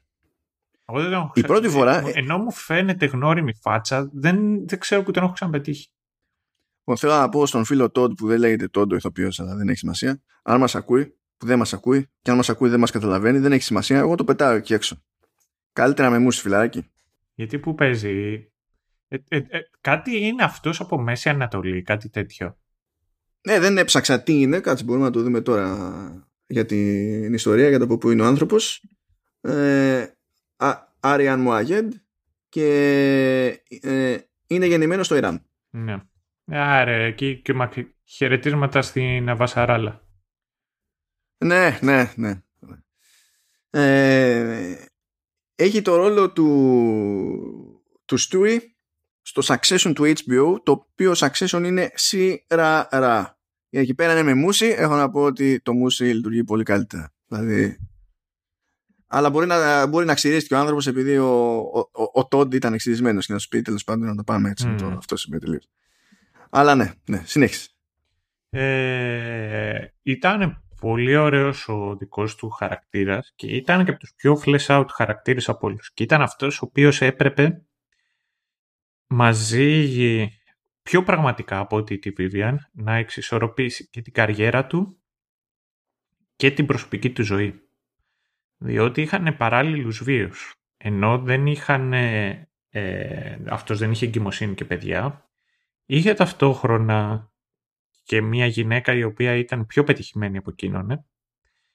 [0.86, 2.02] Εγώ δεν έχω η πρώτη φορά...
[2.14, 5.88] Ενώ μου φαίνεται γνώριμη φάτσα, δεν, δεν ξέρω που τον έχω ξαναπετύχει.
[6.84, 9.68] Εγώ θέλω να πω στον φίλο Τόντ που δεν λέγεται Τόντ ο ηθοποιός, αλλά δεν
[9.68, 10.22] έχει σημασία.
[10.42, 13.52] Αν μας ακούει, που δεν μας ακούει, και αν μας ακούει δεν μας καταλαβαίνει, δεν
[13.52, 15.02] έχει σημασία, εγώ το πετάω εκεί έξω.
[15.72, 16.90] Καλύτερα με μουσι φιλαράκι.
[17.34, 18.46] Γιατί που παίζει...
[19.08, 22.58] Ε, ε, ε, κάτι είναι αυτός από Μέση Ανατολή, κάτι τέτοιο.
[23.46, 27.78] Ναι, δεν έψαξα τι είναι, κάτσε μπορούμε να το δούμε τώρα για την ιστορία, για
[27.78, 28.84] το από πού είναι ο άνθρωπος.
[29.40, 30.06] Ε,
[31.00, 31.92] Άριαν Μουαγέντ
[32.48, 34.16] και ε,
[34.46, 35.42] είναι γεννημένος στο Ιράν.
[35.70, 35.96] Ναι.
[36.46, 37.70] Άρα, εκεί και μα...
[38.04, 40.07] χαιρετίσματα στην Αβασαράλα.
[41.38, 42.42] Ναι, ναι, ναι.
[43.70, 44.74] Ε,
[45.54, 48.76] έχει το ρόλο του, του Στούι
[49.22, 53.38] στο Succession του HBO, το οποίο Succession είναι σιραρα.
[53.70, 57.12] Εκεί πέρα είναι με μουσι, έχω να πω ότι το μουσι λειτουργεί πολύ καλύτερα.
[57.26, 57.78] Δηλαδή,
[59.06, 62.54] αλλά μπορεί να, μπορεί να ξυρίσει και ο άνθρωπος επειδή ο, ο, ο, ο Τόντ
[62.54, 64.66] ήταν εξυρισμένο και να σου πει τέλος πάντων να το πάμε έτσι.
[64.70, 64.76] Mm.
[64.78, 65.68] Το, αυτό σημαίνει τελείως.
[66.50, 67.68] Αλλά ναι, ναι, συνέχισε.
[68.50, 74.66] Ε, ήταν πολύ ωραίος ο δικός του χαρακτήρας και ήταν και από τους πιο flash
[74.66, 75.92] out χαρακτήρες από όλους.
[75.92, 77.62] Και ήταν αυτός ο οποίος έπρεπε
[79.06, 80.32] μαζί
[80.82, 85.02] πιο πραγματικά από ότι τη Vivian να εξισορροπήσει και την καριέρα του
[86.36, 87.62] και την προσωπική του ζωή.
[88.56, 90.54] Διότι είχαν παράλληλους βίους.
[90.76, 92.48] Ενώ δεν είχαν, ε,
[93.48, 95.30] αυτός δεν είχε εγκυμοσύνη και παιδιά,
[95.86, 97.27] είχε ταυτόχρονα
[98.08, 100.90] και μια γυναίκα η οποία ήταν πιο πετυχημένη από εκείνον.
[100.90, 101.04] Ε.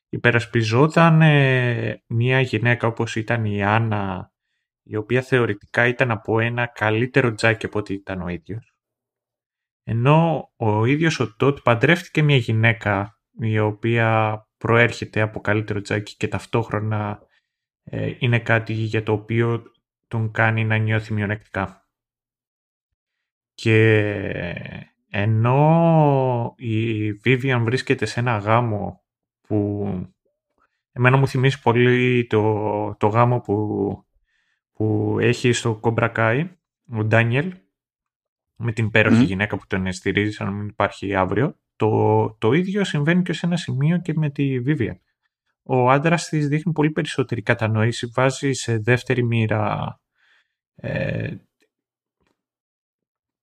[0.10, 4.32] Υπερασπιζόταν ε, μια γυναίκα όπως ήταν η Άννα,
[4.84, 8.76] η οποία θεωρητικά ήταν από ένα καλύτερο τζάκι από ό,τι ήταν ο ίδιος.
[9.84, 16.28] Ενώ ο ίδιος ο Τότ παντρεύτηκε μια γυναίκα η οποία προέρχεται από καλύτερο τζάκι και
[16.28, 17.20] ταυτόχρονα
[17.84, 19.64] ε, είναι κάτι για το οποίο
[20.08, 21.88] τον κάνει να νιώθει μειονεκτικά.
[23.54, 29.04] Και ενώ η Vivian βρίσκεται σε ένα γάμο
[29.42, 29.88] που
[30.92, 33.58] εμένα μου θυμίζει πολύ το, το γάμο που,
[34.74, 36.50] που έχει στο Κομπρακάι
[36.92, 37.54] ο Ντάνιελ
[38.56, 41.60] με την υπέροχη γυναίκα που τον στηρίζει σαν να μην υπάρχει αύριο.
[41.76, 44.98] Το, το ίδιο συμβαίνει και σε ένα σημείο και με τη Vivian.
[45.64, 50.00] Ο άντρας της δείχνει πολύ περισσότερη κατανόηση, βάζει σε δεύτερη μοίρα
[50.76, 51.36] ε,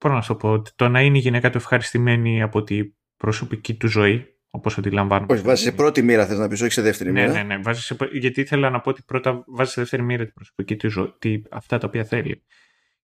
[0.01, 3.89] πώς να σου πω, το να είναι η γυναίκα του ευχαριστημένη από την προσωπική του
[3.89, 5.33] ζωή, όπως αντιλαμβάνομαι.
[5.33, 7.33] Όχι, βάζεις σε πρώτη μοίρα, θες να πεις, όχι σε δεύτερη ναι, μοίρα.
[7.33, 7.63] Ναι, ναι, ναι.
[7.63, 10.91] Βάζεις σε, γιατί ήθελα να πω ότι πρώτα βάζεις σε δεύτερη μοίρα την προσωπική του
[10.91, 12.43] ζωή, αυτά τα οποία θέλει.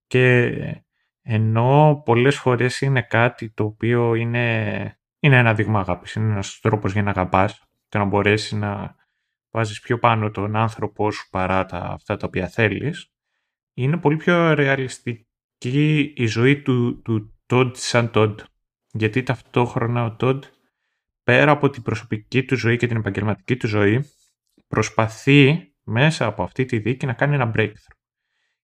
[0.07, 0.53] Και
[1.23, 6.93] ενώ πολλές φορές είναι κάτι το οποίο είναι, είναι ένα δείγμα αγάπης, είναι ένας τρόπος
[6.93, 8.95] για να αγαπάς και να μπορέσεις να
[9.51, 13.11] βάζεις πιο πάνω τον άνθρωπό σου παρά τα, αυτά τα οποία θέλεις,
[13.75, 15.26] είναι πολύ πιο ρεαλιστική
[15.59, 18.35] και η ζωή του, του Todd σαν Todd.
[18.93, 20.41] Γιατί ταυτόχρονα ο Todd
[21.23, 24.11] πέρα από την προσωπική του ζωή και την επαγγελματική του ζωή
[24.69, 27.95] προσπαθεί μέσα από αυτή τη δίκη να κάνει ένα breakthrough.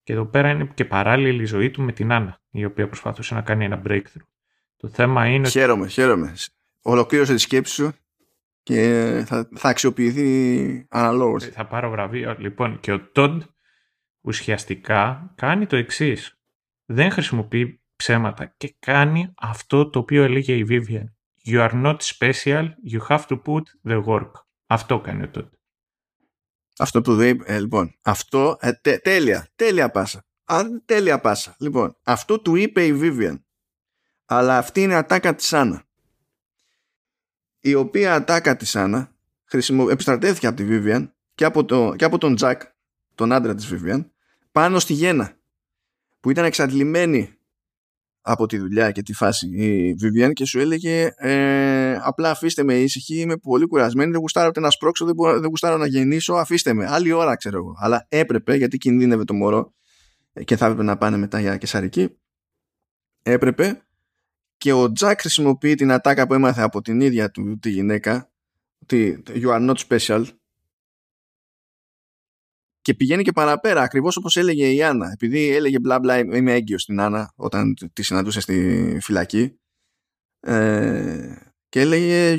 [0.02, 3.34] Και εδώ πέρα είναι και παράλληλη η ζωή του με την Άννα, η οποία προσπαθούσε
[3.34, 4.26] να κάνει ένα breakthrough.
[4.76, 5.48] Το θέμα είναι...
[5.48, 6.34] Χαίρομαι, χαίρομαι.
[6.82, 7.92] Ολοκλήρωσε τη σκέψη σου
[8.62, 11.44] και θα, θα αξιοποιηθεί αναλόγως.
[11.44, 12.36] Θα πάρω βραβείο.
[12.38, 13.38] Λοιπόν, και ο Todd
[14.20, 16.41] ουσιαστικά κάνει το εξής
[16.92, 21.04] δεν χρησιμοποιεί ψέματα και κάνει αυτό το οποίο έλεγε η Vivian.
[21.46, 24.30] You are not special, you have to put the work.
[24.66, 25.56] Αυτό κάνει τότε.
[26.78, 30.24] Αυτό που δεν ε, λοιπόν, αυτό, ε, τέλεια, τέλεια πάσα.
[30.44, 31.56] Α, τέλεια πάσα.
[31.58, 33.40] Λοιπόν, αυτό του είπε η Vivian.
[34.24, 35.84] Αλλά αυτή είναι ατάκα της Άννα.
[37.60, 39.14] Η οποία ατάκα της Άννα
[39.44, 39.86] χρησιμο...
[39.90, 42.56] επιστρατεύθηκε από τη Vivian και από, το, και από τον Jack,
[43.14, 44.04] τον άντρα της Vivian,
[44.52, 45.36] πάνω στη γέννα
[46.22, 47.34] που ήταν εξαντλημένη
[48.20, 52.74] από τη δουλειά και τη φάση η Vivian και σου έλεγε ε, απλά αφήστε με
[52.74, 56.72] ήσυχη, είμαι πολύ κουρασμένη, δεν γουστάρω να σπρώξω, δεν, μπορώ, δεν γουστάρω να γεννήσω, αφήστε
[56.72, 56.86] με.
[56.88, 57.74] Άλλη ώρα ξέρω εγώ.
[57.78, 59.74] Αλλά έπρεπε, γιατί κινδύνευε το μωρό
[60.44, 62.16] και θα έπρεπε να πάνε μετά για κεσαρική,
[63.22, 63.82] έπρεπε
[64.56, 68.30] και ο Τζακ χρησιμοποιεί την ατάκα που έμαθε από την ίδια του τη γυναίκα
[68.82, 70.24] ότι you are not special
[72.82, 75.10] και πηγαίνει και παραπέρα, ακριβώς όπως έλεγε η Άννα.
[75.12, 79.60] Επειδή έλεγε μπλα μπλα, είμαι έγκυος στην Άννα όταν τη συναντούσε στη φυλακή.
[80.40, 81.34] Ε,
[81.68, 82.34] και έλεγε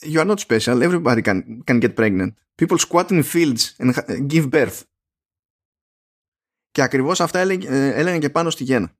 [0.00, 2.32] You are not special, everybody can, can get pregnant.
[2.62, 3.92] People squat in fields and
[4.26, 4.80] give birth.
[6.70, 8.96] Και ακριβώς αυτά έλεγαν και πάνω στη γέννα.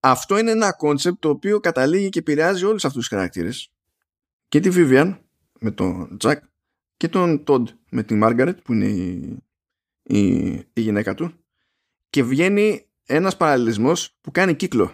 [0.00, 3.72] Αυτό είναι ένα concept το οποίο καταλήγει και επηρεάζει όλους αυτούς τους χαρακτήρες.
[4.48, 5.18] Και τη Vivian
[5.60, 6.36] με τον Jack
[6.96, 9.36] και τον Τόντ με τη Μάργαρετ που είναι η,
[10.02, 11.32] η, η γυναίκα του
[12.10, 14.92] και βγαίνει ένας παραλληλισμός που κάνει κύκλο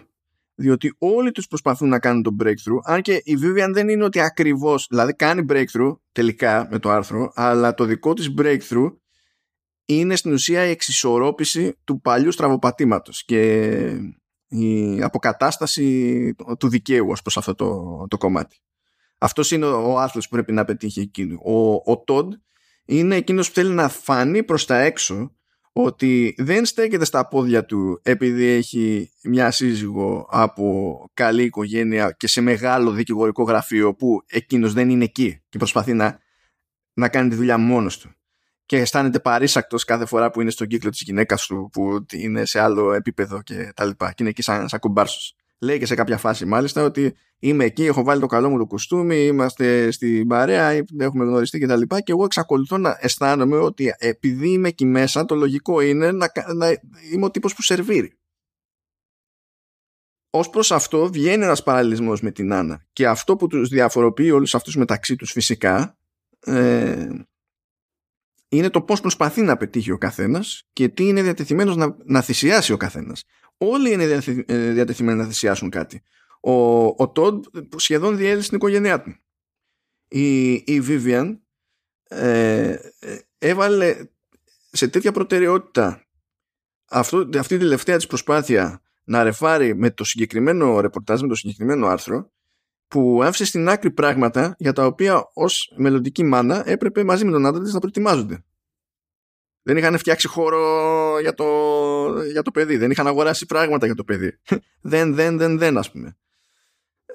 [0.55, 4.19] διότι όλοι τους προσπαθούν να κάνουν το breakthrough αν και η Vivian δεν είναι ότι
[4.19, 8.93] ακριβώς δηλαδή κάνει breakthrough τελικά με το άρθρο αλλά το δικό της breakthrough
[9.85, 13.71] είναι στην ουσία η εξισορρόπηση του παλιού στραβοπατήματος και
[14.47, 18.57] η αποκατάσταση του δικαίου ως προς αυτό το, το κομμάτι.
[19.23, 21.39] Αυτός είναι ο άθλος που πρέπει να πετύχει εκείνο.
[21.43, 22.33] Ο, ο Τόντ
[22.85, 25.35] είναι εκείνος που θέλει να φανεί προς τα έξω
[25.71, 32.41] ότι δεν στέκεται στα πόδια του επειδή έχει μια σύζυγο από καλή οικογένεια και σε
[32.41, 36.19] μεγάλο δικηγορικό γραφείο που εκείνος δεν είναι εκεί και προσπαθεί να,
[36.93, 38.09] να κάνει τη δουλειά μόνος του.
[38.65, 42.59] Και αισθάνεται παρήσακτος κάθε φορά που είναι στον κύκλο της γυναίκας του που είναι σε
[42.59, 44.07] άλλο επίπεδο και τα λοιπά.
[44.07, 44.79] Και είναι εκεί σαν, σαν
[45.63, 48.65] λέει και σε κάποια φάση μάλιστα ότι είμαι εκεί, έχω βάλει το καλό μου το
[48.65, 51.81] κουστούμι, είμαστε στην παρέα, έχουμε γνωριστεί κτλ.
[51.81, 56.31] Και, και εγώ εξακολουθώ να αισθάνομαι ότι επειδή είμαι εκεί μέσα, το λογικό είναι να,
[56.55, 56.67] να
[57.13, 58.17] είμαι ο τύπος που σερβίρει.
[60.29, 62.85] Ω προς αυτό βγαίνει ένας παραλληλισμός με την Άννα.
[62.93, 65.97] Και αυτό που τους διαφοροποιεί όλους αυτούς μεταξύ τους φυσικά
[66.39, 67.07] ε,
[68.49, 72.73] είναι το πώς προσπαθεί να πετύχει ο καθένας και τι είναι διατεθειμένος να, να θυσιάσει
[72.73, 73.23] ο καθένας.
[73.65, 76.03] Όλοι είναι ε, διατεθειμένοι να θυσιάσουν κάτι.
[76.41, 79.15] Ο, ο Τόντ σχεδόν διέλυσε την οικογένειά του.
[80.07, 81.37] Η, η Vivian
[82.07, 82.75] ε,
[83.37, 83.95] έβαλε
[84.71, 86.07] σε τέτοια προτεραιότητα
[86.89, 91.87] αυτό, αυτή τη τελευταία της προσπάθεια να ρεφάρει με το συγκεκριμένο ρεπορτάζ, με το συγκεκριμένο
[91.87, 92.31] άρθρο
[92.87, 97.45] που άφησε στην άκρη πράγματα για τα οποία ως μελλοντική μάνα έπρεπε μαζί με τον
[97.45, 98.43] άντρα της να προετοιμάζονται.
[99.63, 101.45] Δεν είχαν φτιάξει χώρο για το,
[102.31, 102.77] για το παιδί.
[102.77, 104.39] Δεν είχαν αγοράσει πράγματα για το παιδί.
[104.81, 106.17] δεν, δεν, δεν, δεν, ας πούμε.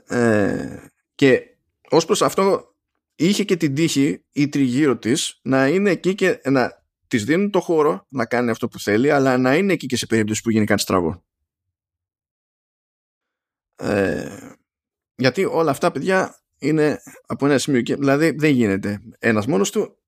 [0.07, 0.77] Ε,
[1.15, 1.43] και
[1.91, 2.75] ως προς αυτό
[3.15, 7.61] είχε και την τύχη η τριγύρω της να είναι εκεί και να της δίνουν το
[7.61, 10.65] χώρο να κάνει αυτό που θέλει αλλά να είναι εκεί και σε περίπτωση που γίνει
[10.65, 11.25] κάτι στραβό.
[13.77, 14.37] Ε,
[15.15, 19.99] γιατί όλα αυτά παιδιά είναι από ένα σημείο και δηλαδή δεν γίνεται ένας μόνος του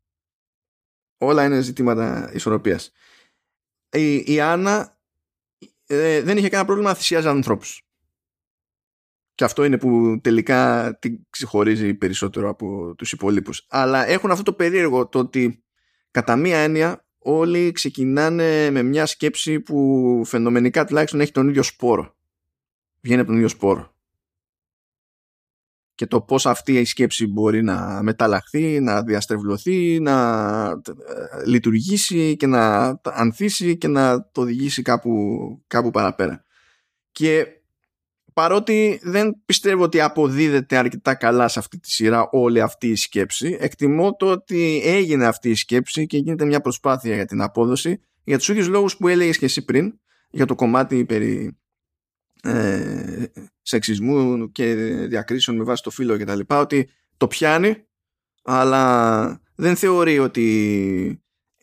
[1.20, 2.92] όλα είναι ζητήματα ισορροπίας.
[3.90, 4.98] Η, η Άννα
[5.86, 7.82] ε, δεν είχε κανένα πρόβλημα να θυσιάζει ανθρώπους.
[9.34, 14.52] Και αυτό είναι που τελικά την ξεχωρίζει περισσότερο από τους υπόλοιπους αλλά έχουν αυτό το
[14.52, 15.64] περίεργο το ότι
[16.10, 22.16] κατά μία έννοια όλοι ξεκινάνε με μια σκέψη που φαινομενικά τουλάχιστον έχει τον ίδιο σπόρο.
[23.00, 23.94] Βγαίνει από τον ίδιο σπόρο
[26.00, 32.46] και το πώς αυτή η σκέψη μπορεί να μεταλλαχθεί, να διαστρεβλωθεί, να ε, λειτουργήσει και
[32.46, 35.12] να ανθίσει και να το οδηγήσει κάπου,
[35.66, 36.44] κάπου παραπέρα.
[37.12, 37.46] Και
[38.32, 43.56] παρότι δεν πιστεύω ότι αποδίδεται αρκετά καλά σε αυτή τη σειρά όλη αυτή η σκέψη,
[43.60, 48.38] εκτιμώ το ότι έγινε αυτή η σκέψη και γίνεται μια προσπάθεια για την απόδοση για
[48.38, 49.92] τους ίδιους λόγους που έλεγες και εσύ πριν,
[50.30, 51.59] για το κομμάτι περί
[52.42, 53.24] ε,
[53.62, 54.74] σεξισμού και
[55.08, 57.84] διακρίσεων με βάση το φύλλο και τα λοιπά ότι το πιάνει
[58.42, 60.44] αλλά δεν θεωρεί ότι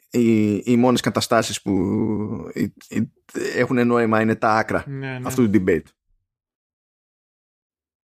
[0.10, 1.74] οι, οι μόνες καταστάσεις που
[3.56, 5.28] έχουν νόημα είναι τα άκρα ναι, ναι.
[5.28, 5.88] αυτού του debate.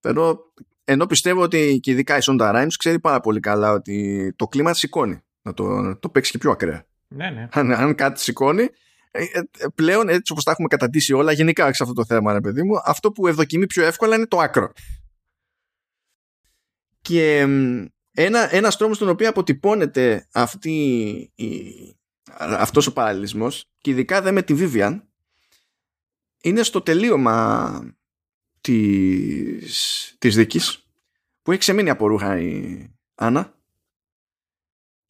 [0.01, 0.39] Ενώ,
[0.85, 4.75] ενώ πιστεύω ότι και ειδικά η Sonda Rhimes ξέρει πάρα πολύ καλά ότι το κλίμα
[4.75, 6.87] σηκώνει να το, το παίξει και πιο ακραία.
[7.09, 7.49] Ναι, ναι.
[7.53, 8.71] Αν, αν κάτι σηκώνει ε, ε,
[9.75, 12.75] πλέον έτσι όπως τα έχουμε καταντήσει όλα γενικά σε αυτό το θέμα ρε παιδί μου
[12.85, 14.73] αυτό που ευδοκιμεί πιο εύκολα είναι το άκρο.
[17.03, 17.41] Και
[18.13, 20.73] ένα, ένας τρόμος στον οποίο αποτυπώνεται αυτή
[21.35, 21.75] η,
[22.39, 25.01] αυτός ο παραλληλισμός και ειδικά δε με τη Vivian
[26.43, 27.95] είναι στο τελείωμα
[28.61, 30.87] της, της δίκης
[31.43, 33.60] που έχει ξεμείνει από ρούχα η Άννα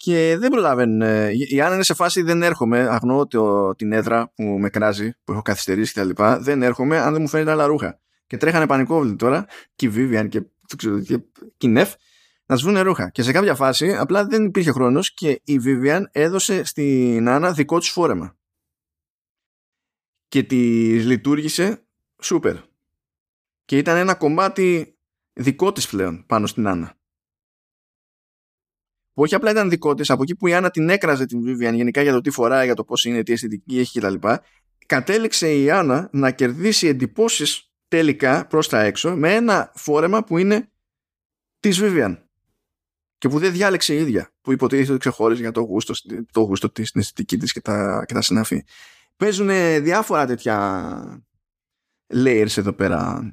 [0.02, 1.00] και δεν προλαβαίνουν.
[1.30, 2.78] Η Άννα είναι σε φάση δεν έρχομαι.
[2.78, 6.22] Αγνώ το, την έδρα που με κράζει, που έχω καθυστερήσει κτλ.
[6.38, 8.00] Δεν έρχομαι αν δεν μου φαίνεται άλλα ρούχα.
[8.26, 10.42] Και τρέχανε πανικόβλητοι τώρα, και η Vivian και,
[10.76, 11.18] και,
[11.56, 11.94] και η Νεφ,
[12.46, 13.10] να σβούν ρούχα.
[13.10, 17.78] Και σε κάποια φάση απλά δεν υπήρχε χρόνος και η Vivian έδωσε στην Άννα δικό
[17.78, 18.36] της φόρεμα.
[20.28, 21.84] Και της λειτουργήσε
[22.22, 22.56] σούπερ.
[23.64, 24.98] Και ήταν ένα κομμάτι
[25.32, 26.99] δικό της πλέον πάνω στην Άννα
[29.12, 31.74] που όχι απλά ήταν δικό της, από εκεί που η Άννα την έκραζε την Vivian
[31.74, 34.14] γενικά για το τι φοράει, για το πώς είναι, τι αισθητική έχει κτλ.
[34.86, 40.70] Κατέληξε η Άννα να κερδίσει εντυπώσεις τελικά προς τα έξω με ένα φόρεμα που είναι
[41.60, 42.16] της Vivian.
[43.18, 44.32] Και που δεν διάλεξε η ίδια.
[44.40, 45.94] Που υποτίθεται ότι ξεχώριζε για το γούστο,
[46.32, 48.64] το γούστο της, την αισθητική της και τα, και τα συναφή.
[49.16, 49.48] Παίζουν
[49.82, 51.26] διάφορα τέτοια
[52.14, 53.32] layers εδώ πέρα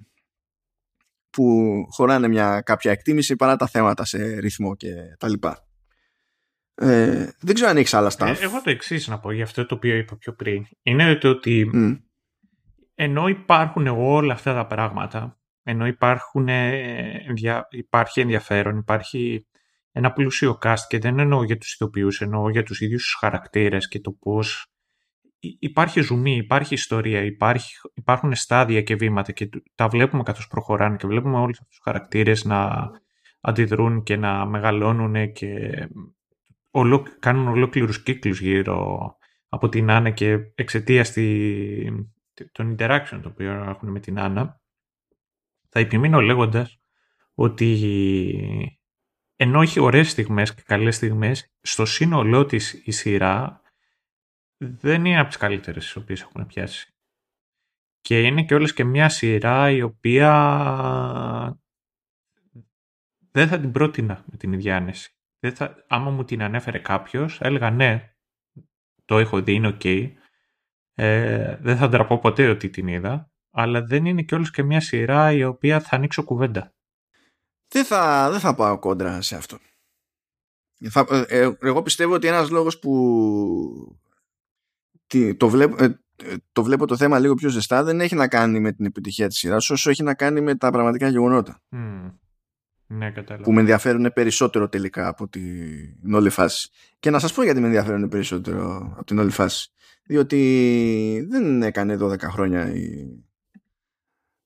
[1.30, 5.67] που χωράνε μια κάποια εκτίμηση παρά τα θέματα σε ρυθμό και τα λοιπά.
[6.80, 8.28] Ε, δεν ξέρω αν έχεις άλλα stuff.
[8.28, 10.66] Ε, εγώ το εξής να πω για αυτό το οποίο είπα πιο πριν.
[10.82, 12.00] Είναι το ότι mm.
[12.96, 16.48] ενώ υπάρχουν όλα αυτά τα πράγματα, ενώ υπάρχουν,
[17.70, 19.48] υπάρχει ενδιαφέρον, υπάρχει
[19.92, 23.88] ένα πλούσιο cast και δεν εννοώ για τους ηθοποιούς, εννοώ για τους ίδιους τους χαρακτήρες
[23.88, 24.72] και το πώς
[25.40, 31.08] υπάρχει ζουμί, υπάρχει ιστορία, υπάρχει, υπάρχουν στάδια και βήματα και τα βλέπουμε καθώς προχωράνε και
[31.08, 32.90] βλέπουμε όλους αυτούς τους χαρακτήρες να
[33.42, 35.48] αντιδρούν και να μεγαλώνουν και
[37.20, 39.16] κάνουν ολόκληρους κύκλους γύρω
[39.50, 41.06] από την Άννα και εξαιτία
[42.52, 44.62] των interaction το οποίο έχουν με την Άννα
[45.70, 46.80] θα επιμείνω λέγοντας
[47.34, 47.78] ότι
[49.36, 53.62] ενώ έχει ωραίες στιγμές και καλές στιγμές στο σύνολό της η σειρά
[54.58, 56.96] δεν είναι από τις καλύτερες τις οποίες έχουν πιάσει.
[58.02, 60.32] Και είναι και όλας και μια σειρά η οποία
[63.32, 65.17] δεν θα την πρότεινα με την ίδια άνεση.
[65.40, 68.14] Δεν θα, άμα μου την ανέφερε κάποιος, έλεγα ναι,
[69.06, 69.86] το έχω δει, είναι οκ.
[70.94, 74.80] Ε, δεν θα ντραπώ ποτέ ότι την είδα, αλλά δεν είναι και όλας και μια
[74.80, 76.74] σειρά η οποία θα ανοίξω κουβέντα.
[77.68, 79.58] Δεν θα, δεν θα πάω κόντρα σε αυτό.
[80.90, 84.00] Θα, ε, ε, εγώ πιστεύω ότι ένας λόγος που
[85.38, 86.00] το, βλέπω, ε,
[86.52, 89.38] το βλέπω το θέμα λίγο πιο ζεστά δεν έχει να κάνει με την επιτυχία της
[89.38, 91.62] σειράς όσο έχει να κάνει με τα πραγματικά γεγονότα.
[92.88, 93.44] Ναι, κατάλαβα.
[93.44, 96.70] Που με ενδιαφέρουν περισσότερο τελικά από την όλη φάση.
[97.00, 99.72] Και να σας πω γιατί με ενδιαφέρουν περισσότερο από την όλη φάση.
[100.06, 103.08] Διότι δεν έκανε 12 χρόνια η,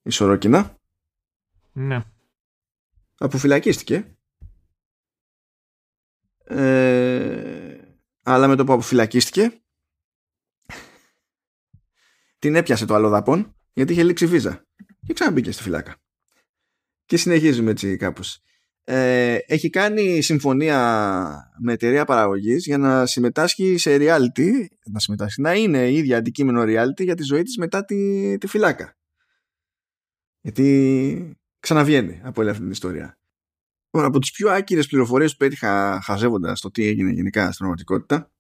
[0.01, 0.77] η Σορόκινα.
[1.71, 2.03] Ναι.
[3.17, 4.15] Αποφυλακίστηκε.
[6.43, 7.77] Ε,
[8.23, 9.61] αλλά με το που αποφυλακίστηκε
[12.39, 14.65] την έπιασε το αλλοδαπών γιατί είχε λήξει βίζα
[15.05, 16.00] και ξαναμπήκε στη φυλάκα
[17.11, 18.41] και συνεχίζουμε έτσι κάπως.
[18.83, 25.53] Ε, έχει κάνει συμφωνία με εταιρεία παραγωγής για να συμμετάσχει σε reality να συμμετάσχει, να
[25.53, 28.97] είναι ίδια αντικείμενο reality για τη ζωή της μετά τη, τη φυλάκα.
[30.41, 33.19] Γιατί ξαναβγαίνει από όλη αυτή την ιστορία.
[33.89, 38.31] Από τις πιο άκυρες πληροφορίες που έτυχα χαζεύοντας το τι έγινε γενικά στην πραγματικότητα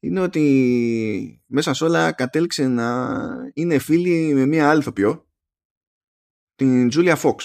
[0.00, 3.18] είναι ότι μέσα σε όλα κατέληξε να
[3.54, 5.26] είναι φίλη με μία άλλη ηθοποιό
[6.54, 7.36] την Julia Fox.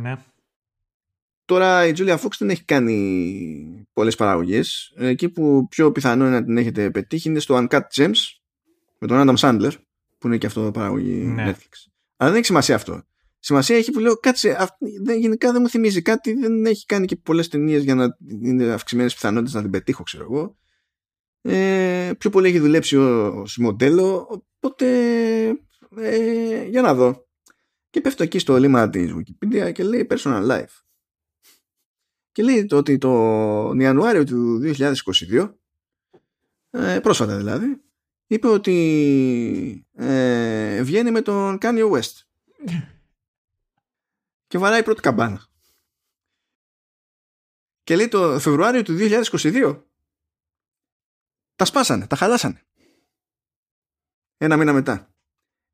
[0.00, 0.16] Ναι.
[1.44, 4.92] Τώρα η Julia Fox δεν έχει κάνει πολλές παραγωγές.
[4.96, 8.18] Εκεί που πιο πιθανό είναι να την έχετε πετύχει είναι στο Uncut Gems
[8.98, 9.72] με τον Adam Sandler
[10.18, 11.50] που είναι και αυτό παραγωγή ναι.
[11.50, 11.90] Netflix.
[12.16, 13.02] Αλλά δεν έχει σημασία αυτό.
[13.38, 14.56] Σημασία έχει που λέω κάτσε,
[15.02, 18.72] δεν, γενικά δεν μου θυμίζει κάτι, δεν έχει κάνει και πολλές ταινίες για να είναι
[18.72, 20.56] αυξημένες πιθανότητες να την πετύχω ξέρω εγώ
[21.48, 24.86] ε, πιο πολύ έχει δουλέψει ως μοντέλο οπότε
[25.96, 27.25] ε, για να δω
[27.96, 30.82] και πέφτω εκεί στο λίμα της Wikipedia και λέει personal life
[32.32, 33.10] και λέει το ότι το
[33.78, 35.54] Ιανουάριο του 2022
[36.70, 37.82] ε, πρόσφατα δηλαδή
[38.26, 42.12] είπε ότι ε, βγαίνει με τον Kanye West
[44.48, 45.46] και βαράει πρώτη καμπάνα
[47.82, 49.82] και λέει το Φεβρουάριο του 2022
[51.54, 52.66] τα σπάσανε, τα χαλάσανε.
[54.36, 55.14] Ένα μήνα μετά.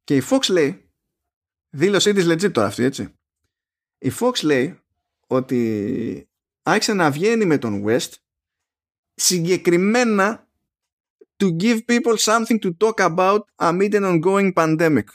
[0.05, 0.92] Και η Fox λέει,
[1.73, 3.15] δήλωσή της legit τώρα αυτή, έτσι.
[3.99, 4.81] Η Fox λέει
[5.27, 6.29] ότι
[6.63, 8.11] άρχισε να βγαίνει με τον West
[9.15, 10.49] συγκεκριμένα
[11.37, 15.05] to give people something to talk about amid an ongoing pandemic.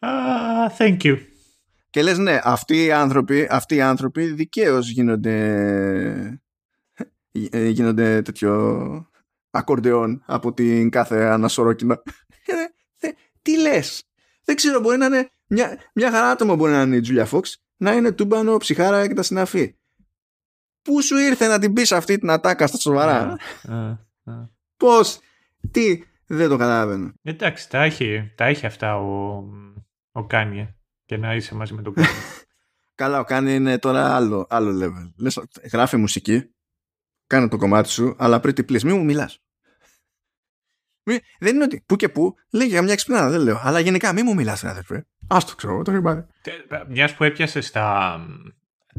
[0.00, 1.16] Ah, thank you.
[1.90, 6.40] Και λες ναι, αυτοί οι άνθρωποι, αυτοί οι άνθρωποι δικαίως γίνονται
[7.50, 9.10] ε, γίνονται τέτοιο
[9.50, 12.02] ακορντεόν από την κάθε ανασορόκινα.
[12.98, 13.08] Ε,
[13.42, 14.02] τι λες;
[14.46, 17.62] Δεν ξέρω, μπορεί να είναι μια, μια χαρά άτομο μπορεί να είναι η Julia Fox,
[17.76, 19.76] να είναι τούμπανο, ψυχάρα και τα συναφή.
[20.82, 23.36] Πού σου ήρθε να την πεις αυτή την ατάκα στα σοβαρά;
[23.68, 25.20] Uh, Πώς,
[25.70, 27.12] τι, δεν το καταλαβαίνω.
[27.22, 29.44] Εντάξει, τα έχει, τα έχει αυτά ο,
[30.12, 32.12] ο Kanye και να είσαι μαζί με τον Kanye.
[32.94, 35.12] Καλά, ο Kanye είναι τώρα άλλο, άλλο level.
[35.16, 35.40] Λες,
[35.72, 36.50] γράφει μουσική
[37.26, 39.40] κάνω το κομμάτι σου, αλλά πριν please, μην μου μιλάς.
[41.38, 43.60] Δεν είναι ότι που και που λέει για μια εξυπνάδα, δεν λέω.
[43.62, 45.06] Αλλά γενικά μην μου μιλάς, αδερφέ.
[45.28, 46.24] Ας το ξέρω, το έχει
[46.88, 48.18] Μιας που έπιασες στα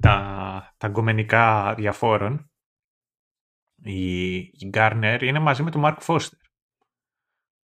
[0.02, 2.52] τα, τα γκομενικά διαφόρων,
[3.76, 6.48] η, η Garner είναι μαζί με τον Mark Foster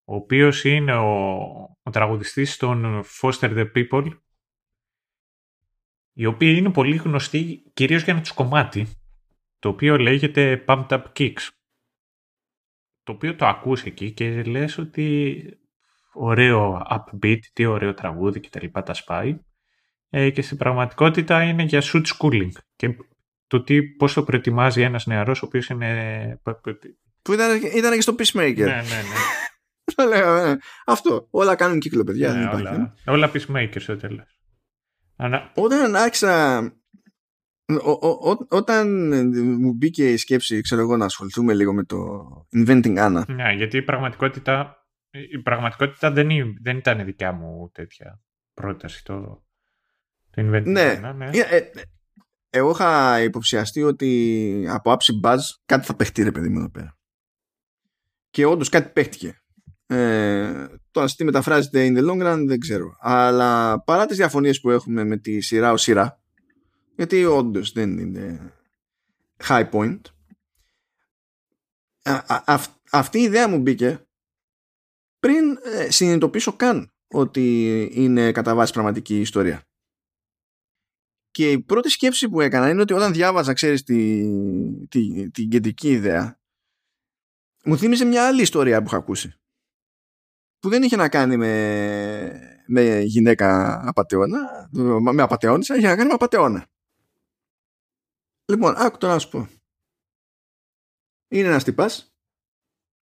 [0.04, 1.32] ο οποίος είναι ο,
[1.82, 4.08] ο τραγουδιστής των Foster the People
[6.12, 8.86] οι οποίοι είναι πολύ γνωστοί κυρίως για να τους κομμάτι
[9.58, 11.48] το οποίο λέγεται Pumped Up Kicks.
[13.05, 15.44] Το οποίο το ακούς εκεί και λες ότι
[16.12, 19.39] ωραίο upbeat, τι ωραίο τραγούδι και τα λοιπά τα σπάει.
[20.10, 22.50] Ε, και στην πραγματικότητα είναι για shoot schooling.
[22.76, 22.97] Και
[23.47, 26.41] το τι, πώς το προετοιμάζει ένας νεαρός ο οποίος είναι...
[27.23, 28.57] Που ήταν, ήταν και στο Peacemaker.
[28.57, 29.16] Ναι, ναι, ναι.
[29.94, 30.57] το λέω, ναι.
[30.86, 31.28] Αυτό.
[31.31, 32.33] Όλα κάνουν κύκλο, παιδιά.
[32.33, 34.39] Ναι, όλα, όλα Peacemaker στο τέλος.
[35.55, 36.62] Όταν άρχισα
[38.48, 39.08] όταν
[39.60, 41.96] μου μπήκε η σκέψη, ξέρω εγώ, να ασχοληθούμε λίγο με το
[42.56, 43.22] Inventing Anna.
[43.26, 44.76] Ναι, γιατί η πραγματικότητα,
[45.10, 46.28] η πραγματικότητα δεν,
[46.62, 48.20] δεν ήταν δικιά μου τέτοια
[48.54, 49.44] πρόταση το,
[50.30, 51.00] το Inventing ναι.
[51.04, 51.14] Anna.
[51.16, 51.70] Ναι, ε, ε,
[52.50, 56.98] εγώ είχα υποψιαστεί ότι από άψη buzz κάτι θα παιχτεί ρε παιδί μου εδώ πέρα.
[58.30, 59.38] Και όντως κάτι παίχτηκε.
[59.86, 62.96] Ε, το τι μεταφράζεται in the long run δεν ξέρω.
[63.00, 66.23] Αλλά παρά τις διαφωνίες που έχουμε με τη σειρά ως σειρά
[66.97, 68.52] γιατί όντως δεν είναι
[69.48, 70.00] high point
[72.90, 74.06] αυτή η ιδέα μου μπήκε
[75.18, 79.62] πριν ε, συνειδητοποιήσω καν ότι είναι κατά βάση πραγματική ιστορία.
[81.31, 84.28] Και η πρώτη σκέψη που έκανα είναι ότι όταν διάβαζα, ξέρεις, τη,
[84.89, 86.40] τη, την κεντρική ιδέα,
[87.64, 89.34] μου θύμιζε μια άλλη ιστορία που είχα ακούσει.
[90.58, 94.68] Που δεν είχε να κάνει με, με γυναίκα απαταιώνα,
[95.12, 96.68] με απαταιώνησα, είχε να κάνει με απαταιώνα.
[98.47, 99.48] Λοιπόν, άκου τώρα να σου πω.
[101.28, 102.14] Είναι ένας τυπάς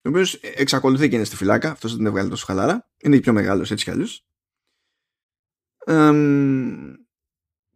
[0.05, 2.91] ο οποίος εξακολουθεί και είναι στη φυλάκα, αυτός δεν την έβγαλε τόσο χαλάρα.
[2.97, 4.27] Είναι πιο μεγάλος έτσι κι αλλιώς.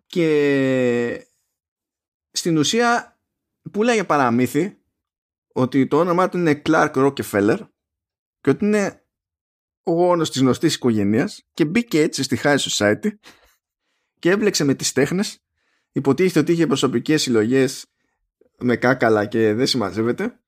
[0.07, 1.27] και
[2.31, 3.21] στην ουσία
[3.73, 4.83] πουλάει παραμύθι
[5.53, 7.69] ότι το όνομά του είναι Clark Rockefeller
[8.41, 9.07] και ότι είναι
[9.83, 13.11] ο γόνος της γνωστής οικογένειας και μπήκε έτσι στη High Society
[14.19, 15.45] και έμπλεξε με τις τέχνες
[15.93, 17.87] υποτίθεται ότι είχε προσωπικές συλλογές
[18.59, 20.43] με κάκαλα και δεν συμμαζεύεται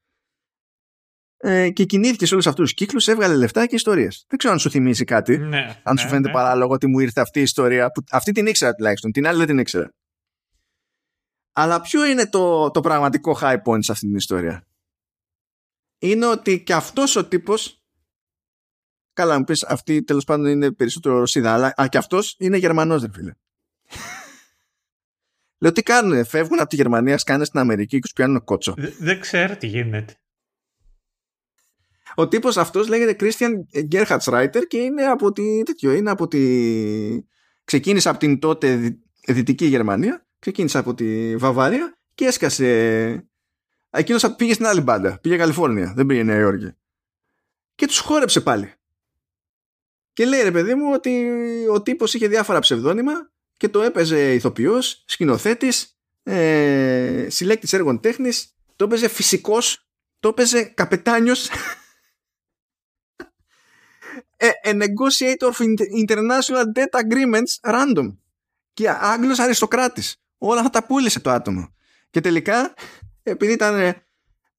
[1.37, 4.25] ε, και κινήθηκε σε όλους αυτούς τους κύκλους, έβγαλε λεφτά και ιστορίες.
[4.29, 5.39] Δεν ξέρω αν σου θυμίζει κάτι.
[5.39, 6.35] Ναι, αν ναι, σου φαίνεται ναι.
[6.35, 7.91] παράλογο ότι μου ήρθε αυτή η ιστορία.
[7.91, 9.13] Που, αυτή την ήξερα τουλάχιστον.
[9.13, 9.95] Την άλλη δεν την ήξερα.
[11.53, 14.67] Αλλά ποιο είναι το, το πραγματικό high point σε αυτή την ιστορία;
[15.99, 17.79] Είναι ότι και αυτός ο τύπος
[19.13, 23.01] Καλά μου πεις αυτή τέλος πάντων είναι περισσότερο Ρωσίδα Αλλά α, και αυτός είναι Γερμανός
[23.01, 23.33] δεν φίλε
[25.59, 28.91] Λέω τι κάνουνε Φεύγουν από τη Γερμανία σκάνε στην Αμερική Και τους πιάνουν κότσο Δε-
[28.99, 30.15] Δεν ξέρω τι γίνεται.
[32.15, 33.51] Ο τύπος αυτός λέγεται Christian
[33.93, 36.41] Gerhard Reiter και είναι από τη, τέτοιο, είναι από τη...
[37.65, 43.29] Ξεκίνησε από την τότε δυ- δυτική Γερμανία, ξεκίνησε από τη Βαβάρια και έσκασε...
[43.91, 46.73] Εκείνος πήγε στην άλλη μπάντα, πήγε Καλιφόρνια, δεν πήγε Νέα Υόρκη.
[47.75, 48.73] Και τους χόρεψε πάλι.
[50.13, 51.29] Και λέει ρε παιδί μου ότι
[51.73, 53.13] ο τύπος είχε διάφορα ψευδόνυμα
[53.57, 59.89] και το έπαιζε ηθοποιός, σκηνοθέτης, ε, συλλέκτης έργων τέχνης, το έπαιζε φυσικός,
[60.21, 61.49] το έπαιζε καπετάνιος
[64.39, 68.17] a, a negotiator of inter- international debt agreements random.
[68.73, 70.17] Και Άγγλος αριστοκράτης.
[70.39, 71.75] Όλα αυτά τα πούλησε το άτομο.
[72.11, 72.75] Και τελικά,
[73.23, 73.79] επειδή ήταν.
[73.81, 73.99] ε,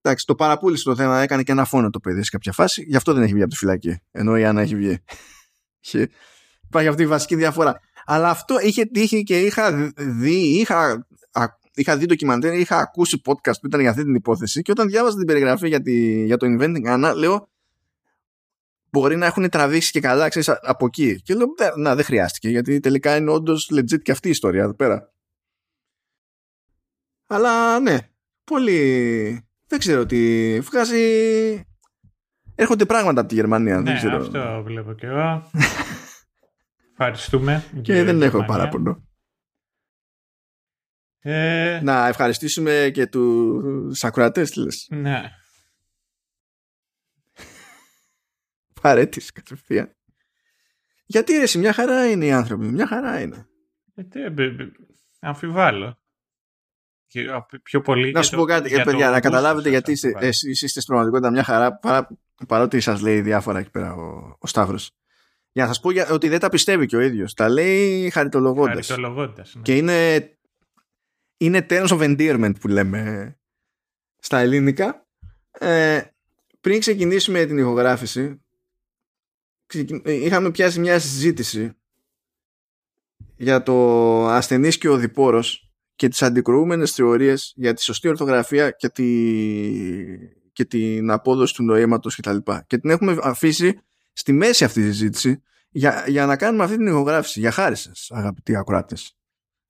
[0.02, 2.84] Εντάξει, το παραπούλησε το θέμα, έκανε και ένα φόνο το παιδί σε κάποια φάση.
[2.88, 4.02] Γι' αυτό δεν έχει βγει από τη φυλακή.
[4.12, 5.04] Ενώ η Άννα έχει βγει.
[5.80, 6.10] Είχε-
[6.66, 7.80] Υπάρχει αυτή η βασική διαφορά.
[8.06, 13.60] Αλλά αυτό είχε τύχει και είχα δει, είχα, α- είχα δει ντοκιμαντέρ, είχα ακούσει podcast
[13.62, 16.48] που ήταν για αυτή την υπόθεση και όταν διάβαζα την περιγραφή για, τη, για το
[16.50, 17.50] Inventing Anna, λέω
[18.90, 21.22] μπορεί να έχουν τραβήξει και καλά, ξέρεις, α- από εκεί.
[21.22, 24.64] Και λέω, «Ε, να, δεν χρειάστηκε, γιατί τελικά είναι όντως legit και αυτή η ιστορία
[24.64, 25.12] εδώ πέρα.
[27.28, 27.98] Αλλά ναι,
[28.44, 29.40] πολύ...
[29.68, 30.60] Δεν ξέρω τι...
[30.60, 31.02] Βγάζει...
[32.56, 34.18] Έρχονται πράγματα από τη Γερμανία, Ναι, δεν ξέρω.
[34.18, 35.50] αυτό βλέπω και εγώ.
[36.98, 37.64] Ευχαριστούμε.
[37.82, 38.48] Και για δεν έχω Γερμανία.
[38.58, 39.04] παράπονο.
[41.20, 44.88] Ε, Να ευχαριστήσουμε και τους ακροατές, τι λες.
[44.90, 45.22] ναι.
[48.82, 49.96] Παρέτης κατευθείαν.
[51.06, 53.48] Γιατί ρε, εσύ, μια χαρά είναι οι άνθρωποι, μια χαρά είναι.
[53.94, 54.76] Γιατί, ε, μπ- μπ-
[55.20, 56.00] αμφιβάλλω.
[57.08, 59.12] Και, α, πιο πολύ Να για σου το- πω κάτι, για ε, το παιδιά, να
[59.12, 60.28] γούστο καταλάβετε σας γιατί είστε, αμφιβάλλω.
[60.30, 62.08] εσείς είστε στην πραγματικότητα μια χαρά παρά,
[62.48, 64.92] παρότι σας λέει διάφορα εκεί πέρα ο, ο Σταύρος.
[65.56, 67.34] Για να σας πω για, ότι δεν τα πιστεύει και ο ίδιος.
[67.34, 68.88] Τα λέει χαριτολογώντας.
[68.88, 69.62] Χαριτολογώντας, ναι.
[69.62, 70.30] Και είναι,
[71.38, 73.36] είναι terms of endearment που λέμε
[74.20, 75.08] στα ελληνικά.
[75.52, 76.02] Ε,
[76.62, 78.42] πριν ξεκινήσουμε την ηχογράφηση,
[79.66, 81.74] ξεκι- ε, είχαμε πιάσει μια συζήτηση
[83.36, 88.90] για το ασθενής και ο διπόρος και τις αντικρουόμενες θεωρίες για τη σωστή ορθογραφία και,
[88.90, 89.06] τη,
[90.52, 92.38] και την απόδοση του νοήματος κτλ.
[92.38, 93.80] Και, και την έχουμε αφήσει
[94.16, 97.40] στη μέση αυτή τη συζήτηση για, για να κάνουμε αυτή την ηχογράφηση.
[97.40, 99.18] Για χάρη σας, αγαπητοί ακροάτες.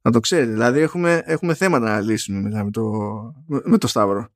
[0.01, 0.51] Να το ξέρετε.
[0.51, 2.81] Δηλαδή έχουμε, έχουμε θέματα να λύσουμε μετά με το,
[3.47, 4.27] με, με το Σταύρο.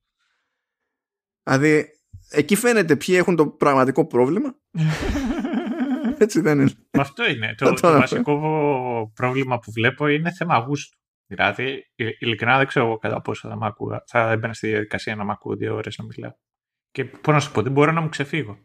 [1.43, 1.87] Δηλαδή
[2.29, 4.55] εκεί φαίνεται ποιοι έχουν το πραγματικό πρόβλημα.
[6.17, 6.71] Έτσι δεν είναι.
[6.91, 7.55] Μα αυτό είναι.
[7.57, 8.21] Το, Θα το το αναφέρω.
[8.23, 10.97] βασικό πρόβλημα που βλέπω είναι θέμα γούστου.
[11.25, 14.03] Δηλαδή, ε, ειλικρινά δεν ξέρω εγώ κατά πόσο θα, μ ακούγα.
[14.07, 16.33] θα έμπαινα στη διαδικασία να μ' ακούω δύο ώρες να μιλάω.
[16.91, 18.57] Και πώς να σου πω, δεν μπορώ να μου ξεφύγω.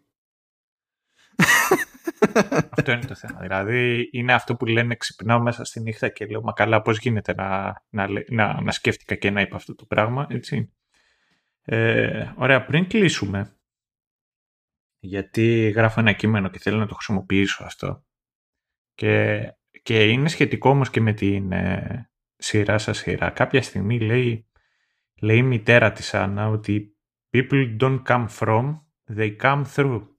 [2.71, 3.41] Αυτό είναι το θέμα.
[3.41, 7.35] Δηλαδή, είναι αυτό που λένε ξυπνάω μέσα στη νύχτα και λέω Μα καλά, πώς γίνεται
[7.35, 10.27] να, να, λέ- να, να σκέφτηκα και να είπα αυτό το πράγμα.
[10.31, 10.73] Έτσι.
[11.65, 13.57] Ε, ωραία, πριν κλείσουμε,
[14.99, 18.05] γιατί γράφω ένα κείμενο και θέλω να το χρησιμοποιήσω αυτό.
[18.95, 19.43] Και,
[19.83, 23.31] και είναι σχετικό όμως και με την ε, σειρά σας σειρά.
[23.31, 24.47] Κάποια στιγμή λέει,
[25.21, 26.97] λέει η μητέρα της Άννα ότι
[27.31, 28.81] people don't come from,
[29.17, 30.14] they come through.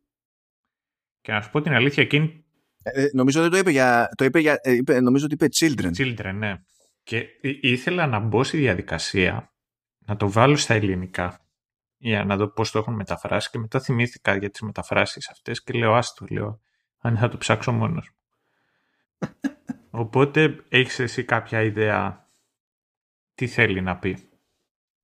[1.26, 2.46] Και να σου πω την αλήθεια, εκείνη
[2.84, 4.10] Ε, νομίζω δεν το είπε για.
[4.16, 5.92] Το είπε για ε, είπε, νομίζω ότι είπε children.
[5.98, 6.56] children, ναι.
[7.04, 9.54] Και ή- ήθελα να μπω στη διαδικασία,
[10.00, 11.46] να το βάλω στα ελληνικά
[11.98, 15.74] για να δω πώς το έχουν μεταφράσει και μετά θυμήθηκα για τις μεταφράσεις αυτές και
[15.74, 16.60] λέω άστο, λέω,
[16.98, 18.16] αν θα το ψάξω μόνος μου.
[20.02, 22.30] Οπότε έχεις εσύ κάποια ιδέα
[23.34, 24.30] τι θέλει να πει;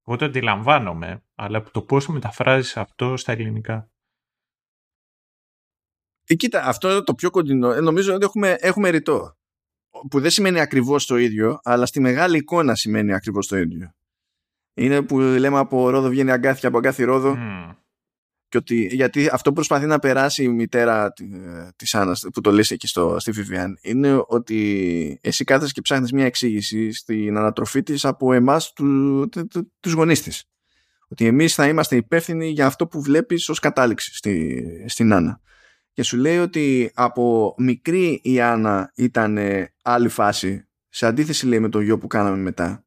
[0.05, 3.89] Εγώ το αντιλαμβάνομαι, αλλά το πώς μεταφράζεις αυτό στα ελληνικά.
[6.31, 9.37] Ε, κοίτα, αυτό το πιο κοντινό, ε, νομίζω ότι έχουμε, έχουμε ρητό.
[10.09, 13.93] Που δεν σημαίνει ακριβώς το ίδιο, αλλά στη μεγάλη εικόνα σημαίνει ακριβώς το ίδιο.
[14.73, 17.37] Είναι που λέμε από Ρόδο βγαίνει αγκάθια, από αγκάθι Ρόδο.
[18.47, 21.13] Και ότι, γιατί αυτό που προσπαθεί να περάσει η μητέρα
[21.75, 26.11] τη Άννας, που το λες εκεί στο, στη Vivian, είναι ότι εσύ κάθεσαι και ψάχνεις
[26.11, 30.43] μια εξήγηση στην ανατροφή της από εμάς του, του, του, τους γονείς της.
[31.07, 35.41] Ότι εμείς θα είμαστε υπεύθυνοι για αυτό που βλέπεις ως κατάληξη στη, στην Άννα.
[35.93, 39.37] Και σου λέει ότι από μικρή η Άννα ήταν
[39.81, 42.85] άλλη φάση, σε αντίθεση λέει με το γιο που κάναμε μετά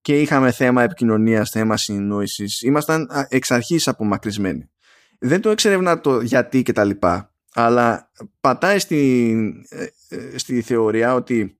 [0.00, 2.62] και είχαμε θέμα επικοινωνίας, θέμα συνεννόησης.
[2.62, 4.70] Ήμασταν εξ αρχής απομακρυσμένοι.
[5.18, 9.32] Δεν το εξερευνά το γιατί και τα λοιπά, αλλά πατάει στη,
[9.68, 11.58] ε, ε, στη θεωρία ότι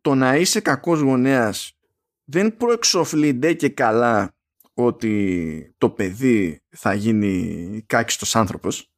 [0.00, 1.78] το να είσαι κακός γονέας
[2.24, 4.34] δεν προεξοφλείται και καλά
[4.74, 8.93] ότι το παιδί θα γίνει κάκιστος άνθρωπος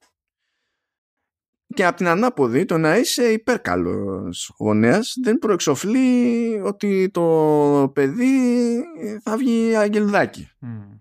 [1.74, 8.82] και από την ανάποδη το να είσαι υπερκαλός γονέας δεν προεξοφλεί ότι το παιδί
[9.22, 10.50] θα βγει αγγελδάκι.
[10.62, 11.00] Mm.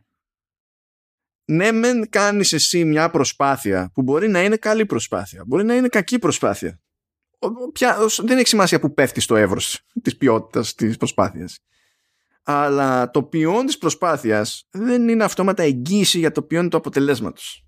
[1.45, 5.87] Ναι μεν κάνεις εσύ μια προσπάθεια που μπορεί να είναι καλή προσπάθεια, μπορεί να είναι
[5.87, 6.79] κακή προσπάθεια.
[7.73, 11.59] Πια, δεν έχει σημασία που πέφτεις στο εύρος της ποιότητας της προσπάθειας.
[12.43, 17.64] Αλλά το ποιόν της προσπάθειας δεν είναι αυτόματα εγγύηση για το ποιόν του αποτελέσματος.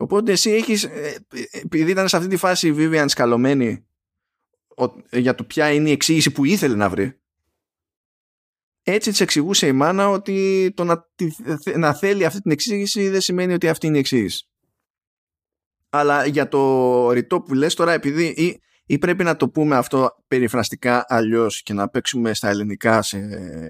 [0.00, 3.86] Οπότε εσύ έχεις, ε, επειδή ήταν σε αυτή τη φάση η Vivian σκαλωμένη
[5.10, 7.20] για το ποια είναι η εξήγηση που ήθελε να βρει,
[8.82, 11.08] έτσι της εξηγούσε η μάνα ότι το να,
[11.76, 14.48] να θέλει αυτή την εξήγηση δεν σημαίνει ότι αυτή είναι η εξήγηση.
[15.88, 20.24] Αλλά για το ρητό που λες τώρα, επειδή ή, ή πρέπει να το πούμε αυτό
[20.28, 23.18] περιφραστικά αλλιώς και να παίξουμε στα ελληνικά σε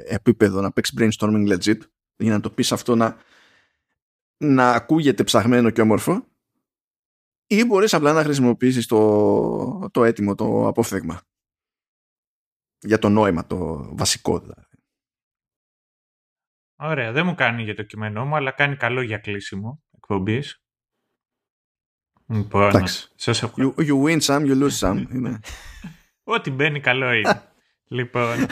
[0.07, 1.78] επίπεδο, να παίξει brainstorming legit,
[2.17, 3.17] για να το πεις αυτό να,
[4.41, 6.27] να ακούγεται ψαχμένο και όμορφο
[7.47, 11.23] ή μπορείς απλά να χρησιμοποιήσεις το, το έτοιμο, το απόφθεγμα
[12.78, 14.67] για το νόημα, το βασικό δηλαδή.
[16.77, 20.62] Ωραία, δεν μου κάνει για το κείμενό μου, αλλά κάνει καλό για κλείσιμο εκπομπής.
[22.27, 23.12] Λοιπόν, Εντάξει.
[23.15, 25.05] Σας you, you win some, you lose some.
[26.23, 27.43] Ό,τι μπαίνει καλό είναι.
[27.97, 28.47] λοιπόν.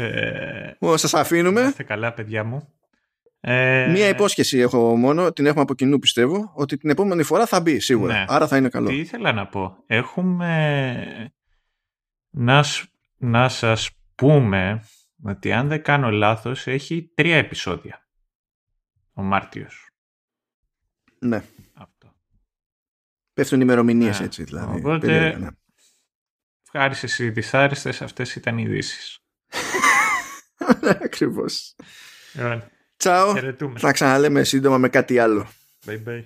[0.00, 0.92] Ναι.
[0.92, 1.60] Ε, Σας αφήνουμε.
[1.60, 2.74] Είστε καλά, παιδιά μου.
[3.40, 3.88] Ε...
[3.90, 7.80] Μία υπόσχεση έχω μόνο, την έχουμε από κοινού πιστεύω, ότι την επόμενη φορά θα μπει
[7.80, 8.12] σίγουρα.
[8.12, 8.24] Ναι.
[8.28, 8.88] Άρα θα είναι καλό.
[8.88, 9.76] Τι ήθελα να πω.
[9.86, 11.32] Έχουμε
[12.30, 12.64] να,
[13.16, 14.84] να σας πούμε
[15.22, 18.08] ότι αν δεν κάνω λάθος έχει τρία επεισόδια.
[19.12, 19.90] Ο Μάρτιος.
[21.18, 21.42] Ναι.
[21.74, 22.14] Αυτό.
[23.32, 24.24] Πέφτουν ημερομηνίες ναι.
[24.24, 24.78] έτσι δηλαδή.
[24.78, 25.48] Οπότε, ναι.
[26.66, 29.18] ευχάρισες οι δυσάρεστες, αυτές ήταν οι ειδήσεις.
[30.82, 31.76] Ακριβώς.
[32.96, 33.34] Τσάου.
[33.76, 35.48] Θα ξαναλέμε σύντομα με κάτι άλλο.
[35.86, 36.24] Bye bye.